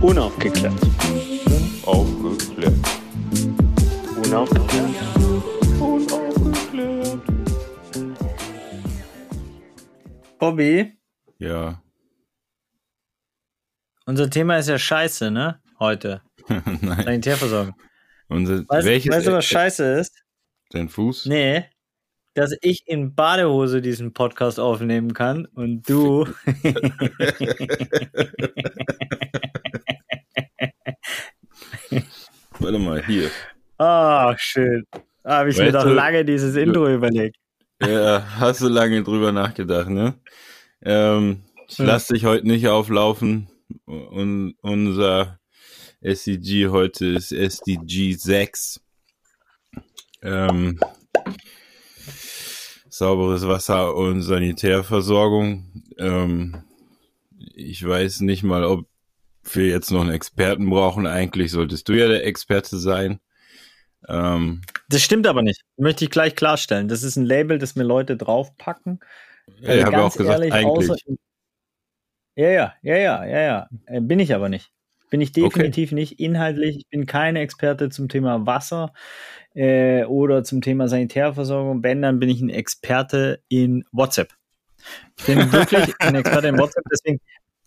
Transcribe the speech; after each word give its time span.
Unaufgeklärt. 0.00 0.74
Aufgeklärt. 1.84 2.74
Unaufgeklärt. 4.24 4.94
Unaufgeklärt. 5.80 7.20
Bobby, 10.38 10.92
Ja. 11.38 11.82
unser 14.04 14.28
Thema 14.30 14.58
ist 14.58 14.68
ja 14.68 14.78
Scheiße, 14.78 15.30
ne? 15.30 15.60
Heute. 15.80 16.20
Nein. 16.48 17.02
Sanitärversorgung. 17.04 17.74
Unser, 18.28 18.64
Weißt, 18.68 18.86
welches 18.86 19.12
weißt 19.14 19.26
du, 19.28 19.32
was 19.32 19.44
Scheiße 19.46 19.84
ist? 19.98 20.24
Dein 20.70 20.88
Fuß? 20.88 21.26
Nee. 21.26 21.64
Dass 22.34 22.54
ich 22.60 22.86
in 22.86 23.14
Badehose 23.14 23.80
diesen 23.80 24.12
Podcast 24.12 24.60
aufnehmen 24.60 25.14
kann 25.14 25.46
und 25.46 25.88
du. 25.88 26.26
Warte 32.58 32.78
mal, 32.78 33.04
hier. 33.04 33.30
Ah, 33.78 34.34
schön. 34.38 34.84
Da 35.22 35.38
habe 35.38 35.50
ich 35.50 35.56
mir 35.58 35.66
Weißt 35.66 35.74
doch 35.74 35.84
du, 35.84 35.90
lange 35.94 36.24
dieses 36.24 36.56
Intro 36.56 36.88
überlegt. 36.88 37.36
Ja, 37.82 38.24
hast 38.38 38.62
du 38.62 38.68
lange 38.68 39.02
drüber 39.02 39.32
nachgedacht, 39.32 39.88
ne? 39.88 40.14
Ähm, 40.82 41.42
ich 41.68 41.78
Hm. 41.78 41.86
lass 41.86 42.06
dich 42.06 42.24
heute 42.24 42.46
nicht 42.46 42.68
auflaufen. 42.68 43.48
Und 43.84 44.54
unser 44.62 45.38
SDG 46.00 46.68
heute 46.68 47.06
ist 47.06 47.32
SDG 47.32 48.12
6. 48.14 48.80
Ähm, 50.22 50.78
sauberes 52.88 53.46
Wasser 53.46 53.94
und 53.94 54.22
Sanitärversorgung. 54.22 55.82
Ähm, 55.98 56.62
ich 57.54 57.86
weiß 57.86 58.20
nicht 58.20 58.42
mal, 58.42 58.64
ob 58.64 58.86
wir 59.54 59.66
jetzt 59.68 59.90
noch 59.90 60.00
einen 60.02 60.10
Experten 60.12 60.68
brauchen. 60.68 61.06
Eigentlich 61.06 61.50
solltest 61.50 61.88
du 61.88 61.92
ja 61.94 62.08
der 62.08 62.24
Experte 62.26 62.76
sein. 62.78 63.20
Ähm, 64.08 64.62
Das 64.88 65.02
stimmt 65.02 65.26
aber 65.26 65.42
nicht. 65.42 65.62
Möchte 65.76 66.04
ich 66.04 66.10
gleich 66.10 66.36
klarstellen. 66.36 66.88
Das 66.88 67.02
ist 67.02 67.16
ein 67.16 67.24
Label, 67.24 67.58
das 67.58 67.76
mir 67.76 67.82
Leute 67.84 68.16
draufpacken. 68.16 69.00
ich 69.60 69.68
habe 69.84 69.92
ja 69.92 70.02
auch 70.02 70.16
gesagt, 70.16 70.40
eigentlich. 70.40 70.90
außer- 70.90 71.16
ja, 72.36 72.50
ja, 72.50 72.74
ja, 72.82 72.96
ja, 72.96 73.24
ja, 73.24 73.40
ja. 73.40 73.68
Äh, 73.86 74.00
Bin 74.00 74.20
ich 74.20 74.34
aber 74.34 74.48
nicht. 74.48 74.70
Bin 75.08 75.20
ich 75.20 75.32
definitiv 75.32 75.92
nicht 75.92 76.18
inhaltlich. 76.20 76.76
Ich 76.78 76.88
bin 76.88 77.06
kein 77.06 77.36
Experte 77.36 77.88
zum 77.90 78.08
Thema 78.08 78.44
Wasser 78.44 78.92
äh, 79.54 80.04
oder 80.04 80.42
zum 80.44 80.60
Thema 80.60 80.88
Sanitärversorgung. 80.88 81.82
Wenn, 81.84 82.02
dann 82.02 82.18
bin 82.18 82.28
ich 82.28 82.40
ein 82.40 82.50
Experte 82.50 83.40
in 83.48 83.84
WhatsApp. 83.92 84.34
Ich 85.18 85.24
bin 85.26 85.50
wirklich 85.52 85.94
ein 86.00 86.14
Experte 86.16 86.48
in 86.48 86.58
WhatsApp. 86.58 86.84
Deswegen 86.92 87.20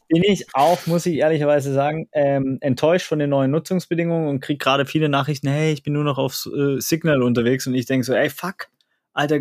bin 0.10 0.24
ich 0.24 0.48
auch, 0.54 0.86
muss 0.88 1.06
ich 1.06 1.16
ehrlicherweise 1.16 1.74
sagen, 1.74 2.10
ähm, 2.12 2.58
enttäuscht 2.62 3.08
von 3.08 3.20
den 3.20 3.30
neuen 3.30 3.52
Nutzungsbedingungen 3.52 4.28
und 4.28 4.42
kriege 4.42 4.58
gerade 4.58 4.86
viele 4.86 5.08
Nachrichten, 5.08 5.48
hey, 5.48 5.72
ich 5.72 5.84
bin 5.84 5.94
nur 5.94 6.04
noch 6.04 6.18
auf 6.18 6.48
äh, 6.48 6.80
Signal 6.80 7.22
unterwegs 7.22 7.68
und 7.68 7.76
ich 7.76 7.86
denke 7.86 8.04
so, 8.04 8.14
ey, 8.14 8.30
fuck, 8.30 8.70
Alter, 9.14 9.40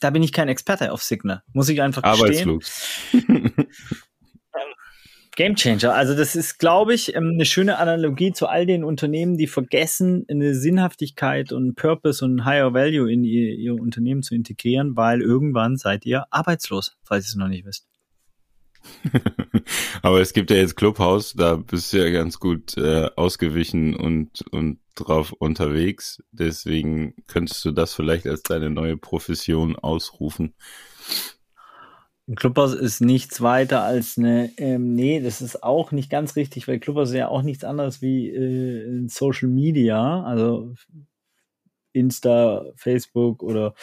da 0.00 0.10
bin 0.10 0.22
ich 0.22 0.32
kein 0.32 0.48
Experte 0.48 0.92
auf 0.92 1.02
Signal. 1.02 1.42
Muss 1.52 1.68
ich 1.70 1.80
einfach 1.80 2.02
gestehen. 2.02 2.50
Arbeitslos. 2.50 2.98
Gamechanger. 5.36 5.94
Also 5.94 6.14
das 6.14 6.36
ist, 6.36 6.58
glaube 6.58 6.94
ich, 6.94 7.14
ähm, 7.14 7.32
eine 7.34 7.44
schöne 7.44 7.78
Analogie 7.78 8.32
zu 8.32 8.46
all 8.46 8.66
den 8.66 8.84
Unternehmen, 8.84 9.36
die 9.36 9.46
vergessen, 9.46 10.24
eine 10.28 10.54
Sinnhaftigkeit 10.54 11.50
und 11.50 11.74
Purpose 11.74 12.24
und 12.24 12.44
Higher 12.44 12.72
Value 12.72 13.10
in 13.10 13.24
ihr, 13.24 13.54
ihr 13.54 13.74
Unternehmen 13.74 14.22
zu 14.22 14.34
integrieren, 14.34 14.96
weil 14.96 15.22
irgendwann 15.22 15.76
seid 15.76 16.06
ihr 16.06 16.26
arbeitslos, 16.30 16.96
falls 17.02 17.24
ihr 17.24 17.28
es 17.28 17.34
noch 17.36 17.48
nicht 17.48 17.64
wisst. 17.64 17.88
Aber 20.02 20.20
es 20.20 20.32
gibt 20.32 20.50
ja 20.50 20.56
jetzt 20.56 20.76
Clubhouse, 20.76 21.34
da 21.34 21.56
bist 21.56 21.92
du 21.92 21.98
ja 21.98 22.10
ganz 22.10 22.38
gut 22.38 22.76
äh, 22.76 23.10
ausgewichen 23.16 23.94
und, 23.94 24.44
und 24.50 24.78
drauf 24.94 25.32
unterwegs. 25.32 26.22
Deswegen 26.32 27.14
könntest 27.26 27.64
du 27.64 27.72
das 27.72 27.94
vielleicht 27.94 28.26
als 28.26 28.42
deine 28.42 28.70
neue 28.70 28.96
Profession 28.96 29.76
ausrufen. 29.76 30.54
Clubhouse 32.36 32.74
ist 32.74 33.00
nichts 33.00 33.42
weiter 33.42 33.82
als 33.82 34.16
eine, 34.16 34.50
ähm, 34.56 34.94
nee, 34.94 35.20
das 35.20 35.42
ist 35.42 35.62
auch 35.62 35.92
nicht 35.92 36.08
ganz 36.08 36.36
richtig, 36.36 36.66
weil 36.66 36.80
Clubhouse 36.80 37.10
ist 37.10 37.16
ja 37.16 37.28
auch 37.28 37.42
nichts 37.42 37.64
anderes 37.64 38.00
wie 38.00 38.30
äh, 38.30 39.06
Social 39.08 39.48
Media, 39.48 40.22
also 40.22 40.72
Insta, 41.92 42.64
Facebook 42.76 43.42
oder 43.42 43.74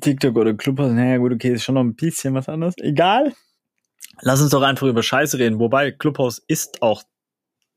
TikTok 0.00 0.36
oder 0.36 0.54
Clubhouse. 0.54 0.92
Naja, 0.92 1.16
gut, 1.18 1.32
okay, 1.32 1.52
ist 1.52 1.64
schon 1.64 1.74
noch 1.74 1.82
ein 1.82 1.96
bisschen 1.96 2.34
was 2.34 2.48
anderes. 2.48 2.74
Egal. 2.78 3.34
Lass 4.20 4.40
uns 4.40 4.50
doch 4.50 4.62
einfach 4.62 4.86
über 4.86 5.02
Scheiße 5.02 5.38
reden. 5.38 5.58
Wobei 5.58 5.92
Clubhouse 5.92 6.42
ist 6.46 6.82
auch 6.82 7.02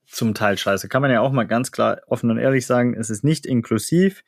zum 0.08 0.34
Teil 0.34 0.58
Scheiße. 0.58 0.90
Kann 0.90 1.02
man 1.02 1.12
ja 1.12 1.22
auch 1.22 1.32
mal 1.32 1.46
ganz 1.46 1.72
klar 1.72 2.02
offen 2.08 2.30
und 2.30 2.38
ehrlich 2.38 2.66
sagen, 2.66 2.96
es 2.96 3.10
ist 3.10 3.24
nicht 3.24 3.46
inklusiv. 3.46 4.24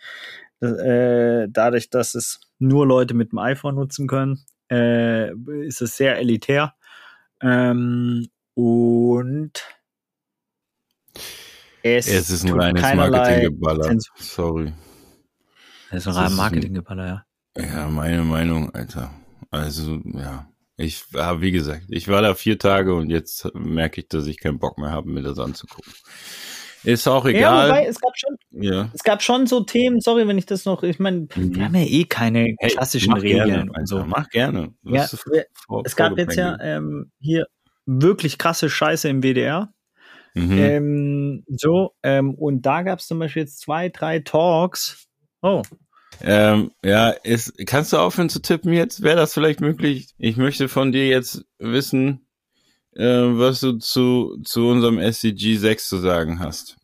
Äh, 0.62 1.48
dadurch, 1.50 1.90
dass 1.90 2.16
es 2.16 2.40
nur 2.60 2.88
Leute 2.88 3.14
mit 3.14 3.32
dem 3.32 3.40
iPhone 3.40 3.76
nutzen 3.76 4.08
können, 4.08 4.46
äh, 4.72 5.34
ist 5.66 5.82
es 5.82 5.98
sehr 5.98 6.18
elitär. 6.18 6.76
Ähm, 7.42 8.30
und 8.54 9.52
es, 11.82 12.08
Es 12.08 12.30
ist 12.30 12.46
ein 12.46 12.58
reines 12.58 12.82
Marketinggeballer. 12.82 13.98
Sorry. 14.16 14.74
Es 15.92 15.98
ist 15.98 16.08
ein 16.08 16.14
Es 16.14 16.18
reines 16.18 16.38
Marketinggeballer, 16.38 17.08
ja. 17.08 17.26
Ja, 17.58 17.88
meine 17.90 18.24
Meinung, 18.24 18.74
Alter. 18.74 19.12
Also, 19.52 20.00
ja. 20.06 20.48
Ich 20.78 21.14
war, 21.14 21.42
wie 21.42 21.52
gesagt, 21.52 21.84
ich 21.90 22.08
war 22.08 22.22
da 22.22 22.34
vier 22.34 22.58
Tage 22.58 22.96
und 22.96 23.10
jetzt 23.10 23.48
merke 23.54 24.02
ich, 24.02 24.08
dass 24.08 24.26
ich 24.26 24.40
keinen 24.40 24.58
Bock 24.60 24.78
mehr 24.80 24.90
habe, 24.92 25.10
mir 25.10 25.22
das 25.22 25.38
anzugucken. 25.40 25.94
Ist 26.84 27.08
auch 27.08 27.26
Ja, 27.26 27.32
egal. 27.32 27.70
wobei, 27.70 27.86
es 27.86 28.02
gab 28.02 28.12
schon, 28.18 28.36
Ja. 28.52 28.90
es 28.94 29.04
gab 29.04 29.22
schon 29.22 29.48
so 29.48 29.62
Themen, 29.64 30.02
sorry, 30.02 30.28
wenn 30.28 30.38
ich 30.38 30.46
das 30.48 30.66
noch, 30.66 30.84
ich 30.84 31.00
meine, 31.00 31.28
Mhm. 31.36 31.56
wir 31.56 31.66
haben 31.66 31.76
ja 31.76 31.84
eh 31.86 32.04
keine 32.06 32.56
Hey, 32.60 32.72
klassischen 32.72 33.12
mach 33.12 33.22
Regeln 33.22 33.48
gerne, 33.48 33.72
und 33.72 33.88
so. 33.88 34.04
Mach 34.04 34.30
gerne. 34.30 34.74
Ja, 34.84 35.08
vor- 35.68 35.84
Es 35.86 35.96
gab 35.96 36.18
jetzt 36.18 36.36
ja 36.36 36.58
ähm, 36.60 37.12
hier 37.20 37.46
wirklich 37.86 38.38
krasse 38.38 38.70
Scheiße 38.70 39.08
im 39.10 39.22
WDR. 39.22 39.72
Mhm. 40.34 40.58
Ähm, 40.58 41.44
so, 41.48 41.94
ähm, 42.02 42.34
und 42.34 42.64
da 42.64 42.82
gab 42.82 43.00
es 43.00 43.08
zum 43.08 43.20
Beispiel 43.20 43.44
jetzt 43.44 43.60
zwei, 43.60 43.90
drei 43.90 44.20
Talks. 44.20 45.08
Oh, 45.42 45.62
Ähm, 46.22 46.72
ja, 46.84 47.10
ist, 47.10 47.54
kannst 47.66 47.94
du 47.94 47.98
aufhören 47.98 48.30
zu 48.30 48.42
tippen 48.42 48.74
jetzt? 48.74 49.02
Wäre 49.02 49.18
das 49.18 49.34
vielleicht 49.34 49.62
möglich? 49.62 50.10
Ich 50.18 50.38
möchte 50.38 50.70
von 50.70 50.92
dir 50.92 51.08
jetzt 51.08 51.46
wissen, 51.60 52.26
äh, 52.96 53.04
was 53.04 53.60
du 53.60 53.78
zu, 53.78 54.38
zu 54.44 54.68
unserem 54.68 55.00
SCG 55.00 55.58
6 55.58 55.88
zu 55.88 55.98
sagen 55.98 56.40
hast. 56.40 56.78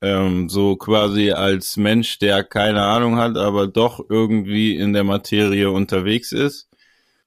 Ähm, 0.00 0.48
so 0.48 0.76
quasi 0.76 1.30
als 1.30 1.76
Mensch, 1.76 2.18
der 2.18 2.44
keine 2.44 2.82
Ahnung 2.82 3.16
hat, 3.16 3.36
aber 3.36 3.66
doch 3.66 4.04
irgendwie 4.08 4.76
in 4.76 4.92
der 4.92 5.04
Materie 5.04 5.70
unterwegs 5.70 6.32
ist. 6.32 6.68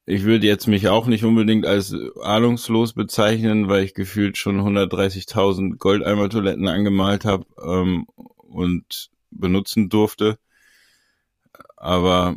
Ich 0.06 0.24
würde 0.24 0.48
jetzt 0.48 0.68
mich 0.68 0.88
auch 0.88 1.08
nicht 1.08 1.26
unbedingt 1.26 1.66
als 1.66 1.94
ahnungslos 2.22 2.94
bezeichnen, 2.94 3.68
weil 3.68 3.84
ich 3.84 3.94
gefühlt 3.94 4.38
schon 4.38 4.62
130.000 4.62 5.78
Goldeimer-Toiletten 5.78 6.68
angemalt 6.68 7.26
habe 7.26 7.46
ähm, 7.62 8.06
und 8.16 9.10
benutzen 9.32 9.90
durfte. 9.90 10.38
Aber 11.78 12.36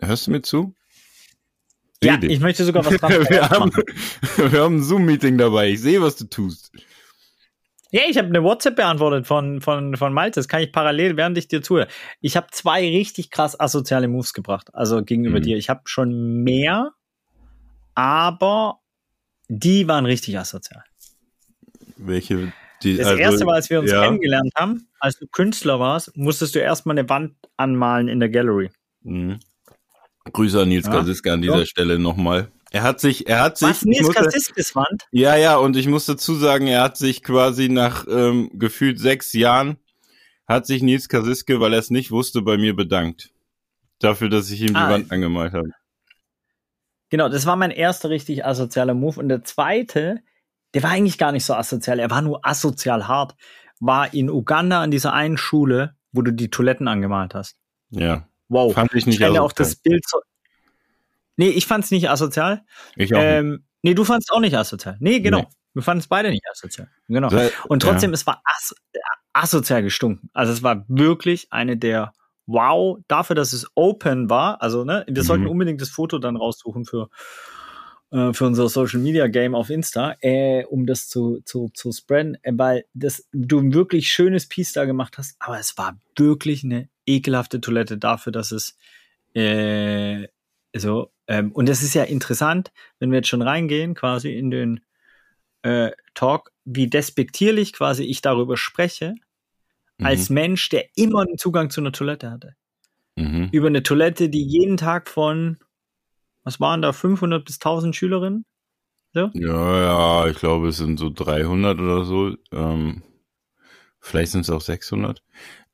hörst 0.00 0.26
du 0.26 0.30
mir 0.32 0.42
zu? 0.42 0.74
ja, 2.02 2.14
Rede. 2.14 2.28
ich 2.28 2.40
möchte 2.40 2.64
sogar 2.64 2.84
was 2.84 2.94
dran 2.98 3.12
wir, 3.28 3.48
haben, 3.48 3.68
machen. 3.70 3.84
wir 4.52 4.60
haben 4.62 4.76
ein 4.76 4.82
Zoom-Meeting 4.82 5.38
dabei. 5.38 5.70
Ich 5.70 5.80
sehe, 5.80 6.00
was 6.00 6.16
du 6.16 6.24
tust. 6.26 6.72
Ja, 7.92 8.02
ich 8.08 8.16
habe 8.18 8.28
eine 8.28 8.42
WhatsApp 8.44 8.76
beantwortet 8.76 9.26
von, 9.26 9.60
von, 9.60 9.96
von 9.96 10.12
Malte. 10.12 10.38
Das 10.38 10.46
kann 10.46 10.62
ich 10.62 10.70
parallel, 10.70 11.16
während 11.16 11.36
ich 11.38 11.48
dir 11.48 11.60
zuhöre. 11.60 11.88
Ich 12.20 12.36
habe 12.36 12.46
zwei 12.52 12.80
richtig 12.88 13.30
krass 13.30 13.58
asoziale 13.58 14.06
Moves 14.06 14.32
gebracht, 14.32 14.72
also 14.74 15.02
gegenüber 15.02 15.38
Mhm. 15.38 15.42
dir. 15.42 15.56
Ich 15.56 15.68
habe 15.68 15.80
schon 15.86 16.42
mehr, 16.44 16.92
aber 17.94 18.78
die 19.48 19.88
waren 19.88 20.06
richtig 20.06 20.38
asozial. 20.38 20.84
Welche? 21.96 22.52
Die, 22.82 22.96
Das 22.96 23.08
also, 23.08 23.18
erste 23.20 23.44
Mal, 23.44 23.56
als 23.56 23.68
wir 23.68 23.80
uns 23.80 23.90
ja. 23.90 24.02
kennengelernt 24.04 24.52
haben, 24.56 24.88
als 25.00 25.18
du 25.18 25.26
Künstler 25.26 25.80
warst, 25.80 26.16
musstest 26.16 26.54
du 26.54 26.60
erstmal 26.60 26.96
eine 26.98 27.08
Wand 27.10 27.34
anmalen 27.56 28.08
in 28.08 28.20
der 28.20 28.30
Gallery. 28.30 28.70
Mhm. 29.02 29.40
Grüße 30.32 30.60
an 30.62 30.68
Nils 30.68 30.86
Ja. 30.86 30.92
Kasiska 30.92 31.32
an 31.32 31.42
dieser 31.42 31.60
Ja. 31.60 31.66
Stelle 31.66 31.98
nochmal. 31.98 32.50
Er 32.72 32.82
hat 32.84 33.00
sich, 33.00 33.26
er 33.28 33.42
hat 33.42 33.58
sich, 33.58 33.68
Was? 33.68 33.84
Nils 33.84 34.02
musste- 34.06 34.22
Kassiskis 34.22 34.76
Wand? 34.76 35.06
ja, 35.10 35.34
ja, 35.36 35.56
und 35.56 35.76
ich 35.76 35.88
muss 35.88 36.06
dazu 36.06 36.34
sagen, 36.34 36.66
er 36.68 36.82
hat 36.82 36.96
sich 36.96 37.22
quasi 37.22 37.68
nach 37.68 38.06
ähm, 38.08 38.50
gefühlt 38.54 39.00
sechs 39.00 39.32
Jahren, 39.32 39.76
hat 40.46 40.66
sich 40.66 40.82
Nils 40.82 41.08
Kasiske, 41.08 41.58
weil 41.60 41.72
er 41.72 41.80
es 41.80 41.90
nicht 41.90 42.10
wusste, 42.12 42.42
bei 42.42 42.58
mir 42.58 42.76
bedankt. 42.76 43.30
Dafür, 43.98 44.28
dass 44.28 44.50
ich 44.50 44.60
ihm 44.60 44.68
die 44.68 44.74
Ah. 44.76 44.90
Wand 44.90 45.10
angemalt 45.10 45.52
habe. 45.52 45.70
Genau, 47.10 47.28
das 47.28 47.44
war 47.44 47.56
mein 47.56 47.70
erster 47.72 48.08
richtig 48.08 48.44
asozialer 48.46 48.94
Move. 48.94 49.18
Und 49.18 49.28
der 49.28 49.42
zweite, 49.42 50.20
der 50.74 50.82
war 50.84 50.90
eigentlich 50.90 51.18
gar 51.18 51.32
nicht 51.32 51.44
so 51.44 51.54
asozial, 51.54 51.98
er 51.98 52.10
war 52.10 52.22
nur 52.22 52.46
asozial 52.46 53.08
hart, 53.08 53.34
war 53.80 54.14
in 54.14 54.30
Uganda 54.30 54.80
an 54.80 54.90
dieser 54.92 55.12
einen 55.12 55.36
Schule, 55.38 55.96
wo 56.12 56.22
du 56.22 56.32
die 56.32 56.50
Toiletten 56.50 56.86
angemalt 56.86 57.34
hast. 57.34 57.56
Ja. 57.90 58.28
Wow. 58.50 58.74
Fand 58.74 58.92
ich 58.94 59.06
nicht 59.06 59.16
Stell 59.16 59.32
dir 59.32 59.42
auch 59.42 59.46
asozial. 59.46 59.68
das 59.68 59.76
Bild 59.76 60.08
so. 60.08 60.20
Nee, 61.36 61.48
ich 61.48 61.66
fand's 61.66 61.90
nicht 61.90 62.10
asozial. 62.10 62.62
Ich 62.96 63.14
auch 63.14 63.18
nicht. 63.18 63.26
Ähm, 63.26 63.64
nee, 63.80 63.94
du 63.94 64.04
fandst 64.04 64.30
auch 64.30 64.40
nicht 64.40 64.54
asozial. 64.54 64.98
Nee, 65.00 65.20
genau. 65.20 65.38
Nee. 65.38 65.46
Wir 65.72 65.82
fanden 65.82 66.00
es 66.00 66.08
beide 66.08 66.30
nicht 66.30 66.44
asozial. 66.50 66.90
Genau. 67.08 67.30
Und 67.68 67.80
trotzdem, 67.80 68.10
ja. 68.10 68.14
es 68.14 68.26
war 68.26 68.42
as 68.44 68.74
asozial 69.32 69.82
gestunken. 69.82 70.28
Also 70.34 70.52
es 70.52 70.62
war 70.62 70.84
wirklich 70.88 71.50
eine 71.50 71.76
der 71.76 72.12
Wow, 72.46 72.98
dafür, 73.06 73.36
dass 73.36 73.52
es 73.52 73.70
open 73.76 74.28
war. 74.28 74.60
Also, 74.60 74.84
ne, 74.84 75.04
wir 75.06 75.22
mhm. 75.22 75.26
sollten 75.26 75.46
unbedingt 75.46 75.80
das 75.80 75.90
Foto 75.90 76.18
dann 76.18 76.36
raussuchen 76.36 76.84
für, 76.84 77.08
äh, 78.10 78.32
für 78.32 78.46
unser 78.46 78.68
Social 78.68 79.00
Media 79.00 79.26
Game 79.26 79.54
auf 79.54 79.70
Insta, 79.70 80.16
äh, 80.20 80.64
um 80.64 80.86
das 80.86 81.08
zu, 81.08 81.40
zu, 81.44 81.70
zu 81.74 81.92
spreaden, 81.92 82.36
äh, 82.42 82.52
weil 82.54 82.84
das, 82.94 83.28
du 83.32 83.60
ein 83.60 83.74
wirklich 83.74 84.10
schönes 84.10 84.48
Piece 84.48 84.72
da 84.72 84.84
gemacht 84.84 85.18
hast, 85.18 85.36
aber 85.38 85.58
es 85.58 85.76
war 85.78 85.98
wirklich 86.16 86.64
eine 86.64 86.88
ekelhafte 87.06 87.60
Toilette 87.60 87.98
dafür, 87.98 88.32
dass 88.32 88.52
es 88.52 88.76
äh, 89.34 90.26
so, 90.74 91.10
ähm, 91.26 91.52
und 91.52 91.68
das 91.68 91.82
ist 91.82 91.94
ja 91.94 92.04
interessant, 92.04 92.72
wenn 92.98 93.10
wir 93.10 93.18
jetzt 93.18 93.28
schon 93.28 93.42
reingehen, 93.42 93.94
quasi 93.94 94.32
in 94.32 94.50
den 94.50 94.80
äh, 95.62 95.90
Talk, 96.14 96.52
wie 96.64 96.88
despektierlich 96.88 97.72
quasi 97.72 98.04
ich 98.04 98.22
darüber 98.22 98.56
spreche, 98.56 99.14
mhm. 99.98 100.06
als 100.06 100.30
Mensch, 100.30 100.68
der 100.68 100.86
immer 100.96 101.20
einen 101.20 101.38
Zugang 101.38 101.70
zu 101.70 101.80
einer 101.80 101.92
Toilette 101.92 102.30
hatte. 102.30 102.54
Mhm. 103.16 103.48
Über 103.52 103.66
eine 103.66 103.82
Toilette, 103.82 104.28
die 104.28 104.44
jeden 104.44 104.76
Tag 104.76 105.08
von, 105.08 105.58
was 106.44 106.60
waren 106.60 106.82
da, 106.82 106.92
500 106.92 107.44
bis 107.44 107.56
1000 107.56 107.94
Schülerinnen? 107.94 108.44
So? 109.12 109.30
Ja, 109.34 109.80
ja, 109.80 110.26
ich 110.28 110.36
glaube, 110.36 110.68
es 110.68 110.76
sind 110.76 110.98
so 110.98 111.10
300 111.10 111.80
oder 111.80 112.04
so. 112.04 112.36
Ähm, 112.52 113.02
vielleicht 113.98 114.32
sind 114.32 114.42
es 114.42 114.50
auch 114.50 114.60
600. 114.60 115.22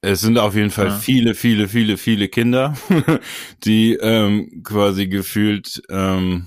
Es 0.01 0.21
sind 0.21 0.39
auf 0.39 0.55
jeden 0.55 0.71
Fall 0.71 0.89
ja. 0.89 0.99
viele, 0.99 1.35
viele, 1.35 1.69
viele, 1.69 1.97
viele 1.97 2.29
Kinder, 2.29 2.77
die 3.65 3.95
ähm, 3.95 4.63
quasi 4.63 5.09
gefühlt, 5.09 5.83
ähm, 5.89 6.47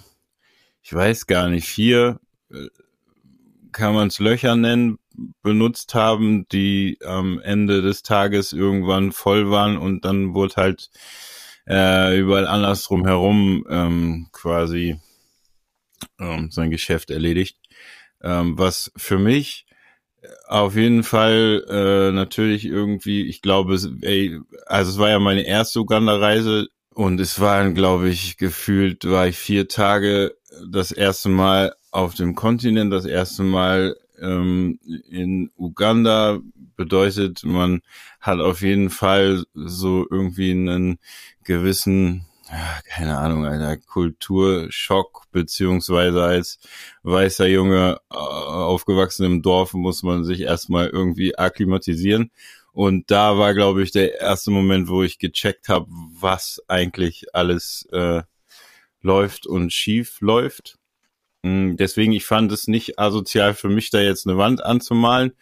ich 0.81 0.93
weiß 0.93 1.27
gar 1.27 1.49
nicht, 1.49 1.67
vier, 1.67 2.19
äh, 2.51 2.67
kann 3.71 3.93
man 3.93 4.07
es 4.07 4.19
Löcher 4.19 4.55
nennen, 4.55 4.97
benutzt 5.41 5.93
haben, 5.93 6.47
die 6.49 6.97
am 7.05 7.39
Ende 7.39 7.81
des 7.81 8.03
Tages 8.03 8.53
irgendwann 8.53 9.11
voll 9.11 9.49
waren 9.51 9.77
und 9.77 10.05
dann 10.05 10.33
wurde 10.33 10.55
halt 10.55 10.89
äh, 11.69 12.17
überall 12.19 12.47
andersrum 12.47 13.05
herum 13.05 13.65
ähm, 13.69 14.27
quasi 14.31 14.99
ähm, 16.19 16.49
sein 16.51 16.71
Geschäft 16.71 17.11
erledigt. 17.11 17.57
Ähm, 18.21 18.57
was 18.57 18.91
für 18.97 19.17
mich 19.17 19.65
auf 20.47 20.75
jeden 20.75 21.03
Fall 21.03 21.63
äh, 21.69 22.11
natürlich 22.11 22.65
irgendwie, 22.65 23.27
ich 23.27 23.41
glaube, 23.41 23.77
ey, 24.01 24.39
also 24.65 24.91
es 24.91 24.97
war 24.97 25.09
ja 25.09 25.19
meine 25.19 25.43
erste 25.45 25.79
Uganda-Reise 25.79 26.67
und 26.93 27.19
es 27.21 27.39
waren, 27.39 27.75
glaube 27.75 28.09
ich, 28.09 28.37
gefühlt 28.37 29.05
war 29.09 29.27
ich 29.27 29.37
vier 29.37 29.67
Tage 29.67 30.35
das 30.69 30.91
erste 30.91 31.29
Mal 31.29 31.73
auf 31.91 32.15
dem 32.15 32.35
Kontinent, 32.35 32.91
das 32.91 33.05
erste 33.05 33.43
Mal 33.43 33.95
ähm, 34.19 34.79
in 35.09 35.51
Uganda 35.55 36.39
bedeutet, 36.79 37.43
man 37.43 37.81
hat 38.21 38.39
auf 38.39 38.61
jeden 38.61 38.89
Fall 38.89 39.43
so 39.53 40.07
irgendwie 40.09 40.51
einen 40.51 40.97
gewissen 41.43 42.25
keine 42.95 43.17
Ahnung, 43.19 43.45
einer 43.45 43.77
Kulturschock, 43.77 45.27
beziehungsweise 45.31 46.23
als 46.23 46.59
weißer 47.03 47.45
Junge 47.45 47.99
äh, 48.09 48.15
aufgewachsen 48.15 49.25
im 49.25 49.41
Dorf 49.43 49.73
muss 49.73 50.01
man 50.01 50.23
sich 50.23 50.41
erstmal 50.41 50.87
irgendwie 50.87 51.37
akklimatisieren. 51.37 52.31
Und 52.71 53.11
da 53.11 53.37
war, 53.37 53.53
glaube 53.53 53.83
ich, 53.83 53.91
der 53.91 54.19
erste 54.19 54.49
Moment, 54.49 54.89
wo 54.89 55.03
ich 55.03 55.19
gecheckt 55.19 55.69
habe, 55.69 55.85
was 55.89 56.59
eigentlich 56.67 57.25
alles 57.33 57.87
äh, 57.91 58.23
läuft 59.01 59.45
und 59.45 59.71
schief 59.71 60.19
läuft. 60.21 60.79
Mm, 61.43 61.75
deswegen, 61.75 62.11
ich 62.13 62.25
fand 62.25 62.51
es 62.51 62.67
nicht 62.67 62.99
asozial 62.99 63.53
für 63.53 63.69
mich, 63.69 63.91
da 63.91 63.99
jetzt 64.01 64.27
eine 64.27 64.37
Wand 64.37 64.63
anzumalen. 64.63 65.33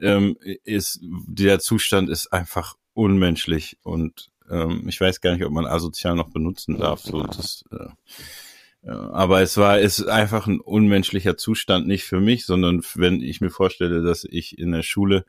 Ähm, 0.00 0.36
ist, 0.64 1.00
der 1.02 1.60
Zustand 1.60 2.10
ist 2.10 2.32
einfach 2.32 2.76
unmenschlich 2.94 3.78
und 3.82 4.30
ähm, 4.50 4.88
ich 4.88 5.00
weiß 5.00 5.20
gar 5.20 5.32
nicht, 5.32 5.44
ob 5.44 5.52
man 5.52 5.66
asozial 5.66 6.16
noch 6.16 6.30
benutzen 6.30 6.78
darf. 6.78 7.00
So, 7.00 7.22
das, 7.22 7.64
äh, 7.70 8.90
aber 8.90 9.40
es 9.40 9.56
war, 9.56 9.78
ist 9.78 10.06
einfach 10.06 10.46
ein 10.46 10.60
unmenschlicher 10.60 11.36
Zustand, 11.36 11.86
nicht 11.86 12.04
für 12.04 12.20
mich, 12.20 12.44
sondern 12.44 12.82
wenn 12.94 13.22
ich 13.22 13.40
mir 13.40 13.50
vorstelle, 13.50 14.02
dass 14.02 14.24
ich 14.24 14.58
in 14.58 14.72
der 14.72 14.82
Schule 14.82 15.24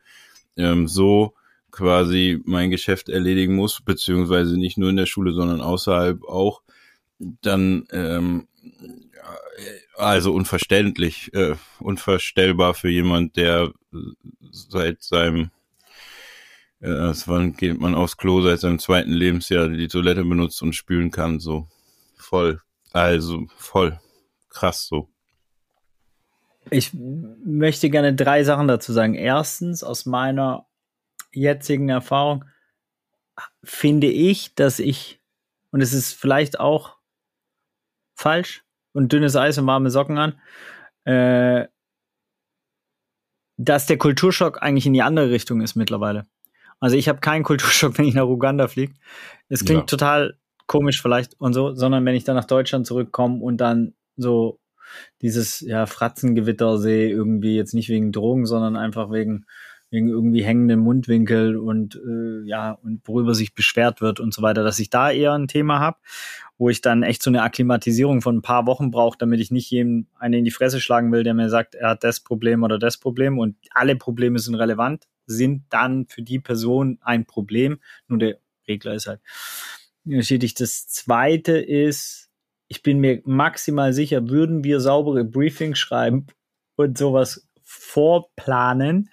ähm, 0.58 0.88
so 0.88 1.34
quasi 1.72 2.42
mein 2.46 2.70
Geschäft 2.70 3.10
erledigen 3.10 3.56
muss, 3.56 3.82
beziehungsweise 3.82 4.58
nicht 4.58 4.78
nur 4.78 4.90
in 4.90 4.98
der 4.98 5.06
Schule, 5.06 5.34
sondern 5.34 5.62
außerhalb 5.62 6.24
auch, 6.24 6.62
dann 7.20 7.86
ähm, 7.92 8.48
also 9.98 10.34
unverständlich, 10.34 11.34
äh, 11.34 11.56
unvorstellbar 11.80 12.74
für 12.74 12.90
jemand, 12.90 13.36
der 13.38 13.72
seit 14.52 15.04
seinem 15.04 15.52
äh, 16.82 17.14
wann 17.26 17.54
geht 17.54 17.80
man 17.80 17.96
aufs 17.96 18.18
Klo 18.18 18.42
seit 18.42 18.60
seinem 18.60 18.80
zweiten 18.80 19.12
Lebensjahr 19.12 19.70
die 19.70 19.88
Toilette 19.88 20.24
benutzt 20.24 20.62
und 20.62 20.74
spülen 20.74 21.12
kann, 21.12 21.40
so 21.40 21.68
voll. 22.16 22.62
Also 22.92 23.48
voll 23.58 24.00
krass 24.50 24.88
so. 24.88 25.10
Ich 26.72 26.92
möchte 26.94 27.90
gerne 27.90 28.16
drei 28.16 28.44
Sachen 28.44 28.68
dazu 28.68 28.94
sagen. 28.94 29.14
Erstens, 29.14 29.84
aus 29.84 30.06
meiner 30.06 30.66
jetzigen 31.32 31.90
Erfahrung 31.90 32.46
finde 33.64 34.08
ich, 34.08 34.56
dass 34.56 34.80
ich, 34.80 35.22
und 35.72 35.82
es 35.82 35.94
ist 35.94 36.14
vielleicht 36.14 36.60
auch 36.60 36.98
falsch, 38.16 38.65
und 38.96 39.12
dünnes 39.12 39.36
Eis 39.36 39.58
und 39.58 39.68
warme 39.68 39.92
Socken 39.92 40.18
an, 40.18 40.40
äh, 41.04 41.68
dass 43.58 43.86
der 43.86 43.98
Kulturschock 43.98 44.62
eigentlich 44.62 44.86
in 44.86 44.94
die 44.94 45.02
andere 45.02 45.30
Richtung 45.30 45.62
ist 45.62 45.76
mittlerweile. 45.76 46.26
Also 46.80 46.96
ich 46.98 47.08
habe 47.08 47.20
keinen 47.20 47.44
Kulturschock, 47.44 47.98
wenn 47.98 48.06
ich 48.06 48.16
nach 48.16 48.26
Uganda 48.26 48.68
fliege. 48.68 48.94
Es 49.50 49.66
klingt 49.66 49.82
ja. 49.82 49.86
total 49.86 50.38
komisch 50.68 51.02
vielleicht 51.02 51.40
und 51.40 51.54
so, 51.54 51.76
sondern 51.76 52.06
wenn 52.06 52.16
ich 52.16 52.24
dann 52.24 52.36
nach 52.36 52.46
Deutschland 52.46 52.88
zurückkomme 52.88 53.42
und 53.42 53.58
dann 53.58 53.94
so 54.18 54.60
dieses 55.22 55.60
ja 55.60 55.86
Fratzengewitter 55.86 56.78
sehe, 56.78 57.10
irgendwie 57.10 57.56
jetzt 57.56 57.74
nicht 57.74 57.90
wegen 57.90 58.12
Drogen, 58.12 58.46
sondern 58.46 58.76
einfach 58.76 59.12
wegen 59.12 59.46
wegen 59.92 60.10
irgendwie 60.10 60.44
hängenden 60.44 60.80
Mundwinkel 60.80 61.58
und 61.58 61.96
äh, 61.96 62.48
ja 62.48 62.72
und 62.72 63.02
worüber 63.08 63.36
sich 63.36 63.54
beschwert 63.54 64.02
wird 64.02 64.20
und 64.20 64.34
so 64.34 64.42
weiter, 64.42 64.64
dass 64.64 64.80
ich 64.80 64.90
da 64.90 65.12
eher 65.12 65.34
ein 65.34 65.48
Thema 65.48 65.80
habe, 65.80 65.98
wo 66.58 66.70
ich 66.70 66.82
dann 66.82 67.04
echt 67.04 67.22
so 67.22 67.30
eine 67.30 67.44
Akklimatisierung 67.44 68.22
von 68.22 68.38
ein 68.38 68.42
paar 68.42 68.66
Wochen 68.66 68.92
brauche, 68.92 69.18
damit 69.18 69.40
ich 69.42 69.52
nicht 69.52 69.70
jedem 69.70 70.08
eine 70.18 70.38
in 70.38 70.46
die 70.46 70.52
Fresse 70.52 70.80
schlagen 70.80 71.12
will, 71.12 71.24
der 71.24 71.34
mir 71.34 71.50
sagt, 71.50 71.76
er 71.76 71.90
hat 71.90 72.04
das 72.04 72.20
Problem 72.20 72.64
oder 72.64 72.80
das 72.80 72.98
Problem 72.98 73.40
und 73.40 73.58
alle 73.72 73.96
Probleme 73.96 74.40
sind 74.40 74.56
relevant 74.56 75.08
sind 75.28 75.64
dann 75.70 76.08
für 76.08 76.22
die 76.22 76.40
Person 76.40 77.00
ein 77.02 77.26
Problem. 77.26 77.80
Nur 78.08 78.20
der 78.20 78.38
Regler 78.68 78.94
ist 78.94 79.08
halt 79.08 79.22
unterschiedlich. 80.06 80.54
Das 80.54 80.88
zweite 80.88 81.58
ist, 81.58 82.30
ich 82.68 82.84
bin 82.84 83.00
mir 83.00 83.22
maximal 83.26 83.94
sicher, 83.94 84.30
würden 84.30 84.64
wir 84.64 84.80
saubere 84.80 85.24
Briefings 85.24 85.80
schreiben 85.80 86.28
und 86.76 86.98
sowas 86.98 87.48
vorplanen, 87.64 89.10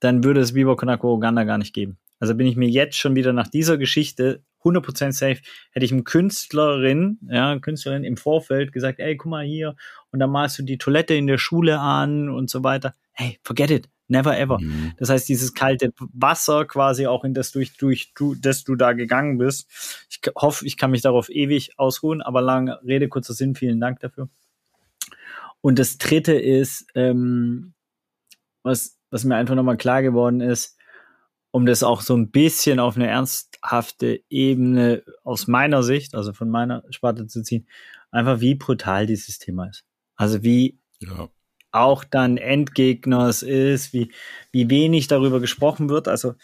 dann 0.00 0.24
würde 0.24 0.40
es 0.40 0.54
Viva 0.54 0.74
Konako 0.74 1.14
Uganda 1.14 1.44
gar 1.44 1.58
nicht 1.58 1.72
geben. 1.72 1.98
Also 2.18 2.34
bin 2.34 2.46
ich 2.46 2.56
mir 2.56 2.68
jetzt 2.68 2.96
schon 2.96 3.16
wieder 3.16 3.32
nach 3.32 3.48
dieser 3.48 3.78
Geschichte 3.78 4.42
100% 4.64 5.12
safe, 5.12 5.40
hätte 5.72 5.84
ich 5.84 5.92
einem 5.92 6.04
Künstlerin, 6.04 7.18
ja, 7.28 7.58
Künstlerin 7.58 8.04
im 8.04 8.16
Vorfeld 8.16 8.72
gesagt, 8.72 8.98
ey, 8.98 9.16
guck 9.16 9.30
mal 9.30 9.44
hier, 9.44 9.76
und 10.10 10.20
dann 10.20 10.30
malst 10.30 10.58
du 10.58 10.62
die 10.62 10.78
Toilette 10.78 11.14
in 11.14 11.26
der 11.26 11.38
Schule 11.38 11.80
an 11.80 12.28
und 12.28 12.50
so 12.50 12.64
weiter. 12.64 12.94
Hey, 13.12 13.38
forget 13.42 13.70
it. 13.70 13.88
Never 14.06 14.38
ever. 14.38 14.60
Mhm. 14.60 14.92
Das 14.98 15.08
heißt, 15.08 15.28
dieses 15.28 15.54
kalte 15.54 15.92
Wasser 16.12 16.66
quasi 16.66 17.06
auch 17.06 17.24
in 17.24 17.32
das 17.32 17.52
durch, 17.52 17.76
durch 17.76 18.12
du, 18.14 18.34
das 18.34 18.62
du 18.64 18.74
da 18.74 18.92
gegangen 18.92 19.38
bist. 19.38 20.06
Ich 20.10 20.20
hoffe, 20.36 20.66
ich 20.66 20.76
kann 20.76 20.90
mich 20.90 21.00
darauf 21.00 21.30
ewig 21.30 21.78
ausruhen, 21.78 22.20
aber 22.20 22.42
lange 22.42 22.80
Rede, 22.84 23.08
kurzer 23.08 23.32
Sinn, 23.32 23.54
vielen 23.54 23.80
Dank 23.80 24.00
dafür. 24.00 24.28
Und 25.62 25.78
das 25.78 25.96
dritte 25.96 26.34
ist, 26.34 26.86
ähm, 26.94 27.72
was, 28.62 28.98
was 29.10 29.24
mir 29.24 29.36
einfach 29.36 29.54
nochmal 29.54 29.78
klar 29.78 30.02
geworden 30.02 30.42
ist, 30.42 30.73
um 31.54 31.66
das 31.66 31.84
auch 31.84 32.00
so 32.00 32.16
ein 32.16 32.32
bisschen 32.32 32.80
auf 32.80 32.96
eine 32.96 33.06
ernsthafte 33.06 34.22
Ebene 34.28 35.04
aus 35.22 35.46
meiner 35.46 35.84
Sicht, 35.84 36.16
also 36.16 36.32
von 36.32 36.50
meiner 36.50 36.82
Sparte 36.90 37.28
zu 37.28 37.44
ziehen, 37.44 37.68
einfach 38.10 38.40
wie 38.40 38.56
brutal 38.56 39.06
dieses 39.06 39.38
Thema 39.38 39.68
ist. 39.68 39.84
Also 40.16 40.42
wie 40.42 40.80
ja 40.98 41.28
auch 41.70 42.02
dann 42.02 42.38
Endgegners 42.38 43.42
ist, 43.42 43.92
wie, 43.92 44.10
wie 44.52 44.68
wenig 44.68 45.06
darüber 45.06 45.40
gesprochen 45.40 45.88
wird. 45.88 46.08
Also 46.08 46.34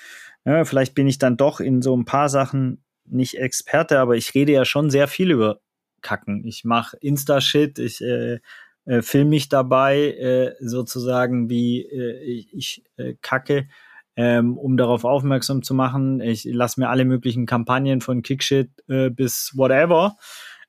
ja, 0.44 0.64
vielleicht 0.64 0.94
bin 0.94 1.08
ich 1.08 1.18
dann 1.18 1.36
doch 1.36 1.58
in 1.58 1.82
so 1.82 1.96
ein 1.96 2.04
paar 2.04 2.28
Sachen 2.28 2.84
nicht 3.04 3.34
Experte, 3.38 3.98
aber 3.98 4.16
ich 4.16 4.34
rede 4.34 4.52
ja 4.52 4.64
schon 4.64 4.90
sehr 4.90 5.08
viel 5.08 5.32
über 5.32 5.60
Kacken. 6.02 6.44
Ich 6.46 6.64
mache 6.64 6.96
Insta-Shit, 6.98 7.80
ich 7.80 8.00
äh, 8.00 8.38
äh, 8.86 9.02
film 9.02 9.28
mich 9.28 9.48
dabei 9.48 10.12
äh, 10.12 10.54
sozusagen, 10.60 11.48
wie 11.48 11.82
äh, 11.82 12.22
ich, 12.22 12.54
ich 12.54 12.84
äh, 12.96 13.14
kacke, 13.20 13.68
ähm, 14.22 14.58
um 14.58 14.76
darauf 14.76 15.04
aufmerksam 15.04 15.62
zu 15.62 15.72
machen. 15.72 16.20
Ich 16.20 16.44
lasse 16.44 16.78
mir 16.78 16.90
alle 16.90 17.06
möglichen 17.06 17.46
Kampagnen 17.46 18.02
von 18.02 18.20
Kickshit 18.20 18.68
äh, 18.86 19.08
bis 19.08 19.52
whatever 19.56 20.18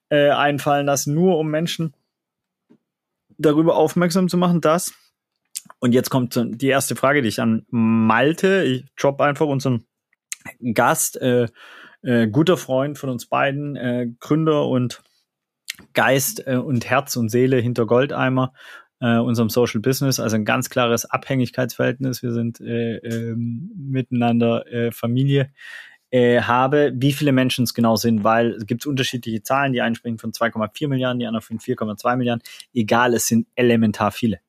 äh, 0.08 0.30
einfallen 0.30 0.86
lassen, 0.86 1.14
nur 1.14 1.38
um 1.38 1.52
Menschen 1.52 1.94
darüber 3.38 3.76
aufmerksam 3.76 4.30
zu 4.30 4.38
machen, 4.38 4.62
dass 4.62 4.94
Und 5.80 5.92
jetzt 5.92 6.10
kommt 6.10 6.40
die 6.42 6.68
erste 6.68 6.96
Frage, 6.96 7.22
die 7.22 7.28
ich 7.28 7.42
an 7.42 7.66
Malte, 7.70 8.64
ich 8.64 8.86
droppe 8.96 9.26
einfach 9.26 9.48
unseren 9.48 9.84
Gast, 10.74 11.22
äh, 11.22 11.50
äh, 12.04 12.28
guter 12.28 12.56
Freund 12.56 12.98
von 12.98 13.10
uns 13.10 13.26
beiden, 13.26 13.76
äh, 13.76 14.08
Gründer 14.22 14.66
und 14.66 15.04
Geist 15.94 16.48
äh, 16.48 16.56
und 16.56 16.90
Herz 16.90 17.18
und 17.18 17.28
Seele 17.28 17.58
hinter 17.58 17.86
Goldeimer, 17.86 18.54
äh, 19.02 19.18
unserem 19.18 19.50
Social 19.50 19.82
Business, 19.82 20.20
also 20.20 20.36
ein 20.36 20.46
ganz 20.46 20.70
klares 20.70 21.06
Abhängigkeitsverhältnis. 21.06 22.24
Wir 22.24 22.32
sind 22.32 22.62
äh, 22.62 22.98
äh, 22.98 23.36
miteinander 23.36 24.64
Familie. 24.92 25.52
Äh, 26.14 26.42
habe, 26.42 26.92
wie 26.94 27.14
viele 27.14 27.32
Menschen 27.32 27.64
es 27.64 27.74
genau 27.74 27.96
sind, 27.96 28.26
weil 28.26 28.52
es 28.52 28.66
gibt 28.66 28.86
unterschiedliche 28.86 29.44
Zahlen, 29.44 29.72
die 29.72 29.80
einen 29.80 29.96
sprechen 29.96 30.18
von 30.18 30.34
2,4 30.34 30.90
Milliarden, 30.90 31.20
die 31.20 31.26
anderen 31.26 31.42
von 31.42 31.58
4,2 31.58 32.18
Milliarden. 32.18 32.44
Egal, 32.74 33.14
es 33.14 33.28
sind 33.28 33.48
elementar 33.56 34.12
viele. 34.12 34.42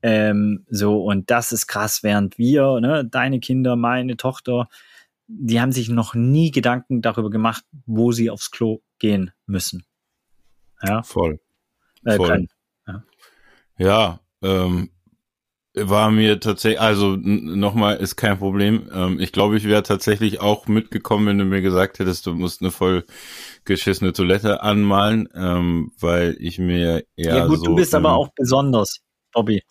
Ähm, 0.00 0.64
so, 0.70 1.04
und 1.04 1.30
das 1.30 1.52
ist 1.52 1.66
krass, 1.66 2.02
während 2.02 2.38
wir, 2.38 2.80
ne, 2.80 3.04
deine 3.04 3.38
Kinder, 3.38 3.76
meine 3.76 4.16
Tochter, 4.16 4.70
die 5.26 5.60
haben 5.60 5.72
sich 5.72 5.90
noch 5.90 6.14
nie 6.14 6.50
Gedanken 6.52 7.02
darüber 7.02 7.28
gemacht, 7.28 7.64
wo 7.84 8.10
sie 8.10 8.30
aufs 8.30 8.50
Klo 8.50 8.80
gehen 8.98 9.32
müssen. 9.44 9.84
Ja. 10.82 11.02
Voll. 11.02 11.38
Äh, 12.06 12.16
Voll. 12.16 12.28
Ja, 12.40 12.46
ja 13.78 14.20
ähm, 14.42 14.90
war 15.74 16.10
mir 16.10 16.40
tatsächlich, 16.40 16.80
also 16.80 17.16
nochmal 17.16 17.96
ist 17.96 18.16
kein 18.16 18.38
Problem. 18.38 18.88
Ähm, 18.92 19.20
ich 19.20 19.32
glaube, 19.32 19.56
ich 19.56 19.64
wäre 19.64 19.82
tatsächlich 19.82 20.40
auch 20.40 20.66
mitgekommen, 20.66 21.26
wenn 21.26 21.38
du 21.38 21.44
mir 21.44 21.62
gesagt 21.62 21.98
hättest, 21.98 22.26
du 22.26 22.34
musst 22.34 22.62
eine 22.62 22.70
voll 22.70 23.04
geschissene 23.64 24.12
Toilette 24.12 24.62
anmalen, 24.62 25.28
ähm, 25.34 25.92
weil 26.00 26.36
ich 26.40 26.58
mir 26.58 27.04
eher. 27.16 27.36
Ja 27.36 27.46
gut, 27.46 27.58
so, 27.58 27.66
du 27.66 27.74
bist 27.76 27.94
aber 27.94 28.14
auch 28.14 28.30
besonders, 28.34 29.00
Bobby. 29.32 29.62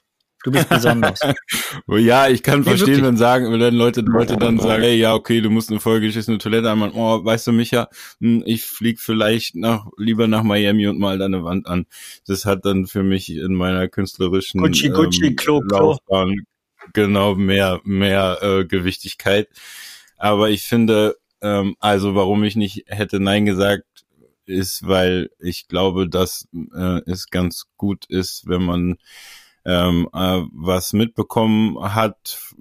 Du 0.44 0.52
bist 0.52 0.70
besonders. 0.70 1.20
ja, 1.88 2.30
ich 2.30 2.44
kann 2.44 2.60
nee, 2.60 2.66
verstehen, 2.66 2.88
wirklich. 2.88 3.06
wenn 3.06 3.18
sagen, 3.18 3.52
wenn 3.52 3.76
Leute, 3.76 4.02
Leute 4.02 4.38
dann 4.38 4.60
sagen, 4.60 4.84
hey, 4.84 4.96
ja, 4.96 5.14
okay, 5.14 5.42
du 5.42 5.50
musst 5.50 5.72
eine 5.72 5.80
vollgeschissene 5.80 6.38
Toilette 6.38 6.72
einmal, 6.72 6.92
oh, 6.94 7.24
weißt 7.24 7.48
du, 7.48 7.52
Micha, 7.52 7.90
hm, 8.20 8.44
ich 8.46 8.64
flieg 8.64 9.00
vielleicht 9.00 9.56
nach, 9.56 9.88
lieber 9.98 10.28
nach 10.28 10.44
Miami 10.44 10.88
und 10.88 11.00
mal 11.00 11.18
deine 11.18 11.44
Wand 11.44 11.68
an. 11.68 11.86
Das 12.28 12.46
hat 12.46 12.66
dann 12.66 12.86
für 12.86 13.04
mich 13.04 13.30
in 13.30 13.56
meiner 13.56 13.88
künstlerischen 13.88 14.62
Gucci, 14.62 14.90
Gucci, 14.90 15.28
ähm, 15.28 15.36
Klo, 15.36 15.62
Klo. 15.62 15.98
genau 16.94 17.36
mehr, 17.36 17.82
mehr 17.84 18.38
äh, 18.42 18.66
Gewichtigkeit. 18.66 19.50
Aber 20.18 20.50
ich 20.50 20.64
finde, 20.64 21.16
ähm, 21.42 21.76
also 21.80 22.16
warum 22.16 22.44
ich 22.44 22.56
nicht 22.56 22.86
hätte 22.88 23.20
Nein 23.20 23.46
gesagt, 23.46 23.86
ist, 24.46 24.88
weil 24.88 25.30
ich 25.40 25.68
glaube, 25.68 26.08
dass 26.08 26.48
äh, 26.74 27.02
es 27.06 27.30
ganz 27.30 27.66
gut 27.76 28.06
ist, 28.06 28.48
wenn 28.48 28.64
man 28.64 28.98
ähm, 29.68 30.08
äh, 30.14 30.44
was 30.54 30.94
mitbekommen 30.94 31.78
hat, 31.94 32.54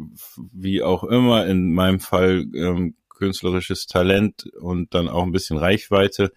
wie 0.52 0.82
auch 0.82 1.04
immer, 1.04 1.46
in 1.46 1.72
meinem 1.72 2.00
Fall 2.00 2.46
ähm, 2.52 2.96
künstlerisches 3.08 3.86
Talent 3.86 4.46
und 4.60 4.92
dann 4.92 5.08
auch 5.08 5.22
ein 5.22 5.32
bisschen 5.32 5.56
Reichweite, 5.56 6.32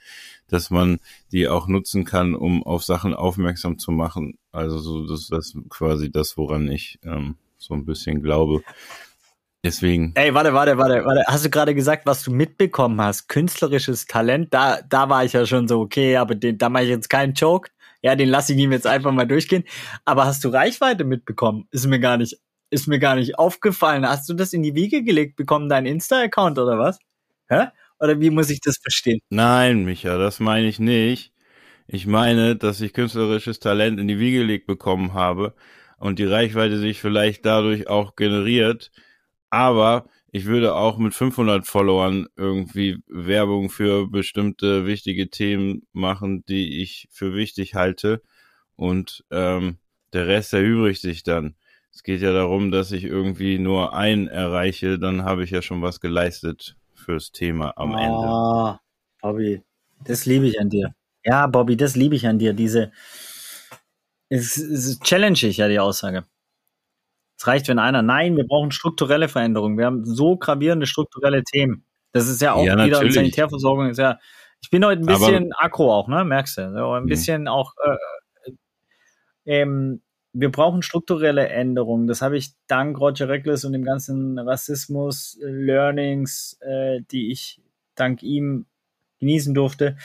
dass 0.48 0.70
man 0.70 1.00
die 1.32 1.48
auch 1.48 1.68
nutzen 1.68 2.06
kann, 2.06 2.36
um 2.36 2.64
auf 2.64 2.84
Sachen 2.84 3.16
aufmerksam 3.16 3.80
zu 3.80 3.92
machen. 3.92 4.38
Also 4.52 4.78
so 4.78 5.08
das, 5.08 5.28
das 5.28 5.56
quasi 5.70 6.12
das, 6.12 6.38
woran 6.38 6.70
ich 6.72 7.00
ähm, 7.04 7.36
so 7.58 7.74
ein 7.74 7.86
bisschen 7.86 8.22
glaube. 8.22 8.62
Deswegen. 9.64 10.14
Ey, 10.16 10.34
warte, 10.34 10.54
warte, 10.54 10.78
warte, 10.78 11.04
warte. 11.04 11.24
Hast 11.28 11.46
du 11.46 11.50
gerade 11.50 11.76
gesagt, 11.76 12.06
was 12.06 12.24
du 12.24 12.32
mitbekommen 12.32 13.02
hast? 13.02 13.28
Künstlerisches 13.28 14.06
Talent? 14.06 14.54
Da, 14.54 14.80
da 14.88 15.10
war 15.10 15.26
ich 15.26 15.34
ja 15.34 15.46
schon 15.46 15.68
so, 15.68 15.82
okay, 15.82 16.16
aber 16.16 16.36
den, 16.36 16.58
da 16.58 16.70
mache 16.70 16.84
ich 16.84 16.90
jetzt 16.90 17.10
keinen 17.10 17.34
Joke. 17.34 17.70
Ja, 18.02 18.16
den 18.16 18.30
lasse 18.30 18.54
ich 18.54 18.60
ihm 18.60 18.72
jetzt 18.72 18.88
einfach 18.88 19.12
mal 19.12 19.26
durchgehen. 19.26 19.64
Aber 20.06 20.26
hast 20.26 20.44
du 20.44 20.50
Reichweite 20.50 21.04
mitbekommen? 21.04 21.68
Ist 21.72 21.86
mir 21.88 22.00
gar 22.00 22.18
nicht, 22.18 22.38
ist 22.70 22.88
mir 22.88 23.00
gar 23.00 23.16
nicht 23.16 23.38
aufgefallen. 23.38 24.08
Hast 24.08 24.30
du 24.30 24.34
das 24.34 24.54
in 24.54 24.64
die 24.64 24.76
Wiege 24.76 25.04
gelegt 25.04 25.36
bekommen, 25.36 25.70
dein 25.70 25.86
Insta-Account 25.86 26.60
oder 26.60 26.78
was? 26.80 27.00
Hä? 27.50 27.68
Oder 28.00 28.20
wie 28.22 28.30
muss 28.30 28.50
ich 28.50 28.62
das 28.62 28.78
verstehen? 28.78 29.20
Nein, 29.30 29.84
Micha, 29.84 30.18
das 30.18 30.40
meine 30.40 30.68
ich 30.68 30.80
nicht. 30.80 31.34
Ich 31.88 32.08
meine, 32.08 32.56
dass 32.56 32.82
ich 32.82 32.94
künstlerisches 32.94 33.60
Talent 33.60 34.00
in 34.00 34.08
die 34.08 34.20
Wiege 34.20 34.40
gelegt 34.40 34.68
bekommen 34.68 35.14
habe 35.14 35.56
und 35.98 36.20
die 36.20 36.26
Reichweite 36.26 36.78
sich 36.80 37.00
vielleicht 37.02 37.46
dadurch 37.46 37.88
auch 37.88 38.16
generiert. 38.16 38.92
Aber 39.50 40.08
ich 40.32 40.46
würde 40.46 40.76
auch 40.76 40.98
mit 40.98 41.14
500 41.14 41.66
Followern 41.66 42.28
irgendwie 42.36 43.02
Werbung 43.08 43.70
für 43.70 44.08
bestimmte 44.08 44.86
wichtige 44.86 45.30
Themen 45.30 45.88
machen, 45.92 46.44
die 46.48 46.82
ich 46.82 47.08
für 47.12 47.34
wichtig 47.34 47.76
halte. 47.76 48.22
Und 48.76 49.26
ähm, 49.32 49.78
der 50.14 50.28
Rest 50.28 50.54
erübrigt 50.54 51.02
sich 51.02 51.24
dann. 51.24 51.56
Es 51.92 52.04
geht 52.04 52.22
ja 52.22 52.32
darum, 52.32 52.72
dass 52.72 52.92
ich 52.92 53.04
irgendwie 53.04 53.58
nur 53.58 53.94
einen 53.94 54.28
erreiche, 54.28 55.00
dann 55.00 55.24
habe 55.24 55.44
ich 55.44 55.50
ja 55.50 55.62
schon 55.62 55.82
was 55.82 56.00
geleistet 56.00 56.78
fürs 56.94 57.32
Thema 57.32 57.74
am 57.78 57.94
oh, 57.94 57.98
Ende. 57.98 58.80
Bobby, 59.22 59.64
das 60.06 60.26
liebe 60.26 60.48
ich 60.48 60.60
an 60.60 60.70
dir. 60.70 60.94
Ja, 61.26 61.48
Bobby, 61.48 61.76
das 61.76 61.96
liebe 61.96 62.16
ich 62.16 62.28
an 62.28 62.40
dir. 62.40 62.54
Diese 62.54 62.92
es, 64.30 64.58
es 64.58 65.00
challenge 65.00 65.40
ich 65.44 65.58
ja 65.58 65.68
die 65.68 65.80
Aussage. 65.80 66.26
Es 67.40 67.48
reicht, 67.48 67.70
wenn 67.70 67.80
einer, 67.80 68.02
nein, 68.02 68.36
wir 68.36 68.46
brauchen 68.46 68.72
strukturelle 68.72 69.30
Veränderungen. 69.30 69.78
Wir 69.78 69.86
haben 69.86 70.04
so 70.04 70.36
gravierende 70.36 70.86
strukturelle 70.86 71.44
Themen. 71.44 71.86
Das 72.12 72.28
ist 72.28 72.42
ja 72.42 72.54
auch 72.54 72.66
ja, 72.66 72.74
wieder 72.74 72.88
natürlich. 72.88 73.14
Sanitärversorgung 73.14 73.90
ist 73.90 73.98
ja. 73.98 74.20
Ich 74.62 74.70
bin 74.70 74.84
heute 74.84 75.02
ein 75.02 75.06
bisschen 75.06 75.54
Aber, 75.54 75.66
aggro 75.66 75.94
auch, 75.94 76.10
ne? 76.10 76.26
Merkst 76.26 76.58
du? 76.58 76.74
So 76.74 76.92
ein 76.92 77.04
hm. 77.04 77.08
bisschen 77.08 77.44
mh. 77.44 77.52
auch. 77.52 77.74
Äh, 77.86 78.52
ähm, 79.46 80.02
wir 80.34 80.52
brauchen 80.52 80.82
strukturelle 80.82 81.48
Änderungen. 81.48 82.08
Das 82.08 82.22
habe 82.22 82.38
ich 82.38 82.52
dank 82.68 83.00
Roger 83.00 83.30
Reckless 83.30 83.64
und 83.64 83.72
dem 83.72 83.86
ganzen 83.86 84.38
Rassismus, 84.38 85.38
Learnings, 85.42 86.58
äh, 86.60 87.00
die 87.10 87.32
ich 87.32 87.62
dank 87.96 88.22
ihm 88.22 88.66
genießen 89.20 89.54
durfte, 89.54 89.98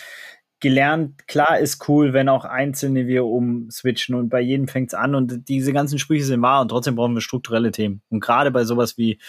gelernt, 0.64 1.28
klar 1.28 1.58
ist 1.58 1.86
cool, 1.90 2.14
wenn 2.14 2.30
auch 2.30 2.46
Einzelne 2.46 3.06
wir 3.06 3.26
umswitchen 3.26 4.14
und 4.14 4.30
bei 4.30 4.40
jedem 4.40 4.66
fängt 4.66 4.88
es 4.88 4.94
an 4.94 5.14
und 5.14 5.46
diese 5.46 5.74
ganzen 5.74 5.98
Sprüche 5.98 6.24
sind 6.24 6.40
wahr 6.40 6.62
und 6.62 6.68
trotzdem 6.68 6.96
brauchen 6.96 7.12
wir 7.12 7.20
strukturelle 7.20 7.70
Themen. 7.70 8.00
Und 8.08 8.20
gerade 8.20 8.50
bei 8.50 8.64
sowas 8.64 8.96
wie 8.96 9.20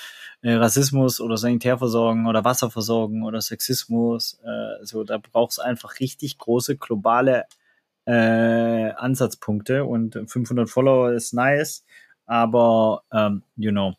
äh, 0.43 0.53
Rassismus 0.53 1.19
oder 1.19 1.35
Sanitärversorgung 1.35 2.27
oder 2.27 2.45
Wasserversorgung 2.45 3.23
oder 3.23 3.41
Sexismus, 3.41 4.39
äh, 4.45 4.85
so 4.85 5.03
da 5.03 5.17
braucht 5.17 5.51
es 5.51 5.59
einfach 5.59 5.99
richtig 5.99 6.37
große 6.37 6.77
globale 6.77 7.43
äh, 8.05 8.91
Ansatzpunkte 8.91 9.83
und 9.83 10.13
500 10.13 10.69
Follower 10.69 11.11
ist 11.11 11.33
nice, 11.33 11.83
aber 12.25 13.03
ähm, 13.11 13.43
you 13.57 13.71
know. 13.71 13.93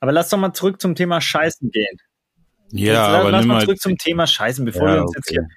Aber 0.00 0.10
lass 0.10 0.28
doch 0.28 0.38
mal 0.38 0.52
zurück 0.52 0.80
zum 0.80 0.96
Thema 0.96 1.20
Scheißen 1.20 1.70
gehen. 1.70 1.98
Ja, 2.72 2.92
jetzt, 2.92 3.20
aber 3.20 3.30
lass 3.30 3.46
mal 3.46 3.60
zurück 3.60 3.80
zum 3.80 3.96
Thema 3.96 4.26
Scheißen, 4.26 4.64
bevor 4.64 4.88
ja, 4.88 4.94
wir 4.94 5.02
uns 5.02 5.10
okay. 5.10 5.18
jetzt 5.18 5.30
hier 5.30 5.48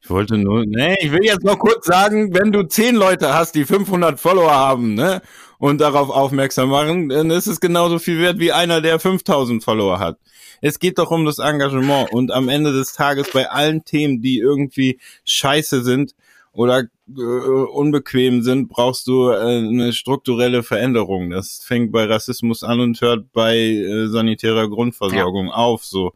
ich 0.00 0.10
wollte 0.10 0.36
nur, 0.36 0.64
nee, 0.66 0.96
ich 1.00 1.12
will 1.12 1.24
jetzt 1.24 1.44
noch 1.44 1.58
kurz 1.58 1.86
sagen, 1.86 2.34
wenn 2.34 2.52
du 2.52 2.64
zehn 2.64 2.96
Leute 2.96 3.34
hast, 3.34 3.54
die 3.54 3.64
500 3.64 4.18
Follower 4.18 4.52
haben, 4.52 4.94
ne, 4.94 5.22
und 5.62 5.80
darauf 5.80 6.10
aufmerksam 6.10 6.70
machen, 6.70 7.08
dann 7.08 7.30
ist 7.30 7.46
es 7.46 7.60
genauso 7.60 8.00
viel 8.00 8.18
wert 8.18 8.40
wie 8.40 8.50
einer, 8.50 8.80
der 8.80 8.98
5000 8.98 9.62
Follower 9.62 10.00
hat. 10.00 10.18
Es 10.60 10.80
geht 10.80 10.98
doch 10.98 11.12
um 11.12 11.24
das 11.24 11.38
Engagement 11.38 12.12
und 12.12 12.32
am 12.32 12.48
Ende 12.48 12.72
des 12.72 12.94
Tages 12.94 13.30
bei 13.30 13.48
allen 13.48 13.84
Themen, 13.84 14.20
die 14.20 14.38
irgendwie 14.38 14.98
scheiße 15.24 15.84
sind 15.84 16.16
oder 16.50 16.88
äh, 17.16 17.22
unbequem 17.22 18.42
sind, 18.42 18.70
brauchst 18.70 19.06
du 19.06 19.30
äh, 19.30 19.36
eine 19.36 19.92
strukturelle 19.92 20.64
Veränderung. 20.64 21.30
Das 21.30 21.62
fängt 21.64 21.92
bei 21.92 22.06
Rassismus 22.06 22.64
an 22.64 22.80
und 22.80 23.00
hört 23.00 23.30
bei 23.32 23.56
äh, 23.56 24.08
sanitärer 24.08 24.68
Grundversorgung 24.68 25.46
ja. 25.46 25.54
auf, 25.54 25.84
so 25.84 26.12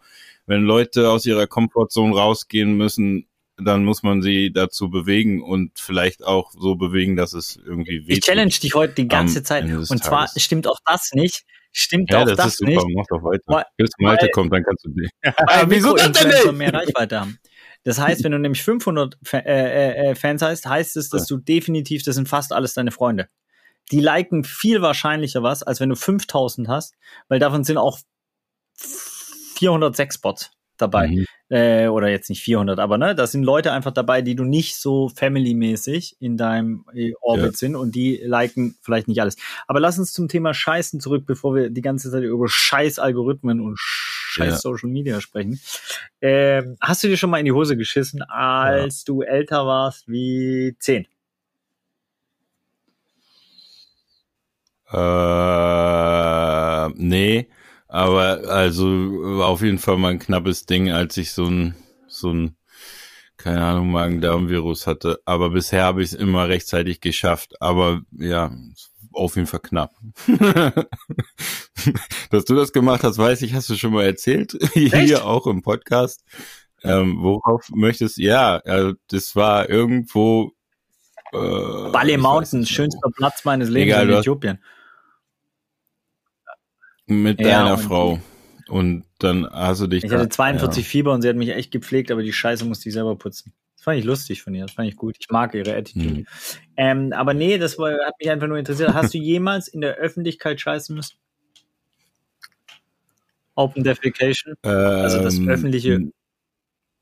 wenn 0.46 0.62
Leute 0.62 1.10
aus 1.10 1.24
ihrer 1.24 1.46
Komfortzone 1.46 2.16
rausgehen 2.16 2.76
müssen, 2.76 3.26
dann 3.58 3.84
muss 3.84 4.02
man 4.02 4.22
sie 4.22 4.52
dazu 4.52 4.90
bewegen 4.90 5.42
und 5.42 5.78
vielleicht 5.78 6.24
auch 6.24 6.50
so 6.52 6.74
bewegen, 6.74 7.16
dass 7.16 7.32
es 7.32 7.56
irgendwie 7.56 8.06
weht. 8.06 8.18
Ich 8.18 8.24
challenge 8.24 8.54
dich 8.62 8.74
heute 8.74 8.94
die 8.94 9.08
ganze 9.08 9.42
Zeit. 9.42 9.64
Und 9.64 10.04
zwar 10.04 10.28
stimmt 10.36 10.66
auch 10.66 10.78
das 10.84 11.10
nicht. 11.12 11.44
Stimmt 11.72 12.10
ja, 12.10 12.22
auch 12.22 12.26
das, 12.26 12.36
das 12.36 12.46
ist 12.46 12.58
super. 12.58 12.70
nicht. 12.70 12.96
Mach 12.96 13.04
doch 13.08 13.22
weiter. 13.22 13.66
Bis 13.76 13.90
Malte 13.98 14.30
kommt, 14.30 14.52
dann 14.52 14.62
kannst 14.62 14.84
du 14.84 14.90
die. 14.90 15.08
Wieso 15.66 15.94
das 15.94 16.12
denn 16.12 16.28
nicht? 16.28 16.52
mehr 16.52 16.72
Reichweite 16.72 17.20
haben. 17.20 17.38
Das 17.84 18.00
heißt, 18.00 18.24
wenn 18.24 18.32
du 18.32 18.38
nämlich 18.38 18.62
500 18.62 19.16
äh, 19.32 19.38
äh, 19.38 20.10
äh, 20.10 20.14
Fans 20.14 20.42
hast, 20.42 20.66
heißt 20.66 20.96
es, 20.96 21.08
dass 21.08 21.26
du 21.26 21.36
definitiv, 21.36 22.02
das 22.02 22.16
sind 22.16 22.28
fast 22.28 22.52
alles 22.52 22.74
deine 22.74 22.90
Freunde. 22.90 23.28
Die 23.92 24.00
liken 24.00 24.42
viel 24.42 24.82
wahrscheinlicher 24.82 25.42
was, 25.42 25.62
als 25.62 25.78
wenn 25.78 25.90
du 25.90 25.96
5000 25.96 26.66
hast, 26.66 26.94
weil 27.28 27.38
davon 27.38 27.62
sind 27.62 27.76
auch 27.76 27.98
406 28.76 30.18
Bots 30.18 30.55
dabei. 30.76 31.08
Mhm. 31.08 31.26
Äh, 31.48 31.86
oder 31.86 32.08
jetzt 32.08 32.28
nicht 32.28 32.42
400, 32.42 32.80
aber 32.80 32.98
ne, 32.98 33.14
da 33.14 33.26
sind 33.26 33.44
Leute 33.44 33.70
einfach 33.70 33.92
dabei, 33.92 34.20
die 34.20 34.34
du 34.34 34.42
nicht 34.44 34.76
so 34.76 35.08
family-mäßig 35.08 36.16
in 36.18 36.36
deinem 36.36 36.84
äh, 36.92 37.12
Orbit 37.20 37.52
ja. 37.52 37.52
sind 37.52 37.76
und 37.76 37.94
die 37.94 38.20
liken 38.24 38.76
vielleicht 38.82 39.06
nicht 39.06 39.20
alles. 39.20 39.36
Aber 39.68 39.78
lass 39.78 39.98
uns 39.98 40.12
zum 40.12 40.26
Thema 40.28 40.54
Scheißen 40.54 40.98
zurück, 41.00 41.24
bevor 41.26 41.54
wir 41.54 41.70
die 41.70 41.82
ganze 41.82 42.10
Zeit 42.10 42.24
über 42.24 42.48
Scheiß-Algorithmen 42.48 43.60
und 43.60 43.78
Scheiß 43.78 44.54
ja. 44.54 44.56
Social 44.56 44.90
Media 44.90 45.20
sprechen. 45.20 45.60
Ähm, 46.20 46.76
hast 46.80 47.04
du 47.04 47.08
dir 47.08 47.16
schon 47.16 47.30
mal 47.30 47.38
in 47.38 47.44
die 47.44 47.52
Hose 47.52 47.76
geschissen, 47.76 48.22
als 48.22 49.04
ja. 49.06 49.14
du 49.14 49.22
älter 49.22 49.66
warst 49.66 50.08
wie 50.08 50.76
10? 50.80 51.06
Äh, 54.92 56.88
nee, 56.96 57.48
aber 57.96 58.48
also 58.48 59.42
auf 59.42 59.62
jeden 59.62 59.78
Fall 59.78 59.96
mal 59.96 60.10
ein 60.12 60.18
knappes 60.18 60.66
Ding, 60.66 60.90
als 60.90 61.16
ich 61.16 61.32
so 61.32 61.46
ein, 61.46 61.74
so 62.06 62.30
ein, 62.32 62.56
keine 63.36 63.64
Ahnung, 63.64 63.90
Magen-Darm-Virus 63.90 64.86
hatte. 64.86 65.20
Aber 65.24 65.50
bisher 65.50 65.84
habe 65.84 66.02
ich 66.02 66.12
es 66.12 66.14
immer 66.18 66.48
rechtzeitig 66.48 67.00
geschafft. 67.00 67.54
Aber 67.60 68.02
ja, 68.12 68.50
auf 69.12 69.36
jeden 69.36 69.46
Fall 69.48 69.60
knapp. 69.60 69.92
Dass 72.30 72.44
du 72.44 72.54
das 72.54 72.72
gemacht 72.72 73.02
hast, 73.02 73.18
weiß 73.18 73.42
ich, 73.42 73.54
hast 73.54 73.70
du 73.70 73.76
schon 73.76 73.92
mal 73.92 74.04
erzählt. 74.04 74.56
Hier 74.74 74.92
Echt? 74.92 75.22
auch 75.22 75.46
im 75.46 75.62
Podcast. 75.62 76.22
Ähm, 76.82 77.16
worauf 77.20 77.68
möchtest 77.74 78.18
Ja, 78.18 78.58
also 78.58 78.92
das 79.10 79.34
war 79.34 79.68
irgendwo. 79.70 80.52
Äh, 81.32 81.90
Bali 81.90 82.12
mehr 82.16 82.66
schönster 82.66 83.08
Platz 83.16 83.44
meines 83.44 83.68
Lebens 83.68 83.88
Egal, 83.94 84.02
in 84.02 84.08
du 84.08 84.14
hast- 84.14 84.20
Äthiopien. 84.22 84.58
wo. 84.62 84.75
Mit 87.06 87.40
Ja, 87.40 87.60
deiner 87.62 87.74
und- 87.74 87.80
Frau. 87.82 88.20
Und 88.68 89.04
dann 89.20 89.48
hast 89.48 89.80
du 89.80 89.86
dich. 89.86 90.02
Ich 90.02 90.10
hatte 90.10 90.28
42 90.28 90.86
Fieber 90.86 91.12
und 91.12 91.22
sie 91.22 91.28
hat 91.28 91.36
mich 91.36 91.50
echt 91.50 91.70
gepflegt, 91.70 92.10
aber 92.10 92.22
die 92.22 92.32
Scheiße 92.32 92.64
musste 92.64 92.88
ich 92.88 92.94
selber 92.94 93.14
putzen. 93.14 93.52
Das 93.76 93.84
fand 93.84 93.98
ich 94.00 94.04
lustig 94.04 94.42
von 94.42 94.52
ihr, 94.56 94.62
das 94.62 94.72
fand 94.72 94.88
ich 94.88 94.96
gut. 94.96 95.16
Ich 95.20 95.30
mag 95.30 95.54
ihre 95.54 95.76
Attitude. 95.76 96.20
Mhm. 96.20 96.26
Ähm, 96.76 97.12
aber 97.12 97.32
nee, 97.32 97.58
das 97.58 97.78
war, 97.78 97.92
hat 97.92 98.14
mich 98.18 98.28
einfach 98.28 98.48
nur 98.48 98.58
interessiert. 98.58 98.92
Hast 98.92 99.14
du 99.14 99.18
jemals 99.18 99.68
in 99.68 99.80
der 99.82 99.94
Öffentlichkeit 99.94 100.60
scheißen 100.60 100.96
müssen? 100.96 101.16
Open 103.54 103.84
Defecation, 103.84 104.54
Ja. 104.64 104.70
also 104.70 105.22
das 105.22 105.36
Ähm, 105.38 105.48
öffentliche 105.48 106.00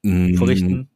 Verrichten. 0.04 0.90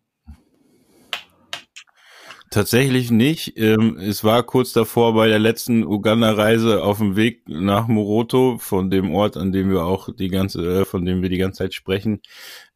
Tatsächlich 2.51 3.11
nicht. 3.11 3.59
Ähm, 3.59 3.99
es 3.99 4.25
war 4.25 4.43
kurz 4.43 4.73
davor 4.73 5.13
bei 5.15 5.29
der 5.29 5.39
letzten 5.39 5.85
Uganda-Reise 5.85 6.83
auf 6.83 6.97
dem 6.99 7.15
Weg 7.15 7.43
nach 7.47 7.89
Moroto, 7.89 8.57
von 8.59 8.91
dem 8.91 9.15
Ort, 9.15 9.37
an 9.37 9.53
dem 9.53 9.71
wir 9.71 9.85
auch 9.85 10.09
die 10.15 10.29
ganze, 10.29 10.81
äh, 10.81 10.85
von 10.87 11.05
dem 11.05 11.21
wir 11.21 11.29
die 11.29 11.37
ganze 11.37 11.59
Zeit 11.59 11.75
sprechen. 11.75 12.23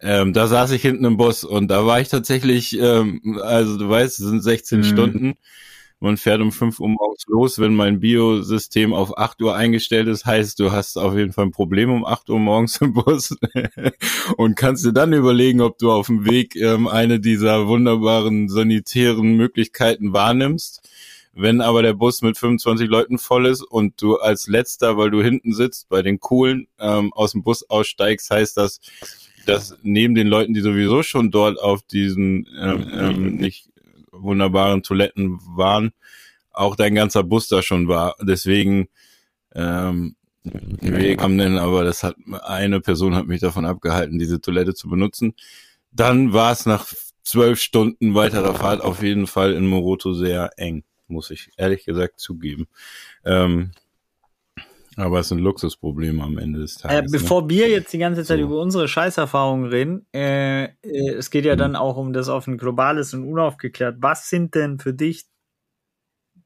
Ähm, 0.00 0.34
da 0.34 0.46
saß 0.46 0.72
ich 0.72 0.82
hinten 0.82 1.06
im 1.06 1.16
Bus 1.16 1.44
und 1.44 1.68
da 1.68 1.86
war 1.86 2.00
ich 2.00 2.08
tatsächlich, 2.08 2.78
ähm, 2.78 3.40
also 3.42 3.78
du 3.78 3.88
weißt, 3.88 4.20
es 4.20 4.26
sind 4.26 4.42
16 4.42 4.80
Mhm. 4.80 4.84
Stunden. 4.84 5.34
Man 6.02 6.16
fährt 6.16 6.40
um 6.40 6.50
5 6.50 6.80
Uhr 6.80 6.88
morgens 6.88 7.24
los. 7.28 7.60
Wenn 7.60 7.76
mein 7.76 8.00
Biosystem 8.00 8.92
auf 8.92 9.16
8 9.16 9.40
Uhr 9.40 9.54
eingestellt 9.54 10.08
ist, 10.08 10.26
heißt, 10.26 10.58
du 10.58 10.72
hast 10.72 10.96
auf 10.96 11.14
jeden 11.14 11.32
Fall 11.32 11.44
ein 11.44 11.52
Problem 11.52 11.92
um 11.92 12.04
8 12.04 12.28
Uhr 12.28 12.40
morgens 12.40 12.80
im 12.80 12.92
Bus 12.92 13.36
und 14.36 14.56
kannst 14.56 14.84
dir 14.84 14.92
dann 14.92 15.12
überlegen, 15.12 15.60
ob 15.60 15.78
du 15.78 15.92
auf 15.92 16.08
dem 16.08 16.28
Weg 16.28 16.56
ähm, 16.56 16.88
eine 16.88 17.20
dieser 17.20 17.68
wunderbaren 17.68 18.48
sanitären 18.48 19.36
Möglichkeiten 19.36 20.12
wahrnimmst. 20.12 20.90
Wenn 21.34 21.60
aber 21.60 21.82
der 21.82 21.94
Bus 21.94 22.20
mit 22.20 22.36
25 22.36 22.88
Leuten 22.88 23.18
voll 23.18 23.46
ist 23.46 23.62
und 23.62 24.02
du 24.02 24.16
als 24.16 24.48
letzter, 24.48 24.96
weil 24.96 25.12
du 25.12 25.22
hinten 25.22 25.54
sitzt, 25.54 25.88
bei 25.88 26.02
den 26.02 26.18
coolen 26.18 26.66
ähm, 26.80 27.12
aus 27.12 27.30
dem 27.30 27.44
Bus 27.44 27.70
aussteigst, 27.70 28.28
heißt 28.28 28.56
das, 28.56 28.80
dass 29.46 29.78
neben 29.84 30.16
den 30.16 30.26
Leuten, 30.26 30.52
die 30.52 30.62
sowieso 30.62 31.04
schon 31.04 31.30
dort 31.30 31.60
auf 31.60 31.82
diesen 31.82 32.48
ähm, 32.60 32.90
ähm, 32.92 33.36
nicht 33.36 33.71
wunderbaren 34.22 34.82
Toiletten 34.82 35.38
waren, 35.56 35.92
auch 36.50 36.76
dein 36.76 36.94
ganzer 36.94 37.22
Bus 37.22 37.48
da 37.48 37.62
schon 37.62 37.88
war. 37.88 38.16
Deswegen 38.22 38.88
ähm, 39.54 40.16
wir 40.44 41.16
haben 41.18 41.38
denn, 41.38 41.58
aber 41.58 41.84
das 41.84 42.02
hat 42.02 42.16
eine 42.42 42.80
Person 42.80 43.14
hat 43.14 43.26
mich 43.26 43.40
davon 43.40 43.64
abgehalten, 43.64 44.18
diese 44.18 44.40
Toilette 44.40 44.74
zu 44.74 44.88
benutzen. 44.88 45.34
Dann 45.92 46.32
war 46.32 46.52
es 46.52 46.66
nach 46.66 46.92
zwölf 47.22 47.60
Stunden 47.60 48.14
weiterer 48.14 48.54
Fahrt 48.54 48.80
auf 48.80 49.02
jeden 49.02 49.26
Fall 49.26 49.52
in 49.52 49.66
Moroto 49.66 50.12
sehr 50.14 50.50
eng, 50.56 50.84
muss 51.06 51.30
ich 51.30 51.50
ehrlich 51.56 51.84
gesagt 51.84 52.18
zugeben. 52.18 52.66
Ähm, 53.24 53.70
aber 54.96 55.20
es 55.20 55.28
sind 55.28 55.38
Luxusprobleme 55.38 56.22
am 56.22 56.38
Ende 56.38 56.60
des 56.60 56.76
Äh, 56.76 56.80
Tages. 56.88 57.12
ne? 57.12 57.18
bevor 57.18 57.48
wir 57.48 57.68
jetzt 57.68 57.92
die 57.92 57.98
ganze 57.98 58.24
Zeit 58.24 58.38
So. 58.38 58.44
über 58.44 58.60
unsere 58.60 58.88
Scheißerfahrungen 58.88 59.70
reden, 59.70 60.06
äh, 60.14 60.64
äh, 60.64 61.14
es 61.16 61.30
geht 61.30 61.44
ja 61.44 61.54
Mhm. 61.54 61.58
dann 61.58 61.76
auch 61.76 61.96
um 61.96 62.12
das 62.12 62.28
auf 62.28 62.46
ein 62.46 62.58
globales 62.58 63.14
und 63.14 63.24
unaufgeklärt. 63.26 63.96
Was 64.00 64.28
sind 64.28 64.54
denn 64.54 64.78
für 64.78 64.92
dich 64.94 65.26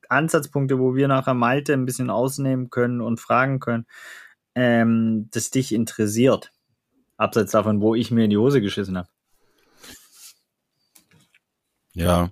Ansatzpunkte, 0.08 0.78
wo 0.78 0.94
wir 0.94 1.08
nachher 1.08 1.34
Malte 1.34 1.72
ein 1.72 1.84
bisschen 1.86 2.10
ausnehmen 2.10 2.70
können 2.70 3.00
und 3.00 3.18
fragen 3.20 3.58
können, 3.60 3.86
ähm, 4.54 5.28
das 5.32 5.50
dich 5.50 5.72
interessiert? 5.72 6.52
Abseits 7.16 7.52
davon, 7.52 7.80
wo 7.80 7.94
ich 7.94 8.10
mir 8.10 8.24
in 8.24 8.30
die 8.30 8.36
Hose 8.36 8.60
geschissen 8.60 8.96
habe. 8.98 9.08
Ja. 11.94 12.30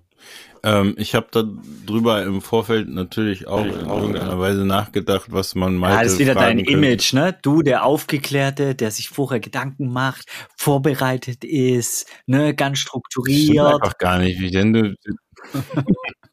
Ähm, 0.65 0.95
ich 0.97 1.15
habe 1.15 1.27
da 1.31 1.45
drüber 1.85 2.23
im 2.23 2.41
Vorfeld 2.41 2.89
natürlich 2.89 3.47
auch 3.47 3.67
in 3.67 3.87
irgendeiner 3.87 4.39
Weise 4.39 4.65
nachgedacht, 4.65 5.27
was 5.31 5.55
man 5.55 5.77
mal. 5.77 5.93
Ja, 5.93 6.03
das 6.03 6.15
ist 6.15 6.19
wieder 6.21 6.35
dein 6.35 6.59
Image, 6.59 7.13
ne? 7.13 7.37
Du, 7.43 7.61
der 7.61 7.85
Aufgeklärte, 7.85 8.75
der 8.75 8.91
sich 8.91 9.11
vorher 9.11 9.41
Gedanken 9.41 9.93
macht, 9.93 10.27
vorbereitet 10.57 11.45
ist, 11.45 12.09
ne, 12.27 12.55
ganz 12.55 12.79
Stimmt 12.79 12.89
strukturiert. 12.89 13.75
einfach 13.75 13.99
gar 13.99 14.19
nicht. 14.19 14.41
Wie 14.41 14.51
denn 14.51 14.73
du? 14.73 14.95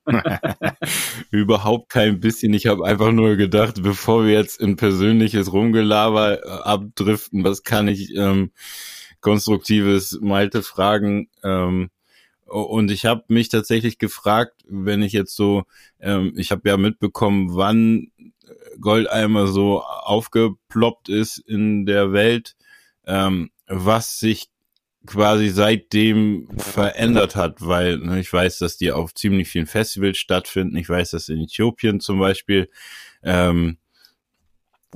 Überhaupt 1.31 1.89
kein 1.89 2.21
bisschen. 2.21 2.53
Ich 2.53 2.67
habe 2.67 2.85
einfach 2.85 3.11
nur 3.11 3.35
gedacht, 3.35 3.83
bevor 3.83 4.25
wir 4.25 4.31
jetzt 4.31 4.61
in 4.61 4.77
persönliches 4.77 5.51
Rumgelaber 5.51 6.45
äh, 6.45 6.49
abdriften, 6.49 7.43
was 7.43 7.63
kann 7.63 7.89
ich 7.89 8.15
ähm, 8.15 8.51
konstruktives 9.19 10.19
Malte 10.21 10.63
fragen? 10.63 11.27
Ähm, 11.43 11.89
und 12.51 12.91
ich 12.91 13.05
habe 13.05 13.23
mich 13.27 13.49
tatsächlich 13.49 13.97
gefragt, 13.97 14.63
wenn 14.67 15.01
ich 15.01 15.13
jetzt 15.13 15.35
so, 15.35 15.63
ähm, 15.99 16.33
ich 16.35 16.51
habe 16.51 16.67
ja 16.69 16.77
mitbekommen, 16.77 17.55
wann 17.55 18.11
Goldeimer 18.79 19.47
so 19.47 19.81
aufgeploppt 19.81 21.09
ist 21.09 21.37
in 21.37 21.85
der 21.85 22.13
Welt, 22.13 22.55
ähm, 23.05 23.51
was 23.67 24.19
sich 24.19 24.49
quasi 25.05 25.49
seitdem 25.49 26.47
verändert 26.57 27.35
hat, 27.35 27.65
weil 27.65 27.97
ne, 27.97 28.19
ich 28.19 28.31
weiß, 28.31 28.59
dass 28.59 28.77
die 28.77 28.91
auf 28.91 29.13
ziemlich 29.13 29.49
vielen 29.49 29.65
Festivals 29.65 30.17
stattfinden. 30.17 30.75
Ich 30.75 30.89
weiß, 30.89 31.11
dass 31.11 31.29
in 31.29 31.41
Äthiopien 31.41 31.99
zum 31.99 32.19
Beispiel 32.19 32.69
ähm, 33.23 33.77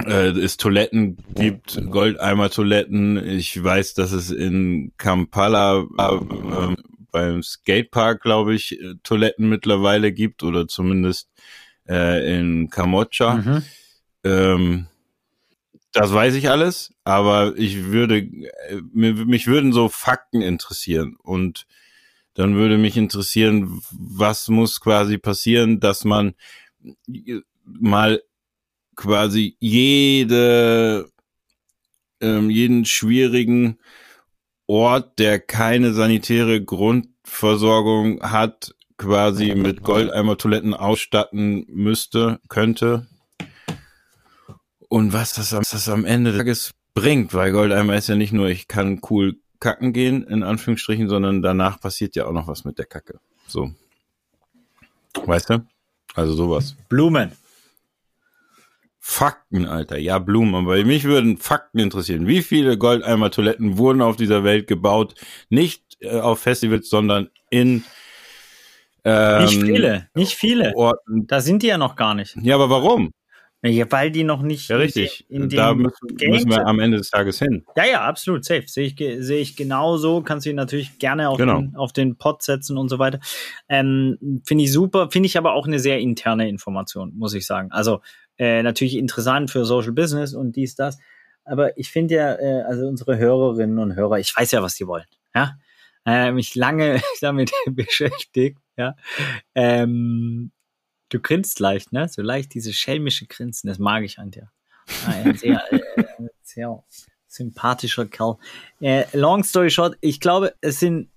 äh, 0.03 0.29
es 0.29 0.57
Toiletten 0.57 1.17
gibt, 1.33 1.81
Goldeimer-Toiletten. 1.89 3.17
Ich 3.25 3.61
weiß, 3.61 3.93
dass 3.95 4.11
es 4.11 4.29
in 4.29 4.91
Kampala 4.97 5.85
äh, 5.97 6.75
beim 7.15 7.41
Skatepark, 7.43 8.21
glaube 8.21 8.55
ich, 8.55 8.77
äh, 8.77 8.95
Toiletten 9.01 9.47
mittlerweile 9.47 10.11
gibt 10.11 10.43
oder 10.43 10.67
zumindest 10.67 11.29
äh, 11.87 12.37
in 12.37 12.69
Kambodscha. 12.69 13.35
Mhm. 13.35 13.63
Ähm, 14.25 14.87
das 15.93 16.11
weiß 16.11 16.35
ich 16.35 16.49
alles, 16.49 16.93
aber 17.05 17.53
ich 17.55 17.85
würde, 17.85 18.17
äh, 18.17 18.81
mich 18.91 19.47
würden 19.47 19.71
so 19.71 19.87
Fakten 19.87 20.41
interessieren 20.41 21.15
und 21.23 21.65
dann 22.33 22.55
würde 22.55 22.77
mich 22.77 22.97
interessieren, 22.97 23.81
was 23.91 24.49
muss 24.49 24.81
quasi 24.81 25.17
passieren, 25.17 25.79
dass 25.79 26.03
man 26.03 26.35
mal 27.63 28.21
quasi 28.97 29.55
jede, 29.61 31.09
ähm, 32.19 32.49
jeden 32.49 32.83
schwierigen 32.83 33.79
Ort, 34.67 35.19
der 35.19 35.39
keine 35.39 35.93
sanitäre 35.93 36.63
Grundversorgung 36.63 38.21
hat, 38.21 38.73
quasi 38.97 39.53
mit 39.55 39.83
Goldeimer-Toiletten 39.83 40.73
ausstatten 40.73 41.65
müsste, 41.67 42.39
könnte. 42.47 43.07
Und 44.87 45.13
was 45.13 45.33
das, 45.33 45.53
am- 45.53 45.59
was 45.61 45.71
das 45.71 45.89
am 45.89 46.05
Ende 46.05 46.31
des 46.31 46.37
Tages 46.39 46.71
bringt, 46.93 47.33
weil 47.33 47.51
Goldeimer 47.51 47.95
ist 47.95 48.07
ja 48.07 48.15
nicht 48.15 48.31
nur, 48.33 48.47
ich 48.47 48.67
kann 48.67 49.01
cool 49.09 49.37
kacken 49.59 49.93
gehen, 49.93 50.23
in 50.23 50.43
Anführungsstrichen, 50.43 51.09
sondern 51.09 51.41
danach 51.41 51.79
passiert 51.79 52.15
ja 52.15 52.25
auch 52.25 52.31
noch 52.31 52.47
was 52.47 52.65
mit 52.65 52.77
der 52.77 52.85
Kacke. 52.85 53.19
So. 53.47 53.71
Weißt 55.25 55.49
du? 55.49 55.65
Also 56.13 56.33
sowas. 56.33 56.75
Blumen. 56.87 57.31
Fakten, 59.07 59.67
Alter. 59.67 59.99
Ja, 59.99 60.17
Blumen. 60.17 60.55
Aber 60.55 60.83
mich 60.83 61.03
würden 61.03 61.37
Fakten 61.37 61.77
interessieren. 61.77 62.25
Wie 62.25 62.41
viele 62.41 62.75
Goldeimer-Toiletten 62.75 63.77
wurden 63.77 64.01
auf 64.01 64.15
dieser 64.15 64.43
Welt 64.43 64.65
gebaut? 64.65 65.13
Nicht 65.49 65.83
äh, 65.99 66.19
auf 66.19 66.39
Festivals, 66.39 66.89
sondern 66.89 67.29
in 67.51 67.83
ähm, 69.03 69.43
Nicht 69.43 69.61
viele, 69.61 70.09
nicht 70.15 70.33
viele. 70.33 70.73
Orten. 70.75 71.27
Da 71.27 71.39
sind 71.39 71.61
die 71.61 71.67
ja 71.67 71.77
noch 71.77 71.95
gar 71.95 72.15
nicht. 72.15 72.35
Ja, 72.41 72.55
aber 72.55 72.71
warum? 72.71 73.11
Ja, 73.61 73.85
weil 73.91 74.09
die 74.09 74.23
noch 74.23 74.41
nicht 74.41 74.69
Ja, 74.69 74.77
richtig. 74.77 75.25
in, 75.29 75.49
da 75.49 75.73
dem 75.73 75.83
müssen, 75.83 76.29
müssen 76.31 76.49
wir 76.49 76.65
am 76.67 76.79
Ende 76.79 76.97
des 76.97 77.09
Tages 77.11 77.37
hin. 77.39 77.63
Ja, 77.75 77.85
ja, 77.85 78.01
absolut, 78.01 78.43
safe. 78.43 78.63
Sehe 78.67 78.87
ich, 78.87 78.95
sehe 79.23 79.39
ich 79.39 79.55
genauso. 79.55 80.21
Kannst 80.21 80.45
du 80.47 80.49
ihn 80.49 80.55
natürlich 80.55 80.97
gerne 80.97 81.29
auf, 81.29 81.37
Genau. 81.37 81.61
den, 81.61 81.75
auf 81.75 81.93
den 81.93 82.15
Pod 82.15 82.41
setzen 82.41 82.77
und 82.77 82.89
so 82.89 82.97
weiter. 82.97 83.19
Ähm, 83.69 84.41
Finde 84.45 84.63
ich 84.63 84.71
super. 84.71 85.09
Finde 85.11 85.27
ich 85.27 85.37
aber 85.37 85.53
auch 85.53 85.67
eine 85.67 85.79
sehr 85.79 85.99
interne 85.99 86.49
Information, 86.49 87.13
muss 87.15 87.35
ich 87.35 87.45
sagen. 87.45 87.71
Also 87.71 88.01
äh, 88.37 88.63
natürlich 88.63 88.95
interessant 88.95 89.51
für 89.51 89.65
Social 89.65 89.91
Business 89.91 90.33
und 90.33 90.55
dies, 90.55 90.75
das. 90.75 90.97
Aber 91.43 91.77
ich 91.77 91.91
finde 91.91 92.15
ja, 92.15 92.35
äh, 92.35 92.63
also 92.63 92.87
unsere 92.87 93.17
Hörerinnen 93.17 93.79
und 93.79 93.95
Hörer, 93.95 94.19
ich 94.19 94.35
weiß 94.35 94.51
ja, 94.51 94.63
was 94.63 94.75
die 94.75 94.87
wollen. 94.87 95.05
Ja, 95.33 95.57
äh, 96.05 96.31
mich 96.33 96.55
lange 96.55 97.01
damit 97.21 97.51
beschäftigt. 97.67 98.59
Ja, 98.77 98.95
ähm, 99.53 100.51
Du 101.09 101.19
grinst 101.19 101.59
leicht, 101.59 101.93
ne? 101.93 102.09
So 102.09 102.21
leicht 102.21 102.53
dieses 102.53 102.75
schelmische 102.75 103.27
Grinsen, 103.27 103.67
das 103.67 103.79
mag 103.79 104.03
ich 104.03 104.17
an 104.17 104.31
dir. 104.31 104.51
Ah, 105.05 105.11
ein 105.11 105.37
sehr, 105.37 105.61
äh, 105.71 106.03
sehr 106.41 106.83
sympathischer 107.27 108.05
Kerl. 108.05 108.37
Äh, 108.81 109.05
long 109.13 109.43
story 109.43 109.69
short, 109.69 109.97
ich 110.01 110.19
glaube, 110.19 110.55
es 110.61 110.79
sind 110.79 111.09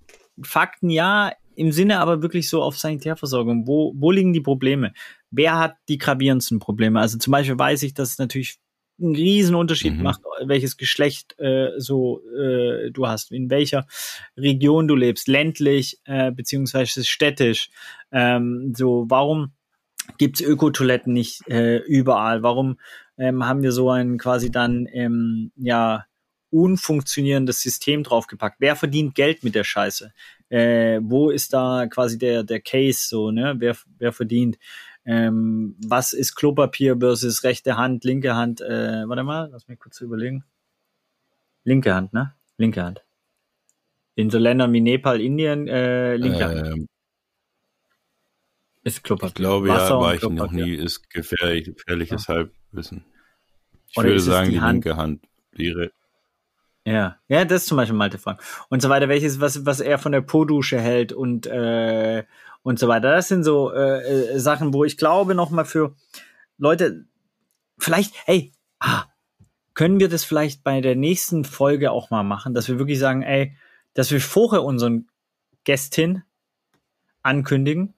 Fakten, 0.42 0.90
ja, 0.90 1.32
im 1.56 1.72
Sinne 1.72 1.98
aber 1.98 2.22
wirklich 2.22 2.48
so 2.48 2.62
auf 2.62 2.78
Sanitärversorgung. 2.78 3.66
Wo, 3.66 3.92
wo 3.96 4.10
liegen 4.10 4.32
die 4.32 4.40
Probleme? 4.40 4.92
Wer 5.30 5.58
hat 5.58 5.76
die 5.88 5.98
gravierendsten 5.98 6.58
Probleme? 6.58 7.00
Also 7.00 7.18
zum 7.18 7.32
Beispiel 7.32 7.58
weiß 7.58 7.82
ich, 7.82 7.94
dass 7.94 8.12
es 8.12 8.18
natürlich 8.18 8.58
einen 9.00 9.14
riesen 9.14 9.54
Unterschied 9.54 9.94
mhm. 9.94 10.02
macht, 10.02 10.22
welches 10.44 10.76
Geschlecht 10.76 11.38
äh, 11.38 11.70
so 11.78 12.20
äh, 12.36 12.90
du 12.90 13.06
hast, 13.06 13.30
in 13.30 13.48
welcher 13.50 13.86
Region 14.36 14.88
du 14.88 14.96
lebst, 14.96 15.28
ländlich 15.28 15.98
äh, 16.04 16.32
beziehungsweise 16.32 17.04
städtisch. 17.04 17.70
Ähm, 18.10 18.72
so, 18.76 19.06
warum 19.08 19.52
gibt's 20.16 20.40
Ökotoiletten 20.40 21.12
nicht 21.12 21.46
äh, 21.48 21.78
überall? 21.78 22.42
Warum 22.42 22.78
ähm, 23.18 23.44
haben 23.44 23.62
wir 23.62 23.72
so 23.72 23.90
ein 23.90 24.18
quasi 24.18 24.50
dann 24.50 24.88
ähm, 24.92 25.52
ja 25.56 26.06
unfunktionierendes 26.50 27.60
System 27.60 28.02
draufgepackt? 28.02 28.56
Wer 28.58 28.74
verdient 28.74 29.14
Geld 29.14 29.44
mit 29.44 29.54
der 29.54 29.64
Scheiße? 29.64 30.12
Äh, 30.48 31.00
wo 31.02 31.30
ist 31.30 31.52
da 31.52 31.86
quasi 31.86 32.18
der 32.18 32.42
der 32.42 32.60
Case 32.60 33.06
so? 33.06 33.30
Ne? 33.30 33.54
Wer 33.58 33.76
wer 33.98 34.12
verdient? 34.12 34.58
Ähm, 35.10 35.74
was 35.86 36.12
ist 36.12 36.34
Klopapier 36.34 36.98
versus 36.98 37.42
rechte 37.42 37.78
Hand, 37.78 38.04
linke 38.04 38.36
Hand? 38.36 38.60
Äh, 38.60 39.08
warte 39.08 39.22
mal, 39.22 39.48
lass 39.50 39.66
mich 39.66 39.78
kurz 39.78 39.98
überlegen. 40.02 40.44
Linke 41.64 41.94
Hand, 41.94 42.12
ne? 42.12 42.34
Linke 42.58 42.84
Hand. 42.84 43.02
In 44.16 44.28
so 44.28 44.36
Ländern 44.36 44.70
wie 44.74 44.82
Nepal, 44.82 45.22
Indien, 45.22 45.66
äh, 45.66 46.16
linke 46.16 46.44
ähm, 46.44 46.50
Hand. 46.50 46.86
Ist 48.84 49.02
Klopapier. 49.02 49.28
Ich 49.28 49.34
glaube 49.34 49.68
Wasser 49.68 49.94
ja, 49.94 50.00
war 50.00 50.14
ich 50.14 50.22
noch 50.28 50.52
nie, 50.52 50.74
ist 50.74 51.08
gefährlich, 51.08 51.64
gefährliches 51.74 52.26
ja. 52.26 52.34
Halbwissen. 52.34 53.06
Ich 53.86 53.96
Oder 53.96 54.08
würde 54.08 54.20
sagen, 54.20 54.50
die, 54.50 54.56
die 54.56 54.60
Hand? 54.60 54.84
linke 54.84 54.96
Hand 54.98 55.24
wäre. 55.52 55.90
Ja, 56.84 57.16
ja, 57.28 57.46
das 57.46 57.62
ist 57.62 57.68
zum 57.68 57.78
Beispiel 57.78 57.96
Malte 57.96 58.18
Frank. 58.18 58.42
Und 58.68 58.82
so 58.82 58.90
weiter, 58.90 59.08
welches, 59.08 59.40
was, 59.40 59.64
was 59.64 59.80
er 59.80 59.98
von 59.98 60.12
der 60.12 60.20
Po-Dusche 60.20 60.78
hält 60.78 61.14
und 61.14 61.46
äh, 61.46 62.24
und 62.62 62.78
so 62.78 62.88
weiter. 62.88 63.12
Das 63.12 63.28
sind 63.28 63.44
so 63.44 63.72
äh, 63.72 64.34
äh, 64.34 64.38
Sachen, 64.38 64.72
wo 64.74 64.84
ich 64.84 64.96
glaube 64.96 65.34
nochmal 65.34 65.64
für 65.64 65.94
Leute, 66.58 67.06
vielleicht, 67.78 68.14
hey, 68.26 68.52
ah, 68.80 69.04
können 69.74 70.00
wir 70.00 70.08
das 70.08 70.24
vielleicht 70.24 70.64
bei 70.64 70.80
der 70.80 70.96
nächsten 70.96 71.44
Folge 71.44 71.92
auch 71.92 72.10
mal 72.10 72.24
machen, 72.24 72.54
dass 72.54 72.68
wir 72.68 72.78
wirklich 72.78 72.98
sagen, 72.98 73.22
ey, 73.22 73.56
dass 73.94 74.10
wir 74.10 74.20
vorher 74.20 74.64
unseren 74.64 75.08
Gästin 75.64 76.22
ankündigen 77.22 77.94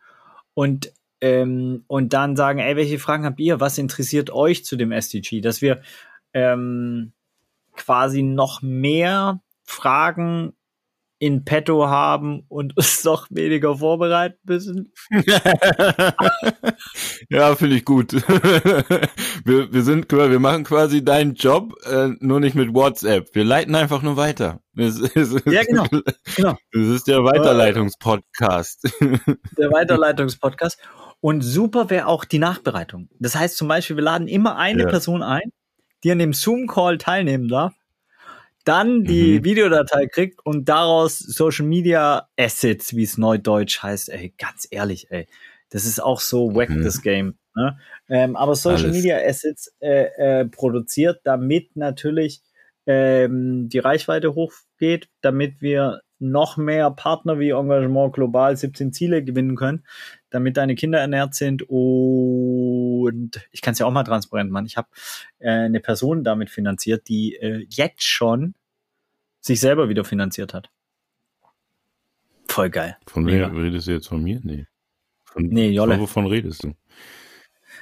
und 0.55 0.93
ähm, 1.21 1.85
und 1.87 2.13
dann 2.13 2.37
sagen, 2.37 2.59
ey, 2.61 2.77
welche 2.77 2.99
Fragen 2.99 3.25
habt 3.25 3.41
ihr? 3.41 3.61
Was 3.61 3.79
interessiert 3.79 4.31
euch 4.31 4.65
zu 4.65 4.77
dem 4.77 4.93
SDG? 4.93 5.41
Dass 5.41 5.61
wir 5.61 5.83
ähm, 6.33 7.13
quasi 7.75 8.23
noch 8.23 8.63
mehr 8.63 9.41
Fragen 9.65 10.55
in 11.21 11.45
petto 11.45 11.87
haben 11.87 12.45
und 12.49 12.77
uns 12.77 13.05
noch 13.05 13.29
weniger 13.31 13.77
vorbereiten 13.77 14.39
müssen. 14.45 14.93
ja, 17.29 17.55
finde 17.55 17.77
ich 17.77 17.85
gut. 17.85 18.13
wir, 19.45 19.73
wir 19.73 19.83
sind, 19.83 20.11
wir 20.11 20.41
machen 20.41 20.65
quasi 20.65 21.05
deinen 21.05 21.35
Job, 21.35 21.75
äh, 21.85 22.09
nur 22.19 22.41
nicht 22.41 22.57
mit 22.57 22.75
WhatsApp. 22.75 23.33
Wir 23.35 23.45
leiten 23.45 23.77
einfach 23.77 24.03
nur 24.03 24.17
weiter. 24.17 24.61
Es, 24.77 24.99
es, 24.99 25.35
ja, 25.45 25.63
genau. 25.63 25.87
genau. 26.37 26.57
Das 26.73 26.87
ist 26.87 27.07
der 27.07 27.23
Weiterleitungspodcast. 27.23 28.91
der 29.59 29.71
Weiterleitungspodcast. 29.71 30.79
Und 31.21 31.43
super 31.43 31.91
wäre 31.91 32.07
auch 32.07 32.25
die 32.25 32.39
Nachbereitung. 32.39 33.11
Das 33.19 33.37
heißt 33.37 33.59
zum 33.59 33.69
Beispiel, 33.69 33.97
wir 33.97 34.05
laden 34.05 34.27
immer 34.27 34.57
eine 34.57 34.85
ja. 34.85 34.89
Person 34.89 35.23
ein, 35.23 35.53
die 36.03 36.11
an 36.11 36.19
dem 36.19 36.33
Zoom-Call 36.33 36.97
teilnehmen 36.97 37.49
darf 37.49 37.75
dann 38.65 39.05
die 39.05 39.39
mhm. 39.39 39.45
Videodatei 39.45 40.07
kriegt 40.07 40.45
und 40.45 40.69
daraus 40.69 41.19
Social 41.19 41.67
Media 41.67 42.29
Assets, 42.37 42.95
wie 42.95 43.03
es 43.03 43.19
neudeutsch 43.19 43.83
heißt, 43.83 44.11
ey, 44.11 44.35
ganz 44.39 44.69
ehrlich, 44.71 45.11
ey, 45.11 45.27
das 45.71 45.85
ist 45.85 46.01
auch 46.01 46.21
so 46.21 46.55
wack, 46.55 46.71
mhm. 46.71 46.83
das 46.83 47.03
Game. 47.03 47.39
Ne? 47.55 47.79
Ähm, 48.09 48.37
aber 48.37 48.55
Social 48.55 48.85
Alles. 48.85 48.97
Media 48.97 49.19
Assets 49.19 49.75
äh, 49.81 50.41
äh, 50.41 50.45
produziert, 50.47 51.21
damit 51.25 51.77
natürlich 51.77 52.43
ähm, 52.87 53.69
die 53.69 53.79
Reichweite 53.79 54.35
hochgeht, 54.35 55.09
damit 55.21 55.61
wir 55.61 56.01
noch 56.21 56.57
mehr 56.57 56.91
Partner 56.91 57.39
wie 57.39 57.51
Engagement 57.51 58.13
Global 58.13 58.57
17 58.57 58.93
Ziele 58.93 59.25
gewinnen 59.25 59.57
können, 59.57 59.85
damit 60.29 60.57
deine 60.57 60.75
Kinder 60.75 61.01
ernährt 61.01 61.35
sind 61.35 61.63
und 61.69 63.49
ich 63.51 63.63
kann 63.63 63.73
es 63.73 63.79
ja 63.79 63.87
auch 63.87 63.91
mal 63.91 64.05
transparent 64.05 64.51
machen. 64.51 64.67
Ich 64.67 64.77
habe 64.77 64.89
äh, 65.39 65.51
eine 65.51 65.81
Person 65.81 66.23
damit 66.23 66.51
finanziert, 66.51 67.09
die 67.09 67.37
äh, 67.37 67.67
jetzt 67.69 68.05
schon 68.05 68.55
sich 69.41 69.61
selber 69.61 69.89
wieder 69.89 70.05
finanziert 70.05 70.55
hat. 70.55 70.71
Voll 72.49 72.71
geil. 72.71 72.97
Von 73.07 73.27
wem 73.27 73.57
redest 73.57 73.87
du 73.87 73.93
jetzt 73.93 74.09
von 74.09 74.23
mir? 74.23 74.41
Nee. 74.43 74.67
Von, 75.25 75.47
nee, 75.47 75.71
Jolle. 75.71 75.99
Wovon 75.99 76.27
redest 76.27 76.65
du? 76.65 76.75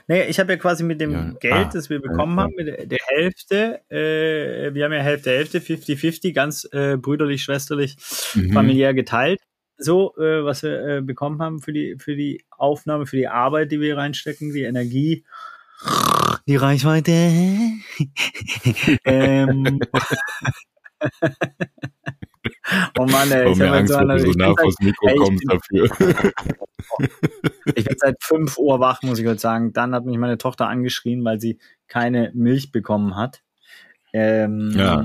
Naja, 0.08 0.24
ich 0.26 0.40
habe 0.40 0.52
ja 0.52 0.58
quasi 0.58 0.84
mit 0.84 1.00
dem 1.00 1.12
ja. 1.12 1.32
Geld, 1.38 1.66
ah, 1.66 1.70
das 1.72 1.90
wir 1.90 2.00
bekommen 2.00 2.40
haben, 2.40 2.54
mit 2.56 2.90
der 2.90 2.98
Hälfte, 3.08 3.82
äh, 3.90 4.72
wir 4.74 4.84
haben 4.86 4.92
ja 4.92 5.00
Hälfte, 5.00 5.30
Hälfte, 5.30 5.60
50-50, 5.60 6.32
ganz 6.32 6.66
äh, 6.72 6.96
brüderlich, 6.96 7.42
schwesterlich, 7.42 7.96
mhm. 8.34 8.52
familiär 8.52 8.94
geteilt. 8.94 9.40
So, 9.76 10.16
äh, 10.16 10.44
was 10.44 10.62
wir 10.62 10.86
äh, 10.86 11.00
bekommen 11.02 11.40
haben 11.42 11.60
für 11.60 11.74
die, 11.74 11.96
für 11.98 12.16
die 12.16 12.42
Aufnahme, 12.50 13.06
für 13.06 13.16
die 13.16 13.28
Arbeit, 13.28 13.70
die 13.70 13.80
wir 13.80 13.98
reinstecken, 13.98 14.52
die 14.52 14.62
Energie, 14.62 15.24
die 16.48 16.56
Reichweite. 16.56 17.12
ähm, 19.04 19.78
oh 22.98 23.06
Mann, 23.06 23.30
ey. 23.30 23.52
Ich 23.52 23.60
habe 23.60 23.76
Angst, 23.76 23.92
so 23.92 23.98
so 23.98 24.38
nah 24.38 24.54
vors 24.56 24.74
Mikro 24.80 25.14
kommst 25.16 25.44
dafür. 25.48 25.84
ich 27.74 27.84
bin 27.84 27.96
seit 27.98 28.22
5 28.22 28.58
Uhr 28.58 28.80
wach, 28.80 29.02
muss 29.02 29.18
ich 29.18 29.26
heute 29.26 29.40
sagen. 29.40 29.72
Dann 29.72 29.94
hat 29.94 30.04
mich 30.04 30.18
meine 30.18 30.38
Tochter 30.38 30.68
angeschrien, 30.68 31.24
weil 31.24 31.40
sie 31.40 31.58
keine 31.86 32.30
Milch 32.34 32.72
bekommen 32.72 33.16
hat. 33.16 33.42
Ähm, 34.12 34.72
ja. 34.74 35.04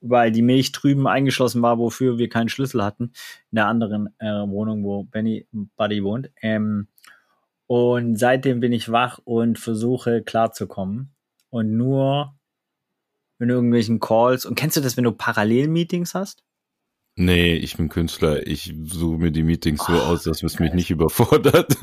Weil 0.00 0.32
die 0.32 0.42
Milch 0.42 0.72
drüben 0.72 1.06
eingeschlossen 1.06 1.60
war, 1.62 1.78
wofür 1.78 2.18
wir 2.18 2.28
keinen 2.28 2.48
Schlüssel 2.48 2.82
hatten. 2.82 3.12
In 3.50 3.56
der 3.56 3.66
anderen 3.66 4.08
äh, 4.18 4.26
Wohnung, 4.26 4.84
wo 4.84 5.04
Benny 5.04 5.46
Buddy 5.76 6.02
wohnt. 6.02 6.30
Ähm, 6.40 6.88
und 7.66 8.16
seitdem 8.16 8.60
bin 8.60 8.72
ich 8.72 8.90
wach 8.90 9.20
und 9.24 9.58
versuche 9.58 10.22
klarzukommen. 10.22 11.14
Und 11.50 11.76
nur 11.76 12.34
in 13.40 13.50
irgendwelchen 13.50 14.00
Calls. 14.00 14.44
Und 14.46 14.54
kennst 14.54 14.76
du 14.76 14.80
das, 14.80 14.96
wenn 14.96 15.04
du 15.04 15.12
Parallelmeetings 15.12 16.14
hast? 16.14 16.42
Nee, 17.16 17.54
ich 17.54 17.76
bin 17.76 17.88
Künstler. 17.88 18.46
Ich 18.46 18.74
suche 18.84 19.18
mir 19.18 19.30
die 19.32 19.42
Meetings 19.42 19.84
so 19.84 19.92
oh, 19.92 19.96
aus, 19.96 20.22
dass 20.22 20.42
es 20.42 20.58
mich 20.58 20.72
nicht 20.72 20.90
überfordert. 20.90 21.76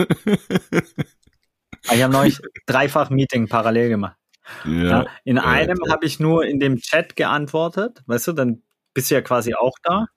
Ah, 1.87 1.93
ich 1.93 2.03
habe 2.03 2.13
neulich 2.13 2.39
dreifach 2.65 3.09
Meeting 3.09 3.47
parallel 3.47 3.89
gemacht. 3.89 4.17
Ja, 4.65 4.71
ja 4.71 5.05
in 5.23 5.37
einem 5.37 5.77
ja. 5.85 5.91
habe 5.91 6.05
ich 6.05 6.19
nur 6.19 6.45
in 6.45 6.59
dem 6.59 6.77
Chat 6.77 7.15
geantwortet, 7.15 8.01
weißt 8.07 8.27
du, 8.27 8.33
dann 8.33 8.63
bist 8.93 9.11
du 9.11 9.15
ja 9.15 9.21
quasi 9.21 9.53
auch 9.53 9.77
da. 9.83 10.07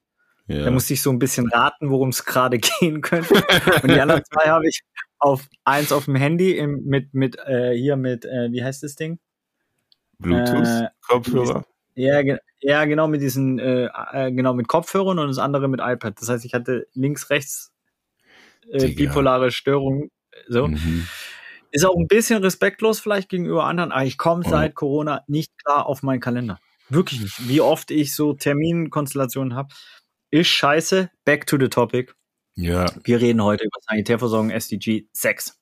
Ja. 0.47 0.65
Da 0.65 0.71
musste 0.71 0.95
ich 0.95 1.03
so 1.03 1.11
ein 1.11 1.19
bisschen 1.19 1.49
raten, 1.49 1.91
worum 1.91 2.09
es 2.09 2.25
gerade 2.25 2.59
gehen 2.81 3.01
könnte. 3.01 3.35
Und 3.83 3.91
die 3.91 4.01
anderen 4.01 4.23
zwei 4.33 4.49
habe 4.49 4.67
ich 4.67 4.81
auf 5.19 5.47
eins 5.65 5.93
auf 5.93 6.07
dem 6.07 6.17
Handy 6.17 6.57
im, 6.57 6.85
mit 6.87 7.15
mit 7.15 7.37
äh, 7.39 7.77
hier 7.77 7.97
mit 7.97 8.25
äh, 8.25 8.51
wie 8.51 8.65
heißt 8.65 8.83
das 8.83 8.97
Ding? 8.97 9.19
Bluetooth-Kopfhörer? 10.21 11.65
Äh, 11.97 12.03
ja, 12.03 12.37
ja, 12.61 12.85
genau 12.85 13.09
mit 13.09 13.21
diesen, 13.21 13.59
äh, 13.59 13.89
äh, 14.13 14.33
genau 14.33 14.55
mit 14.55 14.69
Kopfhörern 14.69 15.19
und 15.19 15.29
das 15.29 15.39
andere 15.39 15.69
mit 15.69 15.81
iPad. 15.81 16.21
Das 16.21 16.29
heißt, 16.29 16.45
ich 16.45 16.55
hatte 16.55 16.87
links, 16.95 17.31
rechts 17.31 17.73
äh, 18.71 18.89
bipolare 18.89 19.51
Störung. 19.51 20.11
So. 20.49 20.69
Mhm. 20.69 21.07
Ist 21.73 21.85
auch 21.85 21.97
ein 21.97 22.09
bisschen 22.09 22.43
respektlos 22.43 23.01
vielleicht 23.01 23.29
gegenüber 23.29 23.65
anderen, 23.65 23.93
aber 23.93 24.05
ich 24.05 24.19
komme 24.19 24.43
seit 24.45 24.75
Corona 24.75 25.23
nicht 25.29 25.53
klar 25.63 25.87
auf 25.87 26.03
meinen 26.03 26.21
Kalender. 26.21 26.59
Wirklich 26.89 27.21
nicht. 27.21 27.49
Wie 27.49 27.61
oft 27.61 27.93
ich 27.93 28.15
so 28.15 28.33
Terminkonstellationen 28.35 29.55
habe. 29.55 29.73
Ist 30.33 30.49
scheiße. 30.49 31.11
Back 31.25 31.47
to 31.47 31.57
the 31.59 31.69
topic. 31.69 32.13
Ja. 32.57 32.87
Wir 33.05 33.21
reden 33.21 33.43
heute 33.43 33.65
über 33.65 33.79
Sanitärversorgung 33.89 34.51
SDG 34.51 35.07
6. 35.13 35.59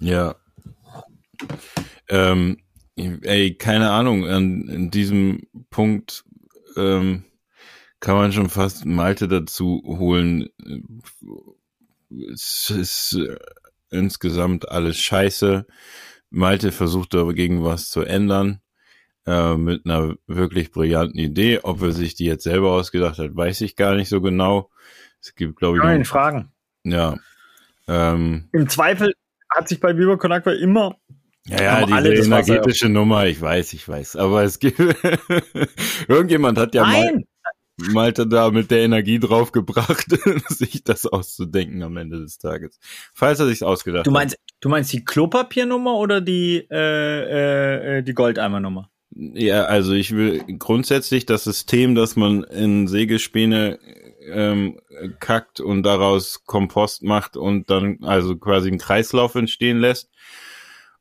Ja. 0.00 0.36
Ähm, 2.08 2.62
ey, 2.98 3.54
keine 3.54 3.90
Ahnung, 3.90 4.26
an, 4.26 4.68
an 4.68 4.90
diesem 4.90 5.42
Punkt 5.70 6.24
ähm, 6.76 7.24
kann 8.00 8.16
man 8.16 8.32
schon 8.32 8.48
fast 8.48 8.84
Malte 8.84 9.28
dazu 9.28 9.82
holen. 9.84 10.48
Es 12.32 12.70
ist 12.70 13.14
äh, 13.14 13.36
insgesamt 13.90 14.68
alles 14.68 14.98
scheiße. 14.98 15.66
Malte 16.30 16.72
versucht 16.72 17.14
dagegen 17.14 17.64
was 17.64 17.90
zu 17.90 18.02
ändern 18.02 18.60
äh, 19.26 19.56
mit 19.56 19.84
einer 19.84 20.14
wirklich 20.26 20.70
brillanten 20.70 21.18
Idee. 21.18 21.60
Ob 21.62 21.82
er 21.82 21.92
sich 21.92 22.14
die 22.14 22.26
jetzt 22.26 22.44
selber 22.44 22.72
ausgedacht 22.72 23.18
hat, 23.18 23.34
weiß 23.36 23.60
ich 23.62 23.76
gar 23.76 23.94
nicht 23.94 24.08
so 24.08 24.20
genau. 24.20 24.70
Es 25.20 25.34
gibt, 25.34 25.56
glaube 25.56 25.78
ich, 25.78 25.82
Nein, 25.82 26.04
Fragen. 26.04 26.52
Ja. 26.84 27.16
Ähm, 27.88 28.48
Im 28.52 28.68
Zweifel 28.68 29.14
hat 29.50 29.68
sich 29.68 29.80
bei 29.80 29.96
Viva 29.96 30.16
Con 30.16 30.32
Aqua 30.32 30.52
immer 30.52 30.96
Ja, 31.48 31.62
ja, 31.62 31.86
diese 31.86 32.14
das 32.14 32.30
Wasser 32.30 32.52
energetische 32.54 32.88
Nummer, 32.88 33.26
ich 33.26 33.40
weiß, 33.40 33.72
ich 33.72 33.88
weiß. 33.88 34.16
Aber 34.16 34.42
es 34.42 34.58
gibt, 34.58 34.78
irgendjemand 36.08 36.58
hat 36.58 36.74
ja 36.74 36.84
mal, 36.84 37.24
Malte 37.78 38.26
da 38.26 38.50
mit 38.50 38.70
der 38.70 38.80
Energie 38.80 39.20
draufgebracht, 39.20 40.06
sich 40.48 40.82
das 40.82 41.06
auszudenken 41.06 41.82
am 41.82 41.96
Ende 41.96 42.18
des 42.18 42.38
Tages. 42.38 42.78
Falls 43.14 43.38
er 43.38 43.46
sich's 43.46 43.62
ausgedacht 43.62 44.06
du 44.06 44.10
meinst, 44.10 44.36
du 44.60 44.68
meinst 44.68 44.92
die 44.92 45.04
Klopapiernummer 45.04 45.94
oder 45.96 46.20
die, 46.20 46.66
äh, 46.70 46.76
äh, 46.76 47.98
äh, 47.98 48.02
die 48.02 48.14
Goldeimernummer? 48.14 48.82
hat. 48.82 48.90
Ja, 49.14 49.64
also 49.64 49.94
ich 49.94 50.14
will 50.14 50.44
grundsätzlich 50.58 51.24
das 51.24 51.44
System, 51.44 51.94
dass 51.94 52.16
man 52.16 52.44
in 52.44 52.88
Sägespäne 52.88 53.78
ähm, 54.30 54.80
kackt 55.18 55.60
und 55.60 55.82
daraus 55.84 56.44
Kompost 56.44 57.02
macht 57.02 57.36
und 57.36 57.70
dann 57.70 57.98
also 58.02 58.36
quasi 58.36 58.68
einen 58.68 58.78
Kreislauf 58.78 59.34
entstehen 59.34 59.78
lässt. 59.78 60.10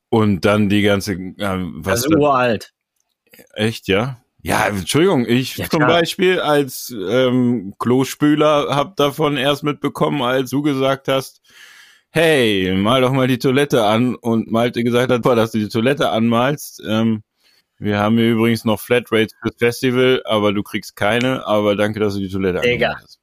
Und 0.10 0.46
dann 0.46 0.70
die 0.70 0.82
ganze, 0.82 1.14
äh, 1.14 1.36
was 1.38 2.04
Also 2.04 2.18
uralt. 2.18 2.74
Echt, 3.54 3.88
ja? 3.88 4.18
Ja, 4.42 4.68
Entschuldigung, 4.68 5.26
ich 5.26 5.58
Ja, 5.58 5.70
zum. 5.70 5.82
Beispiel 5.82 6.40
als 6.40 6.96
ähm, 6.96 7.74
Klospüler 7.80 8.76
hab 8.76 8.96
davon 8.96 9.36
erst 9.36 9.64
mitbekommen, 9.64 10.22
als 10.22 10.52
du 10.52 10.62
gesagt 10.62 11.08
hast, 11.08 11.42
hey, 12.12 12.74
mal 12.74 13.02
doch 13.02 13.12
mal 13.12 13.28
die 13.28 13.40
Toilette 13.40 13.84
an 13.84 14.16
und 14.16 14.50
Malte 14.50 14.84
gesagt 14.84 15.12
hat, 15.12 15.24
boah, 15.24 15.36
dass 15.36 15.52
du 15.52 15.60
die 15.60 15.68
Toilette 15.68 16.10
anmalst. 16.10 16.82
Ähm, 16.88 17.24
wir 17.80 18.00
haben 18.00 18.18
hier 18.18 18.32
übrigens 18.32 18.66
noch 18.66 18.80
Flatrates 18.80 19.36
fürs 19.42 19.56
Festival, 19.58 20.22
aber 20.26 20.54
du 20.54 20.64
kriegst 20.64 20.96
keine, 20.96 21.46
aber 21.46 21.76
danke, 21.76 22.00
dass 22.00 22.14
du 22.14 22.20
die 22.20 22.30
Toilette. 22.30 22.62
Entschuldigung, 22.64 23.17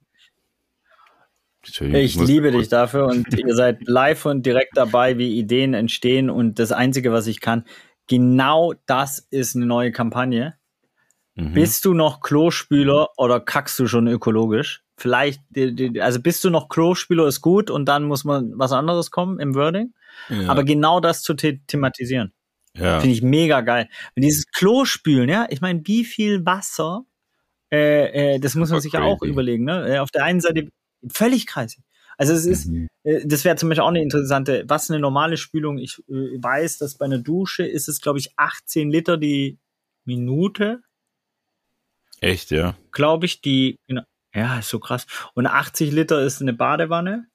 Ich 1.67 2.15
liebe 2.15 2.51
dich 2.51 2.69
dafür 2.69 3.07
und 3.07 3.27
ihr 3.37 3.55
seid 3.55 3.87
live 3.87 4.25
und 4.25 4.45
direkt 4.45 4.75
dabei, 4.75 5.17
wie 5.17 5.37
Ideen 5.37 5.73
entstehen. 5.73 6.29
Und 6.29 6.59
das 6.59 6.71
Einzige, 6.71 7.11
was 7.11 7.27
ich 7.27 7.41
kann, 7.41 7.65
genau 8.07 8.73
das 8.85 9.19
ist 9.29 9.55
eine 9.55 9.65
neue 9.65 9.91
Kampagne. 9.91 10.55
Mhm. 11.35 11.53
Bist 11.53 11.85
du 11.85 11.93
noch 11.93 12.21
Klospüler 12.21 13.09
oder 13.17 13.39
kackst 13.39 13.77
du 13.79 13.87
schon 13.87 14.07
ökologisch? 14.07 14.83
Vielleicht, 14.97 15.41
also 15.99 16.21
bist 16.21 16.43
du 16.43 16.49
noch 16.49 16.69
Klospüler 16.69 17.27
ist 17.27 17.41
gut 17.41 17.69
und 17.69 17.85
dann 17.85 18.03
muss 18.03 18.23
man 18.23 18.53
was 18.55 18.71
anderes 18.71 19.11
kommen 19.11 19.39
im 19.39 19.53
Wording. 19.53 19.93
ja, 20.29 20.47
Aber 20.49 20.63
genau 20.63 21.01
das 21.01 21.21
zu 21.21 21.35
the 21.37 21.59
thematisieren, 21.67 22.31
ja. 22.77 23.01
finde 23.01 23.13
ich 23.13 23.21
mega 23.21 23.59
geil. 23.59 23.89
Und 24.15 24.23
dieses 24.23 24.45
Klospülen, 24.47 25.27
ja, 25.27 25.47
ich 25.49 25.59
meine, 25.59 25.81
wie 25.83 26.05
viel 26.05 26.45
Wasser, 26.45 27.03
äh, 27.73 28.35
äh, 28.35 28.39
das 28.39 28.55
muss 28.55 28.69
man 28.69 28.79
sich 28.79 28.93
ja 28.93 29.01
auch 29.01 29.21
überlegen. 29.21 29.65
Ne? 29.65 29.95
Äh, 29.95 29.99
Auf 29.99 30.11
der 30.11 30.23
einen 30.23 30.39
Seite 30.39 30.69
völlig 31.11 31.47
kreisig. 31.47 31.83
Also 32.17 32.33
es 32.33 32.45
ist, 32.45 32.67
Mhm. 32.67 32.87
äh, 33.03 33.25
das 33.27 33.43
wäre 33.43 33.55
zum 33.57 33.69
Beispiel 33.69 33.83
auch 33.83 33.89
eine 33.89 34.01
interessante, 34.01 34.63
was 34.67 34.89
eine 34.89 34.99
normale 34.99 35.37
Spülung. 35.37 35.77
Ich 35.77 35.99
äh, 36.07 36.41
weiß, 36.41 36.77
dass 36.77 36.95
bei 36.97 37.05
einer 37.05 37.17
Dusche 37.19 37.65
ist 37.65 37.87
es, 37.89 37.99
glaube 38.01 38.19
ich, 38.19 38.31
18 38.37 38.89
Liter 38.89 39.17
die 39.17 39.57
Minute, 40.05 40.81
Echt, 42.21 42.51
ja. 42.51 42.75
glaube 42.91 43.25
ich, 43.25 43.41
die, 43.41 43.77
genau, 43.87 44.03
ja, 44.33 44.59
ist 44.59 44.69
so 44.69 44.79
krass. 44.79 45.05
Und 45.33 45.47
80 45.47 45.91
Liter 45.91 46.21
ist 46.23 46.41
eine 46.41 46.53
Badewanne 46.53 47.27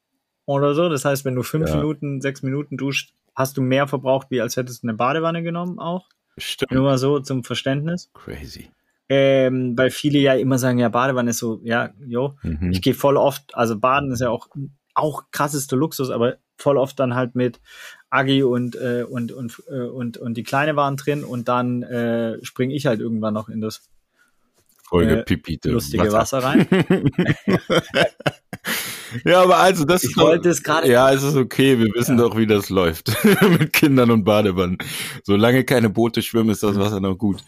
oder 0.47 0.75
so. 0.75 0.89
Das 0.89 1.05
heißt, 1.05 1.25
wenn 1.25 1.35
du 1.35 1.43
fünf 1.43 1.69
Ja. 1.69 1.77
Minuten, 1.77 2.21
sechs 2.21 2.43
Minuten 2.43 2.77
duscht, 2.77 3.13
hast 3.35 3.57
du 3.57 3.63
mehr 3.63 3.87
verbraucht, 3.87 4.29
wie 4.31 4.41
als 4.41 4.57
hättest 4.57 4.83
du 4.83 4.89
eine 4.89 4.97
Badewanne 4.97 5.43
genommen 5.43 5.79
auch. 5.79 6.09
Stimmt. 6.39 6.73
Nur 6.73 6.85
mal 6.85 6.99
so 6.99 7.21
zum 7.21 7.45
Verständnis. 7.45 8.11
Crazy. 8.15 8.71
Ähm, 9.13 9.77
weil 9.77 9.91
viele 9.91 10.21
ja 10.21 10.35
immer 10.35 10.57
sagen, 10.57 10.79
ja, 10.79 10.89
Badewanne 10.89 11.31
ist 11.31 11.39
so, 11.39 11.61
ja, 11.65 11.91
jo. 12.07 12.37
Mhm. 12.45 12.71
Ich 12.71 12.81
gehe 12.81 12.95
voll 12.95 13.17
oft, 13.17 13.55
also 13.57 13.77
Baden 13.79 14.13
ist 14.13 14.21
ja 14.21 14.31
auch, 14.31 14.47
auch 14.95 15.25
krassester 15.33 15.77
Luxus, 15.77 16.11
aber 16.11 16.37
voll 16.57 16.77
oft 16.79 16.99
dann 17.01 17.17
halt 17.17 17.35
mit 17.35 17.61
Agi 18.09 18.45
und, 18.45 18.77
äh, 18.77 19.03
und, 19.09 19.33
und, 19.33 19.61
äh, 19.69 19.81
und, 19.89 20.17
und 20.17 20.35
die 20.37 20.45
Kleine 20.45 20.77
waren 20.77 20.97
drin 20.97 21.25
und 21.25 21.49
dann 21.49 21.83
äh, 21.83 22.39
springe 22.45 22.73
ich 22.73 22.87
halt 22.87 23.01
irgendwann 23.01 23.35
noch 23.35 23.49
in 23.49 23.61
das 23.61 23.83
Folge 24.85 25.21
äh, 25.21 25.25
Pipite. 25.25 25.71
lustige 25.73 26.13
Wasser 26.13 26.45
rein. 26.45 26.69
ja, 29.25 29.43
aber 29.43 29.59
also 29.59 29.85
das 29.85 30.03
Ich 30.05 30.11
ist 30.11 30.19
doch- 30.19 30.25
wollte 30.25 30.49
es 30.51 30.63
gerade- 30.63 30.89
Ja, 30.91 31.13
es 31.13 31.23
ist 31.23 31.37
okay. 31.37 31.79
Wir 31.79 31.87
wissen 31.95 32.17
doch, 32.17 32.37
wie 32.37 32.47
das 32.47 32.71
läuft 32.71 33.13
mit 33.59 33.73
Kindern 33.73 34.11
und 34.11 34.25
Badewannen. 34.25 34.79
Solange 35.25 35.65
keine 35.65 35.91
Boote 35.91 36.23
schwimmen, 36.23 36.51
ist 36.51 36.63
das 36.63 36.79
Wasser 36.79 37.01
noch 37.01 37.17
gut. 37.17 37.43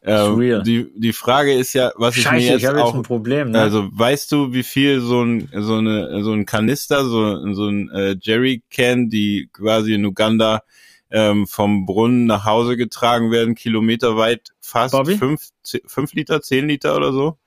Ähm, 0.00 0.62
die 0.64 0.92
die 0.96 1.12
Frage 1.12 1.52
ist 1.52 1.72
ja, 1.72 1.90
was 1.96 2.16
ich 2.16 2.24
mir 2.24 2.30
Scheiße, 2.30 2.46
jetzt 2.52 2.62
ich 2.62 2.66
habe 2.66 2.78
jetzt 2.78 2.86
auch 2.86 2.94
ein 2.94 3.02
Problem. 3.02 3.50
Ne? 3.50 3.60
also 3.60 3.88
weißt 3.90 4.30
du, 4.30 4.52
wie 4.52 4.62
viel 4.62 5.00
so 5.00 5.22
ein 5.22 5.48
so 5.52 5.74
eine 5.76 6.22
so 6.22 6.32
ein 6.32 6.46
Kanister, 6.46 7.04
so 7.04 7.52
so 7.52 7.66
ein 7.66 7.90
äh, 7.90 8.16
Jerrycan, 8.20 9.10
die 9.10 9.50
quasi 9.52 9.94
in 9.94 10.04
Uganda 10.04 10.62
ähm, 11.10 11.46
vom 11.48 11.84
Brunnen 11.84 12.26
nach 12.26 12.44
Hause 12.44 12.76
getragen 12.76 13.32
werden, 13.32 13.56
kilometerweit 13.56 14.50
fast 14.60 14.92
Bobby? 14.92 15.16
fünf, 15.16 15.48
ze- 15.62 15.82
fünf 15.86 16.12
Liter, 16.14 16.42
zehn 16.42 16.68
Liter 16.68 16.96
oder 16.96 17.12
so? 17.12 17.38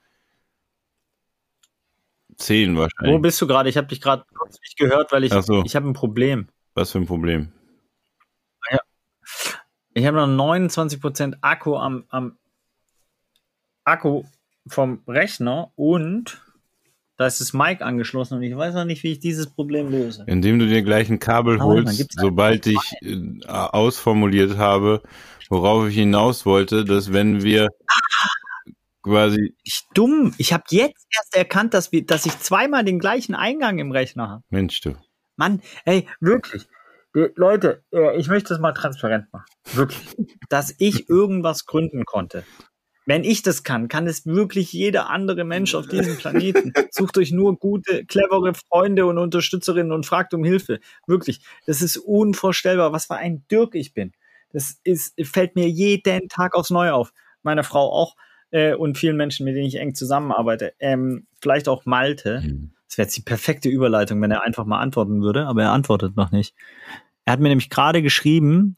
Zehn 2.35 2.75
Wo 2.75 2.81
wahrscheinlich. 2.81 3.21
bist 3.21 3.39
du 3.41 3.47
gerade? 3.47 3.69
Ich 3.69 3.77
habe 3.77 3.87
dich 3.87 4.01
gerade 4.01 4.25
nicht 4.61 4.77
gehört, 4.77 5.11
weil 5.11 5.23
ich, 5.23 5.31
so. 5.31 5.63
ich 5.63 5.75
habe 5.75 5.87
ein 5.87 5.93
Problem. 5.93 6.47
Was 6.73 6.91
für 6.91 6.97
ein 6.97 7.05
Problem? 7.05 7.51
Ich 9.93 10.05
habe 10.05 10.25
noch 10.25 10.45
29% 10.45 11.39
Akku 11.41 11.75
am, 11.75 12.05
am 12.09 12.37
Akku 13.83 14.23
vom 14.67 15.01
Rechner 15.07 15.71
und 15.75 16.41
da 17.17 17.27
ist 17.27 17.39
das 17.39 17.53
Mic 17.53 17.83
angeschlossen 17.83 18.35
und 18.35 18.43
ich 18.43 18.55
weiß 18.55 18.73
noch 18.73 18.85
nicht, 18.85 19.03
wie 19.03 19.11
ich 19.11 19.19
dieses 19.19 19.47
Problem 19.47 19.91
löse. 19.91 20.23
Indem 20.27 20.57
du 20.57 20.67
dir 20.67 20.81
gleich 20.81 21.09
ein 21.09 21.19
Kabel 21.19 21.61
Aber 21.61 21.65
holst, 21.65 22.13
sobald 22.19 22.65
ich 22.65 22.79
äh, 23.01 23.45
ausformuliert 23.47 24.57
habe, 24.57 25.03
worauf 25.49 25.87
ich 25.87 25.95
hinaus 25.95 26.45
wollte, 26.45 26.83
dass 26.83 27.13
wenn 27.13 27.43
wir 27.43 27.69
quasi, 29.03 29.55
Ich 29.63 29.83
dumm. 29.93 30.33
Ich 30.37 30.53
habe 30.53 30.63
jetzt 30.69 31.05
erst 31.15 31.35
erkannt, 31.35 31.73
dass, 31.73 31.91
wir, 31.91 32.05
dass 32.05 32.25
ich 32.25 32.39
zweimal 32.39 32.83
den 32.83 32.99
gleichen 32.99 33.35
Eingang 33.35 33.79
im 33.79 33.91
Rechner 33.91 34.29
habe. 34.29 34.43
Mensch 34.49 34.81
du, 34.81 34.95
Mann, 35.35 35.61
ey, 35.85 36.07
wirklich. 36.19 36.67
Leute, 37.13 37.83
äh, 37.91 38.17
ich 38.17 38.29
möchte 38.29 38.49
das 38.49 38.59
mal 38.59 38.71
transparent 38.71 39.31
machen. 39.33 39.45
Wirklich. 39.73 40.15
Dass 40.49 40.73
ich 40.77 41.09
irgendwas 41.09 41.65
gründen 41.65 42.05
konnte. 42.05 42.45
Wenn 43.05 43.23
ich 43.23 43.41
das 43.41 43.63
kann, 43.63 43.87
kann 43.87 44.05
es 44.05 44.25
wirklich 44.25 44.73
jeder 44.73 45.09
andere 45.09 45.43
Mensch 45.43 45.73
auf 45.73 45.87
diesem 45.87 46.17
Planeten. 46.17 46.73
Sucht 46.91 47.17
euch 47.17 47.31
nur 47.31 47.57
gute, 47.57 48.05
clevere 48.05 48.53
Freunde 48.53 49.05
und 49.05 49.17
Unterstützerinnen 49.17 49.91
und 49.91 50.05
fragt 50.05 50.33
um 50.33 50.43
Hilfe. 50.43 50.79
Wirklich. 51.07 51.41
Das 51.65 51.81
ist 51.81 51.97
unvorstellbar, 51.97 52.93
was 52.93 53.05
für 53.05 53.15
ein 53.15 53.43
Dirk 53.49 53.73
ich 53.75 53.93
bin. 53.93 54.11
Das 54.53 54.79
ist, 54.83 55.15
fällt 55.25 55.55
mir 55.55 55.67
jeden 55.67 56.29
Tag 56.29 56.55
aufs 56.55 56.69
Neue 56.69 56.93
auf. 56.93 57.11
Meine 57.41 57.63
Frau 57.63 57.91
auch 57.91 58.15
äh, 58.51 58.75
und 58.75 58.97
vielen 58.97 59.17
Menschen, 59.17 59.45
mit 59.45 59.55
denen 59.55 59.67
ich 59.67 59.79
eng 59.79 59.95
zusammenarbeite. 59.95 60.73
Ähm, 60.79 61.25
vielleicht 61.41 61.67
auch 61.67 61.85
Malte. 61.85 62.43
Hm. 62.43 62.71
Das 62.87 62.97
wäre 62.97 63.05
jetzt 63.05 63.17
die 63.17 63.23
perfekte 63.23 63.69
Überleitung, 63.69 64.21
wenn 64.21 64.31
er 64.31 64.43
einfach 64.43 64.65
mal 64.65 64.79
antworten 64.79 65.21
würde, 65.21 65.47
aber 65.47 65.63
er 65.63 65.71
antwortet 65.71 66.17
noch 66.17 66.31
nicht. 66.31 66.53
Er 67.23 67.33
hat 67.33 67.39
mir 67.39 67.49
nämlich 67.49 67.69
gerade 67.69 68.01
geschrieben, 68.01 68.75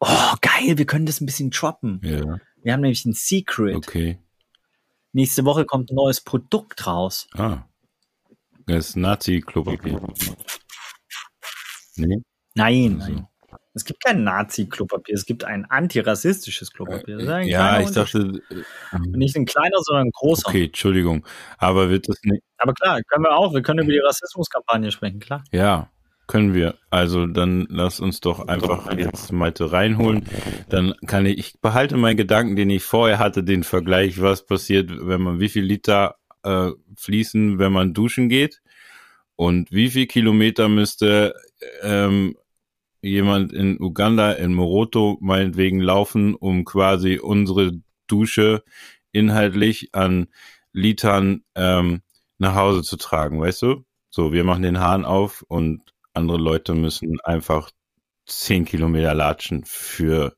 oh 0.00 0.34
geil, 0.40 0.78
wir 0.78 0.86
können 0.86 1.06
das 1.06 1.20
ein 1.20 1.26
bisschen 1.26 1.50
droppen. 1.50 2.00
ja, 2.02 2.38
Wir 2.64 2.72
haben 2.72 2.80
nämlich 2.80 3.04
ein 3.04 3.12
Secret. 3.12 3.76
okay. 3.76 4.18
Nächste 5.12 5.44
Woche 5.44 5.64
kommt 5.64 5.90
ein 5.92 5.94
neues 5.94 6.20
Produkt 6.20 6.86
raus. 6.88 7.28
Ah. 7.34 7.62
Das 8.66 8.88
ist 8.88 8.96
Nazi-Klopapier. 8.96 10.00
Nee? 11.96 12.18
Nein, 12.54 13.00
Also. 13.00 13.12
nein. 13.12 13.28
Es 13.76 13.84
gibt 13.84 14.04
kein 14.04 14.22
Nazi-Klopapier, 14.22 15.14
es 15.14 15.26
gibt 15.26 15.42
ein 15.44 15.64
antirassistisches 15.68 16.72
Klopapier. 16.72 17.18
Ein 17.28 17.48
Ja, 17.48 17.80
ich 17.80 17.90
dachte, 17.90 18.40
äh, 18.50 18.98
Nicht 19.08 19.36
ein 19.36 19.46
kleiner, 19.46 19.78
sondern 19.80 20.06
ein 20.06 20.10
großer. 20.12 20.48
okay, 20.48 20.66
Entschuldigung. 20.66 21.26
Aber 21.58 21.90
wird 21.90 22.08
das 22.08 22.16
nicht, 22.22 22.42
Aber 22.56 22.72
klar, 22.72 23.00
können 23.08 23.24
wir 23.24 23.36
auch. 23.36 23.52
Wir 23.52 23.62
können 23.62 23.80
über 23.80 23.92
die 23.92 23.98
Rassismuskampagne 23.98 24.90
sprechen, 24.92 25.18
klar. 25.20 25.42
ja, 25.52 25.90
können 26.26 26.54
wir. 26.54 26.76
Also 26.90 27.26
dann 27.26 27.66
lass 27.68 28.00
uns 28.00 28.20
doch 28.20 28.48
einfach 28.48 28.96
jetzt 28.96 29.32
Malte 29.32 29.72
reinholen. 29.72 30.24
Dann 30.68 30.94
kann 31.06 31.26
ich, 31.26 31.38
ich 31.38 31.60
behalte 31.60 31.96
meinen 31.96 32.16
Gedanken, 32.16 32.56
den 32.56 32.70
ich 32.70 32.82
vorher 32.82 33.18
hatte, 33.18 33.44
den 33.44 33.64
Vergleich, 33.64 34.20
was 34.20 34.46
passiert, 34.46 34.90
wenn 34.90 35.22
man, 35.22 35.40
wie 35.40 35.48
viel 35.48 35.64
Liter 35.64 36.16
äh, 36.42 36.70
fließen, 36.96 37.58
wenn 37.58 37.72
man 37.72 37.94
duschen 37.94 38.28
geht 38.28 38.62
und 39.36 39.72
wie 39.72 39.90
viel 39.90 40.06
Kilometer 40.06 40.68
müsste 40.68 41.34
ähm, 41.82 42.36
jemand 43.02 43.52
in 43.52 43.80
Uganda, 43.80 44.32
in 44.32 44.54
Moroto 44.54 45.18
meinetwegen 45.20 45.80
laufen, 45.80 46.34
um 46.34 46.64
quasi 46.64 47.18
unsere 47.18 47.72
Dusche 48.06 48.62
inhaltlich 49.12 49.90
an 49.92 50.28
Litern 50.72 51.42
ähm, 51.54 52.02
nach 52.38 52.54
Hause 52.54 52.82
zu 52.82 52.96
tragen, 52.96 53.40
weißt 53.40 53.62
du? 53.62 53.84
So, 54.10 54.32
wir 54.32 54.44
machen 54.44 54.62
den 54.62 54.80
Hahn 54.80 55.04
auf 55.04 55.44
und 55.48 55.93
andere 56.14 56.38
Leute 56.38 56.74
müssen 56.74 57.20
einfach 57.22 57.70
zehn 58.26 58.64
Kilometer 58.64 59.14
latschen 59.14 59.64
für 59.66 60.34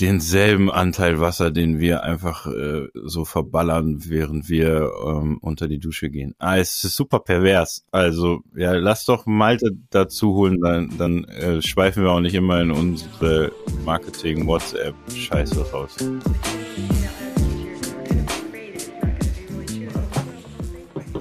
denselben 0.00 0.70
Anteil 0.70 1.20
Wasser, 1.20 1.50
den 1.50 1.78
wir 1.78 2.02
einfach 2.02 2.46
äh, 2.46 2.88
so 2.94 3.24
verballern, 3.24 3.98
während 4.08 4.48
wir 4.48 4.90
ähm, 5.06 5.38
unter 5.40 5.68
die 5.68 5.78
Dusche 5.78 6.08
gehen. 6.10 6.34
Ah, 6.38 6.56
es 6.56 6.82
ist 6.82 6.96
super 6.96 7.20
pervers. 7.20 7.84
Also, 7.90 8.40
ja, 8.56 8.72
lass 8.72 9.04
doch 9.04 9.26
Malte 9.26 9.70
dazu 9.90 10.34
holen, 10.34 10.60
dann, 10.60 10.96
dann 10.96 11.24
äh, 11.24 11.60
schweifen 11.62 12.02
wir 12.04 12.10
auch 12.10 12.20
nicht 12.20 12.34
immer 12.34 12.60
in 12.60 12.70
unsere 12.70 13.52
Marketing-WhatsApp-Scheiße 13.84 15.70
raus. 15.70 15.96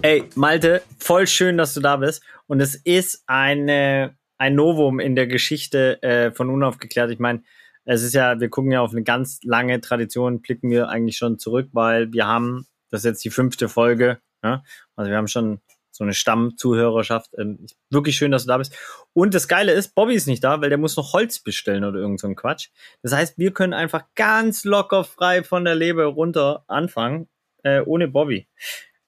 Ey, 0.04 0.24
Malte, 0.34 0.82
voll 0.98 1.28
schön, 1.28 1.58
dass 1.58 1.76
du 1.76 1.82
da 1.82 1.98
bist. 1.98 2.24
Und 2.52 2.60
es 2.60 2.76
ist 2.76 3.24
eine, 3.28 4.18
ein 4.38 4.56
Novum 4.56 5.00
in 5.00 5.16
der 5.16 5.26
Geschichte 5.26 6.04
äh, 6.04 6.34
von 6.34 6.50
Unaufgeklärt. 6.50 7.10
Ich 7.10 7.20
meine, 7.20 7.44
es 7.86 8.04
ist 8.04 8.14
ja, 8.14 8.42
wir 8.42 8.50
gucken 8.50 8.74
ja 8.74 8.82
auf 8.82 8.92
eine 8.92 9.04
ganz 9.04 9.40
lange 9.44 9.80
Tradition, 9.80 10.42
blicken 10.42 10.70
wir 10.70 10.90
eigentlich 10.90 11.16
schon 11.16 11.40
zurück, 11.40 11.70
weil 11.72 12.12
wir 12.12 12.28
haben, 12.28 12.68
das 12.90 13.02
ist 13.02 13.06
jetzt 13.06 13.24
die 13.24 13.30
fünfte 13.30 13.70
Folge, 13.70 14.20
ja? 14.44 14.66
also 14.98 15.10
wir 15.10 15.16
haben 15.16 15.30
schon 15.30 15.62
so 15.92 16.04
eine 16.04 16.14
Stammzuhörerschaft. 16.14 17.30
Ähm, 17.38 17.68
wirklich 17.90 18.18
schön, 18.18 18.32
dass 18.32 18.44
du 18.44 18.50
da 18.50 18.58
bist. 18.58 18.78
Und 19.14 19.34
das 19.34 19.48
Geile 19.48 19.72
ist, 19.72 19.96
Bobby 19.96 20.16
ist 20.16 20.28
nicht 20.28 20.44
da, 20.44 20.60
weil 20.60 20.68
der 20.68 20.78
muss 20.78 20.98
noch 20.98 21.14
Holz 21.14 21.40
bestellen 21.40 21.86
oder 21.86 22.00
irgend 22.02 22.20
so 22.20 22.28
ein 22.28 22.36
Quatsch. 22.36 22.68
Das 23.02 23.14
heißt, 23.14 23.38
wir 23.38 23.54
können 23.54 23.74
einfach 23.74 24.04
ganz 24.16 24.66
locker 24.66 25.06
frei 25.06 25.44
von 25.44 25.64
der 25.64 25.76
Leber 25.76 26.04
runter 26.04 26.66
anfangen, 26.68 27.30
äh, 27.64 27.80
ohne 27.80 28.10
Bobby. 28.10 28.50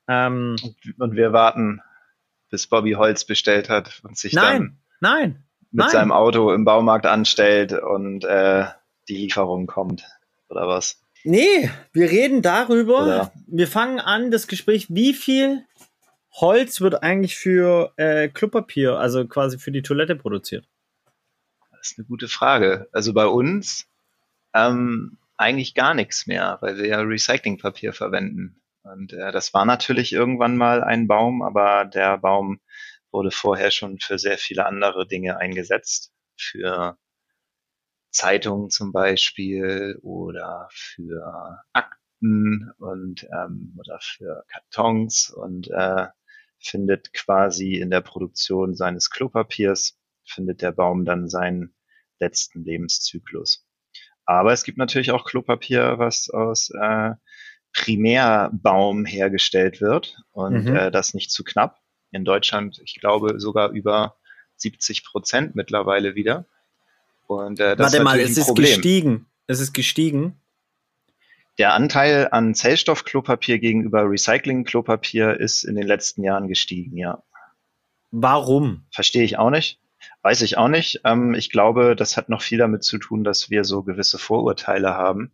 Ähm, 0.08 0.56
und, 0.98 1.18
wir 1.18 1.34
warten, 1.34 1.82
bis 2.54 2.68
Bobby 2.68 2.92
Holz 2.92 3.26
bestellt 3.26 3.68
hat 3.68 4.00
und 4.04 4.16
sich 4.16 4.34
nein, 4.34 4.44
dann 4.44 4.78
nein, 5.00 5.44
mit 5.72 5.86
Nein. 5.86 5.90
seinem 5.90 6.12
Auto 6.12 6.54
im 6.54 6.66
Baumarkt 6.66 7.08
anstellt 7.08 7.74
und 7.74 8.24
äh, 8.26 8.66
die 9.10 9.18
Lieferung 9.18 9.66
kommt. 9.66 10.06
Oder 10.50 10.68
was? 10.68 11.02
Nee, 11.24 11.72
wir 11.94 12.12
reden 12.12 12.44
darüber. 12.44 13.06
Oder? 13.06 13.32
Wir 13.48 13.68
fangen 13.68 14.00
an, 14.00 14.30
das 14.30 14.46
Gespräch, 14.46 14.86
wie 14.90 15.16
viel 15.16 15.66
Holz 16.30 16.80
wird 16.80 17.02
eigentlich 17.02 17.36
für 17.38 17.92
äh, 17.98 18.28
Klopapier, 18.28 19.00
also 19.00 19.26
quasi 19.28 19.58
für 19.58 19.72
die 19.72 19.82
Toilette 19.82 20.16
produziert? 20.16 20.68
Das 21.72 21.90
ist 21.90 21.98
eine 21.98 22.06
gute 22.06 22.28
Frage. 22.28 22.88
Also 22.92 23.14
bei 23.14 23.26
uns 23.26 23.88
ähm, 24.54 25.18
eigentlich 25.38 25.74
gar 25.74 25.96
nichts 25.96 26.28
mehr, 26.28 26.60
weil 26.62 26.78
wir 26.78 26.86
ja 26.86 27.02
Recyclingpapier 27.02 27.94
verwenden. 27.94 28.62
Und 28.84 29.14
äh, 29.14 29.32
das 29.32 29.54
war 29.54 29.66
natürlich 29.66 30.14
irgendwann 30.14 30.58
mal 30.58 30.84
ein 30.84 31.08
Baum, 31.08 31.42
aber 31.42 31.86
der 31.86 32.18
Baum 32.18 32.60
wurde 33.12 33.32
vorher 33.32 33.72
schon 33.72 34.00
für 34.00 34.20
sehr 34.20 34.38
viele 34.38 34.66
andere 34.66 35.08
Dinge 35.08 35.38
eingesetzt. 35.38 36.12
Für 36.38 36.98
Zeitungen 38.12 38.70
zum 38.70 38.92
Beispiel 38.92 39.98
oder 40.02 40.68
für 40.72 41.62
Akten 41.74 42.72
und 42.78 43.24
ähm, 43.24 43.76
oder 43.80 44.00
für 44.02 44.44
Kartons 44.50 45.30
und 45.30 45.70
äh, 45.72 46.08
findet 46.60 47.14
quasi 47.14 47.76
in 47.76 47.90
der 47.90 48.02
Produktion 48.02 48.76
seines 48.76 49.10
Klopapiers 49.10 49.98
findet 50.26 50.62
der 50.62 50.72
Baum 50.72 51.06
dann 51.06 51.28
seinen 51.30 51.76
letzten 52.20 52.64
Lebenszyklus. 52.64 53.66
Aber 54.26 54.54
es 54.54 54.64
gibt 54.64 54.78
natürlich 54.78 55.12
auch 55.12 55.26
Klopapier, 55.26 55.96
was 55.98 56.30
aus 56.30 56.70
äh, 56.70 57.12
Primärbaum 57.74 59.06
hergestellt 59.06 59.82
wird 59.82 60.22
und 60.32 60.66
mhm. 60.66 60.76
äh, 60.76 60.92
das 60.92 61.14
nicht 61.14 61.32
zu 61.32 61.44
knapp 61.44 61.82
in 62.12 62.24
Deutschland, 62.24 62.80
ich 62.84 63.00
glaube, 63.00 63.40
sogar 63.40 63.72
über 63.72 64.16
70 64.58 65.04
Prozent 65.04 65.56
mittlerweile 65.56 66.16
wieder. 66.16 66.46
Und 67.28 67.60
äh, 67.60 67.76
das 67.76 67.86
Warte 67.86 67.98
ist 67.98 68.04
mal, 68.04 68.20
es 68.20 68.38
ist 68.38 68.56
gestiegen. 68.56 69.26
Es 69.48 69.60
ist 69.60 69.74
gestiegen. 69.74 70.40
Der 71.58 71.74
Anteil 71.74 72.30
an 72.32 72.56
Zellstoffklopapier 72.56 73.60
gegenüber 73.60 74.10
Recycling-Klopapier 74.10 75.40
ist 75.40 75.64
in 75.64 75.76
den 75.76 75.88
letzten 75.88 76.24
Jahren 76.24 76.48
gestiegen, 76.48 76.98
ja. 76.98 77.24
Warum? 78.12 78.86
Verstehe 78.92 79.24
ich 79.24 79.38
auch 79.38 79.50
nicht. 79.50 79.80
Weiß 80.22 80.42
ich 80.42 80.58
auch 80.58 80.68
nicht. 80.68 81.02
Ähm, 81.04 81.34
ich 81.34 81.50
glaube, 81.50 81.96
das 81.96 82.18
hat 82.18 82.30
noch 82.30 82.42
viel 82.42 82.60
damit 82.60 82.84
zu 82.84 83.00
tun, 83.00 83.24
dass 83.24 83.50
wir 83.50 83.64
so 83.64 83.84
gewisse 83.84 84.20
Vorurteile 84.20 84.94
haben 84.94 85.32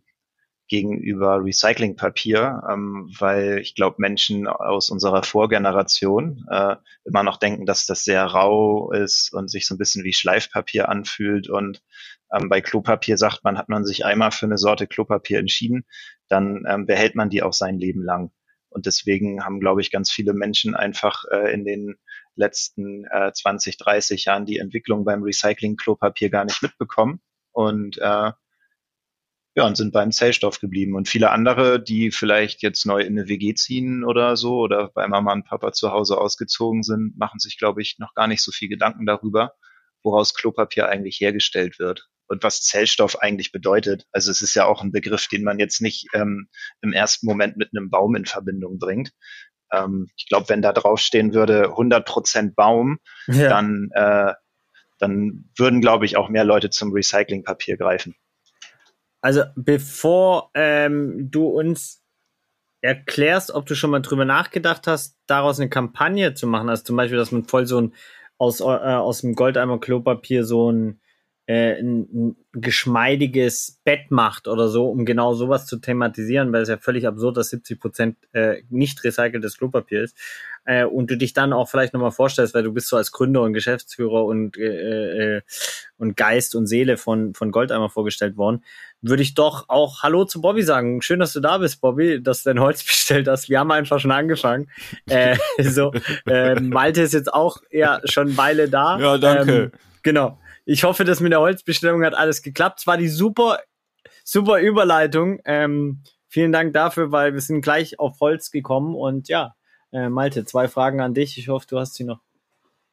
gegenüber 0.70 1.44
Recyclingpapier, 1.44 2.62
ähm, 2.70 3.10
weil 3.18 3.58
ich 3.58 3.74
glaube, 3.74 3.96
Menschen 3.98 4.46
aus 4.46 4.88
unserer 4.88 5.24
Vorgeneration 5.24 6.46
äh, 6.48 6.76
immer 7.04 7.24
noch 7.24 7.38
denken, 7.38 7.66
dass 7.66 7.86
das 7.86 8.04
sehr 8.04 8.24
rau 8.24 8.92
ist 8.92 9.34
und 9.34 9.50
sich 9.50 9.66
so 9.66 9.74
ein 9.74 9.78
bisschen 9.78 10.04
wie 10.04 10.12
Schleifpapier 10.12 10.88
anfühlt. 10.88 11.50
Und 11.50 11.82
ähm, 12.32 12.48
bei 12.48 12.60
Klopapier 12.60 13.18
sagt 13.18 13.42
man, 13.42 13.58
hat 13.58 13.68
man 13.68 13.84
sich 13.84 14.04
einmal 14.04 14.30
für 14.30 14.46
eine 14.46 14.58
Sorte 14.58 14.86
Klopapier 14.86 15.40
entschieden, 15.40 15.84
dann 16.28 16.64
ähm, 16.68 16.86
behält 16.86 17.16
man 17.16 17.30
die 17.30 17.42
auch 17.42 17.52
sein 17.52 17.76
Leben 17.76 18.04
lang. 18.04 18.30
Und 18.68 18.86
deswegen 18.86 19.44
haben, 19.44 19.58
glaube 19.58 19.80
ich, 19.80 19.90
ganz 19.90 20.12
viele 20.12 20.34
Menschen 20.34 20.76
einfach 20.76 21.24
äh, 21.32 21.52
in 21.52 21.64
den 21.64 21.96
letzten 22.36 23.06
äh, 23.06 23.32
20, 23.32 23.76
30 23.76 24.26
Jahren 24.26 24.46
die 24.46 24.58
Entwicklung 24.58 25.04
beim 25.04 25.24
Recycling-Klopapier 25.24 26.30
gar 26.30 26.44
nicht 26.44 26.62
mitbekommen. 26.62 27.20
Und 27.50 27.98
äh, 27.98 28.30
ja, 29.60 29.66
und 29.66 29.76
sind 29.76 29.92
beim 29.92 30.10
Zellstoff 30.10 30.58
geblieben. 30.58 30.94
Und 30.94 31.08
viele 31.08 31.30
andere, 31.30 31.82
die 31.82 32.10
vielleicht 32.10 32.62
jetzt 32.62 32.86
neu 32.86 33.00
in 33.00 33.18
eine 33.18 33.28
WG 33.28 33.54
ziehen 33.54 34.04
oder 34.04 34.36
so 34.36 34.58
oder 34.58 34.90
bei 34.94 35.06
Mama 35.06 35.32
und 35.32 35.44
Papa 35.44 35.72
zu 35.72 35.92
Hause 35.92 36.18
ausgezogen 36.18 36.82
sind, 36.82 37.16
machen 37.18 37.38
sich, 37.38 37.58
glaube 37.58 37.82
ich, 37.82 37.98
noch 37.98 38.14
gar 38.14 38.26
nicht 38.26 38.42
so 38.42 38.52
viel 38.52 38.68
Gedanken 38.68 39.06
darüber, 39.06 39.52
woraus 40.02 40.34
Klopapier 40.34 40.88
eigentlich 40.88 41.20
hergestellt 41.20 41.78
wird 41.78 42.08
und 42.26 42.42
was 42.42 42.62
Zellstoff 42.62 43.20
eigentlich 43.20 43.52
bedeutet. 43.52 44.06
Also 44.12 44.30
es 44.30 44.40
ist 44.40 44.54
ja 44.54 44.64
auch 44.64 44.82
ein 44.82 44.92
Begriff, 44.92 45.28
den 45.28 45.44
man 45.44 45.58
jetzt 45.58 45.82
nicht 45.82 46.06
ähm, 46.14 46.48
im 46.80 46.92
ersten 46.92 47.26
Moment 47.26 47.56
mit 47.56 47.70
einem 47.76 47.90
Baum 47.90 48.14
in 48.14 48.24
Verbindung 48.24 48.78
bringt. 48.78 49.12
Ähm, 49.72 50.08
ich 50.16 50.26
glaube, 50.26 50.48
wenn 50.48 50.62
da 50.62 50.72
draufstehen 50.72 51.34
würde 51.34 51.70
100 51.70 52.06
Prozent 52.06 52.56
Baum, 52.56 52.98
ja. 53.26 53.48
dann, 53.48 53.90
äh, 53.92 54.32
dann 54.98 55.50
würden, 55.56 55.80
glaube 55.80 56.06
ich, 56.06 56.16
auch 56.16 56.28
mehr 56.28 56.44
Leute 56.44 56.70
zum 56.70 56.92
Recyclingpapier 56.92 57.76
greifen. 57.76 58.14
Also 59.20 59.42
bevor 59.54 60.50
ähm, 60.54 61.30
du 61.30 61.46
uns 61.46 62.02
erklärst, 62.80 63.50
ob 63.50 63.66
du 63.66 63.74
schon 63.74 63.90
mal 63.90 64.00
drüber 64.00 64.24
nachgedacht 64.24 64.86
hast, 64.86 65.18
daraus 65.26 65.60
eine 65.60 65.68
Kampagne 65.68 66.34
zu 66.34 66.46
machen, 66.46 66.68
also 66.68 66.82
zum 66.82 66.96
Beispiel, 66.96 67.18
dass 67.18 67.32
man 67.32 67.44
voll 67.44 67.66
so 67.66 67.80
ein 67.80 67.94
aus, 68.40 68.60
äh, 68.60 68.64
aus 68.64 69.20
dem 69.20 69.34
Goldeimer 69.34 69.78
Klopapier 69.78 70.44
so 70.44 70.72
ein, 70.72 71.00
äh, 71.44 71.78
ein, 71.78 72.08
ein 72.12 72.36
geschmeidiges 72.52 73.80
Bett 73.84 74.10
macht 74.10 74.48
oder 74.48 74.68
so, 74.68 74.88
um 74.88 75.04
genau 75.04 75.34
sowas 75.34 75.66
zu 75.66 75.76
thematisieren, 75.76 76.50
weil 76.50 76.62
es 76.62 76.70
ja 76.70 76.78
völlig 76.78 77.06
absurd, 77.06 77.36
dass 77.36 77.50
70 77.50 77.78
Prozent 77.78 78.16
äh, 78.32 78.62
nicht 78.70 79.04
recyceltes 79.04 79.58
Klopapier 79.58 80.04
ist. 80.04 80.16
Äh, 80.64 80.84
und 80.84 81.10
du 81.10 81.18
dich 81.18 81.34
dann 81.34 81.52
auch 81.52 81.68
vielleicht 81.68 81.92
nochmal 81.92 82.12
vorstellst, 82.12 82.54
weil 82.54 82.62
du 82.62 82.72
bist 82.72 82.88
so 82.88 82.96
als 82.96 83.12
Gründer 83.12 83.42
und 83.42 83.52
Geschäftsführer 83.52 84.24
und, 84.24 84.56
äh, 84.56 85.36
äh, 85.36 85.42
und 85.98 86.16
Geist 86.16 86.54
und 86.54 86.66
Seele 86.66 86.96
von, 86.96 87.34
von 87.34 87.50
Goldeimer 87.50 87.90
vorgestellt 87.90 88.38
worden, 88.38 88.64
würde 89.02 89.22
ich 89.22 89.34
doch 89.34 89.68
auch 89.68 90.02
Hallo 90.02 90.24
zu 90.24 90.40
Bobby 90.40 90.62
sagen. 90.62 91.00
Schön, 91.02 91.20
dass 91.20 91.32
du 91.32 91.40
da 91.40 91.58
bist, 91.58 91.80
Bobby, 91.80 92.22
dass 92.22 92.42
du 92.42 92.50
dein 92.50 92.60
Holz 92.60 92.84
bestellt 92.84 93.28
hast. 93.28 93.48
Wir 93.48 93.58
haben 93.60 93.70
einfach 93.70 94.00
schon 94.00 94.12
angefangen. 94.12 94.68
Äh, 95.06 95.36
so, 95.58 95.92
äh, 96.26 96.60
Malte 96.60 97.02
ist 97.02 97.14
jetzt 97.14 97.32
auch 97.32 97.58
ja 97.70 98.00
schon 98.04 98.28
eine 98.28 98.36
Weile 98.36 98.68
da. 98.68 98.98
Ja, 98.98 99.18
danke. 99.18 99.52
Ähm, 99.52 99.72
genau. 100.02 100.38
Ich 100.64 100.84
hoffe, 100.84 101.04
dass 101.04 101.20
mit 101.20 101.32
der 101.32 101.40
Holzbestellung 101.40 102.04
hat 102.04 102.14
alles 102.14 102.42
geklappt. 102.42 102.80
Es 102.80 102.86
war 102.86 102.96
die 102.96 103.08
super, 103.08 103.58
super 104.24 104.60
Überleitung. 104.60 105.40
Ähm, 105.44 106.02
vielen 106.28 106.52
Dank 106.52 106.74
dafür, 106.74 107.10
weil 107.10 107.34
wir 107.34 107.40
sind 107.40 107.62
gleich 107.62 107.98
auf 107.98 108.20
Holz 108.20 108.50
gekommen 108.50 108.94
und 108.94 109.28
ja, 109.28 109.56
äh, 109.92 110.08
Malte, 110.08 110.44
zwei 110.44 110.68
Fragen 110.68 111.00
an 111.00 111.14
dich. 111.14 111.38
Ich 111.38 111.48
hoffe, 111.48 111.66
du 111.68 111.78
hast 111.78 111.94
sie 111.94 112.04
noch 112.04 112.20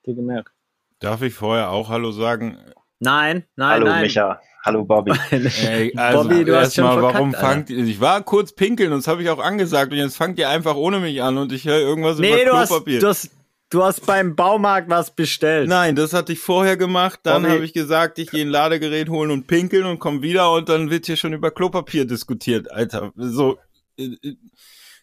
dir 0.05 0.15
gemerkt. 0.15 0.53
Darf 0.99 1.21
ich 1.21 1.33
vorher 1.33 1.69
auch 1.69 1.89
Hallo 1.89 2.11
sagen? 2.11 2.57
Nein, 2.99 3.45
nein, 3.55 3.69
Hallo 3.69 3.85
nein. 3.87 4.01
Micha. 4.03 4.41
Hallo 4.65 4.83
Bobby. 4.83 5.13
Ey, 5.31 5.93
also 5.95 6.23
Bobby, 6.23 6.43
du 6.43 6.59
hast 6.59 6.75
schon 6.75 6.83
mal, 6.83 6.93
verkackt, 6.93 7.13
warum 7.13 7.33
fangt 7.33 7.69
ihr, 7.69 7.77
ich 7.85 8.01
war 8.01 8.21
kurz 8.23 8.51
pinkeln 8.51 8.91
und 8.91 8.99
das 8.99 9.07
habe 9.07 9.23
ich 9.23 9.29
auch 9.29 9.39
angesagt 9.39 9.91
und 9.93 9.97
jetzt 9.97 10.17
fangt 10.17 10.37
ihr 10.39 10.49
einfach 10.49 10.75
ohne 10.75 10.99
mich 10.99 11.21
an 11.21 11.37
und 11.37 11.51
ich 11.53 11.65
höre 11.65 11.79
irgendwas 11.79 12.17
Nee, 12.19 12.43
du 12.43 12.49
über 12.49 12.59
hast, 12.59 12.69
Klopapier. 12.69 12.99
du, 12.99 13.07
hast, 13.07 13.29
du 13.69 13.83
hast 13.83 14.05
beim 14.05 14.35
Baumarkt 14.35 14.89
was 14.89 15.11
bestellt. 15.11 15.69
Nein, 15.69 15.95
das 15.95 16.11
hatte 16.13 16.33
ich 16.33 16.39
vorher 16.39 16.75
gemacht, 16.75 17.19
dann 17.23 17.47
habe 17.47 17.63
ich 17.63 17.71
gesagt, 17.71 18.19
ich 18.19 18.29
gehe 18.29 18.43
ein 18.43 18.49
Ladegerät 18.49 19.07
holen 19.09 19.31
und 19.31 19.47
pinkeln 19.47 19.85
und 19.85 19.99
komm 19.99 20.21
wieder 20.21 20.51
und 20.51 20.67
dann 20.67 20.89
wird 20.89 21.05
hier 21.05 21.15
schon 21.15 21.31
über 21.31 21.51
Klopapier 21.51 22.05
diskutiert, 22.05 22.69
Alter. 22.69 23.13
So, 23.15 23.57
äh, 23.97 24.05
äh, 24.21 24.35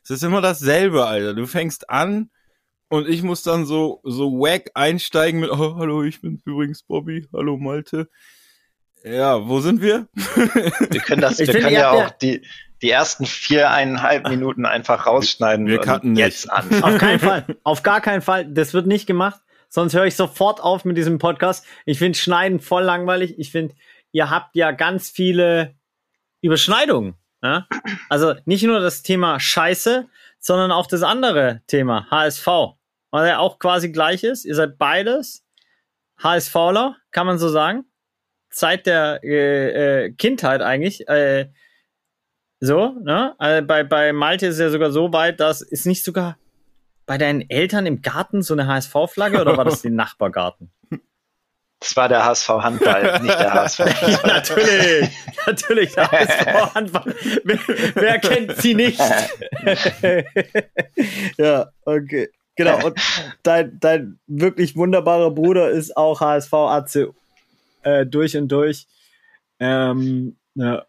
es 0.03 0.11
ist 0.11 0.25
immer 0.25 0.43
dasselbe, 0.43 1.07
Alter. 1.07 1.33
Du 1.33 1.47
fängst 1.47 1.89
an 1.89 2.29
und 2.89 3.09
ich 3.09 3.23
muss 3.23 3.43
dann 3.43 3.67
so, 3.67 4.01
so 4.05 4.33
wack 4.33 4.71
einsteigen 4.75 5.41
mit, 5.41 5.51
oh, 5.51 5.77
hallo, 5.77 6.03
ich 6.03 6.21
bin 6.21 6.41
übrigens 6.45 6.83
Bobby, 6.83 7.27
hallo 7.33 7.57
Malte. 7.57 8.09
Ja, 9.05 9.47
wo 9.47 9.61
sind 9.61 9.83
wir? 9.83 10.09
Wir 10.15 11.01
können 11.01 11.21
das, 11.21 11.39
Ich 11.41 11.53
wir 11.53 11.61
können 11.61 11.75
ja 11.75 11.91
auch 11.91 12.11
die, 12.11 12.43
die 12.81 12.91
ersten 12.91 13.27
viereinhalb 13.27 14.29
Minuten 14.29 14.65
einfach 14.65 15.07
rausschneiden. 15.07 15.67
Wir 15.67 15.81
und 15.81 15.85
cutten 15.85 16.17
jetzt 16.17 16.51
an. 16.51 16.69
Auf 16.83 16.99
keinen 16.99 17.19
Fall. 17.19 17.47
Auf 17.65 17.83
gar 17.83 18.01
keinen 18.01 18.23
Fall. 18.23 18.47
Das 18.47 18.73
wird 18.73 18.87
nicht 18.87 19.07
gemacht. 19.07 19.41
Sonst 19.69 19.95
höre 19.95 20.07
ich 20.07 20.15
sofort 20.15 20.63
auf 20.63 20.85
mit 20.85 20.97
diesem 20.97 21.19
Podcast. 21.19 21.67
Ich 21.85 21.99
finde 21.99 22.17
Schneiden 22.17 22.61
voll 22.61 22.85
langweilig. 22.85 23.39
Ich 23.39 23.51
finde, 23.51 23.75
ihr 24.13 24.31
habt 24.31 24.55
ja 24.55 24.71
ganz 24.71 25.11
viele 25.11 25.75
Überschneidungen. 26.43 27.15
Ja? 27.43 27.67
Also 28.09 28.35
nicht 28.45 28.63
nur 28.63 28.81
das 28.81 29.03
Thema 29.03 29.41
Scheiße, 29.41 30.09
sondern 30.45 30.73
auch 30.73 30.87
das 30.87 31.03
andere 31.03 31.63
Thema, 31.67 32.07
HSV. 32.11 32.47
Weil 33.11 33.29
er 33.29 33.41
auch 33.41 33.59
quasi 33.59 33.91
gleich 33.91 34.25
ist. 34.25 34.45
Ihr 34.45 34.55
seid 34.55 34.77
beides 34.77 35.43
HSVler, 36.23 36.97
kann 37.13 37.27
man 37.27 37.39
so 37.39 37.49
sagen. 37.49 37.87
Seit 38.51 38.87
der 38.87 39.21
äh, 39.25 40.05
äh, 40.05 40.13
Kindheit 40.13 40.61
eigentlich. 40.61 41.09
Äh, 41.09 41.51
so, 42.61 42.91
ne? 43.03 43.35
Also 43.39 43.67
bei, 43.67 43.85
bei 43.85 44.13
Malte 44.13 44.47
ist 44.47 44.57
es 44.57 44.61
ja 44.61 44.69
sogar 44.69 44.91
so 44.91 45.13
weit, 45.15 45.41
dass 45.41 45.63
ist 45.63 45.87
nicht 45.87 46.05
sogar 46.05 46.37
bei 47.07 47.17
deinen 47.17 47.49
Eltern 47.49 47.87
im 47.87 48.03
Garten 48.03 48.43
so 48.43 48.53
eine 48.53 48.67
HSV-Flagge 48.67 49.41
oder 49.41 49.57
war 49.57 49.65
das 49.65 49.81
den 49.83 49.95
Nachbargarten? 49.95 50.71
Das 51.85 51.95
war 51.97 52.09
der 52.09 52.25
HSV 52.25 52.49
Handball, 52.49 53.19
nicht 53.23 53.39
der 53.39 53.53
HSV. 53.53 53.81
ja, 53.81 54.27
natürlich, 54.27 55.11
natürlich 55.47 55.93
der 55.93 56.11
HSV 56.11 56.75
Handball. 56.75 57.15
Wer, 57.45 57.59
wer 57.95 58.19
kennt 58.21 58.57
sie 58.57 58.75
nicht? 58.75 58.99
ja, 61.37 61.69
okay. 61.85 62.31
Genau. 62.57 62.87
Und 62.87 62.99
dein, 63.43 63.79
dein 63.81 64.19
wirklich 64.27 64.77
wunderbarer 64.77 65.31
Bruder 65.31 65.69
ist 65.69 65.95
auch 65.95 66.23
HSV 66.23 66.55
AC 66.55 67.09
äh, 67.83 68.07
durch 68.07 68.35
und 68.35 68.49
durch. 68.49 68.87
Ähm, 69.61 70.39
ja. 70.55 70.87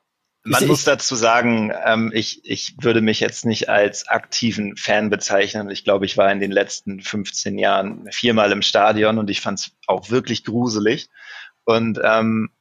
Man 0.47 0.61
ich, 0.61 0.69
muss 0.69 0.83
dazu 0.83 1.15
sagen, 1.15 1.73
ähm, 1.85 2.11
ich, 2.13 2.41
ich 2.45 2.75
würde 2.79 3.01
mich 3.01 3.19
jetzt 3.19 3.45
nicht 3.45 3.67
als 3.67 4.07
aktiven 4.07 4.77
Fan 4.77 5.09
bezeichnen. 5.09 5.71
Ich 5.71 5.83
glaube, 5.83 6.05
ich 6.05 6.17
war 6.17 6.31
in 6.31 6.39
den 6.39 6.51
letzten 6.51 7.01
15 7.01 7.57
Jahren 7.57 8.07
viermal 8.11 8.51
im 8.51 8.61
Stadion 8.61 9.17
und 9.17 9.31
ich 9.31 9.41
fand 9.41 9.59
es 9.59 9.71
auch 9.87 10.11
wirklich 10.11 10.45
gruselig. 10.45 11.09
Und 11.63 11.99
ähm, 12.03 12.51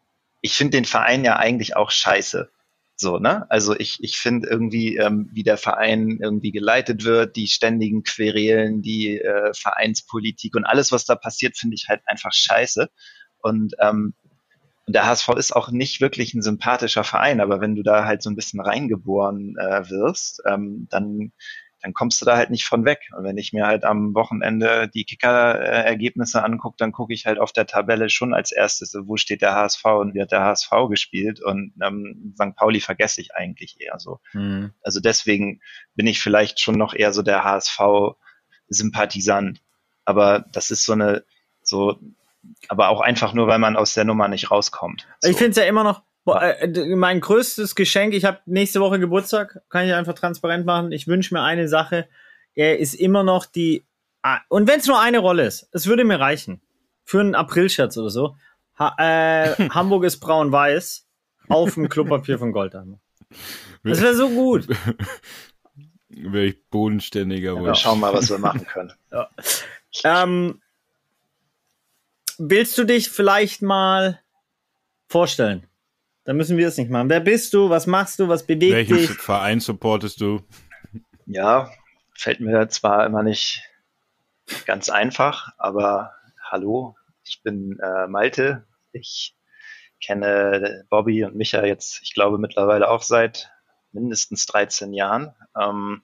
ich 0.41 0.55
finde 0.55 0.79
den 0.79 0.87
Verein 0.87 1.27
ja 1.27 1.37
eigentlich 1.37 1.77
auch 1.77 1.91
scheiße. 1.91 2.51
So, 2.97 3.19
ne? 3.19 3.45
Also 3.51 3.77
ich, 3.77 3.99
ich 4.01 4.17
finde 4.17 4.49
irgendwie, 4.49 4.97
ähm, 4.97 5.29
wie 5.35 5.43
der 5.43 5.59
Verein 5.59 6.21
irgendwie 6.23 6.53
geleitet 6.53 7.05
wird, 7.05 7.37
die 7.37 7.49
ständigen 7.49 8.03
Querelen, 8.03 8.81
die 8.81 9.19
äh, 9.19 9.53
Vereinspolitik 9.53 10.57
und 10.57 10.65
alles, 10.65 10.91
was 10.91 11.05
da 11.05 11.17
passiert, 11.17 11.59
finde 11.59 11.75
ich 11.75 11.89
halt 11.91 12.01
einfach 12.07 12.33
scheiße. 12.33 12.89
Und 13.43 13.75
ähm, 13.79 14.15
und 14.87 14.95
der 14.95 15.07
HSV 15.07 15.31
ist 15.37 15.57
auch 15.57 15.71
nicht 15.71 16.03
wirklich 16.03 16.35
ein 16.35 16.43
sympathischer 16.43 17.05
Verein, 17.05 17.41
aber 17.41 17.61
wenn 17.61 17.75
du 17.75 17.83
da 17.83 18.05
halt 18.05 18.23
so 18.23 18.29
ein 18.29 18.37
bisschen 18.37 18.61
reingeboren 18.61 19.57
äh, 19.59 19.89
wirst, 19.89 20.43
ähm, 20.47 20.89
dann, 20.91 21.33
dann 21.81 21.95
kommst 21.95 22.21
du 22.21 22.27
da 22.27 22.37
halt 22.37 22.51
nicht 22.51 22.67
von 22.67 22.85
weg. 22.85 23.09
Und 23.17 23.25
wenn 23.25 23.39
ich 23.39 23.55
mir 23.55 23.67
halt 23.67 23.85
am 23.85 24.15
Wochenende 24.15 24.89
die 24.89 25.05
Kicker-Ergebnisse 25.05 26.45
angucke, 26.45 26.77
dann 26.79 26.93
gucke 26.93 27.15
ich 27.15 27.25
halt 27.25 27.39
auf 27.39 27.53
der 27.53 27.65
Tabelle 27.67 28.11
schon 28.11 28.35
als 28.35 28.53
erstes, 28.53 28.95
wo 29.05 29.17
steht 29.17 29.41
der 29.41 29.55
HSV 29.55 29.83
und 29.87 30.15
wie 30.15 30.21
hat 30.21 30.33
der 30.33 30.45
HSV 30.45 30.71
gespielt. 30.91 31.43
Und 31.43 31.73
ähm, 31.83 32.35
St. 32.35 32.55
Pauli 32.55 32.81
vergesse 32.81 33.23
ich 33.23 33.35
eigentlich 33.35 33.81
eher 33.81 33.99
so. 33.99 34.21
Mhm. 34.35 34.75
Also 34.83 35.01
deswegen 35.01 35.63
bin 35.95 36.07
ich 36.07 36.21
vielleicht 36.21 36.61
schon 36.61 36.77
noch 36.77 36.93
eher 36.93 37.15
so 37.15 37.23
der 37.23 37.43
HSV-Sympathisant. 37.43 39.63
Aber 40.05 40.45
das 40.53 40.71
ist 40.71 40.85
so 40.85 40.93
eine, 40.93 41.25
so 41.63 41.99
aber 42.69 42.89
auch 42.89 43.01
einfach 43.01 43.35
nur, 43.35 43.47
weil 43.47 43.59
man 43.59 43.77
aus 43.77 43.95
der 43.95 44.05
Nummer 44.05 44.29
nicht 44.29 44.51
rauskommt. 44.51 45.07
So. 45.21 45.31
Ich 45.31 45.37
finde 45.37 45.51
es 45.51 45.57
ja 45.57 45.65
immer 45.65 45.85
noch, 45.85 46.03
boah, 46.25 46.43
äh, 46.43 46.97
mein 46.97 47.21
größtes 47.21 47.75
Geschenk, 47.75 48.15
ich 48.15 48.25
habe 48.25 48.41
nächste 48.47 48.81
Woche 48.81 48.99
Geburtstag, 48.99 49.63
kann 49.69 49.87
ich 49.87 49.95
einfach 49.95 50.15
transparent 50.15 50.67
machen. 50.67 50.93
Ich 50.93 51.07
wünsche 51.07 51.35
mir 51.35 51.43
eine 51.43 51.69
Sache, 51.69 52.09
er 52.55 52.79
ist 52.79 52.95
immer 52.95 53.23
noch 53.23 53.47
die, 53.47 53.85
und 54.49 54.69
wenn 54.69 54.81
es 54.81 54.87
nur 54.87 55.01
eine 55.01 55.19
Rolle 55.19 55.47
ist, 55.47 55.69
es 55.73 55.87
würde 55.87 56.05
mir 56.05 56.19
reichen. 56.19 56.61
Für 57.05 57.21
einen 57.21 57.35
April-Scherz 57.35 57.99
oder 57.99 58.09
so. 58.09 58.37
Ha, 58.79 58.95
äh, 58.99 59.69
Hamburg 59.71 60.05
ist 60.05 60.21
braun-weiß 60.21 61.07
auf 61.49 61.75
dem 61.75 61.89
Klopapier 61.89 62.39
von 62.39 62.53
Goldheimer. 62.53 62.99
Das 63.83 64.01
wäre 64.01 64.15
so 64.15 64.31
gut. 64.31 64.67
Wäre 66.09 66.45
ich 66.45 66.65
bodenständiger. 66.71 67.61
Ja, 67.61 67.75
schauen 67.75 68.01
mal, 68.01 68.15
was 68.15 68.31
wir 68.31 68.39
machen 68.39 68.67
können. 68.67 68.93
Ja. 69.13 69.29
Ähm, 70.05 70.63
willst 72.39 72.77
du 72.79 72.85
dich 72.85 73.11
vielleicht 73.11 73.63
mal 73.63 74.21
vorstellen? 75.09 75.67
Dann 76.25 76.37
müssen 76.37 76.57
wir 76.57 76.69
es 76.69 76.79
nicht 76.79 76.91
machen. 76.91 77.11
Wer 77.11 77.21
bist 77.21 77.53
du? 77.53 77.69
Was 77.69 77.87
machst 77.87 78.19
du? 78.19 78.29
Was 78.29 78.47
bewegt 78.47 78.73
Welchen 78.73 78.97
dich? 78.97 79.09
Welchen 79.09 79.21
Verein 79.21 79.61
supportest 79.61 80.21
du? 80.21 80.43
Ja, 81.27 81.71
fällt 82.17 82.41
mir 82.41 82.69
zwar 82.69 83.05
immer 83.07 83.23
nicht 83.23 83.63
ganz 84.67 84.89
einfach, 84.89 85.49
aber 85.59 86.13
hallo, 86.43 86.97
ich 87.25 87.43
bin 87.43 87.79
äh, 87.81 88.07
Malte. 88.07 88.67
Ich 88.93 89.37
kenne 90.05 90.85
Bobby 90.91 91.25
und 91.25 91.35
Micha 91.35 91.65
jetzt, 91.65 92.01
ich 92.03 92.15
glaube, 92.15 92.39
mittlerweile 92.39 92.89
auch 92.89 93.03
seit 93.03 93.51
mindestens 93.93 94.47
13 94.47 94.93
Jahren. 94.93 95.35
Ähm, 95.59 96.03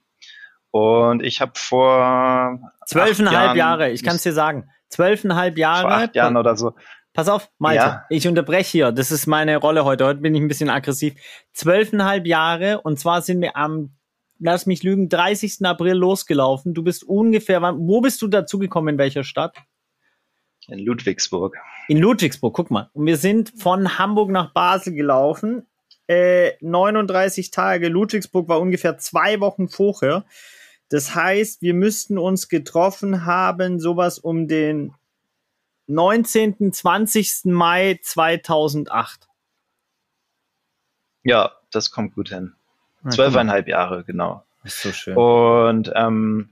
und 0.71 1.21
ich 1.23 1.41
habe 1.41 1.53
vor 1.55 2.59
zwölfeinhalb 2.87 3.55
Jahre, 3.55 3.91
ich 3.91 4.03
kann 4.03 4.15
es 4.15 4.23
dir 4.23 4.33
sagen, 4.33 4.69
zwölfeinhalb 4.91 5.57
Jahre. 5.57 5.81
Vor 5.81 5.91
acht 5.91 6.15
Jahren 6.15 6.37
oder 6.37 6.55
so. 6.55 6.73
Pass 7.13 7.27
auf, 7.27 7.49
Malte, 7.57 7.83
ja. 7.83 8.05
ich 8.09 8.27
unterbreche 8.27 8.71
hier. 8.71 8.91
Das 8.91 9.11
ist 9.11 9.27
meine 9.27 9.57
Rolle 9.57 9.83
heute. 9.83 10.05
Heute 10.05 10.21
bin 10.21 10.33
ich 10.33 10.41
ein 10.41 10.47
bisschen 10.47 10.69
aggressiv. 10.69 11.15
Zwölfeinhalb 11.51 12.25
Jahre 12.25 12.81
und 12.81 12.99
zwar 12.99 13.21
sind 13.21 13.41
wir 13.41 13.57
am, 13.57 13.91
lass 14.39 14.65
mich 14.65 14.83
lügen, 14.83 15.09
30. 15.09 15.65
April 15.65 15.93
losgelaufen. 15.93 16.73
Du 16.73 16.83
bist 16.83 17.03
ungefähr, 17.03 17.61
wo 17.61 17.99
bist 17.99 18.21
du 18.21 18.27
dazugekommen, 18.27 18.95
in 18.95 18.97
welcher 18.97 19.25
Stadt? 19.25 19.57
In 20.67 20.79
Ludwigsburg. 20.79 21.57
In 21.89 21.97
Ludwigsburg, 21.97 22.53
guck 22.53 22.71
mal. 22.71 22.89
Und 22.93 23.05
wir 23.05 23.17
sind 23.17 23.51
von 23.57 23.97
Hamburg 23.97 24.29
nach 24.29 24.53
Basel 24.53 24.93
gelaufen. 24.93 25.67
Äh, 26.07 26.51
39 26.61 27.51
Tage. 27.51 27.89
Ludwigsburg 27.89 28.47
war 28.47 28.61
ungefähr 28.61 28.97
zwei 28.97 29.41
Wochen 29.41 29.67
vorher. 29.67 30.23
Das 30.91 31.15
heißt, 31.15 31.61
wir 31.61 31.73
müssten 31.73 32.17
uns 32.17 32.49
getroffen 32.49 33.25
haben, 33.25 33.79
sowas 33.79 34.19
um 34.19 34.49
den 34.49 34.93
19., 35.87 36.73
20. 36.73 37.45
Mai 37.45 37.97
2008. 38.03 39.29
Ja, 41.23 41.53
das 41.71 41.91
kommt 41.91 42.13
gut 42.13 42.27
hin. 42.27 42.55
Zwölfeinhalb 43.09 43.69
Jahre, 43.69 44.03
genau. 44.03 44.43
Ist 44.65 44.81
so 44.81 44.91
schön. 44.91 45.15
Und 45.15 45.91
ähm, 45.95 46.49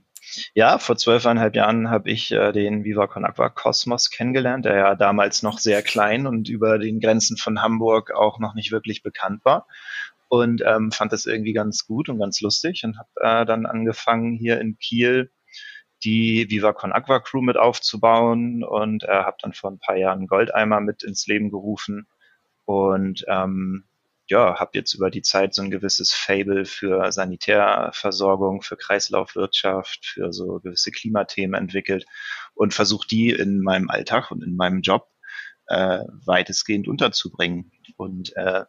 ja, 0.54 0.78
vor 0.78 0.96
zwölfeinhalb 0.96 1.54
Jahren 1.54 1.90
habe 1.90 2.10
ich 2.10 2.32
äh, 2.32 2.52
den 2.52 2.82
Viva 2.84 3.06
Con 3.08 3.26
Aqua 3.26 3.50
Cosmos 3.50 4.08
kennengelernt, 4.08 4.64
der 4.64 4.76
ja 4.76 4.94
damals 4.94 5.42
noch 5.42 5.58
sehr 5.58 5.82
klein 5.82 6.26
und 6.26 6.48
über 6.48 6.78
den 6.78 7.00
Grenzen 7.00 7.36
von 7.36 7.60
Hamburg 7.60 8.10
auch 8.12 8.38
noch 8.38 8.54
nicht 8.54 8.72
wirklich 8.72 9.02
bekannt 9.02 9.44
war 9.44 9.66
und 10.30 10.62
ähm, 10.64 10.92
fand 10.92 11.12
das 11.12 11.26
irgendwie 11.26 11.52
ganz 11.52 11.86
gut 11.86 12.08
und 12.08 12.20
ganz 12.20 12.40
lustig 12.40 12.84
und 12.84 12.96
habe 12.96 13.08
äh, 13.16 13.44
dann 13.44 13.66
angefangen 13.66 14.36
hier 14.36 14.60
in 14.60 14.78
Kiel 14.78 15.32
die 16.04 16.48
Viva 16.48 16.72
Con 16.72 16.92
Aqua 16.92 17.18
Crew 17.18 17.42
mit 17.42 17.56
aufzubauen 17.56 18.62
und 18.62 19.02
äh, 19.02 19.08
habe 19.08 19.36
dann 19.42 19.52
vor 19.52 19.72
ein 19.72 19.80
paar 19.80 19.96
Jahren 19.96 20.28
Goldeimer 20.28 20.80
mit 20.80 21.02
ins 21.02 21.26
Leben 21.26 21.50
gerufen 21.50 22.06
und 22.64 23.24
ähm, 23.26 23.88
ja, 24.28 24.60
habe 24.60 24.70
jetzt 24.74 24.94
über 24.94 25.10
die 25.10 25.22
Zeit 25.22 25.52
so 25.52 25.62
ein 25.62 25.72
gewisses 25.72 26.14
Fable 26.14 26.64
für 26.64 27.10
Sanitärversorgung, 27.10 28.62
für 28.62 28.76
Kreislaufwirtschaft, 28.76 30.06
für 30.06 30.32
so 30.32 30.60
gewisse 30.60 30.92
Klimathemen 30.92 31.60
entwickelt 31.60 32.06
und 32.54 32.72
versuche 32.72 33.08
die 33.08 33.30
in 33.30 33.60
meinem 33.60 33.90
Alltag 33.90 34.30
und 34.30 34.44
in 34.44 34.54
meinem 34.54 34.82
Job 34.82 35.08
äh, 35.66 36.04
weitestgehend 36.24 36.86
unterzubringen. 36.86 37.72
Und 37.96 38.36
äh, 38.36 38.64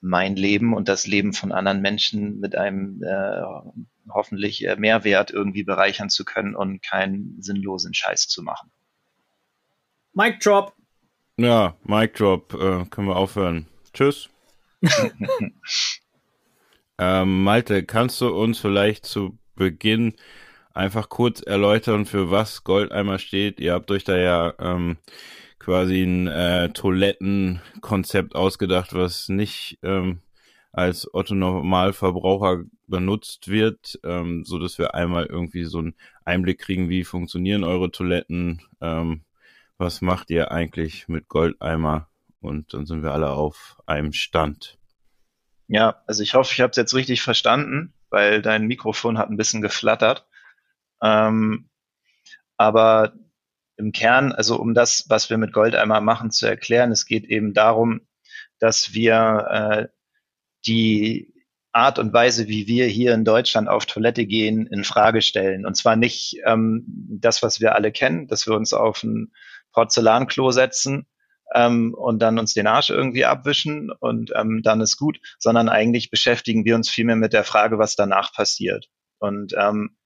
mein 0.00 0.36
Leben 0.36 0.74
und 0.74 0.88
das 0.88 1.06
Leben 1.06 1.32
von 1.32 1.52
anderen 1.52 1.80
Menschen 1.80 2.38
mit 2.40 2.56
einem 2.56 3.02
äh, 3.02 3.42
hoffentlich 4.08 4.66
äh, 4.66 4.76
Mehrwert 4.76 5.30
irgendwie 5.30 5.64
bereichern 5.64 6.10
zu 6.10 6.24
können 6.24 6.54
und 6.54 6.82
keinen 6.82 7.40
sinnlosen 7.40 7.94
Scheiß 7.94 8.28
zu 8.28 8.42
machen. 8.42 8.70
Mic 10.12 10.38
Drop. 10.42 10.74
Ja, 11.36 11.76
Mic 11.84 12.14
Drop. 12.14 12.54
Äh, 12.54 12.84
können 12.86 13.08
wir 13.08 13.16
aufhören. 13.16 13.66
Tschüss. 13.92 14.28
ähm, 16.98 17.44
Malte, 17.44 17.84
kannst 17.84 18.20
du 18.20 18.28
uns 18.28 18.58
vielleicht 18.58 19.06
zu 19.06 19.38
Beginn 19.54 20.14
einfach 20.72 21.08
kurz 21.08 21.40
erläutern, 21.40 22.06
für 22.06 22.30
was 22.30 22.64
Goldeimer 22.64 23.18
steht? 23.18 23.60
Ihr 23.60 23.72
habt 23.72 23.90
euch 23.90 24.04
da 24.04 24.16
ja 24.16 24.54
ähm, 24.58 24.98
quasi 25.66 26.04
ein 26.04 26.28
äh, 26.28 26.68
Toilettenkonzept 26.68 28.36
ausgedacht, 28.36 28.94
was 28.94 29.28
nicht 29.28 29.80
ähm, 29.82 30.22
als 30.70 31.12
Otto 31.12 31.34
Normalverbraucher 31.34 32.62
benutzt 32.86 33.48
wird, 33.48 33.98
ähm, 34.04 34.44
so 34.44 34.60
dass 34.60 34.78
wir 34.78 34.94
einmal 34.94 35.26
irgendwie 35.26 35.64
so 35.64 35.78
einen 35.78 35.96
Einblick 36.24 36.60
kriegen, 36.60 36.88
wie 36.88 37.02
funktionieren 37.02 37.64
eure 37.64 37.90
Toiletten, 37.90 38.62
ähm, 38.80 39.24
was 39.76 40.02
macht 40.02 40.30
ihr 40.30 40.52
eigentlich 40.52 41.08
mit 41.08 41.26
Goldeimer 41.26 42.06
und 42.40 42.72
dann 42.72 42.86
sind 42.86 43.02
wir 43.02 43.10
alle 43.10 43.30
auf 43.30 43.76
einem 43.86 44.12
Stand. 44.12 44.78
Ja, 45.66 46.00
also 46.06 46.22
ich 46.22 46.34
hoffe, 46.34 46.52
ich 46.52 46.60
habe 46.60 46.70
es 46.70 46.76
jetzt 46.76 46.94
richtig 46.94 47.22
verstanden, 47.22 47.92
weil 48.08 48.40
dein 48.40 48.68
Mikrofon 48.68 49.18
hat 49.18 49.30
ein 49.30 49.36
bisschen 49.36 49.62
geflattert. 49.62 50.28
Ähm, 51.02 51.68
aber 52.56 53.14
im 53.76 53.92
Kern, 53.92 54.32
also 54.32 54.58
um 54.58 54.74
das, 54.74 55.04
was 55.08 55.30
wir 55.30 55.38
mit 55.38 55.52
Goldeimer 55.52 56.00
machen, 56.00 56.30
zu 56.30 56.46
erklären, 56.46 56.92
es 56.92 57.06
geht 57.06 57.24
eben 57.26 57.54
darum, 57.54 58.00
dass 58.58 58.94
wir 58.94 59.46
äh, 59.50 59.88
die 60.66 61.34
Art 61.72 61.98
und 61.98 62.12
Weise, 62.12 62.48
wie 62.48 62.66
wir 62.66 62.86
hier 62.86 63.12
in 63.12 63.24
Deutschland 63.24 63.68
auf 63.68 63.84
Toilette 63.84 64.24
gehen, 64.24 64.66
in 64.66 64.82
Frage 64.82 65.20
stellen. 65.20 65.66
Und 65.66 65.76
zwar 65.76 65.94
nicht 65.94 66.38
ähm, 66.46 66.86
das, 67.20 67.42
was 67.42 67.60
wir 67.60 67.74
alle 67.74 67.92
kennen, 67.92 68.28
dass 68.28 68.46
wir 68.46 68.54
uns 68.54 68.72
auf 68.72 69.02
ein 69.02 69.30
Porzellanklo 69.72 70.52
setzen 70.52 71.06
ähm, 71.54 71.94
und 71.94 72.20
dann 72.20 72.38
uns 72.38 72.54
den 72.54 72.66
Arsch 72.66 72.88
irgendwie 72.88 73.26
abwischen 73.26 73.90
und 73.90 74.32
ähm, 74.34 74.62
dann 74.64 74.80
ist 74.80 74.96
gut, 74.96 75.20
sondern 75.38 75.68
eigentlich 75.68 76.10
beschäftigen 76.10 76.64
wir 76.64 76.76
uns 76.76 76.88
vielmehr 76.88 77.16
mit 77.16 77.34
der 77.34 77.44
Frage, 77.44 77.78
was 77.78 77.94
danach 77.94 78.32
passiert. 78.32 78.88
Und 79.18 79.54
ähm, 79.58 79.96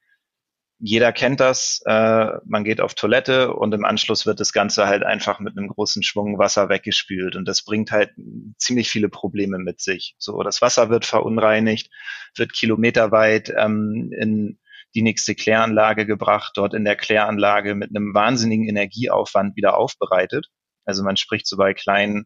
jeder 0.83 1.12
kennt 1.12 1.41
das, 1.41 1.83
äh, 1.85 2.26
man 2.47 2.64
geht 2.64 2.81
auf 2.81 2.95
Toilette 2.95 3.53
und 3.55 3.74
im 3.74 3.85
Anschluss 3.85 4.24
wird 4.24 4.41
das 4.41 4.53
Ganze 4.53 4.87
halt 4.87 5.05
einfach 5.05 5.39
mit 5.39 5.57
einem 5.57 5.68
großen 5.68 6.03
Schwung 6.03 6.39
Wasser 6.39 6.70
weggespült 6.70 7.37
und 7.37 7.47
das 7.47 7.62
bringt 7.62 7.91
halt 7.93 8.12
ziemlich 8.57 8.89
viele 8.89 9.11
Probleme 9.11 9.59
mit 9.59 9.81
sich. 9.81 10.14
So, 10.18 10.43
das 10.43 10.62
Wasser 10.62 10.89
wird 10.89 11.05
verunreinigt, 11.05 11.91
wird 12.35 12.55
kilometerweit 12.55 13.53
ähm, 13.57 14.11
in 14.18 14.59
die 14.95 15.03
nächste 15.03 15.35
Kläranlage 15.35 16.07
gebracht, 16.07 16.53
dort 16.55 16.72
in 16.72 16.85
der 16.85 16.97
Kläranlage 16.97 17.74
mit 17.74 17.91
einem 17.95 18.14
wahnsinnigen 18.14 18.66
Energieaufwand 18.66 19.57
wieder 19.57 19.76
aufbereitet. 19.76 20.49
Also 20.87 21.05
man 21.05 21.16
spricht 21.16 21.47
so 21.47 21.59
bei 21.59 21.74
kleinen 21.74 22.24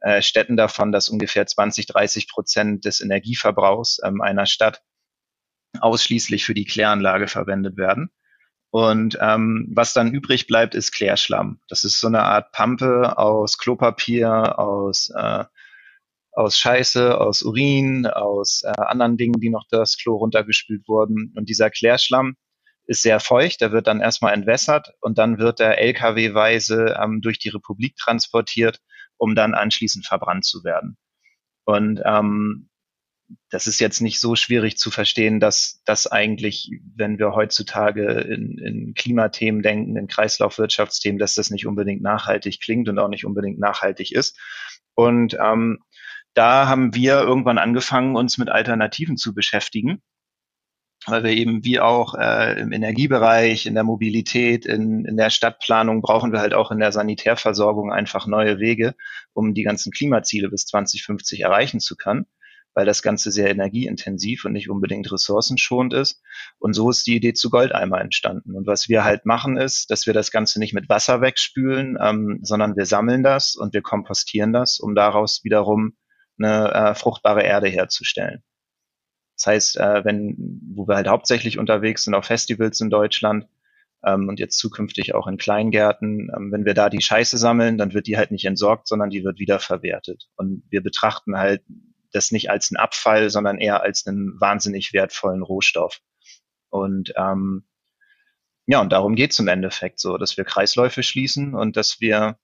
äh, 0.00 0.20
Städten 0.20 0.56
davon, 0.56 0.90
dass 0.90 1.08
ungefähr 1.08 1.46
20, 1.46 1.86
30 1.86 2.28
Prozent 2.28 2.84
des 2.84 3.00
Energieverbrauchs 3.00 4.00
ähm, 4.04 4.20
einer 4.20 4.46
Stadt 4.46 4.82
ausschließlich 5.80 6.44
für 6.44 6.54
die 6.54 6.64
Kläranlage 6.64 7.28
verwendet 7.28 7.76
werden. 7.76 8.10
Und 8.70 9.16
ähm, 9.20 9.70
was 9.72 9.92
dann 9.92 10.12
übrig 10.12 10.48
bleibt, 10.48 10.74
ist 10.74 10.90
Klärschlamm. 10.90 11.60
Das 11.68 11.84
ist 11.84 12.00
so 12.00 12.08
eine 12.08 12.24
Art 12.24 12.50
Pampe 12.50 13.16
aus 13.16 13.56
Klopapier, 13.56 14.58
aus, 14.58 15.10
äh, 15.14 15.44
aus 16.32 16.58
Scheiße, 16.58 17.20
aus 17.20 17.42
Urin, 17.42 18.06
aus 18.08 18.62
äh, 18.64 18.72
anderen 18.80 19.16
Dingen, 19.16 19.40
die 19.40 19.50
noch 19.50 19.64
das 19.70 19.96
Klo 19.96 20.16
runtergespült 20.16 20.88
wurden. 20.88 21.32
Und 21.36 21.48
dieser 21.48 21.70
Klärschlamm 21.70 22.34
ist 22.86 23.02
sehr 23.02 23.20
feucht, 23.20 23.60
der 23.60 23.70
wird 23.70 23.86
dann 23.86 24.00
erstmal 24.00 24.34
entwässert 24.34 24.92
und 25.00 25.18
dann 25.18 25.38
wird 25.38 25.60
er 25.60 25.78
LKW-weise 25.78 26.96
ähm, 27.00 27.20
durch 27.20 27.38
die 27.38 27.50
Republik 27.50 27.96
transportiert, 27.96 28.80
um 29.16 29.36
dann 29.36 29.54
anschließend 29.54 30.04
verbrannt 30.04 30.44
zu 30.44 30.64
werden. 30.64 30.96
Und 31.64 32.02
ähm, 32.04 32.68
das 33.50 33.66
ist 33.66 33.80
jetzt 33.80 34.00
nicht 34.00 34.20
so 34.20 34.36
schwierig 34.36 34.76
zu 34.76 34.90
verstehen, 34.90 35.40
dass 35.40 35.80
das 35.84 36.06
eigentlich, 36.06 36.70
wenn 36.96 37.18
wir 37.18 37.34
heutzutage 37.34 38.04
in, 38.20 38.58
in 38.58 38.94
Klimathemen 38.94 39.62
denken, 39.62 39.96
in 39.96 40.08
Kreislaufwirtschaftsthemen, 40.08 41.18
dass 41.18 41.34
das 41.34 41.50
nicht 41.50 41.66
unbedingt 41.66 42.02
nachhaltig 42.02 42.60
klingt 42.60 42.88
und 42.88 42.98
auch 42.98 43.08
nicht 43.08 43.24
unbedingt 43.24 43.58
nachhaltig 43.58 44.12
ist. 44.12 44.38
Und 44.94 45.36
ähm, 45.40 45.78
da 46.34 46.68
haben 46.68 46.94
wir 46.94 47.20
irgendwann 47.20 47.58
angefangen, 47.58 48.16
uns 48.16 48.38
mit 48.38 48.50
Alternativen 48.50 49.16
zu 49.16 49.34
beschäftigen, 49.34 50.02
weil 51.06 51.22
wir 51.22 51.30
eben 51.30 51.64
wie 51.64 51.80
auch 51.80 52.14
äh, 52.14 52.60
im 52.60 52.72
Energiebereich, 52.72 53.66
in 53.66 53.74
der 53.74 53.84
Mobilität, 53.84 54.66
in, 54.66 55.04
in 55.04 55.16
der 55.16 55.30
Stadtplanung 55.30 56.02
brauchen 56.02 56.32
wir 56.32 56.40
halt 56.40 56.54
auch 56.54 56.70
in 56.70 56.80
der 56.80 56.92
Sanitärversorgung 56.92 57.92
einfach 57.92 58.26
neue 58.26 58.58
Wege, 58.58 58.94
um 59.32 59.54
die 59.54 59.62
ganzen 59.62 59.92
Klimaziele 59.92 60.48
bis 60.48 60.66
2050 60.66 61.40
erreichen 61.40 61.80
zu 61.80 61.96
können 61.96 62.26
weil 62.74 62.86
das 62.86 63.02
Ganze 63.02 63.30
sehr 63.30 63.50
energieintensiv 63.50 64.44
und 64.44 64.52
nicht 64.52 64.68
unbedingt 64.68 65.10
ressourcenschonend 65.10 65.94
ist. 65.94 66.20
Und 66.58 66.74
so 66.74 66.90
ist 66.90 67.06
die 67.06 67.16
Idee 67.16 67.32
zu 67.32 67.50
Goldeimer 67.50 68.00
entstanden. 68.00 68.54
Und 68.54 68.66
was 68.66 68.88
wir 68.88 69.04
halt 69.04 69.26
machen 69.26 69.56
ist, 69.56 69.90
dass 69.90 70.06
wir 70.06 70.12
das 70.12 70.30
Ganze 70.30 70.58
nicht 70.58 70.74
mit 70.74 70.88
Wasser 70.88 71.20
wegspülen, 71.20 71.96
ähm, 72.00 72.40
sondern 72.42 72.76
wir 72.76 72.86
sammeln 72.86 73.22
das 73.22 73.54
und 73.54 73.72
wir 73.72 73.82
kompostieren 73.82 74.52
das, 74.52 74.78
um 74.78 74.94
daraus 74.94 75.44
wiederum 75.44 75.96
eine 76.38 76.72
äh, 76.72 76.94
fruchtbare 76.94 77.42
Erde 77.42 77.68
herzustellen. 77.68 78.42
Das 79.36 79.46
heißt, 79.46 79.76
äh, 79.78 80.04
wenn, 80.04 80.36
wo 80.74 80.86
wir 80.86 80.96
halt 80.96 81.08
hauptsächlich 81.08 81.58
unterwegs 81.58 82.04
sind 82.04 82.14
auf 82.14 82.26
Festivals 82.26 82.80
in 82.80 82.90
Deutschland, 82.90 83.46
ähm, 84.04 84.28
und 84.28 84.38
jetzt 84.38 84.58
zukünftig 84.58 85.14
auch 85.14 85.26
in 85.26 85.38
Kleingärten, 85.38 86.30
ähm, 86.36 86.52
wenn 86.52 86.64
wir 86.64 86.74
da 86.74 86.90
die 86.90 87.00
Scheiße 87.00 87.38
sammeln, 87.38 87.78
dann 87.78 87.94
wird 87.94 88.06
die 88.06 88.16
halt 88.16 88.30
nicht 88.30 88.44
entsorgt, 88.44 88.86
sondern 88.86 89.10
die 89.10 89.24
wird 89.24 89.38
wiederverwertet. 89.38 90.28
Und 90.36 90.62
wir 90.68 90.82
betrachten 90.82 91.36
halt 91.36 91.62
das 92.14 92.30
nicht 92.30 92.50
als 92.50 92.70
einen 92.70 92.76
Abfall, 92.82 93.30
sondern 93.30 93.58
eher 93.58 93.82
als 93.82 94.06
einen 94.06 94.40
wahnsinnig 94.40 94.92
wertvollen 94.92 95.42
Rohstoff. 95.42 96.00
Und 96.70 97.12
ähm, 97.16 97.64
ja, 98.66 98.80
und 98.80 98.92
darum 98.92 99.14
geht 99.14 99.32
es 99.32 99.38
im 99.38 99.48
Endeffekt 99.48 100.00
so, 100.00 100.16
dass 100.16 100.36
wir 100.36 100.44
Kreisläufe 100.44 101.02
schließen 101.02 101.54
und 101.54 101.76
dass 101.76 102.00
wir 102.00 102.38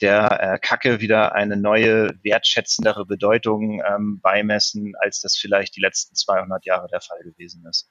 der 0.00 0.40
äh, 0.40 0.58
Kacke 0.58 1.00
wieder 1.00 1.34
eine 1.34 1.56
neue, 1.56 2.10
wertschätzendere 2.22 3.04
Bedeutung 3.04 3.82
ähm, 3.84 4.20
beimessen, 4.20 4.94
als 5.00 5.20
das 5.20 5.36
vielleicht 5.36 5.76
die 5.76 5.80
letzten 5.80 6.14
200 6.14 6.64
Jahre 6.64 6.86
der 6.88 7.00
Fall 7.00 7.20
gewesen 7.22 7.66
ist. 7.68 7.90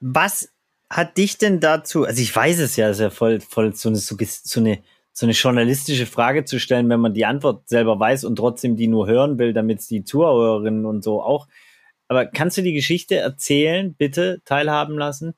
Was 0.00 0.48
hat 0.88 1.18
dich 1.18 1.38
denn 1.38 1.58
dazu, 1.58 2.04
also 2.04 2.22
ich 2.22 2.34
weiß 2.34 2.60
es 2.60 2.76
ja, 2.76 2.88
ist 2.88 3.00
ja 3.00 3.10
voll, 3.10 3.40
voll 3.40 3.74
so 3.74 3.88
eine, 3.88 3.98
so 3.98 4.60
eine 4.60 4.82
so 5.18 5.24
eine 5.24 5.32
journalistische 5.32 6.04
Frage 6.04 6.44
zu 6.44 6.60
stellen, 6.60 6.90
wenn 6.90 7.00
man 7.00 7.14
die 7.14 7.24
Antwort 7.24 7.66
selber 7.70 7.98
weiß 7.98 8.24
und 8.24 8.36
trotzdem 8.36 8.76
die 8.76 8.86
nur 8.86 9.06
hören 9.06 9.38
will, 9.38 9.54
damit 9.54 9.78
es 9.78 9.88
die 9.88 10.04
Zuhörerinnen 10.04 10.84
und 10.84 11.02
so 11.02 11.22
auch. 11.22 11.48
Aber 12.06 12.26
kannst 12.26 12.58
du 12.58 12.62
die 12.62 12.74
Geschichte 12.74 13.16
erzählen, 13.16 13.94
bitte 13.94 14.42
teilhaben 14.44 14.98
lassen, 14.98 15.32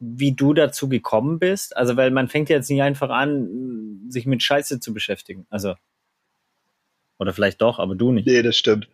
wie 0.00 0.32
du 0.32 0.52
dazu 0.52 0.90
gekommen 0.90 1.38
bist? 1.38 1.74
Also, 1.78 1.96
weil 1.96 2.10
man 2.10 2.28
fängt 2.28 2.50
ja 2.50 2.56
jetzt 2.56 2.68
nicht 2.68 2.82
einfach 2.82 3.08
an, 3.08 4.02
sich 4.10 4.26
mit 4.26 4.42
Scheiße 4.42 4.80
zu 4.80 4.92
beschäftigen. 4.92 5.46
Also, 5.48 5.76
oder 7.18 7.32
vielleicht 7.32 7.62
doch, 7.62 7.78
aber 7.78 7.94
du 7.94 8.12
nicht. 8.12 8.26
Nee, 8.26 8.42
das 8.42 8.58
stimmt. 8.58 8.86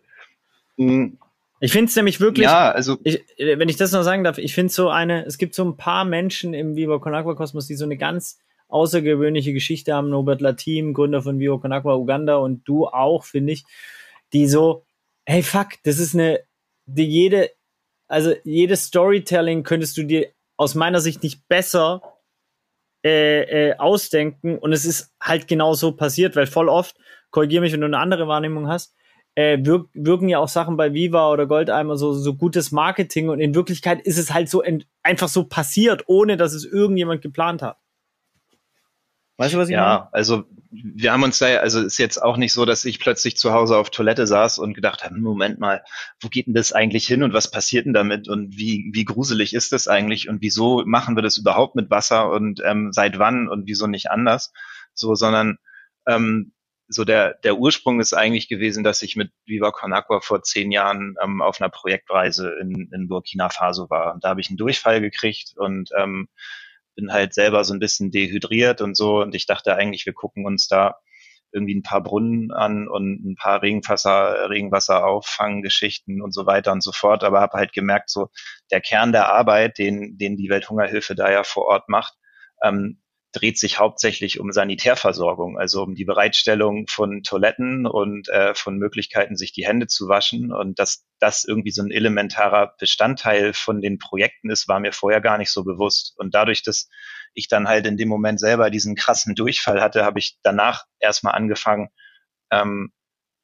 Mhm. 0.77 1.19
Ich 1.59 1.73
finde 1.73 1.89
es 1.89 1.97
nämlich 1.97 2.21
wirklich, 2.21 2.45
ja, 2.45 2.71
also 2.71 2.97
ich, 3.03 3.25
wenn 3.39 3.69
ich 3.69 3.77
das 3.77 3.91
noch 3.91 4.05
sagen 4.05 4.23
darf, 4.23 4.39
ich 4.39 4.55
finde 4.55 4.73
so 4.73 4.89
eine, 4.89 5.25
es 5.27 5.37
gibt 5.37 5.57
so 5.57 5.65
ein 5.65 5.77
paar 5.77 6.05
Menschen 6.05 6.55
im 6.55 6.77
Viva 6.77 7.01
Con 7.01 7.15
Agua 7.15 7.35
Kosmos, 7.35 7.67
die 7.67 7.75
so 7.75 7.87
eine 7.87 7.97
ganz 7.97 8.39
außergewöhnliche 8.69 9.53
Geschichte 9.53 9.95
haben. 9.95 10.11
Norbert 10.11 10.41
Latim, 10.41 10.95
Gründer 10.95 11.23
von 11.23 11.39
Vivo 11.39 11.59
Konakwa 11.59 11.95
Uganda 11.95 12.37
und 12.37 12.67
du 12.69 12.87
auch, 12.87 13.25
finde 13.25 13.53
ich, 13.53 13.64
die 14.33 14.47
so, 14.47 14.85
hey 15.25 15.43
fuck, 15.43 15.69
das 15.85 15.99
ist 15.99 16.14
eine, 16.14 16.41
die 16.87 17.07
jede, 17.07 17.51
also 18.09 18.35
jedes 18.45 18.85
Storytelling 18.85 19.62
könntest 19.62 19.97
du 19.97 20.05
dir 20.05 20.31
aus 20.57 20.75
meiner 20.75 21.01
Sicht 21.01 21.23
nicht 21.23 21.47
besser 21.49 22.01
äh, 23.05 23.71
äh, 23.71 23.77
ausdenken 23.79 24.59
und 24.59 24.73
es 24.73 24.85
ist 24.85 25.14
halt 25.21 25.49
genau 25.49 25.75
so 25.75 25.93
passiert, 25.93 26.35
weil 26.37 26.47
voll 26.47 26.69
oft, 26.69 26.97
korrigiere 27.31 27.61
mich, 27.61 27.73
wenn 27.73 27.81
du 27.81 27.87
eine 27.87 27.99
andere 27.99 28.27
Wahrnehmung 28.27 28.69
hast, 28.69 28.95
äh, 29.37 29.59
wirk 29.62 29.89
wirken 29.93 30.29
ja 30.29 30.39
auch 30.39 30.49
Sachen 30.49 30.77
bei 30.77 30.95
Viva 30.95 31.31
oder 31.31 31.47
Goldeimer 31.47 31.97
so, 31.97 32.12
so 32.14 32.35
gutes 32.35 32.73
Marketing 32.73 33.29
und 33.29 33.39
in 33.39 33.55
Wirklichkeit 33.55 34.01
ist 34.01 34.19
es 34.19 34.33
halt 34.33 34.49
so 34.49 34.62
einfach 35.03 35.29
so 35.29 35.45
passiert, 35.45 36.05
ohne 36.07 36.37
dass 36.37 36.55
es 36.55 36.64
irgendjemand 36.64 37.23
geplant 37.23 37.62
hat. 37.62 37.77
Weißt 39.39 39.55
du, 39.55 39.59
was 39.59 39.68
ich 39.68 39.74
ja, 39.74 39.82
meine? 39.82 39.95
Ja, 39.95 40.09
also 40.12 40.45
wir 40.70 41.12
haben 41.12 41.22
uns 41.22 41.39
da, 41.39 41.47
also 41.59 41.80
ist 41.80 41.99
jetzt 41.99 42.22
auch 42.22 42.37
nicht 42.37 42.53
so, 42.53 42.64
dass 42.64 42.84
ich 42.84 42.99
plötzlich 42.99 43.37
zu 43.37 43.53
Hause 43.53 43.76
auf 43.76 43.91
Toilette 43.91 44.26
saß 44.26 44.59
und 44.59 44.74
gedacht 44.74 45.05
habe, 45.05 45.18
Moment 45.18 45.59
mal, 45.59 45.84
wo 46.20 46.28
geht 46.28 46.47
denn 46.47 46.55
das 46.55 46.72
eigentlich 46.72 47.07
hin 47.07 47.22
und 47.22 47.32
was 47.32 47.51
passiert 47.51 47.87
denn 47.87 47.93
damit 47.93 48.28
und 48.28 48.57
wie, 48.57 48.91
wie 48.93 49.05
gruselig 49.05 49.55
ist 49.55 49.72
das 49.72 49.89
eigentlich 49.89 50.28
und 50.28 50.43
wieso 50.43 50.82
machen 50.87 51.16
wir 51.16 51.22
das 51.22 51.39
überhaupt 51.39 51.76
mit 51.76 51.91
Wasser 51.91 52.30
und 52.30 52.62
ähm, 52.64 52.93
seit 52.93 53.18
wann 53.18 53.49
und 53.49 53.66
wieso 53.66 53.87
nicht 53.87 54.11
anders? 54.11 54.53
So, 54.95 55.14
sondern 55.14 55.59
ähm, 56.07 56.53
so 56.89 57.05
der, 57.05 57.34
der 57.34 57.59
Ursprung 57.59 58.01
ist 58.01 58.14
eigentlich 58.14 58.49
gewesen, 58.49 58.84
dass 58.84 59.03
ich 59.03 59.16
mit 59.16 59.32
Viva 59.45 59.70
Con 59.72 59.93
Agua 59.93 60.20
vor 60.20 60.43
zehn 60.43 60.70
Jahren 60.70 61.16
ähm, 61.22 61.43
auf 61.43 61.61
einer 61.61 61.70
Projektreise 61.70 62.55
in, 62.61 62.91
in 62.93 63.09
Burkina 63.09 63.49
Faso 63.49 63.91
war. 63.91 64.14
Und 64.14 64.24
da 64.24 64.30
habe 64.30 64.41
ich 64.41 64.49
einen 64.49 64.57
Durchfall 64.57 65.01
gekriegt 65.01 65.55
und 65.57 65.91
ähm, 65.99 66.28
bin 66.97 67.12
halt 67.12 67.34
selber 67.34 67.62
so 67.62 67.72
ein 67.74 67.78
bisschen 67.78 68.11
dehydriert 68.11 68.80
und 68.80 68.97
so. 68.97 69.20
Und 69.20 69.34
ich 69.34 69.47
dachte 69.47 69.76
eigentlich, 69.76 70.07
wir 70.07 70.14
gucken 70.14 70.47
uns 70.47 70.66
da 70.66 70.97
irgendwie 71.53 71.76
ein 71.76 71.82
paar 71.82 72.03
Brunnen 72.03 72.51
an 72.53 72.88
und 72.88 73.24
ein 73.24 73.36
paar 73.36 73.62
Regenwasser, 73.62 74.51
Regenwasserauffanggeschichten 74.51 76.20
und 76.20 76.32
so 76.34 76.47
weiter 76.47 76.72
und 76.72 76.82
so 76.82 76.92
fort. 76.92 77.22
Aber 77.22 77.40
habe 77.40 77.59
halt 77.59 77.72
gemerkt, 77.72 78.11
so 78.11 78.28
der 78.70 78.80
Kern 78.80 79.12
der 79.12 79.32
Arbeit, 79.32 79.78
den, 79.78 80.18
den 80.18 80.36
die 80.36 80.51
Welthungerhilfe 80.51 81.14
da 81.14 81.30
ja 81.30 81.44
vor 81.44 81.66
Ort 81.66 81.88
macht, 81.88 82.14
ähm, 82.62 83.01
dreht 83.37 83.59
sich 83.59 83.78
hauptsächlich 83.78 84.41
um 84.41 84.51
Sanitärversorgung, 84.51 85.59
also 85.59 85.82
um 85.82 85.95
die 85.95 86.07
Bereitstellung 86.07 86.87
von 86.89 87.22
Toiletten 87.22 87.87
und 87.87 88.28
äh, 88.30 88.55
von 88.55 88.78
Möglichkeiten, 88.78 89.37
sich 89.37 89.53
die 89.53 89.66
Hände 89.66 89.89
zu 89.89 90.09
waschen. 90.09 90.53
Und 90.53 90.78
dass 90.78 91.05
das 91.20 91.45
irgendwie 91.45 91.70
so 91.70 91.82
ein 91.82 91.91
elementarer 91.91 92.74
Bestandteil 92.78 93.53
von 93.53 93.82
den 93.82 93.99
Projekten 93.99 94.51
ist, 94.51 94.68
war 94.68 94.80
mir 94.80 94.93
vorher 94.93 95.20
gar 95.20 95.37
nicht 95.37 95.51
so 95.51 95.64
bewusst. 95.64 96.14
Und 96.16 96.34
dadurch, 96.34 96.62
dass 96.62 96.89
ich 97.34 97.49
dann 97.49 97.68
halt 97.68 97.87
in 97.87 97.99
dem 97.99 98.09
Moment 98.09 98.41
selber 98.41 98.70
diesen 98.70 98.95
krassen 98.95 99.34
Durchfall 99.34 99.82
hatte, 99.82 100.05
habe 100.05 100.18
ich 100.18 100.39
danach 100.43 100.84
erstmal 100.99 101.34
angefangen, 101.34 101.89
ähm, 102.51 102.91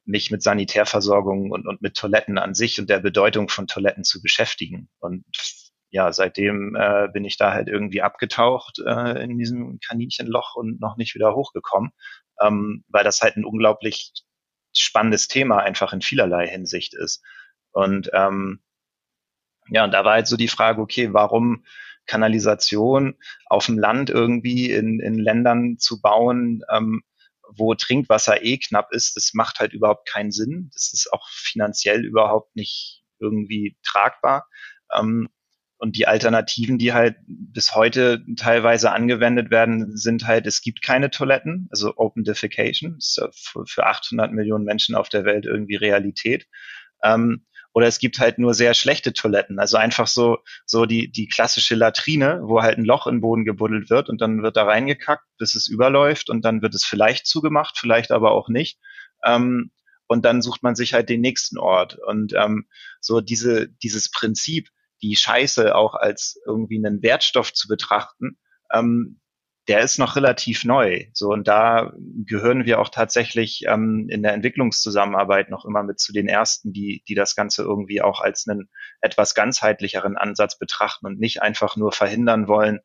mich 0.05 0.31
mit 0.31 0.41
Sanitärversorgung 0.41 1.51
und, 1.51 1.67
und 1.67 1.81
mit 1.81 1.95
Toiletten 1.95 2.39
an 2.39 2.55
sich 2.55 2.79
und 2.79 2.89
der 2.89 2.99
Bedeutung 2.99 3.47
von 3.47 3.67
Toiletten 3.67 4.03
zu 4.03 4.21
beschäftigen. 4.21 4.89
Und 4.99 5.23
ja, 5.93 6.11
seitdem 6.11 6.75
äh, 6.75 7.07
bin 7.13 7.23
ich 7.23 7.37
da 7.37 7.53
halt 7.53 7.67
irgendwie 7.67 8.01
abgetaucht 8.01 8.79
äh, 8.83 9.23
in 9.23 9.37
diesem 9.37 9.79
Kaninchenloch 9.79 10.55
und 10.55 10.81
noch 10.81 10.97
nicht 10.97 11.13
wieder 11.13 11.35
hochgekommen, 11.35 11.91
ähm, 12.41 12.83
weil 12.87 13.03
das 13.03 13.21
halt 13.21 13.37
ein 13.37 13.45
unglaublich 13.45 14.11
spannendes 14.75 15.27
Thema 15.27 15.59
einfach 15.59 15.93
in 15.93 16.01
vielerlei 16.01 16.47
Hinsicht 16.47 16.95
ist. 16.95 17.23
Und 17.73 18.09
ähm, 18.11 18.63
ja, 19.69 19.83
und 19.83 19.91
da 19.91 20.03
war 20.03 20.13
halt 20.13 20.25
so 20.25 20.35
die 20.35 20.47
Frage, 20.47 20.81
okay, 20.81 21.13
warum 21.13 21.63
Kanalisation 22.07 23.15
auf 23.45 23.67
dem 23.67 23.77
Land 23.77 24.09
irgendwie 24.09 24.71
in, 24.71 24.99
in 24.99 25.19
Ländern 25.19 25.77
zu 25.77 26.01
bauen, 26.01 26.63
ähm, 26.71 27.03
wo 27.55 27.75
Trinkwasser 27.75 28.43
eh 28.43 28.57
knapp 28.57 28.91
ist, 28.91 29.15
das 29.15 29.35
macht 29.35 29.59
halt 29.59 29.73
überhaupt 29.73 30.09
keinen 30.09 30.31
Sinn. 30.31 30.71
Das 30.73 30.91
ist 30.91 31.13
auch 31.13 31.29
finanziell 31.29 32.03
überhaupt 32.03 32.55
nicht 32.55 33.03
irgendwie 33.19 33.77
tragbar. 33.83 34.47
Ähm, 34.91 35.29
und 35.83 35.97
die 35.97 36.07
Alternativen, 36.07 36.77
die 36.77 36.93
halt 36.93 37.17
bis 37.27 37.75
heute 37.75 38.23
teilweise 38.37 38.93
angewendet 38.93 39.51
werden, 39.51 39.97
sind 39.97 40.25
halt, 40.25 40.47
es 40.47 40.61
gibt 40.61 40.81
keine 40.81 41.11
Toiletten, 41.11 41.67
also 41.71 41.97
Open 41.97 42.23
Defecation, 42.23 42.95
ist 42.99 43.21
für 43.65 43.85
800 43.85 44.31
Millionen 44.31 44.63
Menschen 44.63 44.95
auf 44.95 45.09
der 45.09 45.25
Welt 45.25 45.45
irgendwie 45.45 45.75
Realität. 45.75 46.47
Ähm, 47.03 47.45
oder 47.73 47.85
es 47.87 47.99
gibt 47.99 48.19
halt 48.19 48.39
nur 48.39 48.53
sehr 48.53 48.75
schlechte 48.75 49.11
Toiletten, 49.11 49.59
also 49.59 49.75
einfach 49.75 50.07
so, 50.07 50.37
so 50.65 50.85
die, 50.85 51.11
die 51.11 51.27
klassische 51.27 51.75
Latrine, 51.75 52.39
wo 52.43 52.61
halt 52.61 52.77
ein 52.77 52.85
Loch 52.85 53.05
in 53.05 53.15
den 53.15 53.21
Boden 53.21 53.43
gebuddelt 53.43 53.89
wird 53.89 54.07
und 54.07 54.21
dann 54.21 54.41
wird 54.41 54.55
da 54.55 54.63
reingekackt, 54.63 55.25
bis 55.37 55.53
es 55.53 55.67
überläuft 55.67 56.29
und 56.29 56.45
dann 56.45 56.61
wird 56.61 56.75
es 56.75 56.85
vielleicht 56.85 57.27
zugemacht, 57.27 57.77
vielleicht 57.77 58.13
aber 58.13 58.31
auch 58.31 58.47
nicht. 58.47 58.79
Ähm, 59.25 59.69
und 60.07 60.23
dann 60.23 60.41
sucht 60.41 60.63
man 60.63 60.75
sich 60.75 60.93
halt 60.93 61.09
den 61.09 61.19
nächsten 61.19 61.57
Ort. 61.57 61.97
Und 62.07 62.33
ähm, 62.37 62.67
so 63.01 63.19
diese, 63.19 63.67
dieses 63.67 64.11
Prinzip, 64.11 64.69
die 65.03 65.15
Scheiße 65.15 65.75
auch 65.75 65.93
als 65.93 66.41
irgendwie 66.47 66.83
einen 66.83 67.03
Wertstoff 67.03 67.53
zu 67.53 67.67
betrachten, 67.67 68.39
ähm, 68.71 69.19
der 69.67 69.79
ist 69.79 69.97
noch 69.97 70.15
relativ 70.15 70.65
neu. 70.65 71.05
So 71.13 71.29
und 71.29 71.47
da 71.47 71.93
gehören 72.25 72.65
wir 72.65 72.79
auch 72.79 72.89
tatsächlich 72.89 73.63
ähm, 73.67 74.07
in 74.09 74.23
der 74.23 74.33
Entwicklungszusammenarbeit 74.33 75.49
noch 75.49 75.65
immer 75.65 75.83
mit 75.83 75.99
zu 75.99 76.11
den 76.11 76.27
ersten, 76.27 76.73
die 76.73 77.03
die 77.07 77.15
das 77.15 77.35
Ganze 77.35 77.63
irgendwie 77.63 78.01
auch 78.01 78.19
als 78.19 78.47
einen 78.47 78.69
etwas 79.01 79.35
ganzheitlicheren 79.35 80.17
Ansatz 80.17 80.57
betrachten 80.57 81.05
und 81.05 81.19
nicht 81.19 81.41
einfach 81.41 81.77
nur 81.77 81.91
verhindern 81.91 82.47
wollen, 82.47 82.79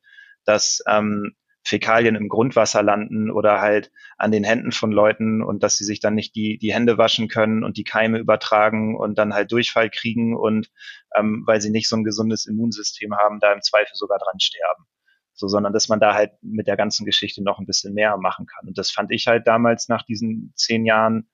dass 0.45 0.81
ähm, 0.87 1.35
Fäkalien 1.63 2.15
im 2.15 2.29
Grundwasser 2.29 2.81
landen 2.81 3.29
oder 3.29 3.61
halt 3.61 3.91
an 4.17 4.31
den 4.31 4.43
Händen 4.43 4.71
von 4.71 4.91
Leuten 4.91 5.43
und 5.43 5.61
dass 5.61 5.77
sie 5.77 5.83
sich 5.83 5.99
dann 5.99 6.15
nicht 6.15 6.35
die, 6.35 6.57
die 6.57 6.73
Hände 6.73 6.97
waschen 6.97 7.27
können 7.27 7.63
und 7.63 7.77
die 7.77 7.83
Keime 7.83 8.17
übertragen 8.17 8.97
und 8.97 9.17
dann 9.17 9.33
halt 9.33 9.51
Durchfall 9.51 9.89
kriegen 9.89 10.35
und 10.35 10.71
ähm, 11.15 11.43
weil 11.45 11.61
sie 11.61 11.69
nicht 11.69 11.89
so 11.89 11.95
ein 11.95 12.03
gesundes 12.03 12.45
Immunsystem 12.45 13.15
haben, 13.15 13.39
da 13.39 13.53
im 13.53 13.61
Zweifel 13.61 13.93
sogar 13.93 14.19
dran 14.19 14.39
sterben. 14.39 14.85
So, 15.33 15.47
sondern 15.47 15.71
dass 15.71 15.87
man 15.87 15.99
da 15.99 16.13
halt 16.13 16.31
mit 16.41 16.67
der 16.67 16.75
ganzen 16.75 17.05
Geschichte 17.05 17.43
noch 17.43 17.59
ein 17.59 17.65
bisschen 17.65 17.93
mehr 17.93 18.17
machen 18.17 18.45
kann. 18.45 18.67
Und 18.67 18.77
das 18.77 18.91
fand 18.91 19.11
ich 19.11 19.27
halt 19.27 19.47
damals 19.47 19.87
nach 19.87 20.03
diesen 20.03 20.51
zehn 20.55 20.85
Jahren, 20.85 21.29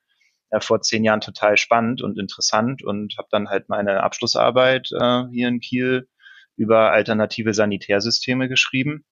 äh, 0.51 0.59
vor 0.59 0.81
zehn 0.81 1.03
Jahren 1.03 1.21
total 1.21 1.57
spannend 1.57 2.01
und 2.01 2.19
interessant 2.19 2.83
und 2.83 3.17
habe 3.17 3.27
dann 3.31 3.49
halt 3.49 3.69
meine 3.69 4.03
Abschlussarbeit 4.03 4.89
äh, 4.91 5.23
hier 5.31 5.47
in 5.47 5.59
Kiel 5.59 6.07
über 6.55 6.91
alternative 6.91 7.53
Sanitärsysteme 7.53 8.47
geschrieben 8.47 9.05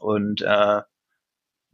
und 0.00 0.42
äh, 0.42 0.82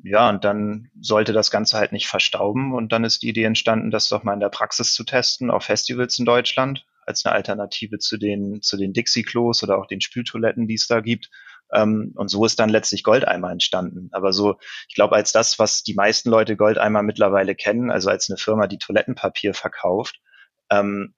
ja, 0.02 0.28
und 0.28 0.44
dann 0.44 0.90
sollte 1.00 1.32
das 1.32 1.50
Ganze 1.50 1.78
halt 1.78 1.92
nicht 1.92 2.08
verstauben. 2.08 2.74
Und 2.74 2.92
dann 2.92 3.04
ist 3.04 3.22
die 3.22 3.28
Idee 3.28 3.44
entstanden, 3.44 3.90
das 3.90 4.08
doch 4.08 4.24
mal 4.24 4.34
in 4.34 4.40
der 4.40 4.48
Praxis 4.48 4.92
zu 4.92 5.04
testen 5.04 5.50
auf 5.50 5.64
Festivals 5.64 6.18
in 6.18 6.24
Deutschland 6.24 6.84
als 7.06 7.24
eine 7.24 7.34
Alternative 7.34 7.98
zu 7.98 8.16
den, 8.16 8.62
zu 8.62 8.76
den 8.76 8.92
Dixie-Klos 8.92 9.62
oder 9.62 9.78
auch 9.78 9.86
den 9.86 10.00
Spültoiletten, 10.00 10.66
die 10.66 10.74
es 10.74 10.86
da 10.86 11.00
gibt. 11.00 11.30
Ähm, 11.72 12.12
und 12.16 12.28
so 12.28 12.44
ist 12.44 12.58
dann 12.58 12.70
letztlich 12.70 13.02
Goldeimer 13.02 13.50
entstanden. 13.50 14.08
Aber 14.12 14.32
so, 14.32 14.58
ich 14.88 14.94
glaube, 14.94 15.16
als 15.16 15.32
das, 15.32 15.58
was 15.58 15.82
die 15.82 15.94
meisten 15.94 16.30
Leute 16.30 16.56
Goldeimer 16.56 17.02
mittlerweile 17.02 17.54
kennen, 17.54 17.90
also 17.90 18.10
als 18.10 18.30
eine 18.30 18.36
Firma, 18.38 18.66
die 18.66 18.78
Toilettenpapier 18.78 19.54
verkauft, 19.54 20.20
ähm, 20.70 21.14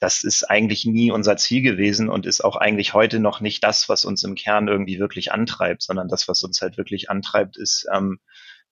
das 0.00 0.24
ist 0.24 0.44
eigentlich 0.44 0.86
nie 0.86 1.10
unser 1.10 1.36
Ziel 1.36 1.60
gewesen 1.62 2.08
und 2.08 2.24
ist 2.24 2.42
auch 2.42 2.56
eigentlich 2.56 2.94
heute 2.94 3.20
noch 3.20 3.40
nicht 3.40 3.62
das, 3.62 3.88
was 3.90 4.06
uns 4.06 4.24
im 4.24 4.34
Kern 4.34 4.66
irgendwie 4.66 4.98
wirklich 4.98 5.30
antreibt, 5.30 5.82
sondern 5.82 6.08
das, 6.08 6.26
was 6.26 6.42
uns 6.42 6.62
halt 6.62 6.78
wirklich 6.78 7.10
antreibt, 7.10 7.58
ist 7.58 7.86
ähm, 7.92 8.18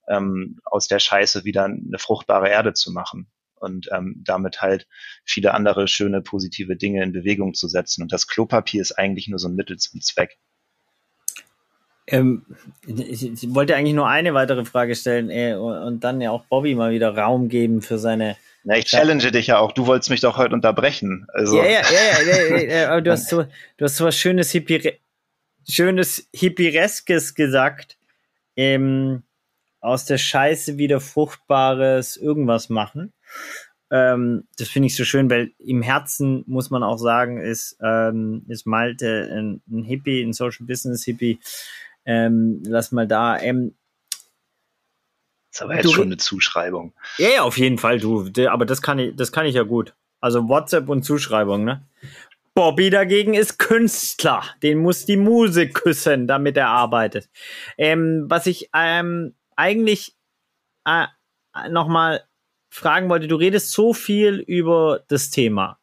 ähm, 0.09 0.59
aus 0.65 0.89
der 0.89 0.99
Scheiße 0.99 1.45
wieder 1.45 1.65
eine 1.65 1.99
fruchtbare 1.99 2.49
Erde 2.49 2.73
zu 2.73 2.93
machen 2.93 3.31
und 3.57 3.91
ähm, 3.93 4.23
damit 4.25 4.63
halt 4.63 4.87
viele 5.23 5.53
andere 5.53 5.87
schöne 5.87 6.23
positive 6.23 6.77
Dinge 6.77 7.03
in 7.03 7.13
Bewegung 7.13 7.53
zu 7.53 7.69
setzen. 7.69 8.03
Und 8.03 8.13
das 8.13 8.27
Klopapier 8.27 8.81
ist 8.81 8.93
eigentlich 8.93 9.29
nur 9.29 9.39
so 9.39 9.49
ein 9.49 9.55
Mittel 9.55 9.77
zum 9.77 10.01
Zweck. 10.01 10.39
Ähm, 12.07 12.47
ich 12.87 13.55
wollte 13.55 13.77
eigentlich 13.77 13.95
nur 13.95 14.09
eine 14.09 14.33
weitere 14.33 14.65
Frage 14.65 14.97
stellen 14.97 15.29
äh, 15.29 15.57
und 15.57 16.05
dann 16.05 16.23
ja 16.23 16.31
auch 16.31 16.45
Bobby 16.47 16.75
mal 16.75 16.93
wieder 16.93 17.15
Raum 17.15 17.51
geben 17.51 17.83
für 17.83 17.99
seine 17.99 18.39
na, 18.69 18.77
ich 18.77 18.85
challenge 18.85 19.31
dich 19.31 19.47
ja 19.47 19.59
auch. 19.61 19.73
Du 19.73 19.87
wolltest 19.87 20.11
mich 20.11 20.21
doch 20.21 20.37
heute 20.37 20.53
unterbrechen. 20.53 21.27
Also. 21.33 21.57
Ja, 21.57 21.65
ja, 21.65 21.81
ja, 21.91 22.21
ja, 22.21 22.57
ja, 22.57 22.81
ja 22.81 22.91
aber 22.91 23.01
du 23.01 23.11
hast 23.13 23.31
so, 23.31 23.45
du 23.79 23.85
hast 23.85 23.97
so 23.97 24.05
was 24.05 24.15
schönes, 24.15 24.51
Hippie, 24.51 24.93
schönes 25.67 26.29
Hippireskes 26.35 27.35
gesagt. 27.35 27.97
Ähm, 28.57 29.23
aus 29.81 30.05
der 30.05 30.19
Scheiße 30.19 30.77
wieder 30.77 31.01
fruchtbares 31.01 32.19
irgendwas 32.19 32.69
machen. 32.69 33.15
Ähm, 33.91 34.45
das 34.59 34.69
finde 34.69 34.89
ich 34.89 34.97
so 34.97 35.05
schön, 35.05 35.31
weil 35.31 35.53
im 35.59 35.81
Herzen 35.81 36.45
muss 36.47 36.69
man 36.69 36.83
auch 36.83 36.99
sagen, 36.99 37.41
ist, 37.41 37.79
ähm, 37.83 38.45
ist 38.49 38.67
Malte 38.67 39.31
ein, 39.33 39.63
ein 39.71 39.83
Hippie, 39.83 40.23
ein 40.23 40.35
Social 40.35 40.67
Business 40.67 41.05
Hippie. 41.05 41.39
Ähm, 42.05 42.63
lass 42.67 42.93
mal 42.93 43.09
da. 43.09 43.41
Ähm, 43.41 43.78
ist 45.51 45.63
aber 45.63 45.77
jetzt 45.77 45.87
du, 45.87 45.93
schon 45.93 46.09
eine 46.09 46.17
Zuschreibung. 46.17 46.93
Ja, 47.17 47.29
ja, 47.29 47.43
auf 47.43 47.59
jeden 47.59 47.79
Fall, 47.79 47.99
du. 47.99 48.31
Aber 48.49 48.67
das 48.67 48.83
kann 48.83 48.99
ich, 48.99 49.17
das 49.17 49.33
kann 49.33 49.47
ich 49.47 49.55
ja 49.55 49.63
gut. 49.63 49.95
Also 50.21 50.49
WhatsApp 50.49 50.89
und 50.89 51.05
Zuschreibung, 51.05 51.65
ne? 51.65 51.87
Bobby 52.55 52.91
dagegen 52.91 53.35
ist 53.35 53.59
Künstler. 53.59 54.43
Den 54.63 54.79
muss 54.79 55.07
die 55.07 55.17
Muse 55.17 55.69
küssen, 55.69 56.27
damit 56.27 56.57
er 56.57 56.69
arbeitet. 56.69 57.31
Ähm, 57.77 58.25
was 58.29 58.47
ich 58.47 58.69
ähm, 58.75 59.35
eigentlich 59.55 60.17
äh, 60.85 61.07
nochmal 61.71 62.25
fragen 62.69 63.09
wollte, 63.09 63.29
du 63.29 63.37
redest 63.37 63.73
so 63.73 63.93
viel 63.93 64.41
über 64.41 65.05
das 65.09 65.31
Thema. 65.31 65.79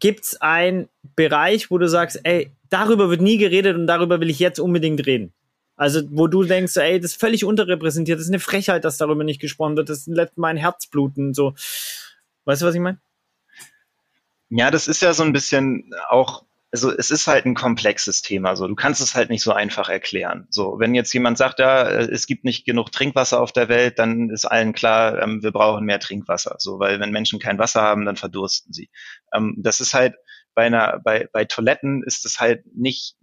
Gibt 0.00 0.24
es 0.24 0.40
einen 0.40 0.88
Bereich, 1.14 1.70
wo 1.70 1.78
du 1.78 1.88
sagst, 1.88 2.20
ey, 2.24 2.50
darüber 2.68 3.08
wird 3.08 3.20
nie 3.20 3.38
geredet 3.38 3.76
und 3.76 3.86
darüber 3.86 4.20
will 4.20 4.30
ich 4.30 4.40
jetzt 4.40 4.58
unbedingt 4.58 5.06
reden? 5.06 5.32
Also, 5.76 6.02
wo 6.10 6.28
du 6.28 6.44
denkst, 6.44 6.76
ey, 6.76 7.00
das 7.00 7.12
ist 7.12 7.20
völlig 7.20 7.44
unterrepräsentiert, 7.44 8.18
das 8.18 8.26
ist 8.26 8.30
eine 8.30 8.40
Frechheit, 8.40 8.84
dass 8.84 8.96
darüber 8.96 9.24
nicht 9.24 9.40
gesprochen 9.40 9.76
wird, 9.76 9.88
das 9.88 10.06
lässt 10.06 10.38
mein 10.38 10.56
Herz 10.56 10.86
bluten, 10.86 11.34
so. 11.34 11.54
Weißt 12.44 12.62
du, 12.62 12.66
was 12.66 12.74
ich 12.74 12.80
meine? 12.80 13.00
Ja, 14.50 14.70
das 14.70 14.86
ist 14.86 15.02
ja 15.02 15.12
so 15.12 15.24
ein 15.24 15.32
bisschen 15.32 15.90
auch, 16.10 16.44
also 16.70 16.92
es 16.92 17.10
ist 17.10 17.26
halt 17.26 17.44
ein 17.44 17.54
komplexes 17.54 18.22
Thema, 18.22 18.54
so. 18.54 18.68
Du 18.68 18.76
kannst 18.76 19.00
es 19.00 19.16
halt 19.16 19.30
nicht 19.30 19.42
so 19.42 19.52
einfach 19.52 19.88
erklären. 19.88 20.46
So, 20.50 20.78
wenn 20.78 20.94
jetzt 20.94 21.12
jemand 21.12 21.38
sagt, 21.38 21.58
ja, 21.58 21.88
es 21.88 22.26
gibt 22.26 22.44
nicht 22.44 22.64
genug 22.64 22.92
Trinkwasser 22.92 23.40
auf 23.40 23.50
der 23.50 23.68
Welt, 23.68 23.98
dann 23.98 24.30
ist 24.30 24.44
allen 24.44 24.74
klar, 24.74 25.20
ähm, 25.20 25.42
wir 25.42 25.50
brauchen 25.50 25.84
mehr 25.84 25.98
Trinkwasser. 25.98 26.56
So, 26.58 26.78
weil 26.78 27.00
wenn 27.00 27.10
Menschen 27.10 27.40
kein 27.40 27.58
Wasser 27.58 27.82
haben, 27.82 28.04
dann 28.04 28.16
verdursten 28.16 28.72
sie. 28.72 28.90
Ähm, 29.32 29.56
das 29.58 29.80
ist 29.80 29.94
halt, 29.94 30.14
bei 30.54 30.66
einer, 30.66 31.00
bei, 31.02 31.28
bei 31.32 31.44
Toiletten 31.44 32.04
ist 32.04 32.24
es 32.24 32.38
halt 32.38 32.64
nicht 32.76 33.16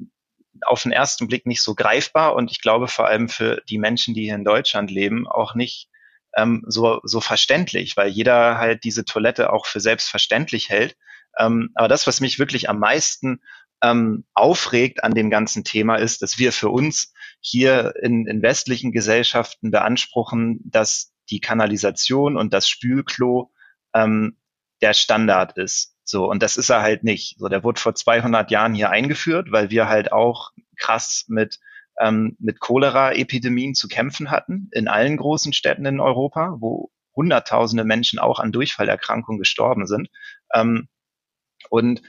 auf 0.66 0.84
den 0.84 0.92
ersten 0.92 1.28
Blick 1.28 1.46
nicht 1.46 1.62
so 1.62 1.76
greifbar 1.76 2.36
und 2.36 2.52
ich 2.52 2.62
glaube 2.62 2.88
vor 2.88 3.08
allem 3.08 3.30
für 3.30 3.62
die 3.70 3.78
Menschen, 3.78 4.14
die 4.14 4.24
hier 4.24 4.36
in 4.36 4.44
Deutschland 4.44 4.92
leben, 4.92 5.28
auch 5.28 5.56
nicht 5.56 5.90
ähm, 6.36 6.64
so, 6.68 7.00
so 7.04 7.22
verständlich, 7.22 7.98
weil 7.98 8.10
jeder 8.10 8.58
halt 8.58 8.84
diese 8.84 9.06
Toilette 9.06 9.52
auch 9.52 9.66
für 9.66 9.80
selbstverständlich 9.80 10.70
hält. 10.70 10.96
Ähm, 11.38 11.72
aber 11.76 11.88
das, 11.88 12.08
was 12.08 12.22
mich 12.22 12.40
wirklich 12.40 12.70
am 12.70 12.80
meisten 12.80 13.42
ähm, 13.84 14.26
aufregt 14.34 15.04
an 15.04 15.14
dem 15.14 15.30
ganzen 15.30 15.64
Thema 15.64 15.96
ist, 15.96 16.22
dass 16.22 16.38
wir 16.38 16.52
für 16.52 16.70
uns 16.70 17.14
hier 17.40 17.94
in, 18.02 18.28
in 18.28 18.42
westlichen 18.42 18.92
Gesellschaften 18.92 19.72
beanspruchen, 19.72 20.60
dass 20.66 21.14
die 21.30 21.40
Kanalisation 21.40 22.38
und 22.38 22.54
das 22.54 22.70
Spülklo 22.70 23.52
ähm, 23.94 24.38
der 24.82 24.94
Standard 24.94 25.58
ist. 25.58 25.91
So, 26.04 26.30
und 26.30 26.42
das 26.44 26.58
ist 26.58 26.70
er 26.70 26.82
halt 26.82 27.04
nicht. 27.04 27.38
So, 27.40 27.48
der 27.48 27.64
wurde 27.64 27.80
vor 27.80 27.96
200 27.96 28.52
Jahren 28.52 28.74
hier 28.74 28.90
eingeführt, 28.90 29.52
weil 29.52 29.70
wir 29.70 29.88
halt 29.88 30.12
auch 30.12 30.52
krass 30.78 31.26
mit 31.28 31.60
ähm, 32.00 32.36
mit 32.40 32.60
Cholera-Epidemien 32.60 33.76
zu 33.76 33.88
kämpfen 33.88 34.32
hatten 34.32 34.70
in 34.72 34.88
allen 34.88 35.18
großen 35.18 35.54
Städten 35.54 35.86
in 35.86 36.00
Europa, 36.00 36.56
wo 36.60 36.92
Hunderttausende 37.16 37.84
Menschen 37.84 38.20
auch 38.20 38.40
an 38.40 38.54
Durchfallerkrankungen 38.54 39.40
gestorben 39.40 39.86
sind. 39.86 40.10
Ähm, 40.54 40.88
und 41.70 42.02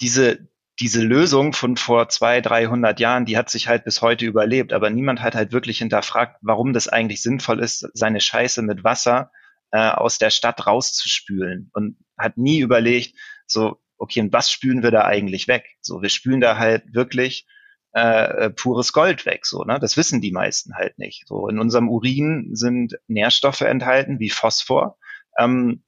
diese 0.00 0.48
diese 0.78 1.02
Lösung 1.02 1.54
von 1.54 1.76
vor 1.76 2.08
zwei, 2.10 2.40
300 2.40 3.00
Jahren, 3.00 3.24
die 3.24 3.38
hat 3.38 3.48
sich 3.48 3.66
halt 3.66 3.84
bis 3.84 4.02
heute 4.02 4.26
überlebt, 4.26 4.72
aber 4.74 4.90
niemand 4.90 5.22
hat 5.22 5.34
halt 5.34 5.52
wirklich 5.52 5.78
hinterfragt, 5.78 6.36
warum 6.42 6.74
das 6.74 6.86
eigentlich 6.88 7.22
sinnvoll 7.22 7.60
ist, 7.60 7.88
seine 7.94 8.20
Scheiße 8.20 8.60
mit 8.60 8.84
Wasser 8.84 9.30
äh, 9.70 9.88
aus 9.88 10.18
der 10.18 10.30
Stadt 10.30 10.66
rauszuspülen 10.66 11.70
und 11.72 11.96
hat 12.18 12.36
nie 12.36 12.60
überlegt, 12.60 13.16
so, 13.46 13.80
okay, 13.98 14.20
und 14.20 14.32
was 14.32 14.50
spülen 14.50 14.82
wir 14.82 14.90
da 14.90 15.04
eigentlich 15.04 15.48
weg? 15.48 15.64
So, 15.80 16.02
wir 16.02 16.08
spülen 16.08 16.40
da 16.40 16.58
halt 16.58 16.94
wirklich 16.94 17.46
äh, 17.92 18.50
pures 18.50 18.92
Gold 18.92 19.24
weg, 19.24 19.46
so, 19.46 19.64
ne? 19.64 19.78
Das 19.80 19.96
wissen 19.96 20.20
die 20.20 20.32
meisten 20.32 20.74
halt 20.74 20.98
nicht. 20.98 21.26
So, 21.26 21.48
in 21.48 21.58
unserem 21.58 21.88
Urin 21.88 22.50
sind 22.52 22.98
Nährstoffe 23.06 23.62
enthalten, 23.62 24.20
wie 24.20 24.28
Phosphor, 24.28 24.98
ähm, 25.38 25.82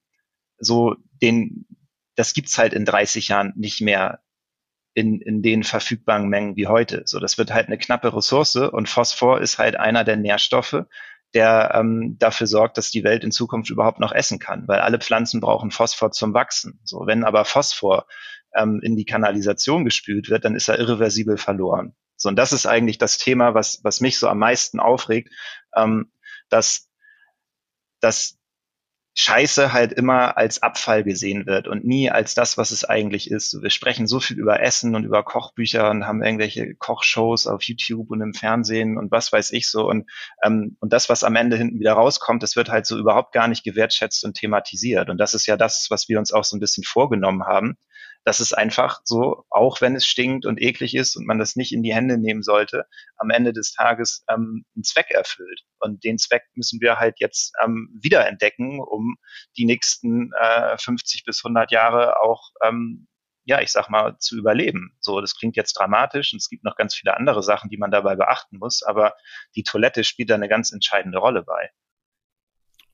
so 0.59 0.97
den, 1.23 1.67
das 2.17 2.35
gibt's 2.35 2.59
halt 2.59 2.73
in 2.73 2.85
30 2.85 3.29
Jahren 3.29 3.53
nicht 3.57 3.81
mehr 3.81 4.21
in, 4.95 5.21
in 5.21 5.43
den 5.43 5.63
verfügbaren 5.63 6.29
Mengen 6.29 6.57
wie 6.57 6.67
heute. 6.67 7.03
So, 7.05 7.21
das 7.21 7.39
wird 7.39 7.53
halt 7.53 7.67
eine 7.67 7.79
knappe 7.79 8.15
Ressource 8.15 8.57
und 8.57 8.89
Phosphor 8.89 9.41
ist 9.41 9.59
halt 9.59 9.77
einer 9.77 10.03
der 10.03 10.17
Nährstoffe, 10.17 10.85
der 11.35 11.73
ähm, 11.75 12.17
dafür 12.19 12.47
sorgt, 12.47 12.79
dass 12.79 12.91
die 12.91 13.05
Welt 13.05 13.23
in 13.23 13.31
Zukunft 13.31 13.71
überhaupt 13.71 14.01
noch 14.01 14.13
essen 14.13 14.39
kann, 14.39 14.67
weil 14.67 14.81
alle 14.81 14.99
Pflanzen 14.99 15.41
brauchen 15.41 15.71
Phosphor 15.71 16.11
zum 16.11 16.33
Wachsen. 16.35 16.81
So, 16.85 17.07
wenn 17.07 17.25
aber 17.25 17.45
Phosphor 17.45 18.07
ähm, 18.55 18.81
in 18.83 18.97
die 18.97 19.05
Kanalisation 19.05 19.85
gespült 19.85 20.31
wird, 20.31 20.45
dann 20.45 20.55
ist 20.55 20.69
er 20.69 20.79
irreversibel 20.79 21.37
verloren. 21.37 21.95
So, 22.17 22.29
und 22.29 22.37
das 22.37 22.53
ist 22.53 22.67
eigentlich 22.67 22.99
das 22.99 23.19
Thema, 23.19 23.55
was, 23.55 23.81
was 23.85 24.01
mich 24.01 24.19
so 24.19 24.29
am 24.29 24.39
meisten 24.39 24.81
aufregt, 24.81 25.33
ähm, 25.77 26.11
dass, 26.49 26.89
dass 28.01 28.38
Scheiße 29.21 29.73
halt 29.73 29.93
immer 29.93 30.37
als 30.37 30.63
Abfall 30.63 31.03
gesehen 31.03 31.45
wird 31.45 31.67
und 31.67 31.85
nie 31.85 32.09
als 32.09 32.35
das, 32.37 32.57
was 32.57 32.71
es 32.71 32.85
eigentlich 32.85 33.29
ist. 33.29 33.61
Wir 33.61 33.71
sprechen 33.71 34.07
so 34.07 34.21
viel 34.21 34.39
über 34.39 34.61
Essen 34.61 34.95
und 34.95 35.03
über 35.03 35.25
Kochbücher 35.25 35.91
und 35.91 36.07
haben 36.07 36.23
irgendwelche 36.23 36.77
Kochshows 36.77 37.49
auf 37.49 37.65
YouTube 37.65 38.13
und 38.13 38.21
im 38.21 38.33
Fernsehen 38.33 38.97
und 38.97 39.11
was 39.11 39.33
weiß 39.33 39.51
ich 39.51 39.69
so. 39.69 39.89
Und, 39.89 40.09
ähm, 40.45 40.77
und 40.79 40.93
das, 40.93 41.09
was 41.09 41.25
am 41.25 41.35
Ende 41.35 41.57
hinten 41.57 41.81
wieder 41.81 41.95
rauskommt, 41.95 42.45
das 42.45 42.55
wird 42.55 42.69
halt 42.69 42.87
so 42.87 42.97
überhaupt 42.97 43.33
gar 43.33 43.49
nicht 43.49 43.65
gewertschätzt 43.65 44.25
und 44.25 44.35
thematisiert. 44.35 45.11
Und 45.11 45.19
das 45.19 45.35
ist 45.35 45.47
ja 45.47 45.57
das, 45.57 45.89
was 45.91 46.09
wir 46.09 46.21
uns 46.21 46.31
auch 46.31 46.45
so 46.45 46.57
ein 46.57 46.61
bisschen 46.61 46.85
vorgenommen 46.85 47.43
haben, 47.43 47.77
dass 48.29 48.41
es 48.41 48.53
einfach 48.53 49.01
so, 49.05 49.47
auch 49.49 49.81
wenn 49.81 49.97
es 49.97 50.05
stinkt 50.05 50.45
und 50.45 50.61
eklig 50.61 50.95
ist 50.95 51.17
und 51.17 51.27
man 51.27 51.39
das 51.39 51.57
nicht 51.57 51.73
in 51.73 51.83
die 51.83 51.95
Hände 51.95 52.19
nehmen 52.19 52.43
sollte, 52.43 52.85
am 53.17 53.31
Ende 53.31 53.55
des 53.55 53.73
Tages 53.73 54.23
ähm, 54.29 54.67
einen 54.77 54.85
Zweck 54.85 55.11
erfüllt. 55.11 55.63
Und 55.79 56.05
den 56.05 56.19
Zweck 56.19 56.43
müssen 56.55 56.79
wir 56.83 56.99
halt 56.99 57.21
jetzt 57.21 57.55
ähm, 57.65 57.89
wiederentdecken, 58.03 58.81
um 58.81 59.17
die 59.57 59.65
nächsten 59.65 60.31
äh, 60.39 60.77
50 60.77 61.25
bis 61.25 61.43
100 61.43 61.73
Jahre 61.73 62.21
auch 62.21 62.51
ähm, 62.63 63.09
ja, 63.45 63.63
ich 63.63 63.73
sag 63.73 63.89
mal, 63.89 64.19
zu 64.19 64.37
überleben. 64.37 64.95
So, 65.01 65.23
das 65.23 65.35
klingt 65.35 65.57
jetzt 65.57 65.73
dramatisch 65.73 66.35
und 66.35 66.37
es 66.37 66.51
gibt 66.51 66.65
noch 66.65 66.77
ganz 66.77 66.95
viele 66.95 67.17
andere 67.17 67.43
Sachen, 67.43 67.71
die 67.71 67.79
man 67.79 67.91
dabei 67.91 68.15
beachten 68.15 68.59
muss, 68.59 68.83
aber 68.83 69.15
die 69.57 69.63
Toilette 69.63 70.05
spielt 70.05 70.29
da 70.29 70.35
eine 70.35 70.51
ganz 70.51 70.71
entscheidende 70.71 71.17
Rolle 71.17 71.45
bei. 71.45 71.71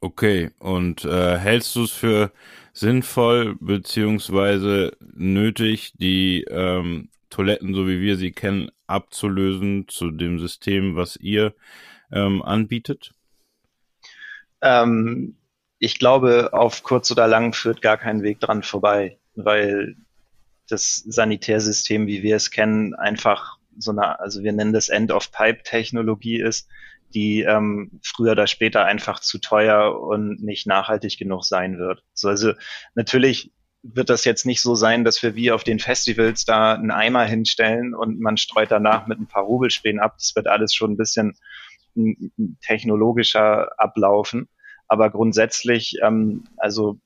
Okay, 0.05 0.51
und 0.59 1.07
äh, 1.07 1.39
hältst 1.39 1.75
du 1.77 1.85
es 1.85 1.91
für 1.91 2.31
sinnvoll 2.75 3.57
beziehungsweise 3.59 4.95
nötig, 5.01 5.95
die 5.97 6.45
ähm, 6.51 7.09
Toiletten, 7.31 7.75
so 7.75 7.89
wie 7.89 8.03
wir 8.03 8.19
sie 8.19 8.31
kennen, 8.31 8.71
abzulösen 8.87 9.89
zu 9.89 10.11
dem 10.11 10.39
System, 10.39 10.95
was 10.95 11.17
ihr 11.17 11.55
ähm, 12.13 12.43
anbietet? 12.43 13.15
Ähm, 14.61 15.39
ich 15.79 15.99
glaube, 15.99 16.53
auf 16.53 16.83
kurz 16.83 17.11
oder 17.11 17.27
lang 17.27 17.55
führt 17.55 17.81
gar 17.81 17.97
kein 17.97 18.23
Weg 18.23 18.41
dran 18.41 18.63
vorbei, 18.63 19.17
weil 19.37 19.97
das 20.69 20.97
Sanitärsystem, 20.97 22.07
wie 22.07 22.23
wir 22.23 22.37
es 22.37 22.51
kennen, 22.51 22.93
einfach 22.93 23.57
so 23.79 23.93
eine, 23.93 24.21
also 24.21 24.43
wir 24.43 24.53
nennen 24.53 24.75
das 24.75 24.91
End-of-Pipe-Technologie 24.91 26.43
ist, 26.43 26.69
die 27.15 27.43
ähm, 27.43 28.01
früher 28.03 28.33
oder 28.33 28.47
später 28.47 28.85
einfach 28.85 29.21
zu 29.21 29.39
teuer 29.39 30.01
und 30.01 30.43
nicht 30.43 30.67
nachhaltig 30.67 31.19
genug 31.19 31.45
sein 31.45 31.79
wird. 31.79 32.03
So, 32.13 32.29
also 32.29 32.53
natürlich 32.95 33.53
wird 33.83 34.11
das 34.11 34.25
jetzt 34.25 34.47
nicht 34.47 34.63
so 34.63 34.75
sein, 34.75 35.05
dass 35.05 35.23
wir 35.23 35.35
wie 35.35 35.53
auf 35.53 35.63
den 35.63 35.79
Festivals 35.79 36.45
da 36.45 36.75
einen 36.75 36.91
Eimer 36.91 37.25
hinstellen 37.25 37.95
und 37.95 38.19
man 38.19 38.37
streut 38.37 38.71
danach 38.71 39.07
mit 39.07 39.19
ein 39.19 39.27
paar 39.27 39.45
Rubelspänen 39.45 40.01
ab. 40.01 40.15
Das 40.19 40.35
wird 40.35 40.49
alles 40.49 40.75
schon 40.75 40.93
ein 40.93 40.97
bisschen 40.97 41.37
technologischer 42.63 43.69
ablaufen. 43.79 44.49
Aber 44.89 45.11
grundsätzlich, 45.11 45.97
ähm, 46.03 46.45
also 46.57 46.99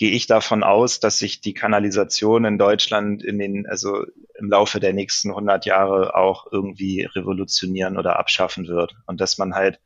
gehe 0.00 0.12
ich 0.12 0.26
davon 0.26 0.62
aus, 0.62 0.98
dass 0.98 1.18
sich 1.18 1.42
die 1.42 1.52
Kanalisation 1.52 2.46
in 2.46 2.56
Deutschland 2.56 3.22
in 3.22 3.38
den, 3.38 3.66
also 3.66 4.06
im 4.38 4.48
Laufe 4.48 4.80
der 4.80 4.94
nächsten 4.94 5.28
100 5.28 5.66
Jahre 5.66 6.14
auch 6.16 6.50
irgendwie 6.50 7.02
revolutionieren 7.02 7.98
oder 7.98 8.18
abschaffen 8.18 8.66
wird 8.66 8.96
und 9.04 9.20
dass 9.20 9.36
man 9.36 9.54
halt 9.54 9.78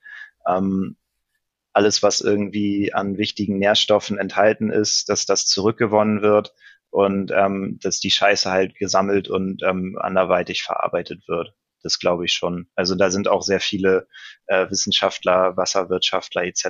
ähm, 0.46 0.94
alles, 1.72 2.04
was 2.04 2.20
irgendwie 2.20 2.94
an 2.94 3.18
wichtigen 3.18 3.58
Nährstoffen 3.58 4.16
enthalten 4.16 4.70
ist, 4.70 5.08
dass 5.08 5.26
das 5.26 5.46
zurückgewonnen 5.46 6.22
wird 6.22 6.54
und 6.90 7.32
ähm, 7.32 7.80
dass 7.82 7.98
die 7.98 8.12
Scheiße 8.12 8.48
halt 8.48 8.76
gesammelt 8.76 9.28
und 9.28 9.64
ähm, 9.64 9.98
anderweitig 10.00 10.62
verarbeitet 10.62 11.26
wird. 11.26 11.56
Das 11.84 11.98
glaube 11.98 12.24
ich 12.24 12.32
schon. 12.32 12.66
Also 12.74 12.94
da 12.94 13.10
sind 13.10 13.28
auch 13.28 13.42
sehr 13.42 13.60
viele 13.60 14.08
äh, 14.46 14.68
Wissenschaftler, 14.70 15.56
Wasserwirtschaftler 15.56 16.44
etc. 16.44 16.64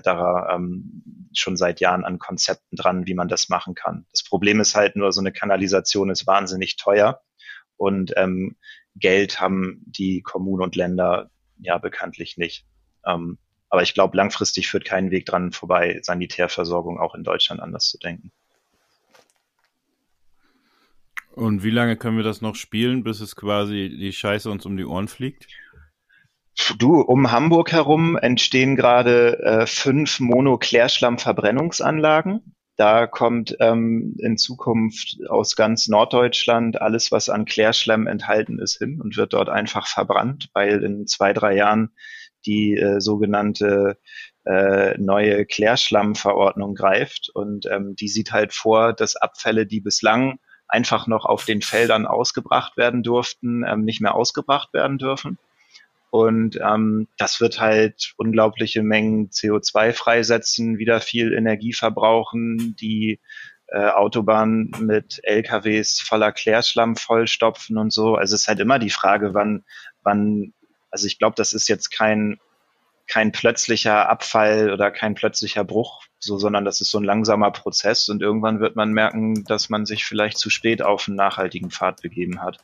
Ähm, 0.51 1.31
schon 1.33 1.57
seit 1.57 1.81
Jahren 1.81 2.05
an 2.05 2.19
Konzepten 2.19 2.77
dran, 2.77 3.07
wie 3.07 3.15
man 3.15 3.29
das 3.29 3.49
machen 3.49 3.75
kann. 3.75 4.07
Das 4.13 4.25
Problem 4.25 4.61
ist 4.61 4.75
halt 4.75 4.97
nur, 4.97 5.13
so 5.13 5.21
eine 5.21 5.33
Kanalisation 5.33 6.11
ist 6.11 6.27
wahnsinnig 6.27 6.77
teuer 6.77 7.23
und 7.77 8.13
ähm, 8.17 8.57
Geld 8.97 9.41
haben 9.41 9.83
die 9.87 10.21
Kommunen 10.23 10.63
und 10.63 10.77
Länder 10.77 11.31
ja 11.59 11.79
bekanntlich 11.79 12.37
nicht. 12.37 12.67
Ähm, 13.07 13.39
aber 13.69 13.83
ich 13.83 13.95
glaube, 13.95 14.17
langfristig 14.17 14.69
führt 14.69 14.85
kein 14.85 15.11
Weg 15.11 15.27
dran 15.27 15.53
vorbei, 15.53 15.99
Sanitärversorgung 16.03 17.01
auch 17.01 17.15
in 17.15 17.25
Deutschland 17.25 17.61
anders 17.61 17.89
zu 17.89 17.99
denken. 17.99 18.33
Und 21.35 21.63
wie 21.65 21.71
lange 21.71 21.97
können 21.97 22.17
wir 22.17 22.23
das 22.23 22.43
noch 22.43 22.55
spielen, 22.55 23.03
bis 23.03 23.21
es 23.21 23.35
quasi 23.35 23.93
die 23.99 24.13
Scheiße 24.13 24.49
uns 24.49 24.65
um 24.67 24.77
die 24.77 24.85
Ohren 24.85 25.09
fliegt? 25.09 25.49
Du, 26.79 27.01
um 27.01 27.33
Hamburg 27.33 27.73
herum 27.73 28.17
entstehen 28.17 28.77
gerade 28.77 29.43
äh, 29.43 29.67
fünf 29.67 30.21
Mono-Klärschlamm-Verbrennungsanlagen. 30.21 32.55
Da 32.77 33.09
kommt 33.09 33.57
ähm, 33.59 34.15
in 34.19 34.37
Zukunft 34.37 35.17
aus 35.29 35.57
ganz 35.57 35.89
Norddeutschland 35.89 36.81
alles, 36.81 37.11
was 37.11 37.29
an 37.29 37.47
Klärschlamm 37.47 38.07
enthalten 38.07 38.61
ist, 38.61 38.79
hin 38.79 39.01
und 39.01 39.17
wird 39.17 39.33
dort 39.33 39.49
einfach 39.49 39.89
verbrannt, 39.89 40.51
weil 40.55 40.85
in 40.85 41.09
zwei, 41.09 41.33
drei 41.33 41.57
Jahren 41.57 41.97
die 42.47 42.77
äh, 42.77 43.01
sogenannte 43.01 43.99
äh, 44.45 44.97
neue 44.99 45.47
Klärschlammverordnung 45.47 46.77
greift. 46.77 47.29
Und 47.35 47.67
ähm, 47.67 47.97
die 47.97 48.09
sieht 48.09 48.31
halt 48.31 48.53
vor, 48.53 48.93
dass 48.93 49.17
Abfälle, 49.17 49.67
die 49.67 49.81
bislang 49.81 50.39
einfach 50.69 51.07
noch 51.07 51.25
auf 51.25 51.45
den 51.45 51.63
Feldern 51.63 52.07
ausgebracht 52.07 52.77
werden 52.77 53.03
durften, 53.03 53.65
ähm, 53.67 53.85
nicht 53.85 54.01
mehr 54.01 54.15
ausgebracht 54.15 54.73
werden 54.73 54.99
dürfen. 54.99 55.39
Und 56.11 56.61
ähm, 56.63 57.09
das 57.19 57.41
wird 57.41 57.61
halt 57.61 58.15
unglaubliche 58.17 58.83
Mengen 58.83 59.31
CO2 59.31 59.93
freisetzen, 59.93 60.79
wieder 60.79 61.01
viel 61.01 61.33
Energie 61.33 61.73
verbrauchen, 61.73 62.77
die 62.79 63.19
äh, 63.67 63.89
Autobahnen 63.89 64.71
mit 64.79 65.21
LKWs 65.25 66.01
voller 66.01 66.31
Klärschlamm 66.31 66.95
vollstopfen 66.95 67.77
und 67.79 67.93
so. 67.93 68.15
Also 68.15 68.37
es 68.37 68.43
ist 68.43 68.49
halt 68.49 68.61
immer 68.61 68.79
die 68.79 68.91
Frage, 68.91 69.35
wann, 69.35 69.65
wann, 70.05 70.53
also 70.91 71.09
ich 71.09 71.19
glaube, 71.19 71.35
das 71.37 71.53
ist 71.53 71.67
jetzt 71.67 71.91
kein, 71.91 72.39
kein 73.07 73.33
plötzlicher 73.33 74.09
Abfall 74.09 74.73
oder 74.73 74.91
kein 74.91 75.15
plötzlicher 75.15 75.65
Bruch 75.65 76.05
so, 76.25 76.39
sondern 76.39 76.65
das 76.65 76.81
ist 76.81 76.91
so 76.91 76.99
ein 76.99 77.05
langsamer 77.05 77.51
Prozess 77.51 78.09
und 78.09 78.23
irgendwann 78.23 78.61
wird 78.61 78.77
man 78.77 78.93
merken, 78.93 79.45
dass 79.45 79.69
man 79.69 79.87
sich 79.87 80.05
vielleicht 80.05 80.39
zu 80.39 80.51
spät 80.51 80.83
auf 80.83 81.07
einen 81.07 81.17
nachhaltigen 81.17 81.71
Pfad 81.71 82.03
begeben 82.03 82.41
hat. 82.41 82.59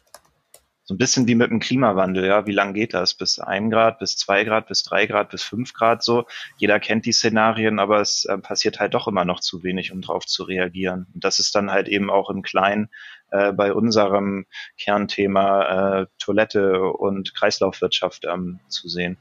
So 0.84 0.94
ein 0.94 0.98
bisschen 0.98 1.28
wie 1.28 1.36
mit 1.36 1.50
dem 1.50 1.60
Klimawandel, 1.60 2.24
ja. 2.24 2.46
Wie 2.46 2.52
lang 2.52 2.74
geht 2.74 2.94
das? 2.94 3.14
Bis 3.14 3.38
ein 3.38 3.70
Grad, 3.70 4.00
bis 4.00 4.16
zwei 4.16 4.42
Grad, 4.42 4.66
bis 4.66 4.82
drei 4.82 5.06
Grad, 5.06 5.30
bis 5.30 5.44
fünf 5.44 5.72
Grad 5.72 6.02
so. 6.02 6.24
Jeder 6.56 6.80
kennt 6.80 7.06
die 7.06 7.12
Szenarien, 7.12 7.78
aber 7.78 8.00
es 8.00 8.24
äh, 8.24 8.38
passiert 8.38 8.80
halt 8.80 8.94
doch 8.94 9.06
immer 9.06 9.24
noch 9.24 9.38
zu 9.38 9.62
wenig, 9.62 9.92
um 9.92 10.00
darauf 10.00 10.26
zu 10.26 10.42
reagieren. 10.42 11.06
Und 11.14 11.22
das 11.22 11.38
ist 11.38 11.54
dann 11.54 11.70
halt 11.70 11.86
eben 11.86 12.10
auch 12.10 12.28
im 12.28 12.42
Kleinen 12.42 12.88
äh, 13.30 13.52
bei 13.52 13.72
unserem 13.72 14.46
Kernthema 14.78 16.00
äh, 16.00 16.06
Toilette 16.18 16.82
und 16.82 17.36
Kreislaufwirtschaft 17.36 18.24
ähm, 18.24 18.58
zu 18.68 18.88
sehen. 18.88 19.16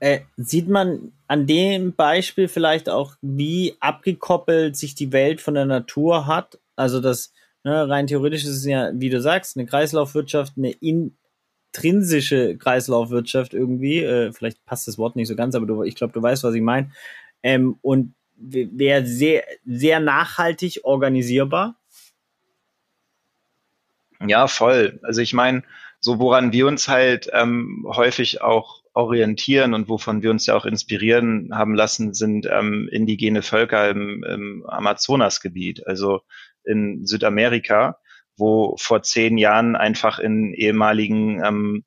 Äh, 0.00 0.20
sieht 0.36 0.68
man 0.68 1.12
an 1.26 1.46
dem 1.46 1.94
Beispiel 1.94 2.48
vielleicht 2.48 2.88
auch, 2.88 3.16
wie 3.20 3.76
abgekoppelt 3.80 4.76
sich 4.76 4.94
die 4.94 5.12
Welt 5.12 5.40
von 5.40 5.54
der 5.54 5.66
Natur 5.66 6.26
hat? 6.26 6.58
Also 6.76 7.00
das 7.00 7.32
ne, 7.64 7.88
rein 7.88 8.06
theoretisch 8.06 8.44
ist 8.44 8.56
es 8.56 8.64
ja, 8.64 8.90
wie 8.94 9.10
du 9.10 9.20
sagst, 9.20 9.56
eine 9.56 9.66
Kreislaufwirtschaft, 9.66 10.54
eine 10.56 10.70
intrinsische 10.70 12.56
Kreislaufwirtschaft 12.56 13.54
irgendwie. 13.54 13.98
Äh, 13.98 14.32
vielleicht 14.32 14.64
passt 14.64 14.88
das 14.88 14.98
Wort 14.98 15.16
nicht 15.16 15.28
so 15.28 15.36
ganz, 15.36 15.54
aber 15.54 15.66
du, 15.66 15.82
ich 15.82 15.94
glaube, 15.94 16.12
du 16.12 16.22
weißt, 16.22 16.44
was 16.44 16.54
ich 16.54 16.62
meine. 16.62 16.90
Ähm, 17.42 17.78
und 17.82 18.14
wäre 18.36 19.04
sehr, 19.04 19.44
sehr 19.66 20.00
nachhaltig 20.00 20.80
organisierbar. 20.84 21.76
Ja, 24.26 24.48
voll. 24.48 25.00
Also 25.02 25.20
ich 25.20 25.32
meine, 25.32 25.62
so 26.00 26.18
woran 26.18 26.52
wir 26.52 26.66
uns 26.66 26.88
halt 26.88 27.28
ähm, 27.32 27.86
häufig 27.88 28.42
auch 28.42 28.82
orientieren 28.98 29.74
und 29.74 29.88
wovon 29.88 30.22
wir 30.22 30.32
uns 30.32 30.46
ja 30.46 30.56
auch 30.56 30.66
inspirieren 30.66 31.50
haben 31.52 31.76
lassen, 31.76 32.14
sind 32.14 32.48
ähm, 32.50 32.88
indigene 32.90 33.42
Völker 33.42 33.88
im, 33.88 34.24
im 34.24 34.66
Amazonasgebiet, 34.66 35.86
also 35.86 36.22
in 36.64 37.06
Südamerika, 37.06 38.00
wo 38.36 38.76
vor 38.76 39.02
zehn 39.02 39.38
Jahren 39.38 39.76
einfach 39.76 40.18
in 40.18 40.52
ehemaligen 40.52 41.44
ähm, 41.44 41.84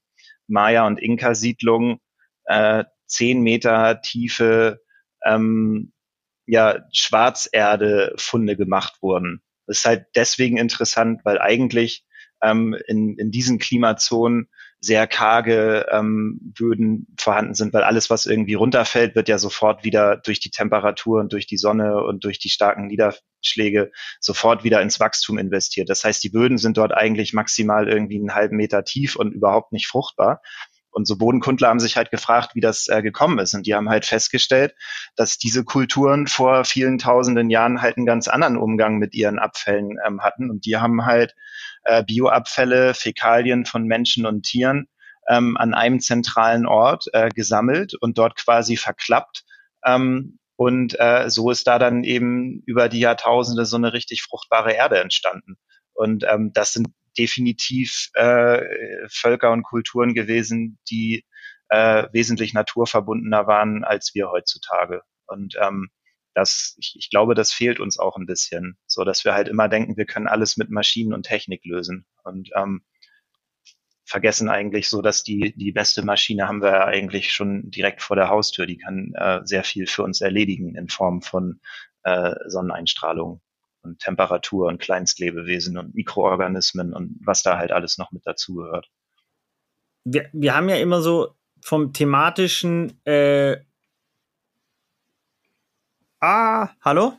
Maya- 0.48 0.88
und 0.88 1.02
Inka-Siedlungen 1.02 1.98
äh, 2.46 2.86
zehn 3.08 3.42
Meter 3.42 4.02
tiefe 4.02 4.80
ähm, 5.26 5.92
ja 6.46 6.80
Schwarzerde-Funde 6.94 8.56
gemacht 8.56 9.00
wurden. 9.02 9.42
Das 9.68 9.80
ist 9.80 9.86
halt 9.86 10.06
deswegen 10.16 10.56
interessant, 10.56 11.26
weil 11.26 11.40
eigentlich 11.40 12.06
ähm, 12.42 12.74
in, 12.88 13.18
in 13.18 13.32
diesen 13.32 13.60
Klimazonen 13.60 14.48
sehr 14.82 15.06
karge 15.06 15.86
ähm, 15.92 16.40
Böden 16.42 17.06
vorhanden 17.20 17.54
sind, 17.54 17.72
weil 17.72 17.84
alles, 17.84 18.10
was 18.10 18.26
irgendwie 18.26 18.56
runterfällt, 18.56 19.16
wird 19.16 19.30
ja 19.30 19.38
sofort 19.38 19.84
wieder 19.84 20.18
durch 20.18 20.40
die 20.40 20.50
Temperatur 20.50 21.20
und 21.20 21.32
durch 21.34 21.46
die 21.46 21.58
Sonne 21.58 22.04
und 22.04 22.24
durch 22.24 22.40
die 22.40 22.50
starken 22.50 22.88
Niederschläge 22.88 23.92
sofort 24.20 24.64
wieder 24.64 24.82
ins 24.82 25.00
Wachstum 25.00 25.38
investiert. 25.38 25.90
Das 25.90 26.04
heißt, 26.04 26.24
die 26.24 26.30
Böden 26.30 26.58
sind 26.58 26.78
dort 26.78 26.94
eigentlich 26.94 27.32
maximal 27.34 27.88
irgendwie 27.88 28.18
einen 28.18 28.34
halben 28.34 28.58
Meter 28.58 28.84
tief 28.84 29.16
und 29.16 29.34
überhaupt 29.34 29.72
nicht 29.72 29.86
fruchtbar. 29.86 30.42
Und 30.92 31.08
so 31.08 31.18
Bodenkundler 31.18 31.70
haben 31.70 31.80
sich 31.80 31.96
halt 31.96 32.12
gefragt, 32.12 32.54
wie 32.54 32.60
das 32.60 32.88
äh, 32.88 33.02
gekommen 33.02 33.40
ist. 33.40 33.54
Und 33.54 33.66
die 33.66 33.76
haben 33.76 33.90
halt 33.90 34.06
festgestellt, 34.06 34.76
dass 35.16 35.38
diese 35.38 35.64
Kulturen 35.64 36.28
vor 36.28 36.66
vielen 36.66 36.98
tausenden 36.98 37.50
Jahren 37.50 37.82
halt 37.82 37.98
einen 37.98 38.06
ganz 38.06 38.28
anderen 38.28 38.58
Umgang 38.58 38.98
mit 38.98 39.14
ihren 39.14 39.40
Abfällen 39.40 39.98
ähm, 40.06 40.22
hatten. 40.22 40.50
Und 40.50 40.66
die 40.66 40.78
haben 40.78 41.06
halt 41.06 41.34
äh, 41.84 42.04
Bioabfälle, 42.04 42.94
Fäkalien 42.94 43.66
von 43.66 43.86
Menschen 43.86 44.26
und 44.26 44.44
Tieren 44.44 44.88
ähm, 45.30 45.58
an 45.58 45.74
einem 45.74 46.00
zentralen 46.00 46.66
Ort 46.66 47.06
äh, 47.14 47.30
gesammelt 47.30 47.94
und 48.00 48.18
dort 48.18 48.36
quasi 48.36 48.78
verklappt. 48.78 49.44
Ähm, 49.86 50.40
und 50.56 51.00
äh, 51.00 51.30
so 51.30 51.50
ist 51.50 51.66
da 51.68 51.80
dann 51.80 52.04
eben 52.04 52.62
über 52.66 52.88
die 52.90 53.00
Jahrtausende 53.00 53.66
so 53.66 53.78
eine 53.78 53.94
richtig 53.94 54.22
fruchtbare 54.22 54.74
Erde 54.74 55.00
entstanden. 55.00 55.56
Und 55.94 56.24
ähm, 56.30 56.52
das 56.54 56.74
sind 56.74 56.90
definitiv 57.18 58.10
äh, 58.14 58.62
Völker 59.10 59.52
und 59.52 59.64
Kulturen 59.64 60.14
gewesen, 60.14 60.80
die 60.90 61.26
äh, 61.70 62.08
wesentlich 62.12 62.54
naturverbundener 62.54 63.48
waren 63.48 63.84
als 63.84 64.14
wir 64.14 64.30
heutzutage. 64.30 65.02
Und 65.26 65.56
ähm, 65.60 65.90
das, 66.34 66.76
ich, 66.80 66.96
ich 66.98 67.10
glaube, 67.10 67.36
das 67.36 67.52
fehlt 67.52 67.80
uns 67.80 68.00
auch 68.00 68.18
ein 68.18 68.26
bisschen, 68.26 68.78
so 68.88 69.04
dass 69.04 69.26
wir 69.26 69.34
halt 69.34 69.48
immer 69.48 69.68
denken, 69.70 69.98
wir 69.98 70.06
können 70.06 70.28
alles 70.28 70.58
mit 70.58 70.70
Maschinen 70.70 71.14
und 71.14 71.24
Technik 71.24 71.66
lösen 71.66 72.06
und 72.24 72.50
ähm, 72.56 72.84
vergessen 74.06 74.50
eigentlich 74.50 74.90
so, 74.90 75.02
dass 75.02 75.24
die 75.24 75.54
die 75.56 75.72
beste 75.72 76.04
Maschine 76.04 76.48
haben 76.48 76.62
wir 76.62 76.72
ja 76.72 76.86
eigentlich 76.86 77.32
schon 77.34 77.72
direkt 77.72 78.02
vor 78.02 78.18
der 78.18 78.28
Haustür. 78.28 78.66
Die 78.66 78.78
kann 78.78 79.14
äh, 79.16 79.40
sehr 79.46 79.64
viel 79.64 79.88
für 79.88 80.04
uns 80.04 80.20
erledigen 80.20 80.76
in 80.76 80.90
Form 80.90 81.22
von 81.22 81.62
äh, 82.04 82.34
Sonneneinstrahlung 82.48 83.42
und 83.84 84.00
Temperatur 84.00 84.68
und 84.68 84.80
Kleinstlebewesen 84.80 85.78
und 85.78 85.96
Mikroorganismen 85.96 86.94
und 86.94 87.18
was 87.24 87.42
da 87.42 87.58
halt 87.58 87.72
alles 87.72 87.98
noch 87.98 88.12
mit 88.12 88.26
dazugehört. 88.26 88.90
Wir, 90.04 90.30
wir 90.34 90.56
haben 90.56 90.70
ja 90.70 90.76
immer 90.78 91.02
so 91.02 91.36
vom 91.62 91.94
thematischen 91.94 93.00
äh, 93.06 93.58
Ah, 96.24 96.70
hallo? 96.82 97.14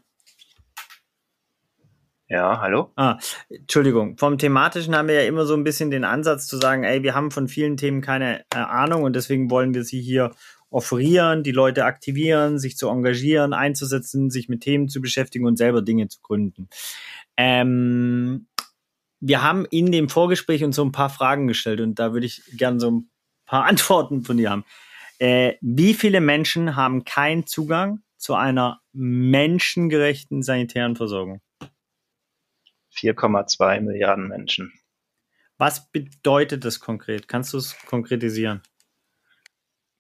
Ja, 2.29 2.61
hallo? 2.61 2.93
Ah, 2.95 3.19
Entschuldigung. 3.51 4.17
Vom 4.17 4.39
Thematischen 4.39 4.95
haben 4.95 5.09
wir 5.09 5.17
ja 5.17 5.29
immer 5.29 5.45
so 5.45 5.55
ein 5.55 5.65
bisschen 5.65 5.91
den 5.91 6.05
Ansatz 6.05 6.47
zu 6.47 6.57
sagen, 6.57 6.85
ey, 6.85 7.03
wir 7.03 7.13
haben 7.17 7.33
von 7.33 7.49
vielen 7.49 7.77
Themen 7.77 8.01
keine 8.01 8.45
äh, 8.55 8.59
Ahnung 8.59 9.03
und 9.03 9.17
deswegen 9.17 9.51
wollen 9.51 9.75
wir 9.75 9.83
sie 9.83 10.01
hier 10.01 10.37
offerieren, 10.71 11.43
die 11.43 11.51
Leute 11.51 11.85
aktivieren, 11.85 12.61
sich 12.61 12.77
zu 12.77 12.89
engagieren, 12.89 13.55
einzusetzen, 13.55 14.31
sich 14.31 14.49
mit 14.49 14.61
Themen 14.61 14.89
zu 14.89 15.01
beschäftigen 15.01 15.47
und 15.47 15.57
selber 15.57 15.83
Dinge 15.83 16.07
zu 16.07 16.21
gründen. 16.23 16.69
Ähm, 17.37 18.47
wir 19.19 19.43
haben 19.43 19.67
in 19.67 19.91
dem 19.91 20.09
Vorgespräch 20.09 20.63
uns 20.63 20.77
so 20.77 20.85
ein 20.85 20.93
paar 20.93 21.11
Fragen 21.11 21.49
gestellt 21.49 21.81
und 21.81 21.99
da 21.99 22.13
würde 22.13 22.27
ich 22.27 22.45
gerne 22.53 22.79
so 22.79 22.89
ein 22.93 23.11
paar 23.47 23.65
Antworten 23.67 24.23
von 24.23 24.37
dir 24.37 24.51
haben. 24.51 24.65
Äh, 25.19 25.55
wie 25.61 25.95
viele 25.95 26.21
Menschen 26.21 26.77
haben 26.77 27.05
keinen 27.05 27.49
Zugang 27.49 28.01
zu 28.23 28.37
einer 28.37 28.81
menschengerechten 28.93 30.43
sanitären 30.43 30.95
Versorgung? 30.95 31.43
4,2 32.95 33.81
Milliarden 33.81 34.29
Menschen. 34.29 34.73
Was 35.59 35.91
bedeutet 35.91 36.65
das 36.65 36.79
konkret? 36.79 37.27
Kannst 37.27 37.53
du 37.53 37.59
es 37.59 37.77
konkretisieren? 37.85 38.63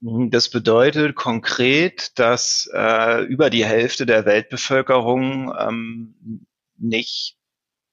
Das 0.01 0.51
bedeutet 0.51 1.17
konkret, 1.17 2.17
dass 2.19 2.71
äh, 2.73 3.25
über 3.25 3.51
die 3.51 3.65
Hälfte 3.65 4.07
der 4.07 4.25
Weltbevölkerung 4.25 5.53
ähm, 5.59 6.47
nicht 6.77 7.37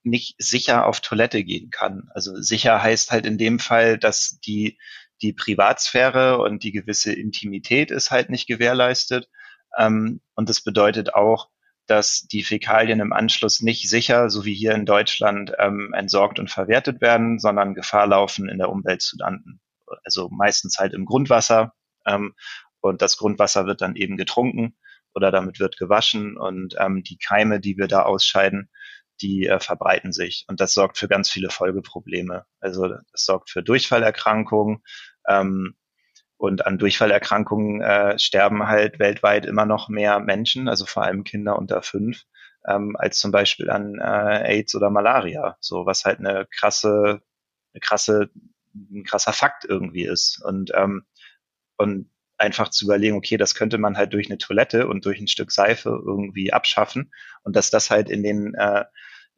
nicht 0.03 0.35
sicher 0.37 0.85
auf 0.85 1.01
Toilette 1.01 1.43
gehen 1.43 1.71
kann. 1.71 2.09
Also 2.13 2.39
sicher 2.41 2.81
heißt 2.81 3.11
halt 3.11 3.25
in 3.25 3.37
dem 3.37 3.59
Fall, 3.59 3.97
dass 3.97 4.39
die 4.39 4.79
die 5.21 5.33
Privatsphäre 5.33 6.37
und 6.39 6.63
die 6.63 6.71
gewisse 6.71 7.13
Intimität 7.13 7.91
ist 7.91 8.09
halt 8.11 8.29
nicht 8.29 8.47
gewährleistet 8.47 9.27
ähm, 9.77 10.21
und 10.35 10.49
das 10.49 10.61
bedeutet 10.61 11.13
auch, 11.13 11.49
dass 11.87 12.21
die 12.21 12.43
Fäkalien 12.43 12.99
im 12.99 13.13
Anschluss 13.13 13.61
nicht 13.61 13.89
sicher, 13.89 14.29
so 14.29 14.45
wie 14.45 14.53
hier 14.53 14.73
in 14.73 14.85
Deutschland, 14.85 15.53
ähm, 15.57 15.93
entsorgt 15.93 16.39
und 16.39 16.49
verwertet 16.49 17.01
werden, 17.01 17.39
sondern 17.39 17.73
Gefahr 17.73 18.05
laufen, 18.05 18.47
in 18.47 18.59
der 18.59 18.69
Umwelt 18.69 19.01
zu 19.01 19.17
landen. 19.17 19.59
Also 20.03 20.29
meistens 20.29 20.77
halt 20.77 20.93
im 20.93 21.05
Grundwasser. 21.05 21.73
Ähm, 22.05 22.35
und 22.79 23.01
das 23.01 23.17
Grundwasser 23.17 23.65
wird 23.65 23.81
dann 23.81 23.95
eben 23.95 24.17
getrunken 24.17 24.77
oder 25.15 25.31
damit 25.31 25.59
wird 25.59 25.77
gewaschen 25.77 26.37
und 26.37 26.75
ähm, 26.79 27.03
die 27.03 27.17
Keime, 27.17 27.59
die 27.59 27.77
wir 27.77 27.87
da 27.87 28.03
ausscheiden, 28.03 28.69
die 29.21 29.47
äh, 29.47 29.59
verbreiten 29.59 30.13
sich. 30.13 30.45
Und 30.47 30.61
das 30.61 30.73
sorgt 30.73 30.97
für 30.97 31.07
ganz 31.07 31.29
viele 31.29 31.49
Folgeprobleme. 31.49 32.45
Also 32.59 32.87
das 32.87 33.25
sorgt 33.25 33.49
für 33.49 33.63
Durchfallerkrankungen, 33.63 34.83
ähm, 35.27 35.75
und 36.39 36.65
an 36.65 36.77
Durchfallerkrankungen 36.77 37.81
äh, 37.81 38.17
sterben 38.17 38.65
halt 38.67 38.97
weltweit 38.97 39.45
immer 39.45 39.65
noch 39.65 39.89
mehr 39.89 40.19
Menschen, 40.19 40.69
also 40.69 40.85
vor 40.85 41.03
allem 41.03 41.25
Kinder 41.25 41.59
unter 41.59 41.81
fünf, 41.81 42.23
ähm, 42.65 42.95
als 42.97 43.19
zum 43.19 43.33
Beispiel 43.33 43.69
an 43.69 43.99
äh, 43.99 44.57
AIDS 44.57 44.73
oder 44.73 44.89
Malaria. 44.89 45.57
So 45.59 45.85
was 45.85 46.05
halt 46.05 46.19
eine 46.19 46.47
krasse, 46.49 47.21
eine 47.73 47.81
krasse, 47.81 48.29
ein 48.73 49.03
krasser 49.03 49.33
Fakt 49.33 49.65
irgendwie 49.65 50.05
ist. 50.05 50.41
Und 50.41 50.71
ähm, 50.75 51.05
und 51.77 52.09
einfach 52.37 52.69
zu 52.69 52.85
überlegen, 52.85 53.17
okay, 53.17 53.35
das 53.35 53.53
könnte 53.53 53.77
man 53.77 53.97
halt 53.97 54.13
durch 54.13 54.29
eine 54.29 54.37
Toilette 54.37 54.87
und 54.87 55.03
durch 55.05 55.19
ein 55.19 55.27
Stück 55.27 55.51
Seife 55.51 55.89
irgendwie 55.89 56.53
abschaffen 56.53 57.11
und 57.43 57.57
dass 57.57 57.69
das 57.69 57.91
halt 57.91 58.09
in 58.09 58.23
den 58.23 58.53
äh, 58.55 58.85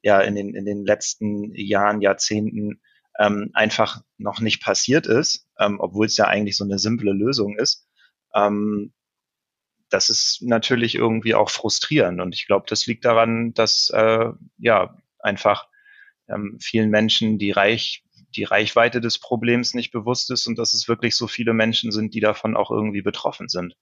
ja 0.04 0.22
in 0.22 0.36
den 0.36 0.54
in 0.54 0.66
den 0.66 0.86
letzten 0.86 1.52
Jahren 1.56 1.99
Jahrzehnten 2.02 2.80
ähm, 3.18 3.49
einfach 3.54 4.02
noch 4.20 4.39
nicht 4.39 4.62
passiert 4.62 5.08
ist, 5.08 5.47
ähm, 5.62 5.80
obwohl 5.80 6.07
es 6.07 6.18
ja 6.18 6.26
eigentlich 6.26 6.57
so 6.57 6.64
eine 6.66 6.80
simple 6.80 7.14
Lösung 7.14 7.57
ist. 7.57 7.88
Ähm, 8.34 8.93
das 9.89 10.09
ist 10.09 10.41
natürlich 10.41 10.95
irgendwie 10.95 11.36
auch 11.36 11.49
frustrierend 11.49 12.22
und 12.22 12.34
ich 12.34 12.47
glaube, 12.47 12.66
das 12.68 12.88
liegt 12.88 13.05
daran, 13.05 13.53
dass 13.53 13.89
äh, 13.93 14.30
ja 14.57 14.97
einfach 15.20 15.68
ähm, 16.30 16.57
vielen 16.62 16.89
Menschen 16.89 17.38
die 17.38 17.51
Reich 17.51 18.03
die 18.36 18.45
Reichweite 18.45 19.01
des 19.01 19.20
Problems 19.20 19.74
nicht 19.74 19.91
bewusst 19.91 20.32
ist 20.32 20.47
und 20.47 20.57
dass 20.57 20.74
es 20.74 20.88
wirklich 20.88 21.18
so 21.18 21.28
viele 21.28 21.53
Menschen 21.53 21.91
sind, 21.91 22.14
die 22.14 22.22
davon 22.22 22.55
auch 22.55 22.72
irgendwie 22.72 23.01
betroffen 23.01 23.49
sind. 23.49 23.76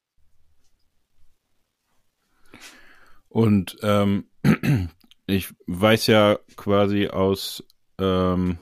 Und 3.27 3.77
ähm, 3.84 4.25
ich 5.27 5.53
weiß 5.67 6.07
ja 6.07 6.39
quasi 6.55 7.09
aus 7.09 7.63
ähm, 7.99 8.57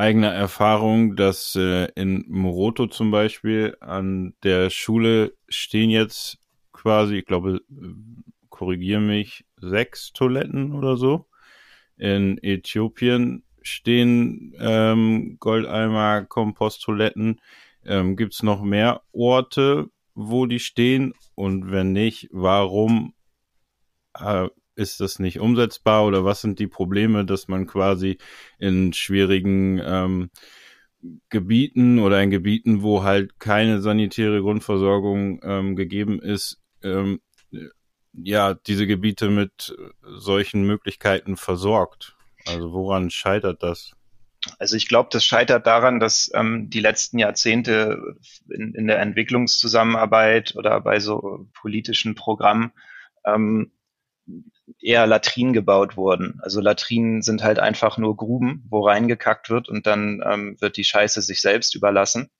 eigener 0.00 0.32
Erfahrung, 0.32 1.14
dass 1.14 1.54
äh, 1.56 1.88
in 1.94 2.24
Moroto 2.26 2.86
zum 2.86 3.10
Beispiel 3.10 3.76
an 3.80 4.34
der 4.42 4.70
Schule 4.70 5.34
stehen 5.48 5.90
jetzt 5.90 6.38
quasi, 6.72 7.16
ich 7.16 7.26
glaube, 7.26 7.60
korrigiere 8.48 9.00
mich, 9.00 9.44
sechs 9.60 10.12
Toiletten 10.12 10.72
oder 10.72 10.96
so. 10.96 11.26
In 11.98 12.38
Äthiopien 12.42 13.44
stehen 13.60 14.54
ähm, 14.58 15.36
Goldeimer, 15.38 16.24
Komposttoiletten. 16.24 17.40
Ähm, 17.84 18.16
Gibt 18.16 18.32
es 18.32 18.42
noch 18.42 18.62
mehr 18.62 19.02
Orte, 19.12 19.90
wo 20.14 20.46
die 20.46 20.60
stehen? 20.60 21.12
Und 21.34 21.70
wenn 21.70 21.92
nicht, 21.92 22.28
warum 22.32 23.12
äh, 24.18 24.48
ist 24.80 25.00
das 25.00 25.18
nicht 25.18 25.38
umsetzbar 25.38 26.04
oder 26.06 26.24
was 26.24 26.40
sind 26.40 26.58
die 26.58 26.66
Probleme, 26.66 27.24
dass 27.24 27.48
man 27.48 27.66
quasi 27.66 28.18
in 28.58 28.92
schwierigen 28.92 29.80
ähm, 29.84 30.30
Gebieten 31.28 31.98
oder 31.98 32.22
in 32.22 32.30
Gebieten, 32.30 32.82
wo 32.82 33.02
halt 33.02 33.38
keine 33.38 33.80
sanitäre 33.80 34.40
Grundversorgung 34.40 35.40
ähm, 35.42 35.76
gegeben 35.76 36.20
ist, 36.20 36.60
ähm, 36.82 37.20
ja, 38.12 38.54
diese 38.54 38.86
Gebiete 38.86 39.30
mit 39.30 39.76
solchen 40.02 40.64
Möglichkeiten 40.64 41.36
versorgt. 41.36 42.16
Also 42.46 42.72
woran 42.72 43.10
scheitert 43.10 43.62
das? 43.62 43.92
Also 44.58 44.76
ich 44.76 44.88
glaube, 44.88 45.10
das 45.12 45.24
scheitert 45.24 45.66
daran, 45.66 46.00
dass 46.00 46.30
ähm, 46.34 46.70
die 46.70 46.80
letzten 46.80 47.18
Jahrzehnte 47.18 48.16
in, 48.48 48.74
in 48.74 48.86
der 48.86 49.00
Entwicklungszusammenarbeit 49.00 50.56
oder 50.56 50.80
bei 50.80 50.98
so 50.98 51.48
politischen 51.52 52.14
Programmen 52.14 52.72
ähm, 53.24 53.72
eher 54.80 55.06
Latrinen 55.06 55.52
gebaut 55.52 55.96
wurden. 55.96 56.38
Also 56.42 56.60
Latrinen 56.60 57.22
sind 57.22 57.42
halt 57.42 57.58
einfach 57.58 57.98
nur 57.98 58.16
Gruben, 58.16 58.64
wo 58.70 58.80
reingekackt 58.86 59.50
wird 59.50 59.68
und 59.68 59.86
dann 59.86 60.22
ähm, 60.24 60.56
wird 60.60 60.76
die 60.76 60.84
Scheiße 60.84 61.22
sich 61.22 61.40
selbst 61.40 61.74
überlassen. 61.74 62.30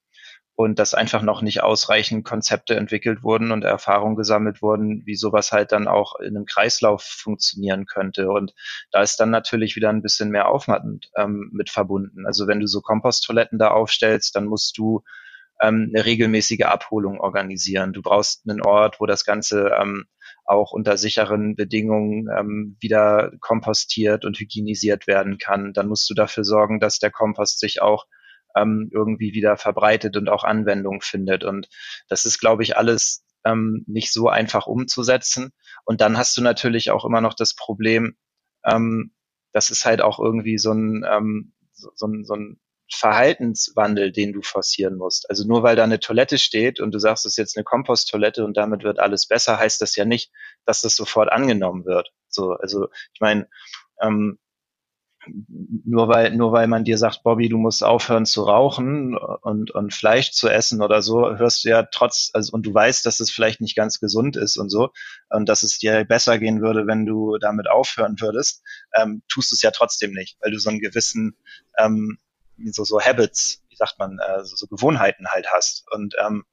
und 0.61 0.79
dass 0.79 0.93
einfach 0.93 1.23
noch 1.23 1.41
nicht 1.41 1.63
ausreichend 1.63 2.23
Konzepte 2.25 2.77
entwickelt 2.77 3.23
wurden 3.23 3.51
und 3.51 3.65
Erfahrungen 3.65 4.15
gesammelt 4.15 4.61
wurden, 4.61 5.03
wie 5.07 5.15
sowas 5.15 5.53
halt 5.53 5.73
dann 5.73 5.89
auch 5.89 6.17
in 6.21 6.37
einem 6.37 6.45
Kreislauf 6.45 7.03
funktionieren 7.03 7.87
könnte. 7.87 8.29
Und 8.29 8.53
da 8.91 9.01
ist 9.01 9.17
dann 9.21 9.31
natürlich 9.31 9.75
wieder 9.75 9.89
ein 9.89 10.03
bisschen 10.03 10.29
mehr 10.31 10.49
Aufwand 10.49 11.11
ähm, 11.17 11.49
mit 11.55 11.71
verbunden. 11.71 12.27
Also 12.27 12.47
wenn 12.47 12.61
du 12.61 12.67
so 12.67 12.83
Komposttoiletten 12.83 13.59
da 13.59 13.69
aufstellst, 13.69 14.37
dann 14.37 14.45
musst 14.45 14.77
du 14.77 15.03
ähm, 15.63 15.93
eine 15.95 16.05
regelmäßige 16.05 16.67
Abholung 16.67 17.21
organisieren. 17.21 17.95
Du 17.95 18.03
brauchst 18.03 18.47
einen 18.47 18.61
Ort, 18.61 19.01
wo 19.01 19.07
das 19.07 19.25
Ganze 19.25 19.71
ähm, 19.81 20.05
auch 20.51 20.73
unter 20.73 20.97
sicheren 20.97 21.55
Bedingungen 21.55 22.27
ähm, 22.37 22.77
wieder 22.81 23.31
kompostiert 23.41 24.25
und 24.25 24.39
hygienisiert 24.39 25.07
werden 25.07 25.39
kann. 25.39 25.73
Dann 25.73 25.87
musst 25.87 26.11
du 26.11 26.15
dafür 26.15 26.45
sorgen, 26.45 26.81
dass 26.81 26.99
der 26.99 27.13
Kompost 27.13 27.61
sich 27.61 27.81
auch 27.81 28.07
ähm, 28.57 28.91
irgendwie 28.93 29.33
wieder 29.33 29.57
verbreitet 29.57 30.17
und 30.17 30.29
auch 30.29 30.43
Anwendung 30.43 31.03
findet. 31.03 31.45
Und 31.45 31.69
das 32.09 32.25
ist, 32.25 32.41
glaube 32.41 32.65
ich, 32.65 32.77
alles 32.77 33.25
ähm, 33.45 33.85
nicht 33.87 34.13
so 34.13 34.29
einfach 34.29 34.67
umzusetzen. 34.67 35.53
Und 35.85 36.01
dann 36.01 36.19
hast 36.19 36.37
du 36.37 36.43
natürlich 36.43 36.91
auch 36.91 37.05
immer 37.05 37.21
noch 37.21 37.35
das 37.35 37.55
Problem, 37.55 38.17
ähm, 38.65 39.15
das 39.53 39.71
ist 39.71 39.85
halt 39.85 40.03
auch 40.03 40.19
irgendwie 40.19 40.59
so 40.59 40.73
ein, 40.73 41.05
ähm, 41.09 41.53
so, 41.73 41.91
so, 41.95 42.07
ein, 42.07 42.25
so 42.25 42.35
ein 42.35 42.61
Verhaltenswandel, 42.93 44.13
den 44.13 44.33
du 44.33 44.43
forcieren 44.43 44.97
musst. 44.97 45.29
Also 45.31 45.47
nur 45.47 45.63
weil 45.63 45.77
da 45.77 45.85
eine 45.85 46.01
Toilette 46.01 46.39
steht 46.39 46.81
und 46.81 46.93
du 46.93 46.99
sagst, 46.99 47.25
es 47.27 47.33
ist 47.33 47.39
jetzt 47.39 47.57
eine 47.57 47.65
Komposttoilette 47.65 48.45
und 48.45 48.57
damit 48.57 48.83
wird 48.83 48.99
alles 48.99 49.27
besser, 49.27 49.59
heißt 49.59 49.81
das 49.81 49.97
ja 49.97 50.05
nicht, 50.05 50.33
dass 50.67 50.83
das 50.83 50.97
sofort 50.97 51.31
angenommen 51.31 51.85
wird. 51.85 52.13
So, 52.29 52.53
also 52.53 52.89
ich 53.13 53.21
meine, 53.21 53.49
ähm, 54.03 54.39
nur 55.85 56.09
weil, 56.09 56.35
nur 56.35 56.53
weil 56.53 56.67
man 56.67 56.85
dir 56.85 56.97
sagt, 56.97 57.23
Bobby, 57.23 57.49
du 57.49 57.59
musst 57.59 57.85
aufhören 57.85 58.25
zu 58.25 58.43
rauchen 58.43 59.17
und, 59.17 59.71
und 59.71 59.93
Fleisch 59.93 60.33
zu 60.33 60.49
essen 60.49 60.81
oder 60.83 61.03
so, 61.03 61.37
hörst 61.37 61.65
du 61.65 61.69
ja 61.69 61.83
trotz, 61.83 62.31
also, 62.33 62.53
und 62.53 62.65
du 62.65 62.73
weißt, 62.73 63.05
dass 63.05 63.21
es 63.21 63.31
vielleicht 63.31 63.61
nicht 63.61 63.77
ganz 63.77 64.01
gesund 64.01 64.37
ist 64.37 64.57
und 64.57 64.71
so, 64.71 64.91
und 65.29 65.49
dass 65.49 65.63
es 65.63 65.79
dir 65.79 66.05
besser 66.05 66.39
gehen 66.39 66.63
würde, 66.63 66.87
wenn 66.87 67.05
du 67.05 67.37
damit 67.39 67.69
aufhören 67.69 68.17
würdest, 68.19 68.63
ähm, 68.95 69.23
tust 69.29 69.53
du 69.53 69.57
es 69.57 69.63
ja 69.63 69.71
trotzdem 69.71 70.13
nicht, 70.13 70.39
weil 70.41 70.53
du 70.53 70.59
so 70.59 70.71
einen 70.71 70.81
gewissen, 70.81 71.37
ähm, 71.79 72.19
so, 72.73 72.85
so 72.85 73.01
Habits, 73.01 73.63
wie 73.69 73.77
sagt 73.77 73.99
man, 73.99 74.19
äh, 74.19 74.45
so, 74.45 74.57
so 74.57 74.67
Gewohnheiten 74.67 75.27
halt 75.29 75.49
hast. 75.53 75.85
Und, 75.91 76.15
ähm, 76.19 76.45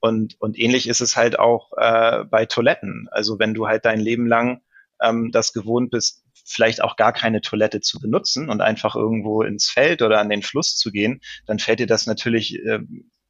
und, 0.00 0.40
und 0.40 0.58
ähnlich 0.58 0.88
ist 0.88 1.00
es 1.00 1.16
halt 1.16 1.38
auch 1.38 1.72
äh, 1.76 2.24
bei 2.24 2.46
Toiletten. 2.46 3.08
Also 3.10 3.38
wenn 3.38 3.54
du 3.54 3.66
halt 3.66 3.84
dein 3.84 4.00
Leben 4.00 4.26
lang 4.26 4.62
ähm, 5.02 5.30
das 5.32 5.52
gewohnt 5.52 5.90
bist, 5.90 6.24
vielleicht 6.44 6.82
auch 6.82 6.96
gar 6.96 7.12
keine 7.12 7.40
Toilette 7.40 7.80
zu 7.80 8.00
benutzen 8.00 8.50
und 8.50 8.60
einfach 8.60 8.96
irgendwo 8.96 9.42
ins 9.42 9.70
Feld 9.70 10.02
oder 10.02 10.20
an 10.20 10.28
den 10.28 10.42
Fluss 10.42 10.76
zu 10.76 10.92
gehen, 10.92 11.20
dann 11.46 11.58
fällt 11.58 11.80
dir 11.80 11.86
das 11.86 12.06
natürlich 12.06 12.58
äh, 12.64 12.80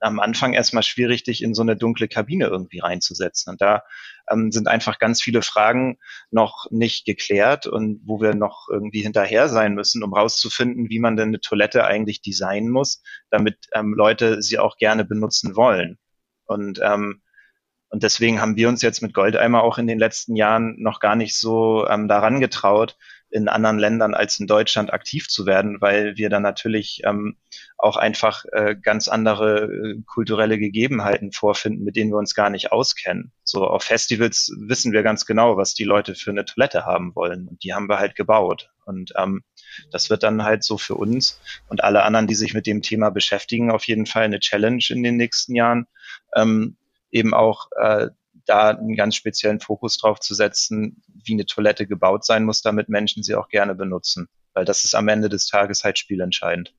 am 0.00 0.20
Anfang 0.20 0.52
erstmal 0.52 0.82
schwierig, 0.82 1.24
dich 1.24 1.42
in 1.42 1.54
so 1.54 1.62
eine 1.62 1.76
dunkle 1.76 2.08
Kabine 2.08 2.46
irgendwie 2.46 2.80
reinzusetzen. 2.80 3.52
Und 3.52 3.60
da 3.60 3.84
ähm, 4.30 4.52
sind 4.52 4.68
einfach 4.68 4.98
ganz 4.98 5.22
viele 5.22 5.42
Fragen 5.42 5.98
noch 6.30 6.66
nicht 6.70 7.04
geklärt 7.04 7.66
und 7.66 8.00
wo 8.04 8.20
wir 8.20 8.34
noch 8.34 8.68
irgendwie 8.70 9.02
hinterher 9.02 9.48
sein 9.48 9.74
müssen, 9.74 10.02
um 10.02 10.14
rauszufinden, 10.14 10.90
wie 10.90 11.00
man 11.00 11.16
denn 11.16 11.28
eine 11.28 11.40
Toilette 11.40 11.84
eigentlich 11.84 12.22
designen 12.22 12.70
muss, 12.70 13.02
damit 13.30 13.58
ähm, 13.74 13.94
Leute 13.96 14.42
sie 14.42 14.58
auch 14.58 14.76
gerne 14.76 15.04
benutzen 15.04 15.56
wollen. 15.56 15.98
Und 16.46 16.80
ähm, 16.82 17.22
und 17.94 18.02
deswegen 18.02 18.40
haben 18.40 18.56
wir 18.56 18.68
uns 18.68 18.82
jetzt 18.82 19.02
mit 19.02 19.14
Goldeimer 19.14 19.62
auch 19.62 19.78
in 19.78 19.86
den 19.86 20.00
letzten 20.00 20.34
Jahren 20.34 20.74
noch 20.82 20.98
gar 20.98 21.14
nicht 21.14 21.38
so 21.38 21.86
ähm, 21.86 22.08
daran 22.08 22.40
getraut, 22.40 22.96
in 23.34 23.48
anderen 23.48 23.80
Ländern 23.80 24.14
als 24.14 24.38
in 24.38 24.46
Deutschland 24.46 24.92
aktiv 24.92 25.28
zu 25.28 25.44
werden, 25.44 25.80
weil 25.80 26.16
wir 26.16 26.30
dann 26.30 26.44
natürlich 26.44 27.00
ähm, 27.04 27.36
auch 27.76 27.96
einfach 27.96 28.44
äh, 28.52 28.76
ganz 28.80 29.08
andere 29.08 29.64
äh, 29.64 30.02
kulturelle 30.06 30.56
Gegebenheiten 30.56 31.32
vorfinden, 31.32 31.82
mit 31.82 31.96
denen 31.96 32.12
wir 32.12 32.18
uns 32.18 32.36
gar 32.36 32.48
nicht 32.48 32.70
auskennen. 32.70 33.32
So 33.42 33.66
auf 33.66 33.82
Festivals 33.82 34.52
wissen 34.56 34.92
wir 34.92 35.02
ganz 35.02 35.26
genau, 35.26 35.56
was 35.56 35.74
die 35.74 35.82
Leute 35.82 36.14
für 36.14 36.30
eine 36.30 36.44
Toilette 36.44 36.86
haben 36.86 37.16
wollen. 37.16 37.48
Und 37.48 37.64
die 37.64 37.74
haben 37.74 37.88
wir 37.88 37.98
halt 37.98 38.14
gebaut. 38.14 38.70
Und 38.84 39.12
ähm, 39.16 39.42
das 39.90 40.10
wird 40.10 40.22
dann 40.22 40.44
halt 40.44 40.62
so 40.62 40.78
für 40.78 40.94
uns 40.94 41.40
und 41.68 41.82
alle 41.82 42.04
anderen, 42.04 42.28
die 42.28 42.36
sich 42.36 42.54
mit 42.54 42.68
dem 42.68 42.82
Thema 42.82 43.10
beschäftigen, 43.10 43.72
auf 43.72 43.88
jeden 43.88 44.06
Fall 44.06 44.22
eine 44.22 44.38
Challenge 44.38 44.84
in 44.90 45.02
den 45.02 45.16
nächsten 45.16 45.56
Jahren, 45.56 45.88
ähm, 46.36 46.76
eben 47.10 47.34
auch 47.34 47.66
äh, 47.80 48.10
da 48.46 48.70
einen 48.70 48.96
ganz 48.96 49.16
speziellen 49.16 49.60
Fokus 49.60 49.98
drauf 49.98 50.20
zu 50.20 50.34
setzen, 50.34 51.02
wie 51.24 51.34
eine 51.34 51.46
Toilette 51.46 51.86
gebaut 51.86 52.24
sein 52.24 52.44
muss, 52.44 52.62
damit 52.62 52.88
Menschen 52.88 53.22
sie 53.22 53.34
auch 53.34 53.48
gerne 53.48 53.74
benutzen. 53.74 54.28
Weil 54.52 54.64
das 54.64 54.84
ist 54.84 54.94
am 54.94 55.08
Ende 55.08 55.28
des 55.28 55.46
Tages 55.46 55.84
halt 55.84 55.98
spielentscheidend. 55.98 56.74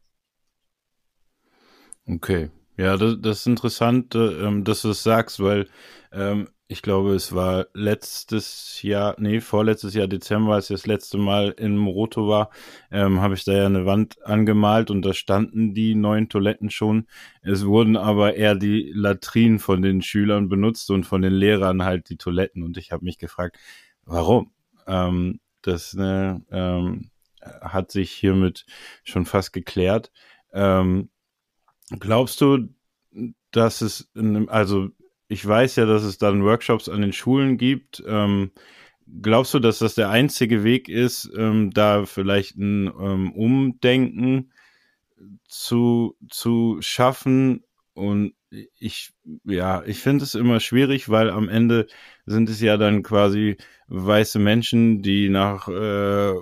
Okay. 2.07 2.51
Ja, 2.77 2.97
das, 2.97 3.15
das 3.19 3.39
ist 3.39 3.47
interessant, 3.47 4.15
äh, 4.15 4.61
dass 4.61 4.81
du 4.81 4.89
das 4.89 5.03
sagst, 5.03 5.39
weil 5.39 5.67
ähm, 6.11 6.49
ich 6.67 6.81
glaube, 6.81 7.13
es 7.13 7.35
war 7.35 7.67
letztes 7.73 8.81
Jahr, 8.81 9.15
nee, 9.19 9.39
vorletztes 9.39 9.93
Jahr 9.93 10.07
Dezember, 10.07 10.55
als 10.55 10.69
ich 10.69 10.75
das 10.75 10.87
letzte 10.87 11.17
Mal 11.17 11.51
in 11.51 11.77
Moroto 11.77 12.27
war, 12.27 12.49
ähm, 12.91 13.21
habe 13.21 13.35
ich 13.35 13.43
da 13.43 13.53
ja 13.53 13.65
eine 13.67 13.85
Wand 13.85 14.23
angemalt 14.25 14.89
und 14.89 15.03
da 15.03 15.13
standen 15.13 15.75
die 15.75 15.93
neuen 15.93 16.27
Toiletten 16.27 16.71
schon. 16.71 17.07
Es 17.41 17.65
wurden 17.65 17.97
aber 17.97 18.35
eher 18.35 18.55
die 18.55 18.91
Latrinen 18.95 19.59
von 19.59 19.83
den 19.83 20.01
Schülern 20.01 20.49
benutzt 20.49 20.89
und 20.89 21.03
von 21.05 21.21
den 21.21 21.33
Lehrern 21.33 21.83
halt 21.83 22.09
die 22.09 22.17
Toiletten. 22.17 22.63
Und 22.63 22.77
ich 22.77 22.91
habe 22.91 23.05
mich 23.05 23.19
gefragt, 23.19 23.57
warum? 24.03 24.51
Ähm, 24.87 25.39
das 25.61 25.93
ne, 25.93 26.43
ähm, 26.49 27.11
hat 27.41 27.91
sich 27.91 28.11
hiermit 28.11 28.65
schon 29.03 29.25
fast 29.25 29.53
geklärt. 29.53 30.11
Ähm, 30.51 31.09
glaubst 31.99 32.41
du, 32.41 32.69
dass 33.51 33.81
es, 33.81 34.09
also 34.47 34.89
ich 35.27 35.45
weiß 35.45 35.77
ja, 35.77 35.85
dass 35.85 36.03
es 36.03 36.17
dann 36.17 36.43
Workshops 36.43 36.89
an 36.89 37.01
den 37.01 37.13
Schulen 37.13 37.57
gibt. 37.57 38.03
Ähm, 38.05 38.51
glaubst 39.21 39.53
du, 39.53 39.59
dass 39.59 39.79
das 39.79 39.95
der 39.95 40.09
einzige 40.09 40.63
Weg 40.63 40.89
ist, 40.89 41.31
ähm, 41.35 41.71
da 41.71 42.05
vielleicht 42.05 42.57
ein 42.57 42.87
ähm, 42.87 43.31
Umdenken 43.33 44.51
zu, 45.47 46.15
zu 46.29 46.77
schaffen? 46.81 47.63
Und 47.93 48.33
ich, 48.77 49.13
ja, 49.45 49.83
ich 49.85 49.99
finde 49.99 50.23
es 50.23 50.35
immer 50.35 50.59
schwierig, 50.59 51.09
weil 51.09 51.29
am 51.29 51.49
Ende 51.49 51.87
sind 52.25 52.49
es 52.49 52.61
ja 52.61 52.77
dann 52.77 53.03
quasi 53.03 53.57
weiße 53.87 54.39
Menschen, 54.39 55.01
die 55.01 55.29
nach 55.29 55.67
äh, 55.67 56.33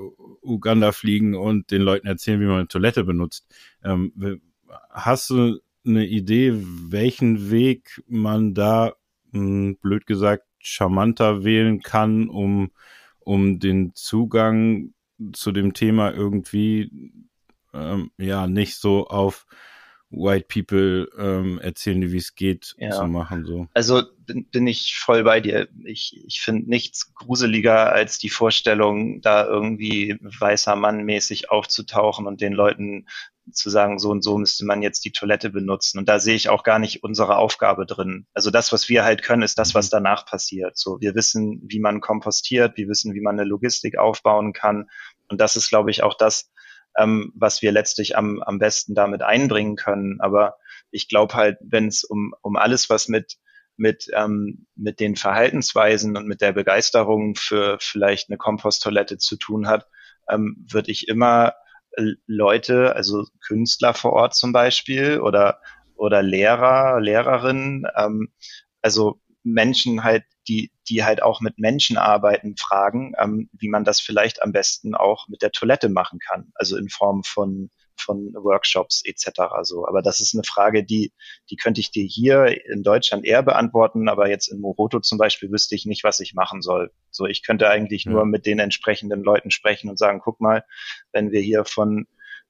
Uganda 0.41 0.91
fliegen 0.91 1.35
und 1.35 1.71
den 1.71 1.81
Leuten 1.81 2.07
erzählen, 2.07 2.39
wie 2.39 2.45
man 2.45 2.59
eine 2.59 2.67
Toilette 2.67 3.03
benutzt. 3.03 3.47
Ähm, 3.83 4.41
hast 4.89 5.29
du 5.29 5.59
eine 5.85 6.05
Idee, 6.05 6.53
welchen 6.55 7.51
Weg 7.51 8.03
man 8.07 8.53
da, 8.53 8.93
mh, 9.31 9.39
hm, 9.39 9.77
blöd 9.81 10.05
gesagt, 10.05 10.45
charmanter 10.59 11.43
wählen 11.43 11.81
kann, 11.81 12.29
um, 12.29 12.71
um 13.19 13.59
den 13.59 13.93
Zugang 13.95 14.93
zu 15.33 15.51
dem 15.51 15.73
Thema 15.73 16.13
irgendwie 16.13 17.21
ähm, 17.73 18.11
ja 18.17 18.47
nicht 18.47 18.75
so 18.75 19.07
auf 19.07 19.45
White 20.09 20.45
People 20.47 21.09
ähm, 21.17 21.59
erzählen, 21.59 22.11
wie 22.11 22.17
es 22.17 22.35
geht, 22.35 22.75
ja. 22.77 22.91
zu 22.91 23.05
machen. 23.07 23.45
So. 23.45 23.67
Also 23.73 24.03
bin, 24.19 24.45
bin 24.45 24.67
ich 24.67 24.95
voll 24.95 25.23
bei 25.23 25.39
dir. 25.39 25.67
Ich, 25.83 26.23
ich 26.27 26.41
finde 26.41 26.69
nichts 26.69 27.13
gruseliger 27.15 27.91
als 27.91 28.19
die 28.19 28.29
Vorstellung, 28.29 29.21
da 29.21 29.45
irgendwie 29.45 30.17
weißer 30.21 30.75
Mann 30.75 31.03
mäßig 31.03 31.49
aufzutauchen 31.49 32.27
und 32.27 32.41
den 32.41 32.53
Leuten 32.53 33.07
zu 33.51 33.69
sagen, 33.69 33.99
so 33.99 34.09
und 34.09 34.23
so 34.23 34.37
müsste 34.37 34.65
man 34.65 34.81
jetzt 34.81 35.05
die 35.05 35.11
Toilette 35.11 35.49
benutzen. 35.49 35.99
Und 35.99 36.07
da 36.07 36.19
sehe 36.19 36.35
ich 36.35 36.49
auch 36.49 36.63
gar 36.63 36.79
nicht 36.79 37.03
unsere 37.03 37.37
Aufgabe 37.37 37.85
drin. 37.85 38.25
Also 38.33 38.51
das, 38.51 38.71
was 38.71 38.89
wir 38.89 39.03
halt 39.03 39.21
können, 39.21 39.43
ist 39.43 39.59
das, 39.59 39.75
was 39.75 39.87
mhm. 39.87 39.91
danach 39.91 40.25
passiert. 40.25 40.77
So, 40.77 40.99
wir 41.01 41.15
wissen, 41.15 41.61
wie 41.65 41.79
man 41.79 42.01
kompostiert, 42.01 42.77
wir 42.77 42.87
wissen, 42.87 43.13
wie 43.13 43.21
man 43.21 43.39
eine 43.39 43.47
Logistik 43.47 43.97
aufbauen 43.97 44.53
kann. 44.53 44.89
Und 45.27 45.41
das 45.41 45.55
ist, 45.55 45.69
glaube 45.69 45.91
ich, 45.91 46.03
auch 46.03 46.15
das, 46.15 46.51
ähm, 46.97 47.33
was 47.35 47.61
wir 47.61 47.71
letztlich 47.71 48.17
am, 48.17 48.41
am 48.41 48.59
besten 48.59 48.95
damit 48.95 49.21
einbringen 49.21 49.75
können. 49.75 50.21
Aber 50.21 50.57
ich 50.91 51.09
glaube 51.09 51.33
halt, 51.33 51.57
wenn 51.61 51.87
es 51.87 52.03
um, 52.03 52.33
um 52.41 52.55
alles, 52.55 52.89
was 52.89 53.07
mit 53.07 53.37
mit, 53.75 54.07
ähm, 54.13 54.67
mit 54.75 54.99
den 54.99 55.15
Verhaltensweisen 55.15 56.15
und 56.15 56.27
mit 56.27 56.41
der 56.41 56.51
Begeisterung 56.51 57.33
für 57.33 57.77
vielleicht 57.79 58.29
eine 58.29 58.37
Komposttoilette 58.37 59.17
zu 59.17 59.35
tun 59.35 59.67
hat, 59.67 59.87
ähm, 60.29 60.65
würde 60.69 60.91
ich 60.91 61.07
immer 61.07 61.53
Leute, 62.27 62.95
also 62.95 63.25
Künstler 63.45 63.93
vor 63.93 64.13
Ort 64.13 64.35
zum 64.35 64.51
Beispiel 64.51 65.19
oder, 65.19 65.59
oder 65.95 66.21
Lehrer, 66.21 66.99
Lehrerinnen, 66.99 67.85
ähm, 67.95 68.33
also 68.81 69.19
Menschen 69.43 70.03
halt, 70.03 70.23
die, 70.47 70.71
die 70.89 71.03
halt 71.03 71.21
auch 71.21 71.41
mit 71.41 71.59
Menschen 71.59 71.97
arbeiten, 71.97 72.55
fragen, 72.57 73.13
ähm, 73.17 73.49
wie 73.53 73.69
man 73.69 73.83
das 73.83 73.99
vielleicht 73.99 74.41
am 74.41 74.51
besten 74.51 74.95
auch 74.95 75.27
mit 75.27 75.41
der 75.41 75.51
Toilette 75.51 75.89
machen 75.89 76.19
kann. 76.19 76.51
Also 76.55 76.77
in 76.77 76.89
Form 76.89 77.23
von 77.23 77.69
von 77.97 78.33
Workshops 78.33 79.01
etc. 79.05 79.41
So, 79.63 79.87
aber 79.87 80.01
das 80.01 80.19
ist 80.19 80.33
eine 80.33 80.43
Frage, 80.43 80.83
die 80.83 81.13
die 81.49 81.55
könnte 81.55 81.81
ich 81.81 81.91
dir 81.91 82.03
hier 82.03 82.45
in 82.67 82.83
Deutschland 82.83 83.25
eher 83.25 83.43
beantworten, 83.43 84.09
aber 84.09 84.29
jetzt 84.29 84.47
in 84.47 84.59
Moroto 84.59 84.99
zum 84.99 85.17
Beispiel 85.17 85.51
wüsste 85.51 85.75
ich 85.75 85.85
nicht, 85.85 86.03
was 86.03 86.19
ich 86.19 86.33
machen 86.33 86.61
soll. 86.61 86.91
So, 87.11 87.25
ich 87.25 87.45
könnte 87.45 87.69
eigentlich 87.69 88.05
ja. 88.05 88.11
nur 88.11 88.25
mit 88.25 88.45
den 88.45 88.59
entsprechenden 88.59 89.23
Leuten 89.23 89.51
sprechen 89.51 89.89
und 89.89 89.97
sagen, 89.97 90.21
guck 90.23 90.39
mal, 90.41 90.63
wenn 91.11 91.31
wir 91.31 91.41
hier 91.41 91.65
von 91.65 92.07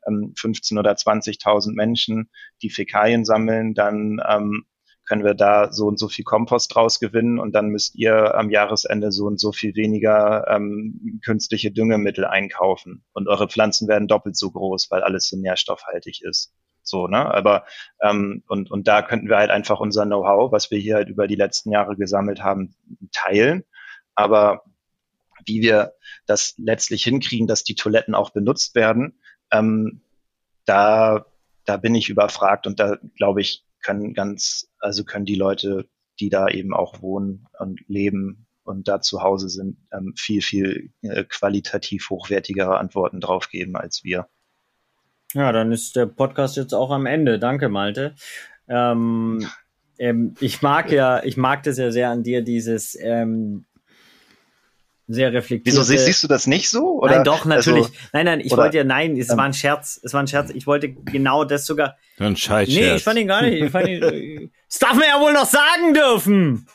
ähm, 0.07 0.33
15 0.37 0.77
oder 0.77 0.93
20.000 0.93 1.73
Menschen, 1.73 2.29
die 2.61 2.69
Fäkalien 2.69 3.25
sammeln, 3.25 3.73
dann 3.73 4.21
ähm, 4.27 4.65
können 5.05 5.23
wir 5.23 5.33
da 5.33 5.71
so 5.71 5.87
und 5.87 5.99
so 5.99 6.07
viel 6.07 6.23
Kompost 6.25 6.73
draus 6.73 6.99
gewinnen 6.99 7.39
und 7.39 7.53
dann 7.53 7.69
müsst 7.69 7.95
ihr 7.95 8.35
am 8.35 8.49
Jahresende 8.49 9.11
so 9.11 9.25
und 9.25 9.39
so 9.39 9.51
viel 9.51 9.75
weniger 9.75 10.47
ähm, 10.47 11.19
künstliche 11.23 11.71
Düngemittel 11.71 12.25
einkaufen 12.25 13.03
und 13.13 13.27
eure 13.27 13.47
Pflanzen 13.47 13.87
werden 13.87 14.07
doppelt 14.07 14.37
so 14.37 14.51
groß, 14.51 14.89
weil 14.91 15.03
alles 15.03 15.27
so 15.27 15.37
nährstoffhaltig 15.37 16.21
ist. 16.23 16.53
So, 16.83 17.07
ne? 17.07 17.33
Aber 17.33 17.65
ähm, 18.01 18.43
und, 18.47 18.69
und 18.69 18.87
da 18.87 19.01
könnten 19.01 19.29
wir 19.29 19.37
halt 19.37 19.49
einfach 19.49 19.79
unser 19.79 20.05
Know-how, 20.05 20.51
was 20.51 20.69
wir 20.69 20.79
hier 20.79 20.95
halt 20.95 21.09
über 21.09 21.27
die 21.27 21.35
letzten 21.35 21.71
Jahre 21.71 21.95
gesammelt 21.95 22.43
haben, 22.43 22.75
teilen. 23.11 23.63
Aber 24.15 24.63
wie 25.45 25.61
wir 25.61 25.93
das 26.25 26.55
letztlich 26.57 27.03
hinkriegen, 27.03 27.47
dass 27.47 27.63
die 27.63 27.75
Toiletten 27.75 28.15
auch 28.15 28.31
benutzt 28.31 28.75
werden, 28.75 29.19
ähm, 29.51 30.01
da, 30.65 31.25
da 31.65 31.77
bin 31.77 31.95
ich 31.95 32.09
überfragt 32.09 32.67
und 32.67 32.79
da 32.79 32.97
glaube 33.15 33.41
ich, 33.41 33.65
können 33.83 34.13
ganz, 34.13 34.71
also 34.79 35.03
können 35.03 35.25
die 35.25 35.35
Leute, 35.35 35.87
die 36.19 36.29
da 36.29 36.47
eben 36.47 36.73
auch 36.73 37.01
wohnen 37.01 37.47
und 37.59 37.81
leben 37.87 38.47
und 38.63 38.87
da 38.87 39.01
zu 39.01 39.21
Hause 39.21 39.49
sind, 39.49 39.77
ähm, 39.91 40.13
viel, 40.15 40.41
viel 40.41 40.91
äh, 41.01 41.23
qualitativ 41.25 42.09
hochwertigere 42.09 42.77
Antworten 42.77 43.19
drauf 43.19 43.49
geben 43.49 43.75
als 43.75 44.03
wir. 44.03 44.27
Ja, 45.33 45.51
dann 45.51 45.71
ist 45.71 45.95
der 45.95 46.05
Podcast 46.05 46.57
jetzt 46.57 46.73
auch 46.73 46.91
am 46.91 47.05
Ende. 47.05 47.39
Danke, 47.39 47.67
Malte. 47.67 48.15
Ähm, 48.67 49.45
ähm, 49.97 50.35
ich 50.39 50.61
mag 50.61 50.91
ja, 50.91 51.23
ich 51.23 51.37
mag 51.37 51.63
das 51.63 51.77
ja 51.77 51.91
sehr 51.91 52.09
an 52.09 52.23
dir, 52.23 52.41
dieses 52.41 52.97
ähm, 52.99 53.65
sehr 55.07 55.33
reflektiert. 55.33 55.73
Wieso 55.73 55.83
siehst, 55.83 56.05
siehst, 56.05 56.23
du 56.23 56.27
das 56.27 56.47
nicht 56.47 56.69
so? 56.69 57.01
Oder? 57.01 57.15
Nein, 57.15 57.23
doch, 57.23 57.45
natürlich. 57.45 57.85
Also, 57.85 57.97
nein, 58.13 58.25
nein, 58.25 58.39
ich 58.39 58.51
oder, 58.51 58.63
wollte 58.63 58.77
ja, 58.77 58.83
nein, 58.83 59.17
es 59.17 59.29
ähm, 59.29 59.37
war 59.37 59.45
ein 59.45 59.53
Scherz. 59.53 59.99
Es 60.03 60.13
war 60.13 60.21
ein 60.21 60.27
Scherz. 60.27 60.51
Ich 60.53 60.65
wollte 60.65 60.89
genau 60.89 61.43
das 61.43 61.65
sogar. 61.65 61.97
Ein 62.19 62.35
Scheiß 62.35 62.69
Nee, 62.69 62.95
ich 62.95 63.03
fand 63.03 63.19
ihn 63.19 63.27
gar 63.27 63.41
nicht. 63.41 63.61
Ich 63.61 63.71
fand 63.71 63.87
ihn, 63.87 63.99
das 64.69 64.79
darf 64.79 64.93
man 64.93 65.03
ja 65.03 65.19
wohl 65.19 65.33
noch 65.33 65.45
sagen 65.45 65.93
dürfen. 65.93 66.67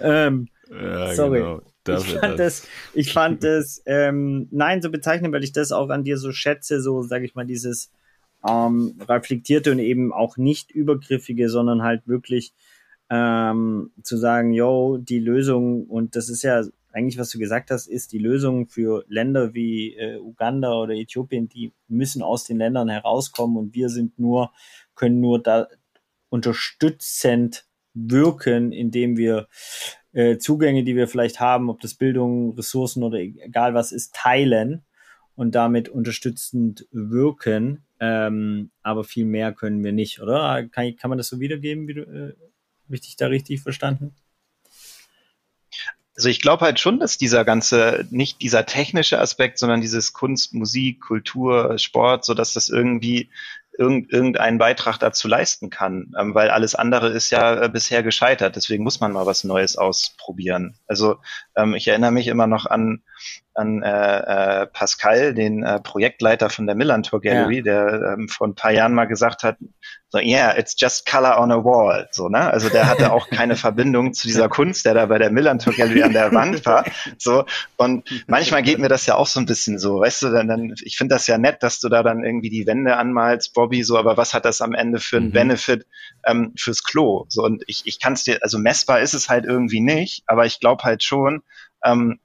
Ähm, 0.00 0.48
ja, 0.70 1.14
sorry. 1.14 1.40
Genau. 1.40 1.62
Ich 1.84 2.14
fand 2.14 2.38
das, 2.38 2.62
das 2.62 2.68
ich 2.94 3.12
fand 3.12 3.42
das, 3.42 3.82
ähm, 3.86 4.46
nein, 4.52 4.80
so 4.82 4.90
bezeichnen, 4.90 5.32
weil 5.32 5.42
ich 5.42 5.52
das 5.52 5.72
auch 5.72 5.88
an 5.88 6.04
dir 6.04 6.16
so 6.16 6.30
schätze, 6.30 6.80
so, 6.80 7.02
sage 7.02 7.24
ich 7.24 7.34
mal, 7.34 7.44
dieses 7.44 7.90
ähm, 8.48 9.00
reflektierte 9.08 9.72
und 9.72 9.80
eben 9.80 10.12
auch 10.12 10.36
nicht 10.36 10.70
übergriffige, 10.70 11.48
sondern 11.48 11.82
halt 11.82 12.06
wirklich 12.06 12.54
ähm, 13.10 13.90
zu 14.02 14.16
sagen, 14.16 14.52
yo, 14.52 14.96
die 14.96 15.18
Lösung, 15.18 15.84
und 15.86 16.14
das 16.14 16.28
ist 16.28 16.42
ja 16.42 16.62
eigentlich, 16.92 17.18
was 17.18 17.30
du 17.30 17.38
gesagt 17.38 17.70
hast, 17.70 17.86
ist 17.86 18.12
die 18.12 18.18
Lösung 18.18 18.68
für 18.68 19.04
Länder 19.08 19.54
wie 19.54 19.94
äh, 19.94 20.18
Uganda 20.18 20.72
oder 20.74 20.94
Äthiopien, 20.94 21.48
die 21.48 21.72
müssen 21.88 22.22
aus 22.22 22.44
den 22.44 22.58
Ländern 22.58 22.88
herauskommen 22.88 23.56
und 23.56 23.74
wir 23.74 23.88
sind 23.88 24.18
nur, 24.18 24.52
können 24.94 25.20
nur 25.20 25.42
da 25.42 25.68
unterstützend 26.28 27.66
wirken, 27.94 28.72
indem 28.72 29.16
wir 29.16 29.48
äh, 30.12 30.38
Zugänge, 30.38 30.84
die 30.84 30.96
wir 30.96 31.08
vielleicht 31.08 31.40
haben, 31.40 31.70
ob 31.70 31.80
das 31.80 31.94
Bildung, 31.94 32.54
Ressourcen 32.56 33.02
oder 33.02 33.18
egal 33.18 33.74
was 33.74 33.92
ist, 33.92 34.14
teilen 34.14 34.84
und 35.34 35.54
damit 35.54 35.88
unterstützend 35.88 36.86
wirken. 36.90 37.84
Ähm, 38.00 38.70
aber 38.82 39.04
viel 39.04 39.24
mehr 39.24 39.52
können 39.52 39.82
wir 39.84 39.92
nicht, 39.92 40.20
oder? 40.20 40.66
Kann, 40.68 40.96
kann 40.96 41.08
man 41.08 41.18
das 41.18 41.28
so 41.28 41.40
wiedergeben? 41.40 41.88
Wie 41.88 41.94
du, 41.94 42.02
äh, 42.02 42.34
Habe 42.84 42.94
ich 42.94 43.00
dich 43.02 43.16
da 43.16 43.26
richtig 43.26 43.62
verstanden? 43.62 44.14
Also 46.14 46.28
ich 46.28 46.40
glaube 46.40 46.64
halt 46.64 46.78
schon, 46.78 47.00
dass 47.00 47.16
dieser 47.16 47.44
ganze, 47.44 48.06
nicht 48.10 48.42
dieser 48.42 48.66
technische 48.66 49.18
Aspekt, 49.18 49.58
sondern 49.58 49.80
dieses 49.80 50.12
Kunst, 50.12 50.52
Musik, 50.52 51.00
Kultur, 51.00 51.78
Sport, 51.78 52.24
so 52.24 52.34
dass 52.34 52.52
das 52.52 52.68
irgendwie 52.68 53.30
irgend, 53.78 54.12
irgendeinen 54.12 54.58
Beitrag 54.58 54.98
dazu 54.98 55.28
leisten 55.28 55.70
kann, 55.70 56.14
ähm, 56.18 56.34
weil 56.34 56.50
alles 56.50 56.74
andere 56.74 57.08
ist 57.08 57.30
ja 57.30 57.62
äh, 57.62 57.68
bisher 57.68 58.02
gescheitert. 58.02 58.56
Deswegen 58.56 58.84
muss 58.84 59.00
man 59.00 59.12
mal 59.12 59.26
was 59.26 59.44
Neues 59.44 59.76
ausprobieren. 59.76 60.76
Also 60.86 61.16
ähm, 61.56 61.74
ich 61.74 61.88
erinnere 61.88 62.12
mich 62.12 62.26
immer 62.26 62.46
noch 62.46 62.66
an 62.66 63.02
an 63.54 63.82
äh, 63.82 64.62
äh, 64.62 64.66
Pascal, 64.66 65.34
den 65.34 65.62
äh, 65.62 65.80
Projektleiter 65.80 66.50
von 66.50 66.66
der 66.66 66.74
Millantor 66.74 67.20
Gallery, 67.20 67.58
ja. 67.58 67.62
der 67.62 68.14
ähm, 68.14 68.28
vor 68.28 68.48
ein 68.48 68.54
paar 68.54 68.70
Jahren 68.70 68.94
mal 68.94 69.04
gesagt 69.04 69.42
hat, 69.42 69.56
so, 70.12 70.18
yeah, 70.18 70.56
it's 70.56 70.74
just 70.78 71.06
color 71.06 71.38
on 71.40 71.50
a 71.50 71.64
wall. 71.64 72.06
So, 72.10 72.28
ne? 72.28 72.50
Also 72.50 72.68
der 72.68 72.86
hatte 72.86 73.12
auch 73.12 73.30
keine 73.30 73.56
Verbindung 73.56 74.12
zu 74.12 74.26
dieser 74.26 74.50
Kunst, 74.50 74.84
der 74.84 74.92
da 74.92 75.06
bei 75.06 75.18
der 75.18 75.30
Millantor 75.30 75.72
Gallery 75.72 76.02
an 76.02 76.12
der 76.12 76.32
Wand 76.32 76.64
war. 76.66 76.84
So, 77.18 77.44
und 77.76 78.08
manchmal 78.26 78.62
geht 78.62 78.78
mir 78.78 78.88
das 78.88 79.06
ja 79.06 79.14
auch 79.14 79.26
so 79.26 79.38
ein 79.38 79.46
bisschen 79.46 79.78
so, 79.78 80.00
weißt 80.00 80.22
du, 80.22 80.30
dann, 80.30 80.48
dann 80.48 80.74
ich 80.82 80.96
finde 80.96 81.14
das 81.14 81.26
ja 81.26 81.38
nett, 81.38 81.62
dass 81.62 81.78
du 81.78 81.88
da 81.88 82.02
dann 82.02 82.24
irgendwie 82.24 82.50
die 82.50 82.66
Wände 82.66 82.96
anmalst, 82.96 83.54
Bobby, 83.54 83.82
so, 83.82 83.96
aber 83.96 84.16
was 84.16 84.34
hat 84.34 84.44
das 84.44 84.60
am 84.60 84.74
Ende 84.74 84.98
für 84.98 85.18
einen 85.18 85.28
mhm. 85.28 85.32
Benefit 85.32 85.86
ähm, 86.26 86.52
fürs 86.58 86.82
Klo? 86.82 87.26
So, 87.28 87.44
und 87.44 87.62
ich, 87.66 87.82
ich 87.86 88.00
kann 88.00 88.14
es 88.14 88.24
dir, 88.24 88.38
also 88.42 88.58
messbar 88.58 89.00
ist 89.00 89.14
es 89.14 89.28
halt 89.28 89.44
irgendwie 89.44 89.80
nicht, 89.80 90.24
aber 90.26 90.46
ich 90.46 90.58
glaube 90.58 90.82
halt 90.82 91.02
schon, 91.02 91.42
ähm, 91.84 92.18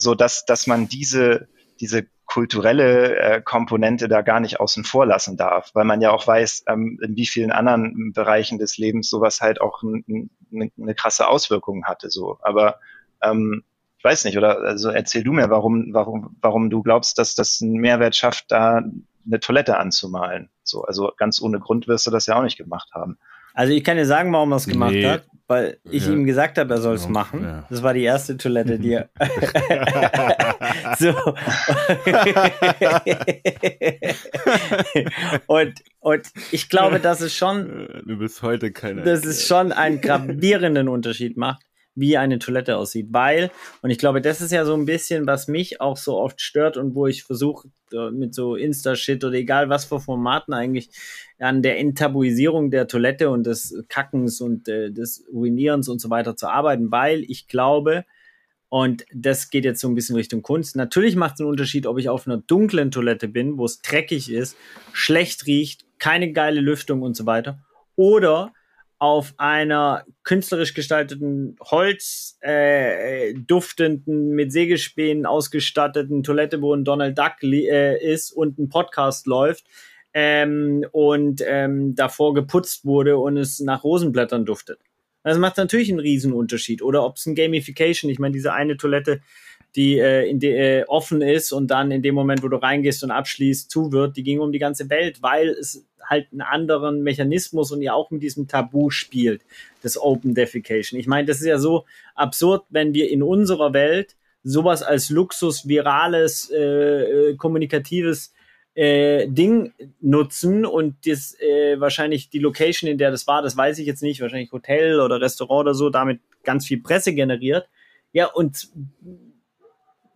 so 0.00 0.14
dass, 0.14 0.44
dass 0.44 0.66
man 0.66 0.88
diese, 0.88 1.48
diese 1.80 2.06
kulturelle 2.26 3.16
äh, 3.18 3.42
Komponente 3.42 4.06
da 4.06 4.22
gar 4.22 4.38
nicht 4.38 4.60
außen 4.60 4.84
vor 4.84 5.04
lassen 5.04 5.36
darf, 5.36 5.70
weil 5.74 5.84
man 5.84 6.00
ja 6.00 6.12
auch 6.12 6.26
weiß, 6.26 6.64
ähm, 6.68 6.98
in 7.02 7.16
wie 7.16 7.26
vielen 7.26 7.50
anderen 7.50 8.12
Bereichen 8.12 8.58
des 8.58 8.78
Lebens 8.78 9.10
sowas 9.10 9.40
halt 9.40 9.60
auch 9.60 9.82
eine 9.82 10.30
ne 10.50 10.94
krasse 10.94 11.28
Auswirkung 11.28 11.86
hatte. 11.86 12.08
So, 12.08 12.38
aber 12.42 12.78
ähm, 13.22 13.64
ich 13.98 14.04
weiß 14.04 14.24
nicht, 14.24 14.38
oder 14.38 14.60
also 14.60 14.90
erzähl 14.90 15.24
du 15.24 15.32
mir, 15.32 15.50
warum, 15.50 15.92
warum, 15.92 16.36
warum 16.40 16.70
du 16.70 16.82
glaubst, 16.82 17.18
dass 17.18 17.34
das 17.34 17.60
einen 17.60 17.74
Mehrwert 17.74 18.16
schafft, 18.16 18.46
da 18.48 18.82
eine 19.26 19.40
Toilette 19.40 19.76
anzumalen. 19.76 20.48
So, 20.62 20.84
also 20.84 21.12
ganz 21.16 21.42
ohne 21.42 21.58
Grund 21.58 21.88
wirst 21.88 22.06
du 22.06 22.10
das 22.10 22.26
ja 22.26 22.36
auch 22.36 22.42
nicht 22.42 22.56
gemacht 22.56 22.90
haben. 22.94 23.18
Also 23.52 23.72
ich 23.72 23.84
kann 23.84 23.96
dir 23.96 24.06
sagen, 24.06 24.32
warum 24.32 24.52
er 24.52 24.56
es 24.56 24.66
gemacht 24.66 24.92
nee. 24.92 25.06
hat, 25.06 25.24
weil 25.50 25.78
ich 25.82 26.06
ja. 26.06 26.12
ihm 26.12 26.24
gesagt 26.26 26.58
habe, 26.58 26.74
er 26.74 26.80
soll 26.80 26.94
es 26.94 27.06
ja. 27.06 27.10
machen. 27.10 27.42
Ja. 27.42 27.66
Das 27.68 27.82
war 27.82 27.92
die 27.92 28.04
erste 28.04 28.36
Toilette, 28.36 28.78
die 28.78 28.92
er. 28.92 29.08
so. 30.96 31.08
und, 35.48 35.74
und 35.98 36.28
ich 36.52 36.68
glaube, 36.68 37.00
dass 37.00 37.20
es 37.20 37.34
schon. 37.34 37.88
Du 38.06 38.18
bist 38.18 38.42
heute 38.42 38.70
keine. 38.70 39.02
Dass 39.02 39.24
es 39.24 39.44
schon 39.44 39.72
einen 39.72 40.00
gravierenden 40.00 40.88
Unterschied 40.88 41.36
macht, 41.36 41.66
wie 42.00 42.16
eine 42.16 42.38
Toilette 42.38 42.76
aussieht. 42.76 43.08
Weil, 43.10 43.50
und 43.82 43.90
ich 43.90 43.98
glaube, 43.98 44.20
das 44.20 44.40
ist 44.40 44.50
ja 44.50 44.64
so 44.64 44.74
ein 44.74 44.86
bisschen, 44.86 45.26
was 45.26 45.46
mich 45.46 45.80
auch 45.80 45.96
so 45.96 46.16
oft 46.16 46.40
stört 46.40 46.76
und 46.76 46.94
wo 46.94 47.06
ich 47.06 47.22
versuche, 47.22 47.68
äh, 47.92 48.10
mit 48.10 48.34
so 48.34 48.56
Insta-Shit 48.56 49.22
oder 49.24 49.34
egal 49.34 49.68
was 49.68 49.84
für 49.84 50.00
Formaten 50.00 50.54
eigentlich 50.54 50.90
an 51.38 51.62
der 51.62 51.78
Enttabuisierung 51.78 52.70
der 52.70 52.88
Toilette 52.88 53.30
und 53.30 53.46
des 53.46 53.84
Kackens 53.88 54.40
und 54.40 54.68
äh, 54.68 54.90
des 54.90 55.24
Ruinierens 55.32 55.88
und 55.88 56.00
so 56.00 56.10
weiter 56.10 56.36
zu 56.36 56.48
arbeiten, 56.48 56.90
weil 56.90 57.24
ich 57.28 57.46
glaube, 57.46 58.04
und 58.68 59.04
das 59.12 59.50
geht 59.50 59.64
jetzt 59.64 59.80
so 59.80 59.88
ein 59.88 59.96
bisschen 59.96 60.14
Richtung 60.14 60.42
Kunst. 60.42 60.76
Natürlich 60.76 61.16
macht 61.16 61.34
es 61.34 61.40
einen 61.40 61.50
Unterschied, 61.50 61.86
ob 61.86 61.98
ich 61.98 62.08
auf 62.08 62.26
einer 62.26 62.38
dunklen 62.38 62.92
Toilette 62.92 63.26
bin, 63.26 63.58
wo 63.58 63.64
es 63.64 63.82
dreckig 63.82 64.30
ist, 64.30 64.56
schlecht 64.92 65.46
riecht, 65.46 65.84
keine 65.98 66.32
geile 66.32 66.60
Lüftung 66.60 67.02
und 67.02 67.16
so 67.16 67.26
weiter, 67.26 67.58
oder 67.96 68.52
auf 69.00 69.32
einer 69.38 70.04
künstlerisch 70.24 70.74
gestalteten, 70.74 71.56
Holz 71.62 72.36
äh, 72.42 73.32
duftenden, 73.32 74.30
mit 74.30 74.52
Sägespänen 74.52 75.24
ausgestatteten 75.24 76.22
Toilette, 76.22 76.60
wo 76.60 76.74
ein 76.74 76.84
Donald 76.84 77.18
Duck 77.18 77.42
äh, 77.42 77.98
ist 77.98 78.30
und 78.30 78.58
ein 78.58 78.68
Podcast 78.68 79.26
läuft 79.26 79.64
ähm, 80.12 80.84
und 80.92 81.42
ähm, 81.46 81.94
davor 81.94 82.34
geputzt 82.34 82.84
wurde 82.84 83.16
und 83.16 83.38
es 83.38 83.58
nach 83.60 83.84
Rosenblättern 83.84 84.44
duftet. 84.44 84.78
Das 85.22 85.38
macht 85.38 85.56
natürlich 85.56 85.90
einen 85.90 86.00
Riesenunterschied. 86.00 86.82
Oder 86.82 87.04
ob 87.04 87.16
es 87.16 87.24
ein 87.24 87.34
Gamification, 87.34 88.10
ich 88.10 88.18
meine, 88.18 88.32
diese 88.32 88.52
eine 88.52 88.76
Toilette, 88.76 89.20
die 89.76 89.98
äh, 89.98 90.28
in 90.28 90.40
de, 90.40 90.80
äh, 90.80 90.84
offen 90.84 91.22
ist 91.22 91.52
und 91.52 91.68
dann 91.68 91.90
in 91.90 92.02
dem 92.02 92.14
Moment, 92.14 92.42
wo 92.42 92.48
du 92.48 92.56
reingehst 92.56 93.04
und 93.04 93.10
abschließt, 93.10 93.70
zu 93.70 93.92
wird, 93.92 94.16
die 94.16 94.22
ging 94.22 94.40
um 94.40 94.52
die 94.52 94.58
ganze 94.58 94.90
Welt, 94.90 95.22
weil 95.22 95.48
es 95.48 95.86
halt 96.04 96.28
einen 96.32 96.40
anderen 96.40 97.02
Mechanismus 97.02 97.70
und 97.70 97.82
ja 97.82 97.94
auch 97.94 98.10
mit 98.10 98.22
diesem 98.22 98.48
Tabu 98.48 98.90
spielt, 98.90 99.42
das 99.82 100.00
Open 100.00 100.34
Defecation. 100.34 100.98
Ich 100.98 101.06
meine, 101.06 101.26
das 101.26 101.40
ist 101.40 101.46
ja 101.46 101.58
so 101.58 101.84
absurd, 102.14 102.64
wenn 102.70 102.94
wir 102.94 103.10
in 103.10 103.22
unserer 103.22 103.72
Welt 103.72 104.16
sowas 104.42 104.82
als 104.82 105.10
Luxus, 105.10 105.68
virales, 105.68 106.50
äh, 106.50 107.30
äh 107.30 107.36
kommunikatives 107.36 108.32
äh, 108.74 109.28
Ding 109.28 109.72
nutzen 110.00 110.64
und 110.64 111.06
das 111.06 111.38
äh, 111.40 111.78
wahrscheinlich 111.78 112.30
die 112.30 112.38
Location, 112.38 112.90
in 112.90 112.98
der 112.98 113.10
das 113.10 113.26
war, 113.26 113.42
das 113.42 113.56
weiß 113.56 113.78
ich 113.78 113.86
jetzt 113.86 114.02
nicht, 114.02 114.20
wahrscheinlich 114.20 114.52
Hotel 114.52 115.00
oder 115.00 115.20
Restaurant 115.20 115.60
oder 115.60 115.74
so, 115.74 115.90
damit 115.90 116.20
ganz 116.44 116.66
viel 116.66 116.80
Presse 116.80 117.12
generiert. 117.12 117.68
Ja, 118.12 118.26
und 118.26 118.68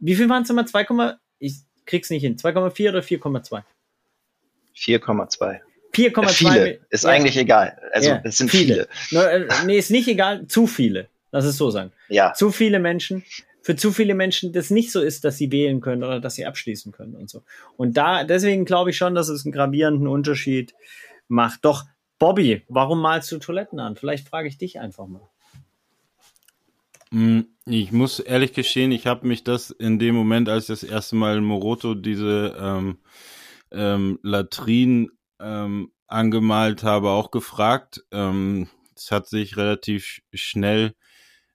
wie 0.05 0.15
viel 0.15 0.29
waren 0.29 0.43
es 0.43 0.49
nochmal? 0.49 0.67
2, 0.67 1.17
ich 1.39 1.55
krieg's 1.87 2.11
nicht 2.11 2.23
hin. 2.23 2.37
2,4 2.37 2.89
oder 2.89 3.01
4,2? 3.01 3.63
4,2. 4.77 5.61
4,2 5.95 6.29
viele. 6.29 6.81
Ist 6.91 7.05
ja. 7.05 7.11
eigentlich 7.11 7.37
egal. 7.37 7.79
Also 7.93 8.11
ja. 8.11 8.21
es 8.25 8.37
sind 8.37 8.51
viele. 8.51 8.89
viele. 8.91 9.49
Äh, 9.49 9.49
nee, 9.67 9.79
ist 9.79 9.91
nicht 9.91 10.09
egal. 10.09 10.47
Zu 10.49 10.67
viele. 10.67 11.09
Lass 11.31 11.45
es 11.45 11.57
so 11.57 11.71
sagen. 11.71 11.93
Ja. 12.09 12.33
Zu 12.35 12.51
viele 12.51 12.81
Menschen 12.81 13.25
für 13.65 13.77
zu 13.77 13.93
viele 13.93 14.15
Menschen 14.15 14.53
das 14.53 14.69
nicht 14.69 14.93
so 14.93 15.01
ist, 15.01 15.25
dass 15.25 15.39
sie 15.39 15.51
wählen 15.51 15.81
können 15.81 16.05
oder 16.05 16.21
dass 16.21 16.35
sie 16.35 16.45
abschließen 16.45 16.93
können 16.93 17.15
und 17.15 17.31
so. 17.31 17.43
Und 17.79 17.97
da, 17.97 18.25
deswegen 18.25 18.67
glaube 18.67 18.91
ich 18.91 18.99
schon, 18.99 19.15
dass 19.15 19.31
es 19.31 19.47
einen 19.47 19.53
gravierenden 19.53 20.07
Unterschied 20.07 20.75
macht. 21.29 21.65
Doch, 21.65 21.85
Bobby, 22.19 22.63
warum 22.69 23.01
malst 23.01 23.33
du 23.33 23.39
Toiletten 23.39 23.81
an? 23.81 23.97
Vielleicht 23.97 24.29
frage 24.29 24.49
ich 24.49 24.59
dich 24.59 24.81
einfach 24.81 25.07
mal. 25.07 25.27
Mm, 27.11 27.41
ich 27.67 27.93
muss 27.93 28.21
ehrlich 28.21 28.53
gestehen, 28.53 28.93
ich 28.93 29.07
habe 29.07 29.27
mich 29.27 29.45
das 29.45 29.71
in 29.71 29.99
dem 29.99 30.15
Moment, 30.15 30.49
als 30.49 30.65
ich 30.65 30.81
das 30.81 30.83
erste 30.83 31.17
Mal 31.17 31.41
Moroto 31.41 31.95
diese 31.95 32.57
ähm, 32.59 32.99
ähm, 33.71 34.19
Latrinen 34.23 35.11
ähm, 35.41 35.91
angemalt 36.07 36.83
habe, 36.83 37.11
auch 37.11 37.31
gefragt. 37.31 38.05
Ähm, 38.13 38.69
es 38.95 39.11
hat 39.11 39.27
sich 39.29 39.57
relativ 39.57 40.21
schnell 40.33 40.95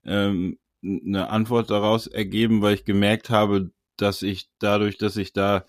ähm, 0.03 0.57
eine 0.83 1.29
Antwort 1.29 1.69
daraus 1.69 2.07
ergeben, 2.07 2.61
weil 2.61 2.73
ich 2.73 2.85
gemerkt 2.85 3.29
habe, 3.29 3.71
dass 3.97 4.21
ich 4.21 4.49
dadurch, 4.59 4.97
dass 4.97 5.17
ich 5.17 5.33
da 5.33 5.65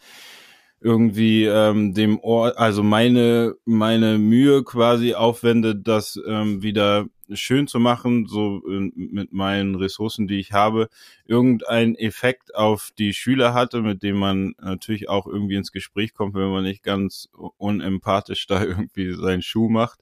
irgendwie 0.80 1.44
ähm, 1.44 1.92
dem 1.92 2.18
Ort, 2.20 2.56
also 2.56 2.82
meine 2.82 3.54
meine 3.64 4.18
Mühe 4.18 4.64
quasi 4.64 5.14
aufwende, 5.14 5.76
das 5.76 6.18
ähm, 6.26 6.62
wieder 6.62 7.06
schön 7.32 7.66
zu 7.66 7.78
machen, 7.78 8.26
so 8.26 8.62
äh, 8.66 8.90
mit 8.94 9.32
meinen 9.32 9.74
Ressourcen, 9.74 10.26
die 10.26 10.40
ich 10.40 10.52
habe, 10.52 10.88
irgendein 11.26 11.94
Effekt 11.96 12.54
auf 12.54 12.90
die 12.98 13.12
Schüler 13.12 13.52
hatte, 13.54 13.82
mit 13.82 14.02
dem 14.02 14.16
man 14.16 14.54
natürlich 14.60 15.08
auch 15.08 15.26
irgendwie 15.26 15.56
ins 15.56 15.72
Gespräch 15.72 16.14
kommt, 16.14 16.34
wenn 16.34 16.50
man 16.50 16.64
nicht 16.64 16.82
ganz 16.82 17.28
unempathisch 17.58 18.46
da 18.46 18.64
irgendwie 18.64 19.12
seinen 19.12 19.42
Schuh 19.42 19.68
macht. 19.68 20.00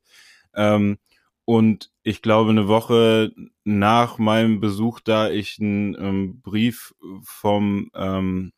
Ähm, 0.55 0.99
und 1.45 1.91
ich 2.03 2.23
glaube, 2.23 2.51
eine 2.51 2.69
Woche 2.69 3.33
nach 3.65 4.19
meinem 4.19 4.61
Besuch 4.61 5.01
da 5.01 5.31
ich 5.31 5.59
einen 5.61 5.97
ähm, 5.99 6.41
Brief 6.43 6.95
vom 7.23 7.91
ähm, 7.95 8.53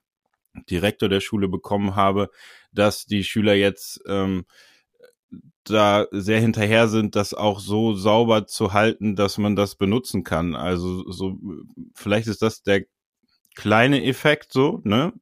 Direktor 0.69 1.09
der 1.09 1.20
Schule 1.20 1.49
bekommen 1.49 1.97
habe, 1.97 2.31
dass 2.73 3.07
die 3.07 3.24
Schüler 3.24 3.55
jetzt 3.55 4.01
ähm, 4.07 4.45
da 5.65 6.07
sehr 6.11 6.41
hinterher 6.41 6.89
sind, 6.89 7.16
das 7.16 7.35
auch 7.35 7.61
so 7.61 7.95
sauber 7.95 8.47
zu 8.47 8.73
halten, 8.73 9.16
dass 9.16 9.39
man 9.39 9.57
das 9.57 9.77
benutzen 9.77 10.24
kann. 10.24 10.55
Also 10.55 11.11
so 11.11 11.39
vielleicht 11.95 12.28
ist 12.28 12.43
das 12.43 12.62
der 12.62 12.85
kleine 13.55 14.05
Effekt 14.05 14.53
so, 14.53 14.81
ne, 14.85 15.12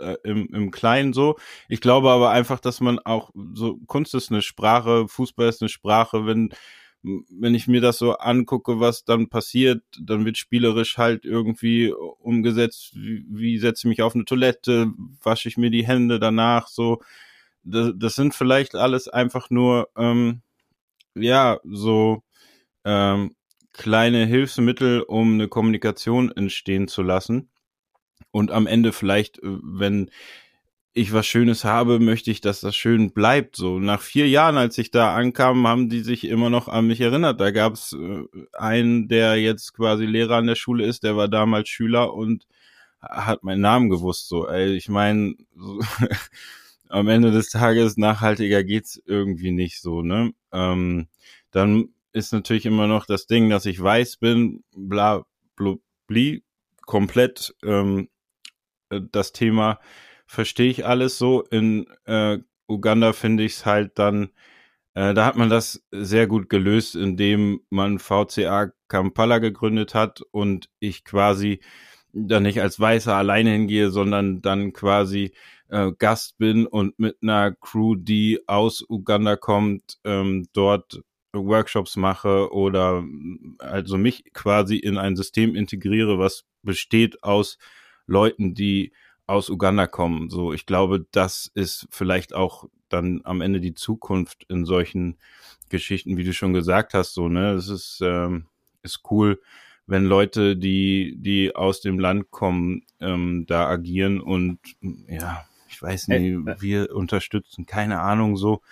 äh, 0.00 0.16
im, 0.24 0.48
im 0.52 0.70
Kleinen 0.70 1.12
so. 1.12 1.36
Ich 1.68 1.80
glaube 1.80 2.10
aber 2.10 2.30
einfach, 2.30 2.58
dass 2.60 2.80
man 2.80 2.98
auch 2.98 3.30
so 3.54 3.78
Kunst 3.86 4.14
ist 4.14 4.30
eine 4.30 4.42
Sprache, 4.42 5.08
Fußball 5.08 5.48
ist 5.48 5.62
eine 5.62 5.68
Sprache, 5.68 6.26
wenn 6.26 6.52
wenn 7.30 7.54
ich 7.54 7.68
mir 7.68 7.80
das 7.80 7.98
so 7.98 8.16
angucke, 8.16 8.80
was 8.80 9.04
dann 9.04 9.28
passiert, 9.28 9.82
dann 10.00 10.24
wird 10.24 10.38
spielerisch 10.38 10.98
halt 10.98 11.24
irgendwie 11.24 11.92
umgesetzt, 11.92 12.92
wie, 12.94 13.24
wie 13.28 13.58
setze 13.58 13.86
ich 13.86 13.90
mich 13.90 14.02
auf 14.02 14.14
eine 14.14 14.24
Toilette, 14.24 14.90
wasche 15.22 15.48
ich 15.48 15.56
mir 15.56 15.70
die 15.70 15.86
Hände 15.86 16.18
danach, 16.18 16.68
so. 16.68 17.00
Das, 17.62 17.92
das 17.96 18.14
sind 18.14 18.34
vielleicht 18.34 18.76
alles 18.76 19.08
einfach 19.08 19.50
nur, 19.50 19.88
ähm, 19.96 20.42
ja, 21.14 21.58
so 21.64 22.22
ähm, 22.84 23.34
kleine 23.72 24.26
Hilfsmittel, 24.26 25.02
um 25.02 25.34
eine 25.34 25.48
Kommunikation 25.48 26.30
entstehen 26.32 26.88
zu 26.88 27.02
lassen. 27.02 27.50
Und 28.30 28.50
am 28.50 28.66
Ende 28.66 28.92
vielleicht, 28.92 29.38
äh, 29.38 29.58
wenn 29.62 30.10
ich 30.96 31.12
was 31.12 31.26
Schönes 31.26 31.62
habe, 31.64 32.00
möchte 32.00 32.30
ich, 32.30 32.40
dass 32.40 32.62
das 32.62 32.74
schön 32.74 33.12
bleibt. 33.12 33.56
So 33.56 33.78
nach 33.78 34.00
vier 34.00 34.28
Jahren, 34.28 34.56
als 34.56 34.78
ich 34.78 34.90
da 34.90 35.14
ankam, 35.14 35.66
haben 35.68 35.90
die 35.90 36.00
sich 36.00 36.24
immer 36.26 36.48
noch 36.48 36.68
an 36.68 36.86
mich 36.86 37.02
erinnert. 37.02 37.38
Da 37.38 37.50
gab 37.50 37.74
es 37.74 37.92
äh, 37.92 38.24
einen, 38.54 39.06
der 39.06 39.36
jetzt 39.36 39.74
quasi 39.74 40.06
Lehrer 40.06 40.36
an 40.36 40.46
der 40.46 40.54
Schule 40.54 40.86
ist, 40.86 41.02
der 41.02 41.14
war 41.14 41.28
damals 41.28 41.68
Schüler 41.68 42.14
und 42.14 42.46
hat 43.02 43.44
meinen 43.44 43.60
Namen 43.60 43.90
gewusst. 43.90 44.28
So, 44.28 44.48
ey, 44.48 44.74
ich 44.74 44.88
meine, 44.88 45.34
so, 45.54 45.80
am 46.88 47.08
Ende 47.08 47.30
des 47.30 47.50
Tages 47.50 47.98
nachhaltiger 47.98 48.64
geht's 48.64 49.00
irgendwie 49.04 49.50
nicht 49.50 49.82
so. 49.82 50.00
Ne? 50.00 50.32
Ähm, 50.50 51.08
dann 51.50 51.90
ist 52.12 52.32
natürlich 52.32 52.64
immer 52.64 52.86
noch 52.86 53.04
das 53.04 53.26
Ding, 53.26 53.50
dass 53.50 53.66
ich 53.66 53.78
weiß 53.82 54.16
bin, 54.16 54.64
bla, 54.74 55.26
bla, 55.56 55.74
bli, 56.06 56.42
komplett 56.86 57.54
ähm, 57.62 58.08
äh, 58.88 59.02
das 59.12 59.32
Thema 59.32 59.78
verstehe 60.26 60.70
ich 60.70 60.86
alles 60.86 61.18
so. 61.18 61.42
In 61.42 61.86
äh, 62.04 62.38
Uganda 62.68 63.12
finde 63.12 63.44
ich 63.44 63.54
es 63.54 63.66
halt 63.66 63.98
dann, 63.98 64.30
äh, 64.94 65.14
da 65.14 65.24
hat 65.24 65.36
man 65.36 65.50
das 65.50 65.84
sehr 65.90 66.26
gut 66.26 66.48
gelöst, 66.48 66.96
indem 66.96 67.60
man 67.70 67.98
VCA 67.98 68.72
Kampala 68.88 69.38
gegründet 69.38 69.94
hat 69.94 70.22
und 70.30 70.68
ich 70.78 71.04
quasi 71.04 71.60
dann 72.12 72.44
nicht 72.44 72.60
als 72.60 72.80
Weißer 72.80 73.14
alleine 73.14 73.50
hingehe, 73.50 73.90
sondern 73.90 74.40
dann 74.40 74.72
quasi 74.72 75.32
äh, 75.68 75.92
Gast 75.98 76.38
bin 76.38 76.66
und 76.66 76.98
mit 76.98 77.16
einer 77.22 77.52
Crew, 77.52 77.94
die 77.94 78.40
aus 78.46 78.84
Uganda 78.88 79.36
kommt, 79.36 79.98
ähm, 80.04 80.48
dort 80.52 81.02
Workshops 81.32 81.96
mache 81.96 82.52
oder 82.52 83.04
also 83.58 83.98
mich 83.98 84.32
quasi 84.32 84.76
in 84.76 84.96
ein 84.96 85.16
System 85.16 85.54
integriere, 85.54 86.18
was 86.18 86.44
besteht 86.62 87.22
aus 87.22 87.58
Leuten, 88.06 88.54
die 88.54 88.92
aus 89.26 89.50
Uganda 89.50 89.86
kommen. 89.86 90.30
So, 90.30 90.52
ich 90.52 90.66
glaube, 90.66 91.06
das 91.10 91.50
ist 91.54 91.86
vielleicht 91.90 92.34
auch 92.34 92.68
dann 92.88 93.20
am 93.24 93.40
Ende 93.40 93.60
die 93.60 93.74
Zukunft 93.74 94.44
in 94.48 94.64
solchen 94.64 95.18
Geschichten, 95.68 96.16
wie 96.16 96.24
du 96.24 96.32
schon 96.32 96.52
gesagt 96.52 96.94
hast. 96.94 97.14
So, 97.14 97.28
ne, 97.28 97.52
es 97.52 97.68
ist 97.68 98.00
ähm, 98.02 98.46
ist 98.82 99.02
cool, 99.10 99.40
wenn 99.86 100.04
Leute, 100.04 100.56
die 100.56 101.16
die 101.18 101.54
aus 101.54 101.80
dem 101.80 101.98
Land 101.98 102.30
kommen, 102.30 102.82
ähm, 103.00 103.44
da 103.46 103.66
agieren 103.68 104.20
und 104.20 104.58
ja, 105.08 105.44
ich 105.68 105.82
weiß 105.82 106.08
nicht, 106.08 106.62
wir 106.62 106.94
unterstützen, 106.94 107.66
keine 107.66 108.00
Ahnung 108.00 108.36
so. 108.36 108.62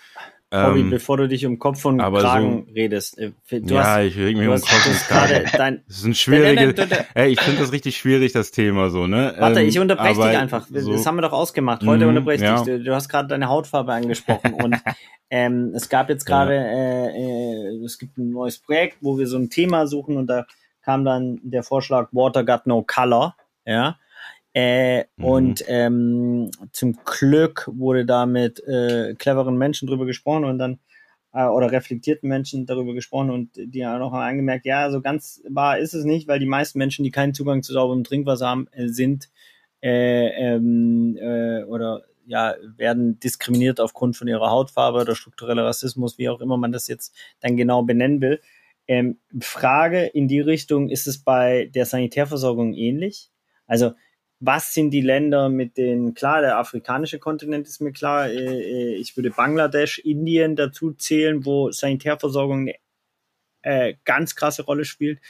Bobby, 0.55 0.81
ähm, 0.81 0.91
bevor 0.91 1.17
du 1.17 1.27
dich 1.27 1.45
um 1.47 1.59
Kopf 1.59 1.85
und 1.85 1.99
Kragen 1.99 2.67
so, 2.69 2.73
redest. 2.75 3.19
Äh, 3.19 3.33
du 3.51 3.75
ja, 3.75 3.85
hast, 3.85 4.05
ich 4.05 4.17
reg 4.17 4.37
mich 4.37 4.47
um 4.47 4.55
Kopf 4.55 4.87
und 4.87 4.95
Kragen. 5.09 5.51
Dein, 5.57 5.83
das 5.89 5.99
ist 5.99 6.05
ein 6.05 6.15
schwieriges, 6.15 6.75
ey, 7.15 7.33
ich 7.33 7.41
finde 7.41 7.61
das 7.61 7.73
richtig 7.73 7.97
schwierig, 7.97 8.33
das 8.33 8.51
Thema 8.51 8.91
so, 8.91 9.07
ne? 9.07 9.35
Warte, 9.39 9.61
ähm, 9.61 9.69
ich 9.69 9.79
unterbreche 9.79 10.21
dich 10.21 10.37
einfach. 10.37 10.67
So, 10.71 10.93
das 10.93 11.05
haben 11.07 11.17
wir 11.17 11.23
doch 11.23 11.33
ausgemacht. 11.33 11.85
Heute 11.85 12.07
mm, 12.07 12.09
unterbreche 12.09 12.45
ja. 12.45 12.57
ich 12.57 12.63
dich. 12.63 12.85
Du 12.85 12.95
hast 12.95 13.09
gerade 13.09 13.29
deine 13.29 13.49
Hautfarbe 13.49 13.93
angesprochen 13.93 14.55
und 14.63 14.77
ähm, 15.31 15.73
es 15.75 15.89
gab 15.89 16.09
jetzt 16.09 16.25
gerade, 16.25 16.55
ja. 16.55 16.63
äh, 16.63 17.81
äh, 17.81 17.85
es 17.85 17.99
gibt 17.99 18.17
ein 18.19 18.31
neues 18.31 18.59
Projekt, 18.59 18.99
wo 19.01 19.19
wir 19.19 19.27
so 19.27 19.37
ein 19.37 19.51
Thema 19.51 19.87
suchen 19.87 20.17
und 20.17 20.29
da 20.29 20.47
kam 20.83 21.05
dann 21.05 21.41
der 21.43 21.63
Vorschlag 21.63 22.09
Water 22.13 22.45
Got 22.45 22.67
No 22.67 22.85
Color, 22.87 23.35
ja. 23.65 23.97
Äh, 24.55 25.05
mhm. 25.17 25.25
Und 25.25 25.65
ähm, 25.67 26.51
zum 26.71 26.97
Glück 27.05 27.69
wurde 27.73 28.07
da 28.07 28.25
mit 28.25 28.63
äh, 28.67 29.15
cleveren 29.19 29.59
Menschen 29.59 29.89
drüber 29.89 30.07
gesprochen 30.07 30.45
und 30.45 30.59
dann 30.59 30.79
äh, 31.33 31.47
oder 31.47 31.73
reflektierten 31.73 32.29
Menschen 32.29 32.65
darüber 32.65 32.95
gesprochen 32.95 33.31
und 33.31 33.51
die 33.57 33.85
haben 33.85 34.01
auch 34.01 34.13
angemerkt, 34.13 34.65
ja, 34.65 34.91
so 34.91 35.01
ganz 35.01 35.43
wahr 35.49 35.79
ist 35.79 35.93
es 35.93 36.05
nicht, 36.05 36.29
weil 36.29 36.39
die 36.39 36.47
meisten 36.47 36.79
Menschen, 36.79 37.03
die 37.03 37.11
keinen 37.11 37.35
Zugang 37.35 37.65
zu 37.65 37.73
sauberem 37.73 38.05
Trinkwasser 38.05 38.47
haben, 38.47 38.69
äh, 38.71 38.87
sind 38.87 39.29
äh, 39.83 40.29
ähm, 40.29 41.19
äh, 41.21 41.65
oder 41.65 42.05
ja, 42.25 42.55
werden 42.77 43.19
diskriminiert 43.21 43.81
aufgrund 43.81 44.17
von 44.17 44.29
ihrer 44.29 44.51
Hautfarbe 44.51 45.01
oder 45.01 45.15
struktureller 45.17 45.65
Rassismus, 45.65 46.17
wie 46.17 46.29
auch 46.29 46.41
immer 46.41 46.57
man 46.57 46.73
das 46.73 46.89
jetzt 46.89 47.15
dann 47.41 47.57
genau 47.57 47.83
benennen 47.83 48.21
will. 48.21 48.41
Ähm, 48.87 49.19
Frage 49.41 50.05
in 50.07 50.29
die 50.29 50.41
Richtung, 50.41 50.89
ist 50.89 51.07
es 51.07 51.23
bei 51.23 51.67
der 51.75 51.87
Sanitärversorgung 51.87 52.73
ähnlich? 52.73 53.31
Also 53.67 53.93
was 54.47 54.75
sind 54.75 54.91
die 54.91 55.01
Länder 55.01 55.49
mit 55.49 55.77
den, 55.77 56.15
klar, 56.15 56.41
der 56.41 56.59
afrikanische 56.59 57.19
Kontinent 57.19 57.67
ist 57.67 57.81
mir 57.81 57.93
klar, 57.93 58.29
äh, 58.29 58.35
äh, 58.35 58.95
ich 58.97 59.17
würde 59.17 59.31
Bangladesch, 59.31 59.99
Indien 59.99 60.57
dazu 60.57 60.93
zählen, 60.93 61.45
wo 61.45 61.71
Sanitärversorgung 61.71 62.61
eine 62.61 62.75
äh, 63.63 63.95
ganz 64.05 64.37
krasse 64.37 64.63
Rolle 64.65 64.85
spielt. 64.85 65.21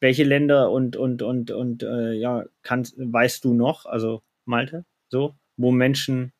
Welche 0.00 0.24
Länder 0.24 0.70
und, 0.70 0.96
und, 0.96 1.22
und, 1.22 1.52
und 1.52 1.82
ja, 1.82 2.44
kannst, 2.62 2.94
weißt 2.98 3.44
du 3.44 3.54
noch, 3.54 3.86
also 3.86 4.20
Malte, 4.44 4.84
so, 5.08 5.36
wo 5.56 5.70
Menschen, 5.70 6.32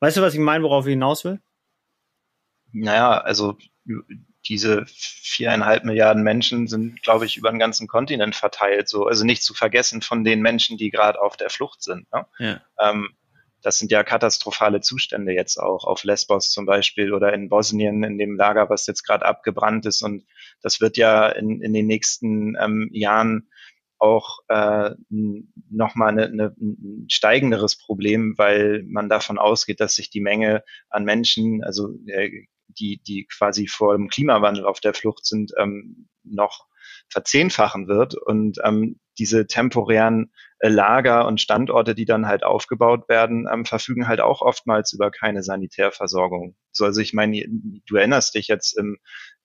weißt 0.00 0.16
du, 0.16 0.22
was 0.22 0.32
ich 0.32 0.40
meine, 0.40 0.64
worauf 0.64 0.86
ich 0.86 0.92
hinaus 0.92 1.22
will? 1.26 1.38
Naja, 2.72 3.18
also 3.18 3.58
diese 4.46 4.84
viereinhalb 4.86 5.84
Milliarden 5.84 6.22
Menschen 6.22 6.66
sind, 6.66 7.02
glaube 7.02 7.26
ich, 7.26 7.36
über 7.36 7.50
den 7.50 7.58
ganzen 7.58 7.86
Kontinent 7.86 8.34
verteilt. 8.34 8.88
So, 8.88 9.06
also 9.06 9.24
nicht 9.24 9.42
zu 9.42 9.54
vergessen 9.54 10.02
von 10.02 10.24
den 10.24 10.40
Menschen, 10.40 10.76
die 10.76 10.90
gerade 10.90 11.20
auf 11.20 11.36
der 11.36 11.50
Flucht 11.50 11.82
sind. 11.82 12.10
Ne? 12.12 12.26
Ja. 12.38 12.60
Ähm, 12.80 13.10
das 13.62 13.78
sind 13.78 13.92
ja 13.92 14.02
katastrophale 14.02 14.80
Zustände 14.80 15.32
jetzt 15.32 15.56
auch 15.56 15.84
auf 15.84 16.02
Lesbos 16.02 16.50
zum 16.50 16.66
Beispiel 16.66 17.12
oder 17.12 17.32
in 17.32 17.48
Bosnien 17.48 18.02
in 18.02 18.18
dem 18.18 18.36
Lager, 18.36 18.68
was 18.68 18.86
jetzt 18.86 19.04
gerade 19.04 19.24
abgebrannt 19.24 19.86
ist. 19.86 20.02
Und 20.02 20.24
das 20.62 20.80
wird 20.80 20.96
ja 20.96 21.28
in, 21.28 21.62
in 21.62 21.72
den 21.72 21.86
nächsten 21.86 22.56
ähm, 22.60 22.90
Jahren 22.92 23.48
auch 23.98 24.40
äh, 24.48 24.90
nochmal 25.70 26.08
eine, 26.08 26.24
eine, 26.24 26.54
ein 26.60 27.06
steigenderes 27.08 27.78
Problem, 27.78 28.34
weil 28.36 28.82
man 28.88 29.08
davon 29.08 29.38
ausgeht, 29.38 29.78
dass 29.78 29.94
sich 29.94 30.10
die 30.10 30.20
Menge 30.20 30.64
an 30.90 31.04
Menschen, 31.04 31.62
also 31.62 31.94
äh, 32.08 32.46
die, 32.78 33.00
die 33.02 33.26
quasi 33.26 33.66
vor 33.66 33.96
dem 33.96 34.08
Klimawandel 34.08 34.64
auf 34.64 34.80
der 34.80 34.94
Flucht 34.94 35.26
sind, 35.26 35.52
ähm, 35.58 36.08
noch 36.24 36.66
verzehnfachen 37.08 37.88
wird. 37.88 38.14
Und 38.14 38.58
ähm, 38.64 39.00
diese 39.18 39.46
temporären 39.46 40.32
äh, 40.58 40.68
Lager 40.68 41.26
und 41.26 41.40
Standorte, 41.40 41.94
die 41.94 42.04
dann 42.04 42.26
halt 42.26 42.44
aufgebaut 42.44 43.08
werden, 43.08 43.48
ähm, 43.52 43.64
verfügen 43.64 44.08
halt 44.08 44.20
auch 44.20 44.40
oftmals 44.40 44.92
über 44.92 45.10
keine 45.10 45.42
Sanitärversorgung. 45.42 46.56
So, 46.72 46.84
also 46.84 47.00
ich 47.00 47.12
meine, 47.12 47.44
du 47.86 47.96
erinnerst 47.96 48.34
dich 48.34 48.48
jetzt 48.48 48.76
im 48.76 48.98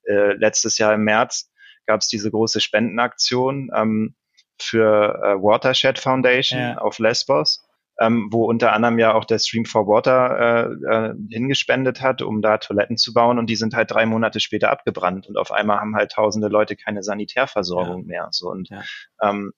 äh, 0.04 0.34
letztes 0.34 0.78
Jahr 0.78 0.94
im 0.94 1.04
März 1.04 1.52
gab 1.86 2.02
es 2.02 2.08
diese 2.08 2.32
große 2.32 2.62
Spendenaktion 2.62 3.70
ähm, 3.76 4.16
für 4.60 5.16
äh, 5.24 5.41
Watershed 5.41 5.99
Foundation 5.99 6.60
ja. 6.60 6.78
auf 6.78 6.99
Lesbos 6.99 7.66
ähm, 7.99 8.30
wo 8.32 8.45
unter 8.45 8.74
anderem 8.74 8.99
ja 8.99 9.14
auch 9.14 9.26
der 9.26 9.40
Stream 9.40 9.65
for 9.65 9.88
Water 9.88 10.69
äh, 10.88 11.10
äh, 11.10 11.14
hingespendet 11.30 12.02
hat, 12.02 12.22
um 12.22 12.41
da 12.41 12.57
Toiletten 12.57 12.98
zu 12.98 13.14
bauen 13.14 13.40
und 13.40 13.49
die 13.49 13.56
sind 13.56 13.76
halt 13.76 13.91
drei 13.91 14.06
Monate 14.06 14.40
später 14.40 14.72
abgebrannt 14.72 15.28
und 15.28 15.38
auf 15.38 15.52
einmal 15.52 15.80
haben 15.80 15.95
halt 15.95 16.11
tausende 16.11 16.48
Leute 16.48 16.76
keine 16.76 17.03
Sanitärversorgung 17.03 18.02
ja. 18.02 18.07
mehr. 18.07 18.28
So 18.32 18.49
und 18.49 18.69
ja. 18.69 18.84
ähm, 19.22 19.53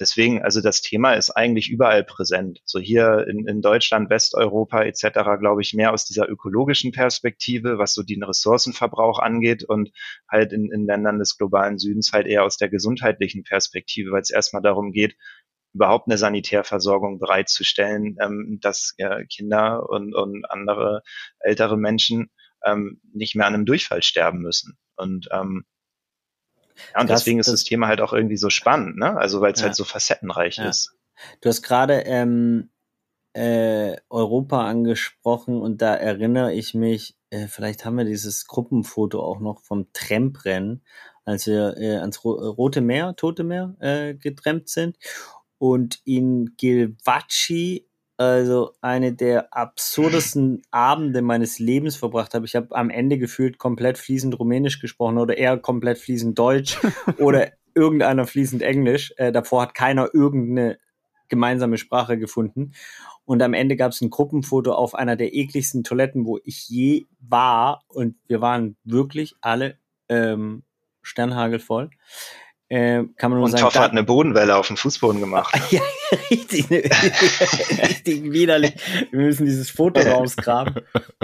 Deswegen, 0.00 0.42
also 0.42 0.60
das 0.60 0.82
Thema 0.82 1.12
ist 1.12 1.30
eigentlich 1.30 1.70
überall 1.70 2.02
präsent. 2.02 2.60
So 2.64 2.80
hier 2.80 3.26
in, 3.28 3.46
in 3.46 3.62
Deutschland, 3.62 4.10
Westeuropa 4.10 4.82
etc., 4.82 5.38
glaube 5.38 5.62
ich, 5.62 5.72
mehr 5.72 5.92
aus 5.92 6.04
dieser 6.04 6.28
ökologischen 6.28 6.90
Perspektive, 6.90 7.78
was 7.78 7.94
so 7.94 8.02
den 8.02 8.24
Ressourcenverbrauch 8.24 9.20
angeht 9.20 9.62
und 9.62 9.92
halt 10.28 10.52
in, 10.52 10.72
in 10.72 10.86
Ländern 10.86 11.20
des 11.20 11.38
globalen 11.38 11.78
Südens 11.78 12.12
halt 12.12 12.26
eher 12.26 12.42
aus 12.42 12.56
der 12.56 12.68
gesundheitlichen 12.68 13.44
Perspektive, 13.44 14.10
weil 14.10 14.22
es 14.22 14.30
erstmal 14.30 14.62
darum 14.62 14.90
geht, 14.90 15.16
überhaupt 15.74 16.08
eine 16.08 16.18
Sanitärversorgung 16.18 17.18
bereitzustellen, 17.18 18.16
ähm, 18.20 18.58
dass 18.60 18.94
äh, 18.98 19.24
Kinder 19.26 19.88
und, 19.88 20.14
und 20.14 20.44
andere 20.50 21.02
ältere 21.40 21.76
Menschen 21.76 22.30
ähm, 22.64 23.00
nicht 23.12 23.34
mehr 23.34 23.46
an 23.46 23.54
einem 23.54 23.66
Durchfall 23.66 24.02
sterben 24.02 24.40
müssen. 24.40 24.78
Und 24.96 25.28
ähm, 25.32 25.64
ja, 26.94 27.00
und 27.00 27.10
das, 27.10 27.20
deswegen 27.20 27.40
ist 27.40 27.48
das, 27.48 27.60
das, 27.60 27.64
Thema 27.64 27.88
halt 27.88 28.00
auch 28.00 28.12
irgendwie 28.12 28.36
so 28.36 28.50
spannend, 28.50 28.96
ne? 28.96 29.16
Also 29.16 29.40
weil 29.40 29.52
es 29.52 29.60
ja. 29.60 29.66
halt 29.66 29.76
so 29.76 29.84
facettenreich 29.84 30.56
ja. 30.56 30.68
ist. 30.68 30.94
Du 31.40 31.48
hast 31.48 31.62
gerade 31.62 32.00
ähm, 32.06 32.70
äh, 33.32 33.96
Europa 34.10 34.66
angesprochen 34.66 35.60
und 35.60 35.82
da 35.82 35.94
erinnere 35.94 36.52
ich 36.52 36.74
mich, 36.74 37.16
äh, 37.30 37.46
vielleicht 37.46 37.84
haben 37.84 37.96
wir 37.96 38.04
dieses 38.04 38.46
Gruppenfoto 38.46 39.20
auch 39.20 39.40
noch 39.40 39.62
vom 39.62 39.92
Tramprennen, 39.92 40.84
als 41.24 41.46
wir 41.46 41.76
äh, 41.76 41.96
ans 41.96 42.24
Rote 42.24 42.80
Meer, 42.80 43.14
Tote 43.16 43.44
Meer 43.44 43.76
äh, 43.80 44.14
getrennt 44.14 44.68
sind 44.68 44.98
und 45.58 46.00
in 46.04 46.54
Gilvaci 46.56 47.86
also 48.16 48.72
eine 48.80 49.12
der 49.12 49.52
absurdesten 49.56 50.62
Abende 50.70 51.20
meines 51.20 51.58
Lebens 51.58 51.96
verbracht 51.96 52.34
habe. 52.34 52.46
Ich 52.46 52.54
habe 52.54 52.74
am 52.76 52.90
Ende 52.90 53.18
gefühlt 53.18 53.58
komplett 53.58 53.98
fließend 53.98 54.38
Rumänisch 54.38 54.80
gesprochen 54.80 55.18
oder 55.18 55.36
eher 55.36 55.58
komplett 55.58 55.98
fließend 55.98 56.38
Deutsch 56.38 56.78
oder 57.18 57.52
irgendeiner 57.74 58.26
fließend 58.26 58.62
Englisch. 58.62 59.12
Äh, 59.16 59.32
davor 59.32 59.62
hat 59.62 59.74
keiner 59.74 60.14
irgendeine 60.14 60.78
gemeinsame 61.28 61.78
Sprache 61.78 62.18
gefunden. 62.18 62.72
Und 63.24 63.42
am 63.42 63.54
Ende 63.54 63.76
gab 63.76 63.92
es 63.92 64.00
ein 64.00 64.10
Gruppenfoto 64.10 64.72
auf 64.72 64.94
einer 64.94 65.16
der 65.16 65.34
ekligsten 65.34 65.82
Toiletten, 65.82 66.26
wo 66.26 66.38
ich 66.44 66.68
je 66.68 67.06
war. 67.20 67.82
Und 67.88 68.16
wir 68.28 68.40
waren 68.40 68.76
wirklich 68.84 69.34
alle 69.40 69.78
ähm, 70.08 70.62
sternhagelvoll. 71.02 71.90
Äh, 72.74 73.04
kann 73.18 73.30
man 73.30 73.38
nur 73.38 73.44
und 73.44 73.52
sagen, 73.52 73.62
Toffer 73.62 73.78
hat 73.78 73.92
eine 73.92 74.02
Bodenwelle 74.02 74.56
auf 74.56 74.66
dem 74.66 74.76
Fußboden 74.76 75.20
gemacht. 75.20 75.56
ja, 75.70 75.80
richtig, 76.28 76.68
ne, 76.70 76.78
richtig 77.88 78.32
widerlich. 78.32 78.74
Wir 79.12 79.20
müssen 79.20 79.46
dieses 79.46 79.70
Foto 79.70 80.00
rausgraben. 80.00 80.80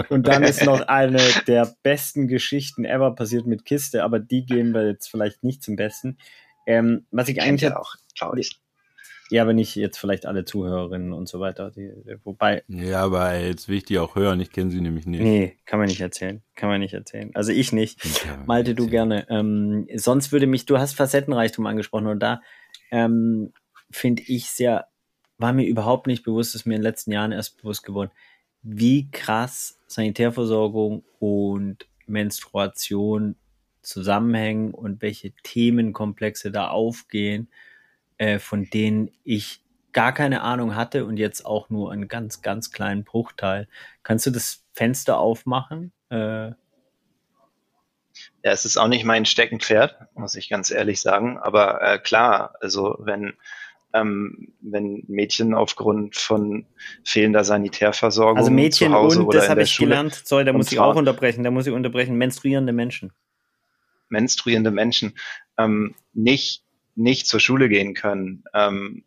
Und 0.07 0.27
dann 0.27 0.43
ist 0.43 0.63
noch 0.63 0.79
eine 0.87 1.19
der 1.47 1.75
besten 1.83 2.29
Geschichten 2.29 2.85
ever 2.85 3.13
passiert 3.15 3.47
mit 3.47 3.65
Kiste, 3.65 4.05
aber 4.05 4.19
die 4.19 4.45
gehen 4.45 4.73
wir 4.73 4.87
jetzt 4.87 5.07
vielleicht 5.11 5.43
nicht 5.43 5.61
zum 5.61 5.75
Besten. 5.75 6.19
Ähm, 6.65 7.05
was 7.11 7.27
ich 7.27 7.41
eigentlich 7.41 7.69
ja 7.69 7.75
auch, 7.75 7.95
glaube 8.17 8.39
ich. 8.39 8.61
Ja, 9.31 9.43
aber 9.43 9.53
nicht 9.53 9.77
jetzt 9.77 9.97
vielleicht 9.97 10.25
alle 10.25 10.43
Zuhörerinnen 10.43 11.13
und 11.13 11.29
so 11.29 11.39
weiter. 11.39 11.71
Die, 11.71 11.89
wobei. 12.25 12.63
Ja, 12.67 13.03
aber 13.03 13.33
jetzt 13.37 13.69
will 13.69 13.77
ich 13.77 13.85
die 13.85 13.97
auch 13.97 14.15
hören. 14.15 14.41
Ich 14.41 14.51
kenne 14.51 14.71
sie 14.71 14.81
nämlich 14.81 15.05
nicht. 15.05 15.21
Nee, 15.21 15.57
kann 15.65 15.79
man 15.79 15.87
nicht 15.87 16.01
erzählen. 16.01 16.41
Kann 16.55 16.67
man 16.67 16.81
nicht 16.81 16.93
erzählen. 16.93 17.31
Also 17.33 17.53
ich 17.53 17.71
nicht. 17.71 17.97
Malte, 18.45 18.75
du 18.75 18.87
gerne. 18.87 19.25
Ähm, 19.29 19.87
sonst 19.95 20.33
würde 20.33 20.47
mich, 20.47 20.65
du 20.65 20.79
hast 20.79 20.95
Facettenreichtum 20.95 21.65
angesprochen 21.65 22.07
und 22.07 22.19
da 22.19 22.41
ähm, 22.91 23.53
finde 23.89 24.21
ich 24.27 24.49
sehr, 24.49 24.87
war 25.37 25.53
mir 25.53 25.65
überhaupt 25.65 26.07
nicht 26.07 26.23
bewusst, 26.23 26.53
ist 26.53 26.65
mir 26.65 26.75
in 26.75 26.81
den 26.81 26.89
letzten 26.89 27.13
Jahren 27.13 27.31
erst 27.31 27.55
bewusst 27.61 27.83
geworden, 27.83 28.11
wie 28.63 29.09
krass 29.11 29.79
Sanitärversorgung 29.87 31.05
und 31.19 31.87
Menstruation 32.05 33.37
zusammenhängen 33.81 34.73
und 34.73 35.01
welche 35.01 35.31
Themenkomplexe 35.43 36.51
da 36.51 36.67
aufgehen 36.67 37.47
äh, 38.21 38.37
von 38.37 38.69
denen 38.69 39.09
ich 39.23 39.61
gar 39.93 40.13
keine 40.13 40.41
Ahnung 40.43 40.75
hatte 40.75 41.05
und 41.05 41.17
jetzt 41.17 41.43
auch 41.43 41.71
nur 41.71 41.91
einen 41.91 42.07
ganz, 42.07 42.43
ganz 42.43 42.71
kleinen 42.71 43.03
Bruchteil. 43.03 43.67
Kannst 44.03 44.27
du 44.27 44.29
das 44.29 44.63
Fenster 44.73 45.17
aufmachen? 45.17 45.91
Äh, 46.09 46.49
ja, 46.49 46.55
es 48.43 48.65
ist 48.65 48.77
auch 48.77 48.89
nicht 48.89 49.05
mein 49.05 49.25
Steckenpferd, 49.25 49.95
muss 50.13 50.35
ich 50.35 50.49
ganz 50.49 50.69
ehrlich 50.69 51.01
sagen. 51.01 51.39
Aber 51.39 51.81
äh, 51.81 51.97
klar, 51.97 52.53
also 52.61 52.95
wenn, 52.99 53.33
ähm, 53.91 54.53
wenn 54.61 55.03
Mädchen 55.07 55.55
aufgrund 55.55 56.15
von 56.15 56.67
fehlender 57.03 57.43
Sanitärversorgung 57.43 58.37
also 58.37 58.51
Mädchen 58.51 58.89
zu 58.89 58.93
Hause 58.93 59.23
und, 59.23 59.33
das 59.33 59.49
habe 59.49 59.63
ich 59.63 59.71
Schule 59.71 59.89
gelernt, 59.89 60.21
sorry, 60.25 60.45
da 60.45 60.53
muss 60.53 60.71
ich 60.71 60.77
auch 60.77 60.95
unterbrechen, 60.95 61.43
da 61.43 61.49
muss 61.49 61.65
ich 61.65 61.73
unterbrechen, 61.73 62.17
menstruierende 62.17 62.71
Menschen. 62.71 63.13
Menstruierende 64.09 64.69
Menschen 64.69 65.17
ähm, 65.57 65.95
nicht 66.13 66.63
nicht 66.95 67.27
zur 67.27 67.39
Schule 67.39 67.69
gehen 67.69 67.93
können, 67.93 68.43
ähm, 68.53 69.03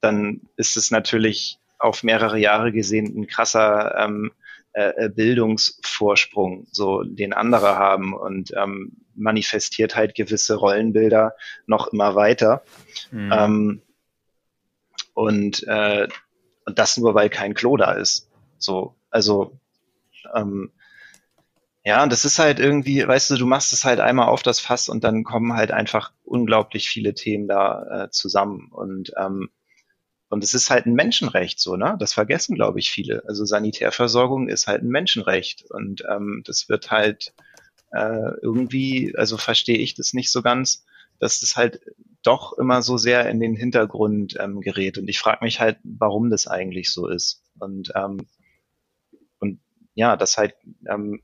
dann 0.00 0.42
ist 0.56 0.76
es 0.76 0.90
natürlich 0.90 1.58
auf 1.78 2.02
mehrere 2.02 2.38
Jahre 2.38 2.72
gesehen 2.72 3.16
ein 3.16 3.26
krasser 3.26 3.94
ähm, 3.98 4.32
äh, 4.72 5.04
äh, 5.04 5.08
Bildungsvorsprung, 5.08 6.66
so 6.70 7.04
den 7.04 7.32
andere 7.32 7.76
haben 7.76 8.12
und 8.12 8.52
ähm, 8.56 8.92
manifestiert 9.14 9.94
halt 9.94 10.14
gewisse 10.14 10.56
Rollenbilder 10.56 11.34
noch 11.66 11.92
immer 11.92 12.16
weiter. 12.16 12.64
Mhm. 13.12 13.32
Ähm, 13.32 13.82
und, 15.14 15.62
äh, 15.68 16.08
und 16.66 16.78
das 16.78 16.96
nur, 16.96 17.14
weil 17.14 17.30
kein 17.30 17.54
Klo 17.54 17.76
da 17.76 17.92
ist. 17.92 18.28
So, 18.58 18.96
also 19.10 19.56
ähm, 20.34 20.72
ja, 21.84 22.02
und 22.02 22.10
das 22.10 22.24
ist 22.24 22.38
halt 22.38 22.58
irgendwie, 22.60 23.06
weißt 23.06 23.30
du, 23.30 23.36
du 23.36 23.46
machst 23.46 23.74
es 23.74 23.84
halt 23.84 24.00
einmal 24.00 24.28
auf 24.28 24.42
das 24.42 24.58
Fass 24.58 24.88
und 24.88 25.04
dann 25.04 25.22
kommen 25.22 25.52
halt 25.52 25.70
einfach 25.70 26.12
unglaublich 26.24 26.88
viele 26.88 27.12
Themen 27.12 27.46
da 27.46 28.04
äh, 28.04 28.10
zusammen. 28.10 28.70
Und, 28.72 29.12
ähm, 29.18 29.50
und 30.30 30.42
es 30.42 30.54
ist 30.54 30.70
halt 30.70 30.86
ein 30.86 30.94
Menschenrecht 30.94 31.60
so, 31.60 31.76
ne? 31.76 31.96
Das 31.98 32.14
vergessen, 32.14 32.54
glaube 32.54 32.78
ich, 32.78 32.90
viele. 32.90 33.22
Also 33.28 33.44
Sanitärversorgung 33.44 34.48
ist 34.48 34.66
halt 34.66 34.82
ein 34.82 34.88
Menschenrecht. 34.88 35.70
Und 35.70 36.02
ähm, 36.10 36.42
das 36.46 36.70
wird 36.70 36.90
halt 36.90 37.34
äh, 37.92 38.32
irgendwie, 38.40 39.14
also 39.16 39.36
verstehe 39.36 39.78
ich 39.78 39.94
das 39.94 40.14
nicht 40.14 40.32
so 40.32 40.40
ganz, 40.40 40.86
dass 41.18 41.40
das 41.40 41.54
halt 41.54 41.80
doch 42.22 42.56
immer 42.56 42.80
so 42.80 42.96
sehr 42.96 43.28
in 43.28 43.40
den 43.40 43.54
Hintergrund 43.54 44.36
ähm, 44.40 44.62
gerät. 44.62 44.96
Und 44.96 45.08
ich 45.08 45.18
frage 45.18 45.44
mich 45.44 45.60
halt, 45.60 45.76
warum 45.84 46.30
das 46.30 46.46
eigentlich 46.46 46.90
so 46.90 47.08
ist. 47.08 47.42
Und, 47.58 47.92
ähm, 47.94 48.26
und 49.38 49.60
ja, 49.94 50.16
das 50.16 50.38
halt 50.38 50.54
ähm, 50.88 51.20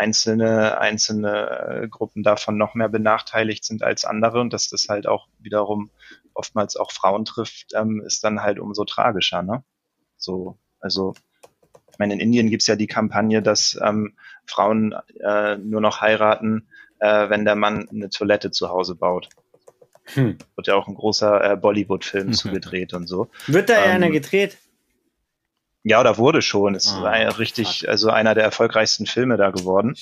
einzelne, 0.00 0.78
einzelne 0.78 1.82
äh, 1.82 1.88
Gruppen 1.88 2.22
davon 2.22 2.56
noch 2.56 2.74
mehr 2.74 2.88
benachteiligt 2.88 3.64
sind 3.64 3.82
als 3.82 4.06
andere 4.06 4.40
und 4.40 4.52
dass 4.54 4.68
das 4.68 4.88
halt 4.88 5.06
auch 5.06 5.28
wiederum 5.38 5.90
oftmals 6.32 6.76
auch 6.76 6.90
Frauen 6.90 7.26
trifft, 7.26 7.74
ähm, 7.74 8.02
ist 8.06 8.24
dann 8.24 8.42
halt 8.42 8.58
umso 8.58 8.84
tragischer, 8.84 9.42
ne? 9.42 9.62
So, 10.16 10.58
also 10.80 11.12
ich 11.92 11.98
meine, 11.98 12.14
in 12.14 12.20
Indien 12.20 12.48
gibt's 12.48 12.66
ja 12.66 12.76
die 12.76 12.86
Kampagne, 12.86 13.42
dass 13.42 13.78
ähm, 13.82 14.16
Frauen 14.46 14.94
äh, 15.22 15.58
nur 15.58 15.82
noch 15.82 16.00
heiraten, 16.00 16.68
äh, 16.98 17.28
wenn 17.28 17.44
der 17.44 17.56
Mann 17.56 17.86
eine 17.90 18.08
Toilette 18.08 18.50
zu 18.50 18.70
Hause 18.70 18.94
baut. 18.94 19.28
Hm. 20.14 20.38
Wird 20.56 20.66
ja 20.66 20.76
auch 20.76 20.88
ein 20.88 20.94
großer 20.94 21.52
äh, 21.52 21.56
Bollywood-Film 21.56 22.28
mhm. 22.28 22.32
zugedreht 22.32 22.94
und 22.94 23.06
so. 23.06 23.28
Wird 23.46 23.68
da 23.68 23.84
ähm, 23.84 23.90
einer 23.90 24.10
gedreht? 24.10 24.56
Ja, 25.82 26.00
oder 26.00 26.18
wurde 26.18 26.42
schon. 26.42 26.74
Ist 26.74 26.94
oh, 26.94 27.04
richtig, 27.04 27.80
fuck. 27.80 27.88
also 27.88 28.10
einer 28.10 28.34
der 28.34 28.44
erfolgreichsten 28.44 29.06
Filme 29.06 29.36
da 29.36 29.50
geworden, 29.50 29.96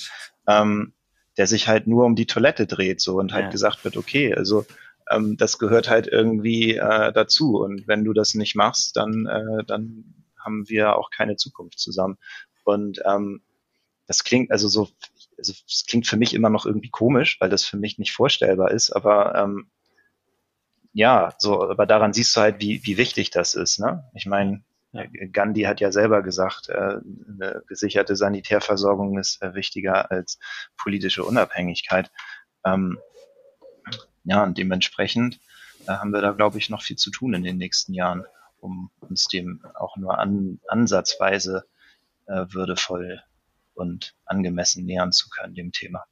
ähm, 0.46 0.92
der 1.36 1.46
sich 1.46 1.68
halt 1.68 1.86
nur 1.86 2.04
um 2.04 2.16
die 2.16 2.26
Toilette 2.26 2.66
dreht 2.66 3.00
so 3.00 3.18
und 3.18 3.32
halt 3.32 3.46
ja. 3.46 3.50
gesagt 3.50 3.84
wird, 3.84 3.96
okay, 3.96 4.34
also 4.34 4.66
ähm, 5.10 5.36
das 5.36 5.58
gehört 5.58 5.88
halt 5.88 6.08
irgendwie 6.08 6.76
äh, 6.76 7.12
dazu 7.12 7.58
und 7.58 7.86
wenn 7.86 8.04
du 8.04 8.12
das 8.12 8.34
nicht 8.34 8.56
machst, 8.56 8.96
dann 8.96 9.26
äh, 9.26 9.64
dann 9.64 10.14
haben 10.48 10.68
wir 10.68 10.96
auch 10.96 11.10
keine 11.10 11.36
Zukunft 11.36 11.78
zusammen. 11.78 12.18
Und 12.64 13.00
ähm, 13.04 13.42
das 14.06 14.24
klingt 14.24 14.50
also 14.50 14.68
so, 14.68 14.88
also 15.36 15.52
es 15.66 15.84
klingt 15.86 16.06
für 16.06 16.16
mich 16.16 16.34
immer 16.34 16.50
noch 16.50 16.66
irgendwie 16.66 16.90
komisch, 16.90 17.40
weil 17.40 17.50
das 17.50 17.64
für 17.64 17.76
mich 17.76 17.98
nicht 17.98 18.12
vorstellbar 18.12 18.70
ist, 18.70 18.90
aber 18.90 19.34
ähm, 19.36 19.70
ja, 20.92 21.34
so, 21.38 21.62
aber 21.62 21.86
daran 21.86 22.12
siehst 22.12 22.34
du 22.34 22.40
halt, 22.40 22.60
wie, 22.60 22.84
wie 22.84 22.96
wichtig 22.96 23.30
das 23.30 23.54
ist. 23.54 23.78
Ne? 23.78 24.04
Ich 24.14 24.26
meine, 24.26 24.64
ja. 24.92 25.04
Gandhi 25.32 25.62
hat 25.62 25.80
ja 25.80 25.92
selber 25.92 26.22
gesagt, 26.22 26.68
äh, 26.68 26.72
eine 26.74 27.62
gesicherte 27.66 28.16
Sanitärversorgung 28.16 29.18
ist 29.18 29.42
äh, 29.42 29.54
wichtiger 29.54 30.10
als 30.10 30.38
politische 30.76 31.24
Unabhängigkeit. 31.24 32.10
Ähm, 32.64 32.98
ja, 34.24 34.42
und 34.42 34.58
dementsprechend 34.58 35.40
da 35.88 36.00
haben 36.00 36.12
wir 36.12 36.20
da, 36.20 36.32
glaube 36.32 36.58
ich, 36.58 36.68
noch 36.68 36.82
viel 36.82 36.96
zu 36.96 37.10
tun 37.10 37.32
in 37.32 37.42
den 37.42 37.56
nächsten 37.56 37.94
Jahren, 37.94 38.26
um 38.60 38.90
uns 39.00 39.26
dem 39.26 39.64
auch 39.74 39.96
nur 39.96 40.18
an, 40.18 40.60
ansatzweise 40.68 41.64
äh, 42.26 42.44
würdevoll 42.50 43.22
und 43.72 44.14
angemessen 44.26 44.84
nähern 44.84 45.12
zu 45.12 45.30
können, 45.30 45.54
dem 45.54 45.72
Thema. 45.72 46.04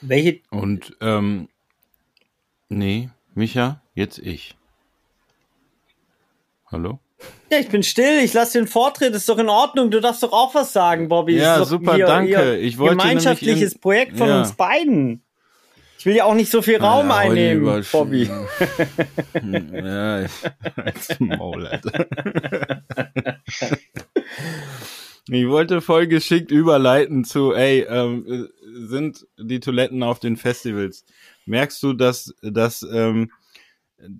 Welche? 0.00 0.40
Und 0.48 0.96
ähm, 1.02 1.50
nee, 2.70 3.10
Micha, 3.34 3.82
jetzt 3.94 4.18
ich. 4.18 4.56
Hallo? 6.70 7.00
Ja, 7.50 7.58
ich 7.58 7.68
bin 7.68 7.82
still, 7.82 8.22
ich 8.22 8.34
lasse 8.34 8.58
den 8.58 8.66
Vortritt, 8.66 9.14
ist 9.14 9.28
doch 9.28 9.38
in 9.38 9.48
Ordnung, 9.48 9.90
du 9.90 10.00
darfst 10.00 10.22
doch 10.22 10.32
auch 10.32 10.54
was 10.54 10.72
sagen, 10.72 11.08
Bobby. 11.08 11.36
Ja, 11.36 11.64
super, 11.64 11.94
hier, 11.94 12.06
danke. 12.06 12.30
Hier 12.30 12.58
ich 12.58 12.78
wollte 12.78 12.96
gemeinschaftliches 12.96 13.72
in, 13.72 13.80
Projekt 13.80 14.18
von 14.18 14.28
ja. 14.28 14.40
uns 14.40 14.52
beiden. 14.52 15.22
Ich 15.98 16.06
will 16.06 16.14
ja 16.14 16.24
auch 16.24 16.34
nicht 16.34 16.50
so 16.50 16.62
viel 16.62 16.76
Raum 16.76 17.08
ja, 17.08 17.16
einnehmen, 17.16 17.84
Bobby. 17.90 18.24
ja, 19.72 20.22
ich, 20.22 20.30
Maul, 21.18 21.66
Alter. 21.66 22.06
Ich 25.30 25.48
wollte 25.48 25.80
voll 25.80 26.06
geschickt 26.06 26.50
überleiten 26.50 27.24
zu, 27.24 27.52
ey, 27.52 27.80
ähm, 27.88 28.48
sind 28.74 29.26
die 29.38 29.60
Toiletten 29.60 30.02
auf 30.02 30.20
den 30.20 30.36
Festivals. 30.36 31.04
Merkst 31.46 31.82
du, 31.82 31.94
dass, 31.94 32.34
dass 32.42 32.82
ähm, 32.82 33.32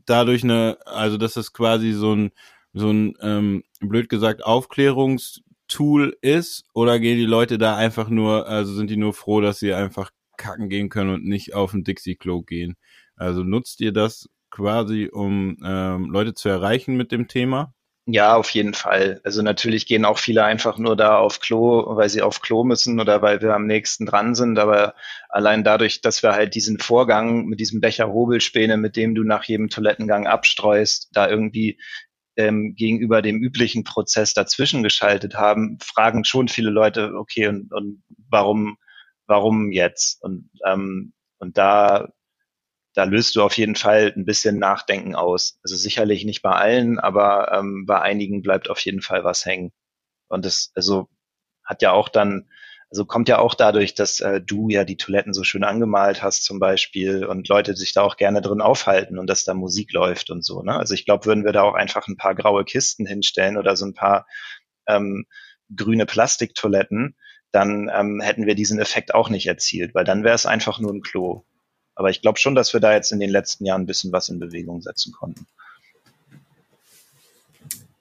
dadurch 0.06 0.44
eine, 0.44 0.78
also 0.86 1.16
dass 1.16 1.34
das 1.34 1.52
quasi 1.52 1.92
so 1.92 2.14
ein, 2.14 2.30
so 2.72 2.90
ein, 2.90 3.14
ähm, 3.20 3.64
blöd 3.80 4.08
gesagt, 4.08 4.44
Aufklärungstool 4.44 6.16
ist? 6.20 6.64
Oder 6.74 6.98
gehen 7.00 7.18
die 7.18 7.26
Leute 7.26 7.58
da 7.58 7.76
einfach 7.76 8.08
nur, 8.08 8.48
also 8.48 8.74
sind 8.74 8.90
die 8.90 8.96
nur 8.96 9.14
froh, 9.14 9.40
dass 9.40 9.58
sie 9.58 9.74
einfach 9.74 10.10
kacken 10.36 10.68
gehen 10.68 10.88
können 10.88 11.10
und 11.14 11.24
nicht 11.24 11.54
auf 11.54 11.74
ein 11.74 11.84
Dixie-Klo 11.84 12.42
gehen? 12.42 12.76
Also 13.16 13.42
nutzt 13.44 13.80
ihr 13.80 13.92
das 13.92 14.28
quasi, 14.50 15.08
um 15.12 15.58
ähm, 15.64 16.10
Leute 16.10 16.34
zu 16.34 16.48
erreichen 16.48 16.96
mit 16.96 17.12
dem 17.12 17.28
Thema? 17.28 17.74
Ja, 18.10 18.36
auf 18.36 18.48
jeden 18.50 18.72
Fall. 18.72 19.20
Also 19.22 19.42
natürlich 19.42 19.84
gehen 19.86 20.06
auch 20.06 20.18
viele 20.18 20.42
einfach 20.42 20.78
nur 20.78 20.96
da 20.96 21.18
auf 21.18 21.40
Klo, 21.40 21.94
weil 21.94 22.08
sie 22.08 22.22
auf 22.22 22.40
Klo 22.40 22.64
müssen 22.64 23.00
oder 23.00 23.20
weil 23.20 23.42
wir 23.42 23.54
am 23.54 23.66
nächsten 23.66 24.06
dran 24.06 24.34
sind. 24.34 24.58
Aber 24.58 24.94
allein 25.28 25.62
dadurch, 25.62 26.00
dass 26.00 26.22
wir 26.22 26.32
halt 26.32 26.54
diesen 26.54 26.78
Vorgang 26.78 27.44
mit 27.46 27.60
diesem 27.60 27.82
Becher 27.82 28.08
Hobelspäne, 28.08 28.78
mit 28.78 28.96
dem 28.96 29.14
du 29.14 29.24
nach 29.24 29.44
jedem 29.44 29.68
Toilettengang 29.68 30.26
abstreust, 30.26 31.10
da 31.12 31.28
irgendwie 31.28 31.78
ähm, 32.36 32.74
gegenüber 32.76 33.20
dem 33.20 33.42
üblichen 33.42 33.84
Prozess 33.84 34.32
dazwischen 34.32 34.82
geschaltet 34.82 35.34
haben, 35.34 35.78
fragen 35.82 36.24
schon 36.24 36.48
viele 36.48 36.70
Leute, 36.70 37.12
okay, 37.14 37.48
und, 37.48 37.72
und 37.74 38.02
warum, 38.30 38.78
warum 39.26 39.70
jetzt? 39.70 40.22
Und, 40.22 40.48
ähm, 40.66 41.12
und 41.40 41.58
da 41.58 42.08
da 42.98 43.04
löst 43.04 43.36
du 43.36 43.42
auf 43.42 43.56
jeden 43.56 43.76
Fall 43.76 44.12
ein 44.16 44.24
bisschen 44.24 44.58
Nachdenken 44.58 45.14
aus. 45.14 45.60
Also 45.62 45.76
sicherlich 45.76 46.24
nicht 46.24 46.42
bei 46.42 46.50
allen, 46.50 46.98
aber 46.98 47.52
ähm, 47.52 47.86
bei 47.86 48.00
einigen 48.00 48.42
bleibt 48.42 48.68
auf 48.68 48.80
jeden 48.80 49.02
Fall 49.02 49.22
was 49.22 49.46
hängen. 49.46 49.70
Und 50.26 50.44
das, 50.44 50.72
also 50.74 51.08
hat 51.62 51.80
ja 51.80 51.92
auch 51.92 52.08
dann, 52.08 52.50
also 52.90 53.04
kommt 53.04 53.28
ja 53.28 53.38
auch 53.38 53.54
dadurch, 53.54 53.94
dass 53.94 54.18
äh, 54.18 54.40
du 54.40 54.68
ja 54.68 54.82
die 54.82 54.96
Toiletten 54.96 55.32
so 55.32 55.44
schön 55.44 55.62
angemalt 55.62 56.24
hast 56.24 56.42
zum 56.42 56.58
Beispiel 56.58 57.24
und 57.24 57.46
Leute 57.46 57.76
sich 57.76 57.92
da 57.92 58.02
auch 58.02 58.16
gerne 58.16 58.42
drin 58.42 58.60
aufhalten 58.60 59.16
und 59.20 59.28
dass 59.28 59.44
da 59.44 59.54
Musik 59.54 59.92
läuft 59.92 60.30
und 60.30 60.44
so. 60.44 60.64
Ne? 60.64 60.74
Also 60.74 60.94
ich 60.94 61.04
glaube, 61.04 61.26
würden 61.26 61.44
wir 61.44 61.52
da 61.52 61.62
auch 61.62 61.74
einfach 61.74 62.08
ein 62.08 62.16
paar 62.16 62.34
graue 62.34 62.64
Kisten 62.64 63.06
hinstellen 63.06 63.58
oder 63.58 63.76
so 63.76 63.86
ein 63.86 63.94
paar 63.94 64.26
ähm, 64.88 65.24
grüne 65.72 66.04
Plastiktoiletten, 66.04 67.14
dann 67.52 67.88
ähm, 67.94 68.20
hätten 68.20 68.46
wir 68.46 68.56
diesen 68.56 68.80
Effekt 68.80 69.14
auch 69.14 69.30
nicht 69.30 69.46
erzielt, 69.46 69.94
weil 69.94 70.04
dann 70.04 70.24
wäre 70.24 70.34
es 70.34 70.46
einfach 70.46 70.80
nur 70.80 70.92
ein 70.92 71.02
Klo. 71.02 71.44
Aber 71.98 72.10
ich 72.10 72.22
glaube 72.22 72.38
schon, 72.38 72.54
dass 72.54 72.72
wir 72.72 72.78
da 72.78 72.92
jetzt 72.94 73.10
in 73.10 73.18
den 73.18 73.28
letzten 73.28 73.66
Jahren 73.66 73.82
ein 73.82 73.86
bisschen 73.86 74.12
was 74.12 74.28
in 74.28 74.38
Bewegung 74.38 74.80
setzen 74.82 75.12
konnten. 75.12 75.48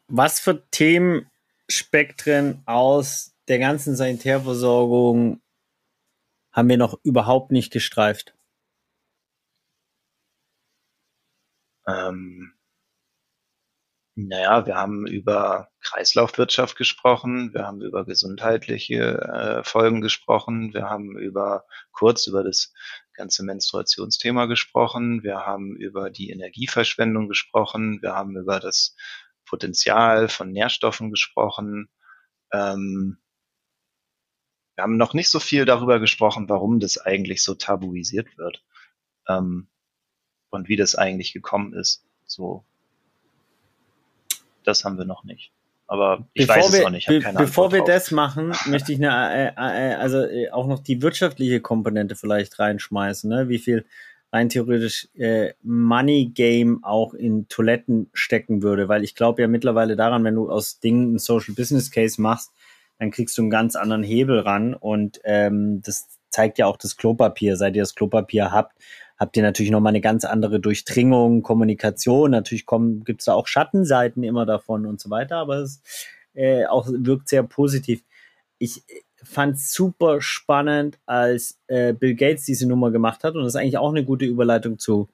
Was 0.08 0.40
für 0.40 0.64
Themenspektren 0.70 2.62
aus 2.68 3.34
der 3.48 3.58
ganzen 3.58 3.96
Sanitärversorgung 3.96 5.42
haben 6.52 6.70
wir 6.70 6.78
noch 6.78 7.00
überhaupt 7.02 7.52
nicht 7.52 7.74
gestreift? 7.74 8.36
Ähm, 11.88 12.54
naja, 14.14 14.68
wir 14.68 14.76
haben 14.76 15.08
über 15.08 15.70
Kreislaufwirtschaft 15.82 16.76
gesprochen, 16.76 17.54
wir 17.54 17.66
haben 17.66 17.82
über 17.82 18.06
gesundheitliche 18.06 19.22
äh, 19.22 19.64
Folgen 19.64 20.02
gesprochen, 20.02 20.74
wir 20.76 20.90
haben 20.90 21.18
über 21.18 21.66
kurz 21.92 22.28
über 22.28 22.44
das 22.44 22.74
ganze 23.18 23.44
Menstruationsthema 23.44 24.46
gesprochen, 24.46 25.24
wir 25.24 25.40
haben 25.46 25.76
über 25.76 26.10
die 26.10 26.30
Energieverschwendung 26.30 27.28
gesprochen, 27.28 28.02
wir 28.02 28.14
haben 28.14 28.38
über 28.38 28.60
das 28.62 28.96
Potenzial 29.46 30.30
von 30.30 30.52
Nährstoffen 30.52 31.10
gesprochen. 31.10 31.90
Ähm, 32.54 33.18
wir 34.76 34.84
haben 34.84 34.98
noch 34.98 35.14
nicht 35.14 35.30
so 35.30 35.40
viel 35.40 35.66
darüber 35.66 36.00
gesprochen, 36.00 36.48
warum 36.48 36.80
das 36.80 37.00
eigentlich 37.00 37.42
so 37.44 37.56
tabuisiert 37.56 38.38
wird 38.38 38.64
ähm, 39.28 39.68
und 40.50 40.70
wie 40.70 40.76
das 40.76 40.96
eigentlich 40.96 41.34
gekommen 41.34 41.74
ist. 41.74 42.06
So, 42.26 42.64
das 44.64 44.86
haben 44.86 44.98
wir 44.98 45.06
noch 45.06 45.24
nicht. 45.24 45.52
Aber 45.88 46.28
ich 46.34 46.48
bevor 46.48 46.64
weiß 46.64 46.74
wir, 46.74 46.80
es 46.80 46.86
auch 46.86 46.90
nicht. 46.90 47.08
Be 47.08 47.24
bevor 47.38 47.72
wir 47.72 47.80
drauf. 47.80 47.88
das 47.88 48.12
machen, 48.12 48.54
möchte 48.68 48.92
ich 48.92 49.00
eine, 49.00 49.54
äh, 49.58 49.92
äh, 49.92 49.96
also 49.96 50.20
äh, 50.20 50.50
auch 50.52 50.68
noch 50.68 50.80
die 50.80 51.02
wirtschaftliche 51.02 51.62
Komponente 51.62 52.16
vielleicht 52.16 52.60
reinschmeißen. 52.60 53.30
Ne? 53.30 53.48
Wie 53.48 53.58
viel 53.58 53.86
rein 54.34 54.50
theoretisch 54.50 55.08
Money 55.64 56.32
Game 56.34 56.84
auch 56.84 57.14
in 57.14 57.48
Toiletten 57.48 58.10
stecken 58.12 58.62
würde, 58.62 58.90
weil 58.90 59.06
ich 59.06 59.16
glaube 59.16 59.42
ja 59.42 59.48
mittlerweile 59.48 59.96
daran, 59.96 60.26
wenn 60.26 60.36
du 60.36 60.52
aus 60.52 60.82
Dingen 60.82 61.16
ein 61.16 61.20
Social 61.20 61.56
Business 61.56 61.92
Case 61.92 62.22
machst, 62.22 62.52
dann 63.00 63.12
kriegst 63.12 63.38
du 63.38 63.44
einen 63.44 63.50
ganz 63.50 63.78
anderen 63.78 64.04
Hebel 64.04 64.40
ran 64.40 64.74
und 64.74 65.22
ähm, 65.24 65.82
das 65.82 66.08
zeigt 66.30 66.58
ja 66.58 66.66
auch 66.66 66.76
das 66.76 66.98
Klopapier. 66.98 67.56
Seit 67.56 67.78
ihr 67.78 67.84
das 67.84 67.96
Klopapier 67.96 68.52
habt, 68.52 68.78
habt 69.18 69.36
ihr 69.36 69.44
natürlich 69.44 69.72
nochmal 69.72 69.92
eine 69.92 70.02
ganz 70.02 70.26
andere 70.26 70.60
Durchdringung, 70.60 71.42
Kommunikation. 71.42 72.32
Natürlich 72.32 72.66
gibt 73.04 73.22
es 73.22 73.26
da 73.26 73.34
auch 73.34 73.48
Schattenseiten 73.48 74.24
immer 74.24 74.46
davon 74.46 74.86
und 74.86 75.00
so 75.00 75.10
weiter, 75.10 75.38
aber 75.38 75.58
es 75.58 75.82
äh, 76.34 76.66
auch 76.66 76.88
wirkt 76.88 77.30
sehr 77.30 77.44
positiv. 77.44 78.04
Ich 78.60 78.84
fand 79.24 79.60
super 79.60 80.22
spannend, 80.22 81.00
als 81.06 81.60
äh, 81.68 81.94
Bill 81.94 82.16
Gates 82.16 82.46
diese 82.46 82.68
Nummer 82.68 82.92
gemacht 82.92 83.24
hat 83.24 83.36
und 83.36 83.44
das 83.44 83.54
ist 83.54 83.60
eigentlich 83.60 83.78
auch 83.78 83.90
eine 83.90 84.06
gute 84.06 84.26
Überleitung 84.26 84.78
zu 84.78 85.10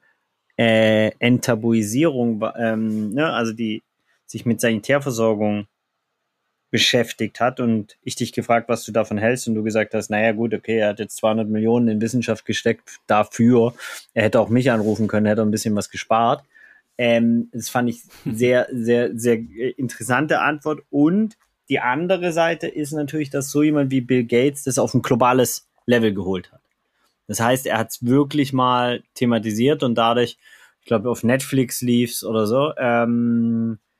äh, 0.58 1.12
Enttabuisierung, 1.20 2.44
ähm, 2.58 3.10
ne? 3.14 3.32
also 3.32 3.54
die 3.54 3.82
sich 4.26 4.46
mit 4.46 4.62
Sanitärversorgung 4.62 5.68
beschäftigt 6.74 7.40
hat 7.40 7.60
und 7.60 8.00
ich 8.02 8.16
dich 8.16 8.34
gefragt, 8.34 8.68
was 8.68 8.84
du 8.84 8.91
davon 8.91 9.20
hältst 9.20 9.48
und 9.48 9.54
du 9.54 9.62
gesagt 9.62 9.94
hast, 9.94 10.10
naja 10.10 10.32
gut, 10.32 10.56
okay, 10.56 10.80
er 10.80 10.90
hat 10.90 10.98
jetzt 10.98 11.18
200 11.18 11.48
Millionen 11.48 11.88
in 11.88 12.02
Wissenschaft 12.02 12.45
gesteckt 12.45 12.98
dafür. 13.06 13.76
Er 14.16 14.24
hätte 14.24 14.40
auch 14.40 14.50
mich 14.50 14.72
anrufen 14.72 15.08
können, 15.08 15.28
hätte 15.28 15.44
ein 15.44 15.52
bisschen 15.52 15.76
was 15.76 15.91
gespart. 15.91 16.44
Ähm, 16.98 17.50
das 17.54 17.70
fand 17.70 17.91
ich 17.91 18.02
sehr, 18.26 18.68
sehr, 18.72 19.12
sehr 19.14 19.38
interessante 19.78 20.41
Antwort. 20.41 20.82
Und 20.90 21.38
die 21.70 21.80
andere 21.80 22.34
Seite 22.34 22.70
ist 22.70 22.91
natürlich, 22.91 23.30
dass 23.30 23.52
so 23.52 23.62
jemand 23.62 23.91
wie 23.91 24.02
Bill 24.02 24.24
Gates 24.24 24.64
das 24.64 24.80
auf 24.80 24.95
ein 24.95 25.04
globales 25.04 25.68
Level 25.86 26.12
geholt 26.12 26.52
hat. 26.52 26.62
Das 27.28 27.40
heißt, 27.40 27.68
er 27.68 27.78
hat 27.78 27.91
es 27.91 28.04
wirklich 28.04 28.52
mal 28.52 29.04
thematisiert 29.14 29.84
und 29.84 29.94
dadurch, 29.94 30.40
ich 30.82 30.88
glaube, 30.88 31.12
auf 31.12 31.24
Netflix 31.24 31.82
lief's 31.82 32.24
oder 32.24 32.48
so, 32.48 32.74
ähm, 32.80 33.78
äh, 33.78 33.93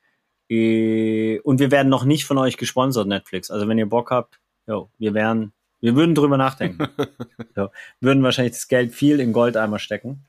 und 0.48 1.58
wir 1.58 1.70
werden 1.70 1.88
noch 1.88 2.04
nicht 2.04 2.26
von 2.26 2.38
euch 2.38 2.56
gesponsert, 2.56 3.06
Netflix. 3.06 3.50
Also 3.50 3.68
wenn 3.68 3.78
ihr 3.78 3.88
Bock 3.88 4.10
habt, 4.10 4.38
jo, 4.66 4.90
wir 4.98 5.14
wären, 5.14 5.52
wir 5.80 5.96
würden 5.96 6.14
drüber 6.14 6.36
nachdenken. 6.36 6.88
jo, 7.56 7.70
würden 8.00 8.22
wahrscheinlich 8.22 8.54
das 8.54 8.68
Geld 8.68 8.94
viel 8.94 9.20
in 9.20 9.32
Goldeimer 9.32 9.78
stecken. 9.78 10.26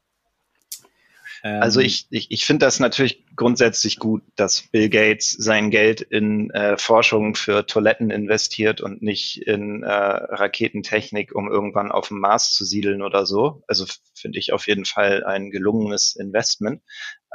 Also 1.46 1.80
ähm, 1.80 1.86
ich, 1.86 2.08
ich, 2.10 2.32
ich 2.32 2.46
finde 2.46 2.66
das 2.66 2.80
natürlich 2.80 3.24
grundsätzlich 3.36 4.00
gut, 4.00 4.24
dass 4.36 4.64
Bill 4.72 4.90
Gates 4.90 5.30
sein 5.30 5.70
Geld 5.70 6.02
in 6.02 6.50
äh, 6.50 6.76
Forschung 6.76 7.36
für 7.36 7.68
Toiletten 7.68 8.10
investiert 8.10 8.82
und 8.82 9.04
nicht 9.04 9.44
in 9.44 9.84
äh, 9.84 9.88
Raketentechnik, 9.88 11.36
um 11.36 11.48
irgendwann 11.48 11.92
auf 11.92 12.08
dem 12.08 12.20
Mars 12.20 12.52
zu 12.54 12.66
siedeln 12.66 13.04
oder 13.04 13.28
so. 13.28 13.64
Also 13.68 13.86
finde 14.16 14.40
ich 14.40 14.54
auf 14.54 14.66
jeden 14.66 14.86
Fall 14.86 15.24
ein 15.24 15.52
gelungenes 15.52 16.16
Investment. 16.16 16.82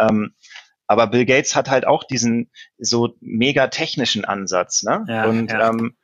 Ähm, 0.00 0.34
aber 0.90 1.06
Bill 1.06 1.24
Gates 1.24 1.54
hat 1.54 1.70
halt 1.70 1.86
auch 1.86 2.02
diesen 2.02 2.50
so 2.76 3.14
mega 3.20 3.68
technischen 3.68 4.24
Ansatz, 4.24 4.82
ne? 4.82 5.04
Ja, 5.06 5.26
und 5.26 5.52
ja. 5.52 5.70
Ähm, 5.70 5.96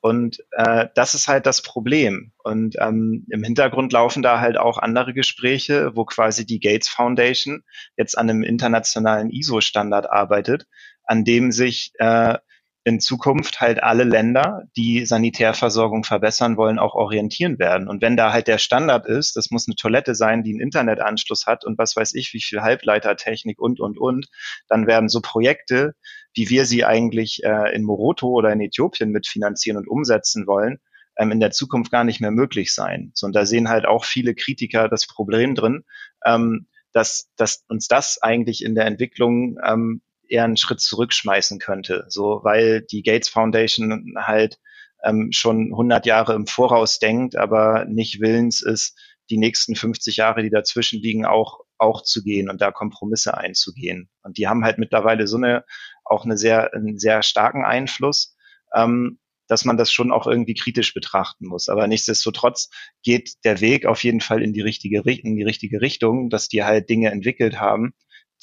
und 0.00 0.38
äh, 0.50 0.88
das 0.96 1.14
ist 1.14 1.28
halt 1.28 1.46
das 1.46 1.62
Problem. 1.62 2.32
Und 2.42 2.74
ähm, 2.80 3.24
im 3.30 3.44
Hintergrund 3.44 3.92
laufen 3.92 4.20
da 4.20 4.40
halt 4.40 4.58
auch 4.58 4.78
andere 4.78 5.14
Gespräche, 5.14 5.92
wo 5.94 6.04
quasi 6.04 6.44
die 6.44 6.58
Gates 6.58 6.88
Foundation 6.88 7.62
jetzt 7.96 8.18
an 8.18 8.28
einem 8.28 8.42
internationalen 8.42 9.30
ISO-Standard 9.30 10.10
arbeitet, 10.10 10.66
an 11.04 11.22
dem 11.22 11.52
sich 11.52 11.92
äh, 12.00 12.36
in 12.84 12.98
Zukunft 12.98 13.60
halt 13.60 13.82
alle 13.82 14.02
Länder, 14.02 14.64
die 14.76 15.06
Sanitärversorgung 15.06 16.02
verbessern 16.02 16.56
wollen, 16.56 16.80
auch 16.80 16.94
orientieren 16.94 17.58
werden. 17.58 17.86
Und 17.86 18.02
wenn 18.02 18.16
da 18.16 18.32
halt 18.32 18.48
der 18.48 18.58
Standard 18.58 19.06
ist, 19.06 19.36
das 19.36 19.50
muss 19.50 19.68
eine 19.68 19.76
Toilette 19.76 20.14
sein, 20.14 20.42
die 20.42 20.50
einen 20.50 20.60
Internetanschluss 20.60 21.46
hat 21.46 21.64
und 21.64 21.78
was 21.78 21.94
weiß 21.94 22.14
ich, 22.14 22.32
wie 22.32 22.40
viel 22.40 22.60
Halbleitertechnik 22.60 23.60
und, 23.60 23.78
und, 23.78 23.98
und, 23.98 24.26
dann 24.68 24.86
werden 24.86 25.08
so 25.08 25.20
Projekte, 25.20 25.94
wie 26.34 26.50
wir 26.50 26.64
sie 26.64 26.84
eigentlich 26.84 27.44
äh, 27.44 27.74
in 27.74 27.84
Moroto 27.84 28.28
oder 28.28 28.52
in 28.52 28.60
Äthiopien 28.60 29.10
mitfinanzieren 29.10 29.78
und 29.78 29.86
umsetzen 29.86 30.46
wollen, 30.48 30.78
ähm, 31.16 31.30
in 31.30 31.38
der 31.38 31.52
Zukunft 31.52 31.92
gar 31.92 32.04
nicht 32.04 32.20
mehr 32.20 32.32
möglich 32.32 32.74
sein. 32.74 33.12
So, 33.14 33.26
und 33.26 33.36
da 33.36 33.46
sehen 33.46 33.68
halt 33.68 33.86
auch 33.86 34.04
viele 34.04 34.34
Kritiker 34.34 34.88
das 34.88 35.06
Problem 35.06 35.54
drin, 35.54 35.84
ähm, 36.26 36.66
dass, 36.92 37.30
dass 37.36 37.64
uns 37.68 37.86
das 37.86 38.20
eigentlich 38.20 38.64
in 38.64 38.74
der 38.74 38.86
Entwicklung 38.86 39.58
ähm, 39.64 40.02
eher 40.32 40.44
einen 40.44 40.56
Schritt 40.56 40.80
zurückschmeißen 40.80 41.58
könnte. 41.58 42.06
So, 42.08 42.40
weil 42.42 42.82
die 42.82 43.02
Gates 43.02 43.28
Foundation 43.28 44.14
halt 44.16 44.58
ähm, 45.04 45.30
schon 45.32 45.72
100 45.72 46.06
Jahre 46.06 46.34
im 46.34 46.46
Voraus 46.46 46.98
denkt, 46.98 47.36
aber 47.36 47.84
nicht 47.84 48.20
willens 48.20 48.62
ist, 48.62 48.98
die 49.30 49.38
nächsten 49.38 49.76
50 49.76 50.16
Jahre, 50.16 50.42
die 50.42 50.50
dazwischen 50.50 51.00
liegen, 51.00 51.24
auch 51.24 51.60
auch 51.78 52.02
zu 52.02 52.22
gehen 52.22 52.48
und 52.48 52.60
da 52.60 52.70
Kompromisse 52.70 53.36
einzugehen. 53.36 54.08
Und 54.22 54.38
die 54.38 54.46
haben 54.46 54.64
halt 54.64 54.78
mittlerweile 54.78 55.26
so 55.26 55.36
eine 55.36 55.64
auch 56.04 56.24
eine 56.24 56.38
sehr 56.38 56.72
einen 56.74 56.98
sehr 56.98 57.22
starken 57.22 57.64
Einfluss, 57.64 58.36
ähm, 58.74 59.18
dass 59.48 59.64
man 59.64 59.76
das 59.76 59.92
schon 59.92 60.12
auch 60.12 60.26
irgendwie 60.26 60.54
kritisch 60.54 60.94
betrachten 60.94 61.46
muss. 61.46 61.68
Aber 61.68 61.86
nichtsdestotrotz 61.86 62.70
geht 63.02 63.32
der 63.44 63.60
Weg 63.60 63.86
auf 63.86 64.04
jeden 64.04 64.20
Fall 64.20 64.42
in 64.42 64.52
die 64.52 64.60
richtige 64.60 65.02
in 65.10 65.36
die 65.36 65.42
richtige 65.42 65.80
Richtung, 65.80 66.30
dass 66.30 66.48
die 66.48 66.64
halt 66.64 66.88
Dinge 66.88 67.10
entwickelt 67.10 67.60
haben, 67.60 67.94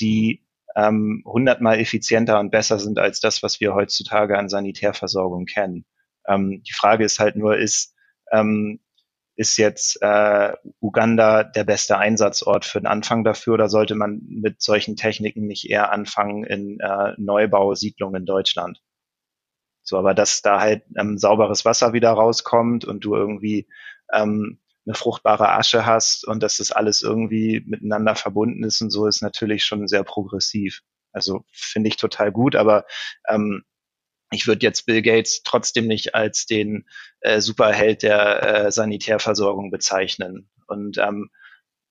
die 0.02 0.44
ähm, 0.80 1.24
hundertmal 1.26 1.80
effizienter 1.80 2.40
und 2.40 2.52
besser 2.52 2.80
sind 2.80 3.00
als 3.00 3.20
das, 3.20 3.44
was 3.44 3.60
wir 3.60 3.74
heutzutage 3.74 4.38
an 4.38 4.50
Sanitärversorgung 4.50 5.46
kennen. 5.46 5.86
Ähm, 6.28 6.64
die 6.68 6.74
Frage 6.74 7.04
ist 7.04 7.20
halt 7.20 7.36
nur, 7.36 7.58
ist, 7.58 7.96
ähm, 8.32 8.80
ist 9.36 9.58
jetzt 9.58 10.02
äh, 10.02 10.54
Uganda 10.82 11.44
der 11.44 11.64
beste 11.64 11.98
Einsatzort 11.98 12.66
für 12.66 12.80
den 12.80 12.88
Anfang 12.88 13.24
dafür 13.24 13.56
oder 13.56 13.70
sollte 13.70 13.96
man 13.96 14.22
mit 14.28 14.62
solchen 14.62 14.96
Techniken 14.96 15.48
nicht 15.48 15.70
eher 15.70 15.92
anfangen 15.92 16.44
in 16.44 16.80
äh, 16.80 17.14
Neubausiedlungen 17.18 18.22
in 18.22 18.26
Deutschland? 18.26 18.82
So, 19.82 19.98
aber 19.98 20.14
dass 20.14 20.42
da 20.42 20.60
halt 20.60 20.84
ähm, 20.98 21.18
sauberes 21.18 21.66
Wasser 21.66 21.94
wieder 21.94 22.12
rauskommt 22.12 22.86
und 22.86 23.06
du 23.06 23.16
irgendwie 23.16 23.68
ähm, 24.14 24.60
eine 24.90 24.96
fruchtbare 24.96 25.52
Asche 25.52 25.86
hast 25.86 26.28
und 26.28 26.42
dass 26.42 26.58
das 26.58 26.72
alles 26.72 27.04
irgendwie 27.04 27.62
miteinander 27.66 28.16
verbunden 28.16 28.64
ist 28.64 28.82
und 28.82 28.90
so 28.90 29.06
ist 29.06 29.22
natürlich 29.22 29.64
schon 29.64 29.88
sehr 29.88 30.04
progressiv. 30.04 30.82
Also 31.12 31.44
finde 31.52 31.90
ich 31.90 31.98
total 31.98 32.32
gut, 32.32 32.56
aber 32.56 32.86
ähm, 33.28 33.64
ich 34.32 34.48
würde 34.48 34.66
jetzt 34.66 34.88
Bill 34.88 35.04
Gates 35.04 35.42
trotzdem 35.44 35.86
nicht 35.86 36.16
als 36.16 36.48
den 36.48 36.86
äh, 37.22 37.40
Superheld 37.40 38.02
der 38.02 38.66
äh, 38.66 38.72
Sanitärversorgung 38.72 39.70
bezeichnen. 39.70 40.50
Und 40.68 40.98
ähm, 40.98 41.30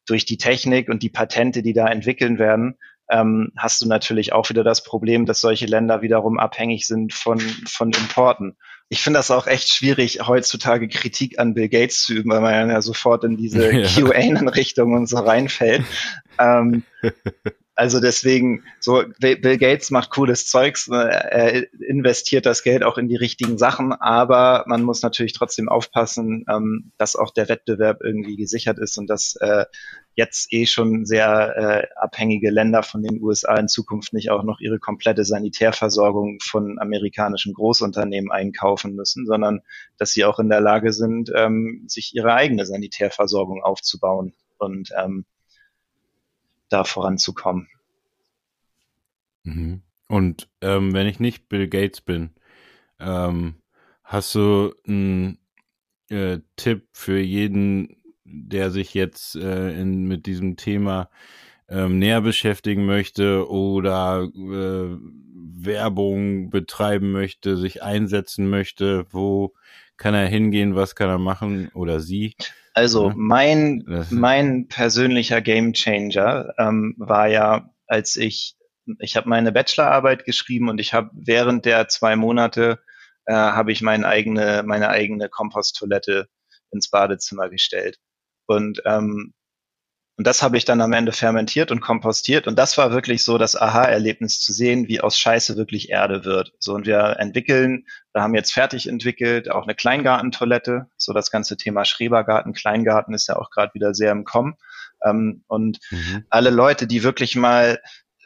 durch 0.06 0.24
die 0.24 0.38
Technik 0.38 0.88
und 0.88 1.02
die 1.02 1.08
Patente, 1.08 1.62
die 1.62 1.74
da 1.74 1.86
entwickeln 1.86 2.38
werden, 2.38 2.78
ähm, 3.10 3.52
hast 3.56 3.80
du 3.80 3.86
natürlich 3.86 4.32
auch 4.32 4.50
wieder 4.50 4.64
das 4.64 4.82
Problem, 4.82 5.24
dass 5.24 5.40
solche 5.40 5.66
Länder 5.66 6.02
wiederum 6.02 6.38
abhängig 6.38 6.86
sind 6.86 7.12
von, 7.12 7.38
von 7.40 7.92
Importen 7.92 8.56
ich 8.90 9.02
finde 9.02 9.18
das 9.18 9.30
auch 9.30 9.46
echt 9.46 9.68
schwierig, 9.70 10.20
heutzutage 10.26 10.88
Kritik 10.88 11.38
an 11.38 11.54
Bill 11.54 11.68
Gates 11.68 12.04
zu 12.04 12.14
üben, 12.14 12.30
weil 12.30 12.40
man 12.40 12.70
ja 12.70 12.80
sofort 12.80 13.24
in 13.24 13.36
diese 13.36 13.72
ja. 13.72 13.86
QA-Richtung 13.86 14.94
und 14.94 15.08
so 15.08 15.18
reinfällt. 15.18 15.84
ähm, 16.38 16.84
also 17.78 18.00
deswegen, 18.00 18.64
so 18.80 19.04
Bill 19.20 19.56
Gates 19.56 19.92
macht 19.92 20.10
cooles 20.10 20.48
Zeugs, 20.48 20.88
ne, 20.88 20.98
er 20.98 21.72
investiert 21.80 22.44
das 22.44 22.64
Geld 22.64 22.82
auch 22.82 22.98
in 22.98 23.06
die 23.06 23.14
richtigen 23.14 23.56
Sachen, 23.56 23.92
aber 23.92 24.64
man 24.66 24.82
muss 24.82 25.02
natürlich 25.02 25.32
trotzdem 25.32 25.68
aufpassen, 25.68 26.44
ähm, 26.50 26.90
dass 26.98 27.14
auch 27.14 27.32
der 27.32 27.48
Wettbewerb 27.48 27.98
irgendwie 28.02 28.34
gesichert 28.34 28.80
ist 28.80 28.98
und 28.98 29.06
dass 29.06 29.36
äh, 29.36 29.64
jetzt 30.16 30.52
eh 30.52 30.66
schon 30.66 31.06
sehr 31.06 31.56
äh, 31.56 31.86
abhängige 31.94 32.50
Länder 32.50 32.82
von 32.82 33.00
den 33.00 33.22
USA 33.22 33.54
in 33.54 33.68
Zukunft 33.68 34.12
nicht 34.12 34.32
auch 34.32 34.42
noch 34.42 34.58
ihre 34.58 34.80
komplette 34.80 35.24
Sanitärversorgung 35.24 36.38
von 36.42 36.80
amerikanischen 36.80 37.54
Großunternehmen 37.54 38.32
einkaufen 38.32 38.96
müssen, 38.96 39.24
sondern 39.24 39.60
dass 39.98 40.10
sie 40.10 40.24
auch 40.24 40.40
in 40.40 40.48
der 40.48 40.60
Lage 40.60 40.92
sind, 40.92 41.30
ähm, 41.32 41.84
sich 41.86 42.12
ihre 42.12 42.34
eigene 42.34 42.66
Sanitärversorgung 42.66 43.62
aufzubauen. 43.62 44.34
Und 44.58 44.90
ähm, 45.00 45.24
da 46.68 46.84
voranzukommen. 46.84 47.68
Mhm. 49.44 49.82
Und 50.08 50.48
ähm, 50.60 50.94
wenn 50.94 51.06
ich 51.06 51.20
nicht 51.20 51.48
Bill 51.48 51.68
Gates 51.68 52.00
bin, 52.00 52.30
ähm, 52.98 53.56
hast 54.02 54.34
du 54.34 54.74
einen 54.86 55.38
äh, 56.08 56.38
Tipp 56.56 56.88
für 56.92 57.18
jeden, 57.18 57.96
der 58.24 58.70
sich 58.70 58.94
jetzt 58.94 59.36
äh, 59.36 59.80
in, 59.80 60.04
mit 60.04 60.26
diesem 60.26 60.56
Thema 60.56 61.10
ähm, 61.68 61.98
näher 61.98 62.22
beschäftigen 62.22 62.86
möchte 62.86 63.48
oder 63.50 64.22
äh, 64.22 64.96
Werbung 65.60 66.50
betreiben 66.50 67.12
möchte, 67.12 67.56
sich 67.56 67.82
einsetzen 67.82 68.48
möchte, 68.48 69.06
wo 69.10 69.54
kann 69.98 70.14
er 70.14 70.26
hingehen, 70.26 70.74
was 70.74 70.94
kann 70.94 71.10
er 71.10 71.18
machen 71.18 71.70
oder 71.74 72.00
sie? 72.00 72.34
Also 72.72 73.12
mein, 73.16 73.84
mein 74.10 74.68
persönlicher 74.68 75.40
Gamechanger 75.40 76.54
ähm, 76.58 76.94
war 76.96 77.26
ja, 77.26 77.70
als 77.88 78.16
ich, 78.16 78.56
ich 79.00 79.16
habe 79.16 79.28
meine 79.28 79.50
Bachelorarbeit 79.50 80.24
geschrieben 80.24 80.68
und 80.68 80.80
ich 80.80 80.94
habe 80.94 81.10
während 81.12 81.64
der 81.64 81.88
zwei 81.88 82.14
Monate 82.14 82.78
äh, 83.26 83.34
habe 83.34 83.72
ich 83.72 83.82
meine 83.82 84.06
eigene, 84.06 84.62
meine 84.64 84.88
eigene 84.88 85.28
Komposttoilette 85.28 86.28
ins 86.70 86.88
Badezimmer 86.88 87.48
gestellt. 87.48 87.98
Und 88.46 88.80
ähm, 88.86 89.34
und 90.18 90.26
das 90.26 90.42
habe 90.42 90.56
ich 90.56 90.64
dann 90.64 90.80
am 90.80 90.92
Ende 90.92 91.12
fermentiert 91.12 91.70
und 91.70 91.80
kompostiert. 91.80 92.48
Und 92.48 92.58
das 92.58 92.76
war 92.76 92.90
wirklich 92.90 93.22
so 93.22 93.38
das 93.38 93.54
Aha-Erlebnis 93.54 94.40
zu 94.40 94.52
sehen, 94.52 94.88
wie 94.88 95.00
aus 95.00 95.16
Scheiße 95.16 95.56
wirklich 95.56 95.90
Erde 95.90 96.24
wird. 96.24 96.52
So, 96.58 96.74
und 96.74 96.86
wir 96.86 97.18
entwickeln, 97.20 97.86
wir 98.12 98.22
haben 98.22 98.34
jetzt 98.34 98.52
fertig 98.52 98.88
entwickelt, 98.88 99.48
auch 99.48 99.62
eine 99.62 99.76
Kleingartentoilette. 99.76 100.90
So 100.96 101.12
das 101.12 101.30
ganze 101.30 101.56
Thema 101.56 101.84
Schrebergarten, 101.84 102.52
Kleingarten 102.52 103.14
ist 103.14 103.28
ja 103.28 103.36
auch 103.36 103.50
gerade 103.50 103.72
wieder 103.74 103.94
sehr 103.94 104.10
im 104.10 104.24
Kommen. 104.24 104.56
Ähm, 105.04 105.44
und 105.46 105.78
mhm. 105.92 106.24
alle 106.30 106.50
Leute, 106.50 106.88
die 106.88 107.04
wirklich 107.04 107.36
mal 107.36 107.78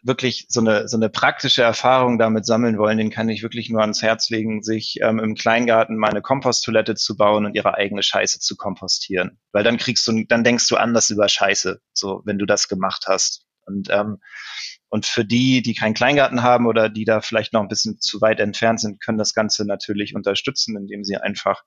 wirklich 0.03 0.47
so 0.49 0.61
eine, 0.61 0.89
so 0.89 0.97
eine 0.97 1.09
praktische 1.09 1.63
Erfahrung 1.63 2.19
damit 2.19 2.45
sammeln 2.45 2.79
wollen, 2.79 2.99
den 2.99 3.11
kann 3.11 3.29
ich 3.29 3.43
wirklich 3.43 3.71
nur 3.71 3.81
ans 3.81 4.03
Herz 4.03 4.31
legen, 4.31 4.63
sich 4.63 4.99
ähm, 5.03 5.19
im 5.19 5.35
Kleingarten 5.35 5.97
mal 5.97 6.11
eine 6.11 6.23
Komposttoilette 6.23 6.95
zu 6.95 7.17
bauen 7.17 7.47
und 7.47 7.55
ihre 7.55 7.75
eigene 7.75 8.03
Scheiße 8.03 8.41
zu 8.41 8.57
kompostieren. 8.57 9.39
Weil 9.53 9.65
dann 9.65 9.79
kriegst 9.79 10.07
du, 10.07 10.25
dann 10.29 10.45
denkst 10.45 10.69
du 10.69 10.77
anders 10.77 11.11
über 11.11 11.29
Scheiße, 11.29 11.81
so 11.93 12.23
wenn 12.25 12.39
du 12.39 12.47
das 12.47 12.69
gemacht 12.69 13.05
hast. 13.07 13.47
Und 13.65 13.89
ähm, 13.91 14.19
und 14.93 15.07
für 15.07 15.25
die, 15.25 15.63
die 15.63 15.73
keinen 15.73 15.95
Kleingarten 15.95 16.43
haben 16.43 16.67
oder 16.67 16.91
die 16.91 17.07
da 17.07 17.23
vielleicht 17.23 17.55
noch 17.55 17.63
ein 17.63 17.69
bisschen 17.69 17.99
zu 17.99 18.21
weit 18.21 18.41
entfernt 18.41 18.79
sind, 18.79 19.01
können 19.01 19.17
das 19.17 19.33
Ganze 19.33 19.65
natürlich 19.67 20.15
unterstützen, 20.15 20.77
indem 20.77 21.03
sie 21.03 21.17
einfach 21.17 21.63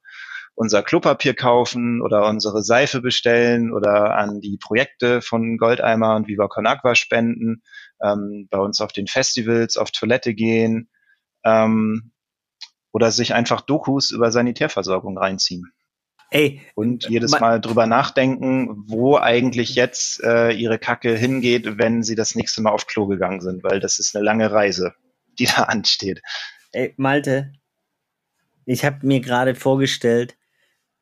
unser 0.53 0.84
Klopapier 0.84 1.34
kaufen 1.34 2.03
oder 2.03 2.28
unsere 2.28 2.62
Seife 2.62 3.02
bestellen 3.02 3.74
oder 3.74 4.16
an 4.16 4.41
die 4.41 4.60
Projekte 4.62 5.24
von 5.24 5.57
Goldeimer 5.57 6.16
und 6.16 6.28
Viva 6.28 6.48
Con 6.48 6.68
Agua 6.68 6.94
spenden 6.94 7.64
ähm, 8.01 8.47
bei 8.49 8.59
uns 8.59 8.81
auf 8.81 8.91
den 8.91 9.07
Festivals 9.07 9.77
auf 9.77 9.91
Toilette 9.91 10.34
gehen 10.34 10.89
ähm, 11.43 12.11
oder 12.91 13.11
sich 13.11 13.34
einfach 13.34 13.61
Dokus 13.61 14.11
über 14.11 14.31
Sanitärversorgung 14.31 15.17
reinziehen. 15.17 15.72
Ey, 16.31 16.61
und 16.73 17.07
jedes 17.07 17.39
Mal 17.39 17.61
drüber 17.61 17.85
nachdenken, 17.85 18.84
wo 18.88 19.17
eigentlich 19.17 19.76
jetzt 19.76 20.22
äh, 20.23 20.51
ihre 20.51 20.80
Kacke 20.80 21.15
hingeht, 21.15 21.77
wenn 21.77 22.03
sie 22.03 22.15
das 22.15 22.35
nächste 22.35 22.61
Mal 22.61 22.72
auf 22.72 22.88
Klo 22.88 23.05
gegangen 23.05 23.41
sind, 23.41 23.63
weil 23.63 23.80
das 23.80 23.99
ist 23.99 24.15
eine 24.15 24.26
lange 24.26 24.51
Reise, 24.51 24.93
die 25.39 25.45
da 25.45 25.63
ansteht. 25.63 26.22
Ey, 26.72 26.93
Malte, 26.97 27.53
ich 28.65 28.84
habe 28.84 29.05
mir 29.05 29.22
gerade 29.22 29.55
vorgestellt, 29.55 30.35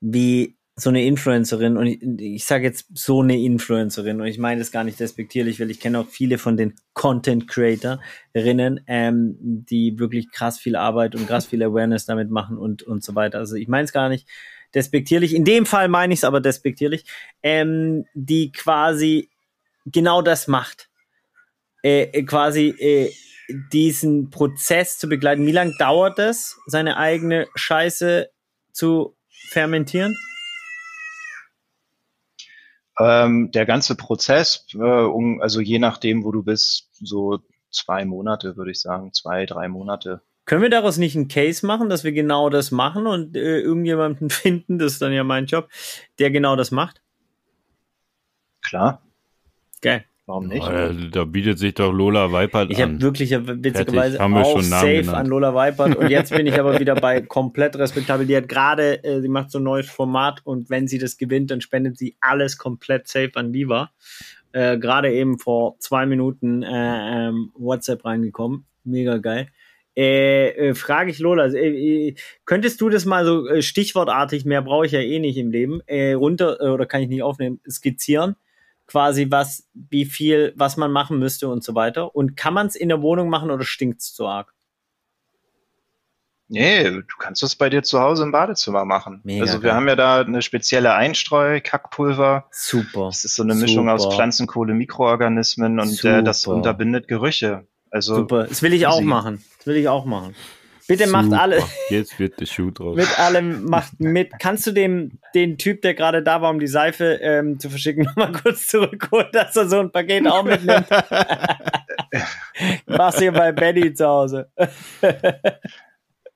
wie 0.01 0.57
so 0.75 0.89
eine 0.89 1.05
Influencerin 1.05 1.77
und 1.77 1.85
ich, 1.85 2.01
ich 2.01 2.45
sage 2.45 2.65
jetzt 2.65 2.87
so 2.95 3.21
eine 3.21 3.39
Influencerin 3.39 4.19
und 4.19 4.27
ich 4.27 4.39
meine 4.39 4.59
das 4.59 4.71
gar 4.71 4.83
nicht 4.83 4.99
despektierlich, 4.99 5.59
weil 5.59 5.69
ich 5.69 5.79
kenne 5.79 5.99
auch 5.99 6.07
viele 6.07 6.39
von 6.39 6.57
den 6.57 6.73
Content 6.93 7.47
Creatorinnen, 7.47 8.81
ähm, 8.87 9.37
die 9.39 9.99
wirklich 9.99 10.31
krass 10.31 10.57
viel 10.57 10.75
Arbeit 10.75 11.13
und 11.15 11.27
krass 11.27 11.45
viel 11.45 11.61
Awareness 11.61 12.05
damit 12.05 12.31
machen 12.31 12.57
und 12.57 12.81
und 12.81 13.03
so 13.03 13.13
weiter. 13.13 13.37
Also 13.37 13.55
ich 13.55 13.67
meine 13.67 13.85
es 13.85 13.93
gar 13.93 14.09
nicht 14.09 14.27
despektierlich. 14.73 15.35
In 15.35 15.45
dem 15.45 15.67
Fall 15.67 15.87
meine 15.89 16.13
ich 16.13 16.21
es 16.21 16.23
aber 16.23 16.41
despektierlich, 16.41 17.05
ähm, 17.43 18.05
die 18.15 18.51
quasi 18.51 19.29
genau 19.85 20.23
das 20.23 20.47
macht, 20.47 20.89
äh, 21.83 22.03
äh, 22.03 22.23
quasi 22.23 22.69
äh, 22.79 23.11
diesen 23.71 24.31
Prozess 24.31 24.97
zu 24.97 25.07
begleiten. 25.07 25.45
Wie 25.45 25.51
lange 25.51 25.73
dauert 25.77 26.17
es, 26.17 26.57
seine 26.65 26.97
eigene 26.97 27.47
Scheiße 27.55 28.29
zu 28.71 29.15
fermentieren? 29.49 30.15
Ähm, 32.99 33.51
der 33.51 33.65
ganze 33.65 33.95
Prozess, 33.95 34.65
äh, 34.73 34.77
um, 34.77 35.41
also 35.41 35.61
je 35.61 35.79
nachdem, 35.79 36.23
wo 36.23 36.31
du 36.31 36.43
bist, 36.43 36.89
so 36.93 37.39
zwei 37.71 38.05
Monate, 38.05 38.55
würde 38.55 38.71
ich 38.71 38.79
sagen, 38.79 39.13
zwei, 39.13 39.45
drei 39.45 39.67
Monate. 39.67 40.21
Können 40.45 40.61
wir 40.61 40.69
daraus 40.69 40.97
nicht 40.97 41.15
einen 41.15 41.27
Case 41.27 41.65
machen, 41.65 41.89
dass 41.89 42.03
wir 42.03 42.11
genau 42.11 42.49
das 42.49 42.71
machen 42.71 43.07
und 43.07 43.35
äh, 43.35 43.59
irgendjemanden 43.59 44.29
finden, 44.29 44.77
das 44.77 44.93
ist 44.93 45.01
dann 45.01 45.13
ja 45.13 45.23
mein 45.23 45.45
Job, 45.45 45.69
der 46.19 46.29
genau 46.31 46.55
das 46.55 46.71
macht? 46.71 47.01
Klar. 48.61 49.01
Geil. 49.81 50.05
Warum 50.25 50.47
nicht? 50.47 50.65
Oh, 50.65 50.89
da 51.11 51.25
bietet 51.25 51.59
sich 51.59 51.73
doch 51.73 51.91
Lola 51.91 52.31
Weipert 52.31 52.71
Ich 52.71 52.81
habe 52.81 52.93
an. 52.93 53.01
wirklich 53.01 53.31
ja, 53.31 53.45
witzigerweise 53.45 54.19
Haben 54.19 54.33
wir 54.35 54.45
auch 54.45 54.61
safe 54.61 55.01
genannt. 55.01 55.17
an 55.17 55.25
Lola 55.27 55.53
Weipert 55.53 55.97
und 55.97 56.09
jetzt 56.09 56.33
bin 56.33 56.47
ich 56.47 56.57
aber 56.57 56.79
wieder 56.79 56.95
bei 56.95 57.19
komplett 57.21 57.75
respektabel. 57.75 58.25
Die 58.25 58.37
hat 58.37 58.47
gerade, 58.47 59.03
äh, 59.03 59.19
sie 59.21 59.27
macht 59.27 59.51
so 59.51 59.59
ein 59.59 59.63
neues 59.63 59.89
Format 59.89 60.39
und 60.45 60.69
wenn 60.69 60.87
sie 60.87 60.97
das 60.97 61.17
gewinnt, 61.17 61.51
dann 61.51 61.59
spendet 61.59 61.97
sie 61.97 62.15
alles 62.21 62.57
komplett 62.57 63.09
safe 63.09 63.31
an 63.35 63.53
Viva. 63.53 63.91
Äh, 64.53 64.77
gerade 64.77 65.11
eben 65.11 65.39
vor 65.39 65.75
zwei 65.79 66.05
Minuten 66.05 66.63
äh, 66.63 67.27
ähm, 67.27 67.51
WhatsApp 67.55 68.05
reingekommen. 68.05 68.65
Mega 68.85 69.17
geil. 69.17 69.49
Äh, 69.95 70.69
äh, 70.69 70.73
frage 70.73 71.11
ich 71.11 71.19
Lola, 71.19 71.47
äh, 71.47 72.07
äh, 72.07 72.15
könntest 72.45 72.79
du 72.79 72.89
das 72.89 73.05
mal 73.05 73.25
so 73.25 73.45
äh, 73.47 73.61
stichwortartig, 73.61 74.45
mehr 74.45 74.61
brauche 74.61 74.85
ich 74.85 74.91
ja 74.93 75.01
eh 75.01 75.19
nicht 75.19 75.37
im 75.37 75.51
Leben, 75.51 75.81
äh, 75.85 76.13
runter, 76.13 76.61
äh, 76.61 76.69
oder 76.69 76.85
kann 76.85 77.01
ich 77.01 77.09
nicht 77.09 77.21
aufnehmen, 77.23 77.59
skizzieren? 77.69 78.35
Quasi 78.93 79.25
was, 79.31 79.67
wie 79.73 80.05
viel, 80.05 80.53
was 80.55 80.77
man 80.77 80.91
machen 80.91 81.17
müsste 81.17 81.49
und 81.49 81.63
so 81.63 81.73
weiter. 81.73 82.15
Und 82.15 82.37
kann 82.37 82.53
man 82.53 82.67
es 82.67 82.75
in 82.75 82.89
der 82.89 83.01
Wohnung 83.01 83.27
machen 83.27 83.49
oder 83.49 83.63
stinkt 83.63 84.01
es 84.01 84.13
zu 84.13 84.27
arg? 84.27 84.53
Nee, 86.47 86.83
du 86.83 87.01
kannst 87.17 87.41
das 87.41 87.55
bei 87.55 87.71
dir 87.71 87.81
zu 87.81 87.99
Hause 88.01 88.21
im 88.21 88.31
Badezimmer 88.31 88.85
machen. 88.85 89.21
Mega 89.23 89.45
also 89.45 89.63
wir 89.63 89.69
geil. 89.69 89.73
haben 89.73 89.87
ja 89.87 89.95
da 89.95 90.21
eine 90.21 90.43
spezielle 90.43 90.93
Einstreu, 90.93 91.59
Kackpulver. 91.59 92.45
Super. 92.51 93.07
Das 93.07 93.25
ist 93.25 93.35
so 93.35 93.41
eine 93.41 93.55
Mischung 93.55 93.89
aus 93.89 94.03
Super. 94.03 94.15
Pflanzenkohle, 94.15 94.75
Mikroorganismen 94.75 95.79
und 95.79 96.05
äh, 96.05 96.21
das 96.21 96.45
unterbindet 96.45 97.07
Gerüche. 97.07 97.65
Also 97.89 98.13
Super. 98.17 98.45
Das 98.45 98.61
will 98.61 98.73
ich 98.73 98.85
auch 98.85 99.01
machen. 99.01 99.43
Das 99.57 99.65
will 99.65 99.77
ich 99.77 99.87
auch 99.87 100.05
machen. 100.05 100.35
Bitte 100.87 101.07
macht 101.07 101.25
Super. 101.25 101.41
alle, 101.41 101.63
Jetzt 101.89 102.19
wird 102.19 102.39
der 102.39 102.45
Schuh 102.45 102.71
draus. 102.71 102.95
mit 102.97 103.19
allem, 103.19 103.63
macht 103.65 103.93
mit. 103.99 104.31
Kannst 104.39 104.67
du 104.67 104.71
dem, 104.71 105.19
den 105.33 105.57
Typ, 105.57 105.81
der 105.81 105.93
gerade 105.93 106.21
da 106.21 106.41
war, 106.41 106.49
um 106.49 106.59
die 106.59 106.67
Seife 106.67 107.19
ähm, 107.21 107.59
zu 107.59 107.69
verschicken, 107.69 108.03
nochmal 108.15 108.31
kurz 108.33 108.67
zurückholen, 108.67 109.27
dass 109.31 109.55
er 109.55 109.67
so 109.69 109.79
ein 109.79 109.91
Paket 109.91 110.27
auch 110.27 110.43
mitnimmt? 110.43 110.87
Mach's 112.85 113.19
hier 113.19 113.31
bei 113.31 113.51
Benny 113.51 113.93
zu 113.93 114.05
Hause. 114.05 114.49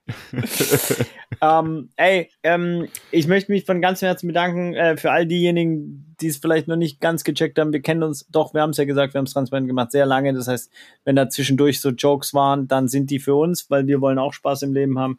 ähm, 1.42 1.90
ey, 1.96 2.30
ähm, 2.42 2.88
ich 3.10 3.26
möchte 3.26 3.52
mich 3.52 3.64
von 3.64 3.80
ganzem 3.80 4.06
Herzen 4.06 4.26
bedanken 4.26 4.74
äh, 4.74 4.96
für 4.96 5.10
all 5.10 5.26
diejenigen, 5.26 6.14
die 6.20 6.28
es 6.28 6.38
vielleicht 6.38 6.68
noch 6.68 6.76
nicht 6.76 7.00
ganz 7.00 7.24
gecheckt 7.24 7.58
haben. 7.58 7.72
Wir 7.72 7.82
kennen 7.82 8.02
uns 8.02 8.26
doch, 8.28 8.54
wir 8.54 8.62
haben 8.62 8.70
es 8.70 8.76
ja 8.76 8.84
gesagt, 8.84 9.14
wir 9.14 9.18
haben 9.18 9.26
es 9.26 9.32
transparent 9.32 9.68
gemacht, 9.68 9.92
sehr 9.92 10.06
lange. 10.06 10.32
Das 10.32 10.48
heißt, 10.48 10.72
wenn 11.04 11.16
da 11.16 11.28
zwischendurch 11.28 11.80
so 11.80 11.90
Jokes 11.90 12.34
waren, 12.34 12.68
dann 12.68 12.88
sind 12.88 13.10
die 13.10 13.18
für 13.18 13.34
uns, 13.34 13.70
weil 13.70 13.86
wir 13.86 14.00
wollen 14.00 14.18
auch 14.18 14.32
Spaß 14.32 14.62
im 14.62 14.74
Leben 14.74 14.98
haben. 14.98 15.18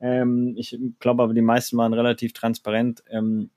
Ähm, 0.00 0.54
ich 0.56 0.78
glaube 1.00 1.22
aber, 1.22 1.34
die 1.34 1.42
meisten 1.42 1.76
waren 1.76 1.92
relativ 1.92 2.32
transparent. 2.32 3.02
Ähm, 3.10 3.50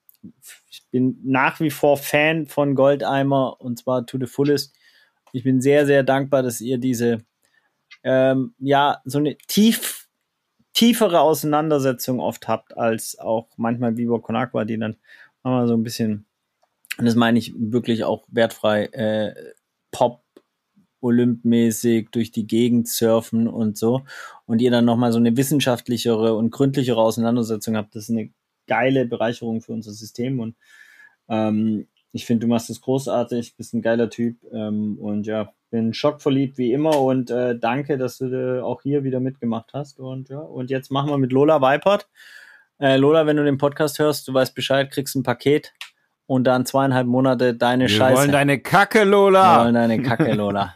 ich 0.70 0.84
bin 0.92 1.20
nach 1.24 1.60
wie 1.60 1.72
vor 1.72 1.98
Fan 1.98 2.46
von 2.46 2.76
Goldeimer 2.76 3.60
und 3.60 3.80
zwar 3.80 4.06
to 4.06 4.18
the 4.20 4.26
fullest. 4.26 4.76
Ich 5.34 5.44
bin 5.44 5.62
sehr, 5.62 5.86
sehr 5.86 6.04
dankbar, 6.04 6.44
dass 6.44 6.62
ihr 6.62 6.78
diese, 6.78 7.24
ähm, 8.04 8.54
ja, 8.60 9.02
so 9.06 9.20
eine 9.20 9.38
tief, 9.38 10.01
tiefere 10.74 11.22
Auseinandersetzung 11.22 12.20
oft 12.20 12.48
habt, 12.48 12.78
als 12.78 13.18
auch 13.20 13.48
manchmal 13.58 13.98
Viva 13.98 14.20
Con 14.20 14.36
Agua, 14.36 14.66
die 14.66 14.78
dann 14.78 14.98
manchmal 15.44 15.68
so 15.68 15.74
ein 15.74 15.84
bisschen, 15.84 16.26
und 16.98 17.06
das 17.06 17.16
meine 17.16 17.40
ich 17.40 17.54
wirklich 17.58 18.04
auch 18.04 18.26
wertfrei, 18.30 18.86
äh, 18.86 19.34
Pop, 19.92 20.24
Olymp-mäßig 21.02 22.10
durch 22.12 22.32
die 22.32 22.46
Gegend 22.46 22.88
surfen 22.88 23.48
und 23.48 23.76
so. 23.78 24.04
Und 24.46 24.62
ihr 24.62 24.70
dann 24.70 24.86
nochmal 24.86 25.12
so 25.12 25.18
eine 25.18 25.36
wissenschaftlichere 25.36 26.36
und 26.36 26.52
gründlichere 26.52 27.02
Auseinandersetzung 27.02 27.76
habt, 27.76 27.96
das 27.96 28.04
ist 28.04 28.12
eine 28.12 28.30
geile 28.68 29.06
Bereicherung 29.06 29.62
für 29.62 29.74
unser 29.74 29.92
System 29.92 30.40
und 30.40 30.56
ähm, 31.28 31.88
ich 32.14 32.26
finde, 32.26 32.46
du 32.46 32.48
machst 32.48 32.70
das 32.70 32.82
großartig, 32.82 33.56
bist 33.56 33.74
ein 33.74 33.82
geiler 33.82 34.10
Typ 34.10 34.38
ähm, 34.52 34.98
und 35.00 35.26
ja, 35.26 35.54
bin 35.72 35.94
schockverliebt 35.94 36.58
wie 36.58 36.74
immer 36.74 37.00
und 37.02 37.32
äh, 37.32 37.58
danke, 37.58 37.98
dass 37.98 38.20
du 38.20 38.26
äh, 38.26 38.62
auch 38.62 38.82
hier 38.84 39.04
wieder 39.04 39.20
mitgemacht 39.20 39.72
hast 39.74 40.00
und 40.00 40.30
ja, 40.30 40.40
und 40.40 40.70
jetzt 40.70 40.92
machen 40.92 41.10
wir 41.10 41.18
mit 41.18 41.32
Lola 41.32 41.62
Weipert. 41.62 42.08
Äh, 42.80 42.98
Lola, 42.98 43.26
wenn 43.26 43.38
du 43.38 43.44
den 43.44 43.58
Podcast 43.58 43.98
hörst, 44.00 44.28
du 44.28 44.34
weißt 44.34 44.54
Bescheid, 44.54 44.92
kriegst 44.92 45.16
ein 45.16 45.24
Paket 45.24 45.74
und 46.28 46.44
dann 46.46 46.66
zweieinhalb 46.66 47.08
Monate 47.08 47.54
deine 47.56 47.86
Wir 47.86 47.90
Scheiße. 47.90 48.18
wollen 48.18 48.32
deine 48.32 48.60
Kacke, 48.60 49.00
wir 49.00 49.06
Lola. 49.06 49.64
wollen 49.64 49.74
deine 49.76 50.02
Kacke, 50.02 50.34
Lola. 50.34 50.76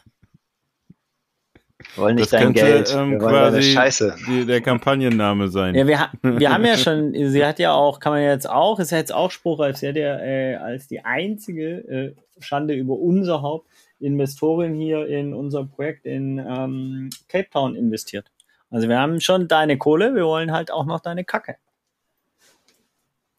wir 1.96 2.04
wollen 2.04 2.16
nicht 2.16 2.32
Das 2.32 2.40
dein 2.40 2.54
könnte 2.54 2.62
Geld, 2.62 2.94
ähm, 2.96 3.12
wir 3.12 3.18
quasi 3.20 3.62
Scheiße. 3.64 4.16
die, 4.28 4.46
der 4.46 4.62
Kampagnenname 4.62 5.48
sein. 5.50 5.76
Ja, 5.76 5.88
wir, 5.88 6.10
wir 6.22 6.54
haben 6.54 6.66
ja 6.66 6.78
schon, 6.78 7.14
sie 7.14 7.46
hat 7.46 7.60
ja 7.60 7.74
auch, 7.74 8.00
kann 8.00 8.14
man 8.14 8.22
ja 8.22 8.32
jetzt 8.32 8.50
auch, 8.50 8.80
ist 8.80 8.92
ja 8.92 8.98
jetzt 8.98 9.14
auch 9.14 9.32
spruchreif, 9.32 9.78
sie 9.78 9.90
hat 9.90 9.96
ja 9.96 10.20
äh, 10.20 10.56
als 10.56 10.88
die 10.88 11.04
einzige 11.04 11.78
äh, 11.88 12.16
Schande 12.40 12.74
über 12.76 12.94
unser 12.94 13.42
Haupt 13.42 13.68
Investorin 14.06 14.76
hier 14.76 15.08
in 15.08 15.34
unser 15.34 15.66
Projekt 15.66 16.06
in 16.06 16.38
ähm, 16.40 17.10
Cape 17.28 17.50
Town 17.50 17.76
investiert. 17.76 18.32
Also 18.70 18.88
wir 18.90 19.00
haben 19.00 19.20
schon 19.20 19.48
deine 19.48 19.78
Kohle, 19.78 20.16
wir 20.16 20.26
wollen 20.26 20.52
halt 20.52 20.72
auch 20.72 20.86
noch 20.86 21.00
deine 21.00 21.24
Kacke. 21.24 21.56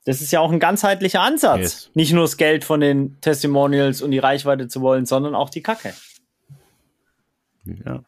Das 0.05 0.21
ist 0.21 0.31
ja 0.31 0.41
auch 0.41 0.53
ein 0.53 0.61
ganzheitlicher 0.61 1.21
Ansatz. 1.21 1.59
Yes. 1.61 1.91
Nicht 1.95 2.13
nur 2.13 2.23
das 2.23 2.37
Geld 2.37 2.65
von 2.65 2.81
den 2.81 3.21
Testimonials 3.21 4.03
und 4.03 4.13
die 4.13 4.19
Reichweite 4.21 4.69
zu 4.69 4.81
wollen, 4.81 5.05
sondern 5.05 5.35
auch 5.35 5.51
die 5.51 5.63
Kacke. 5.63 5.93
Ja. 7.65 8.05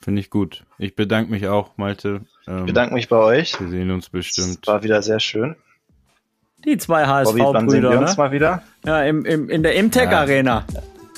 Finde 0.00 0.20
ich 0.20 0.28
gut. 0.30 0.64
Ich 0.78 0.94
bedanke 0.94 1.30
mich 1.30 1.48
auch, 1.48 1.76
Malte. 1.78 2.20
Ähm, 2.46 2.60
Ich 2.60 2.66
bedanke 2.66 2.94
mich 2.94 3.08
bei 3.08 3.16
euch. 3.16 3.58
Wir 3.58 3.68
sehen 3.68 3.90
uns 3.90 4.04
Es 4.04 4.10
bestimmt. 4.10 4.66
war 4.66 4.82
wieder 4.82 5.00
sehr 5.02 5.18
schön. 5.18 5.56
Die 6.64 6.76
zwei 6.78 7.06
HSV-Brüder, 7.06 7.98
uns 8.00 8.10
ne? 8.12 8.14
mal 8.18 8.32
wieder? 8.32 8.62
Ja, 8.84 9.02
im, 9.02 9.24
im, 9.24 9.48
in 9.48 9.62
der 9.62 9.74
Imtech 9.74 10.10
Ja. 10.10 10.64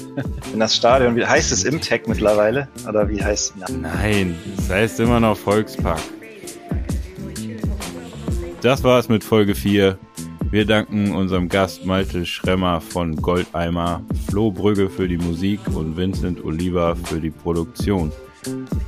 In 0.52 0.60
das 0.60 0.76
Stadion. 0.76 1.16
Wie 1.16 1.26
heißt 1.26 1.52
es 1.52 1.64
Imtech 1.64 2.06
mittlerweile? 2.06 2.68
Oder 2.88 3.08
wie 3.08 3.22
heißt 3.22 3.54
es? 3.56 3.76
Nein, 3.76 4.36
das 4.56 4.70
heißt 4.70 5.00
immer 5.00 5.20
noch 5.20 5.36
Volkspark. 5.36 6.00
Das 8.60 8.82
war's 8.82 9.08
mit 9.08 9.22
Folge 9.22 9.54
4. 9.54 9.98
Wir 10.50 10.64
danken 10.64 11.14
unserem 11.14 11.48
Gast 11.48 11.84
Malte 11.84 12.24
Schremmer 12.24 12.80
von 12.80 13.16
Goldeimer, 13.16 14.02
Flo 14.28 14.50
Brügge 14.50 14.88
für 14.88 15.06
die 15.06 15.18
Musik 15.18 15.60
und 15.74 15.96
Vincent 15.96 16.42
Oliva 16.42 16.94
für 16.94 17.20
die 17.20 17.30
Produktion. 17.30 18.10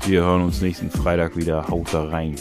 Wir 0.07 0.23
hören 0.23 0.43
uns 0.43 0.62
nächsten 0.62 0.91
Freitag 0.91 1.37
wieder. 1.37 1.69
Haut 1.69 1.93
da 1.93 2.05
rein. 2.05 2.35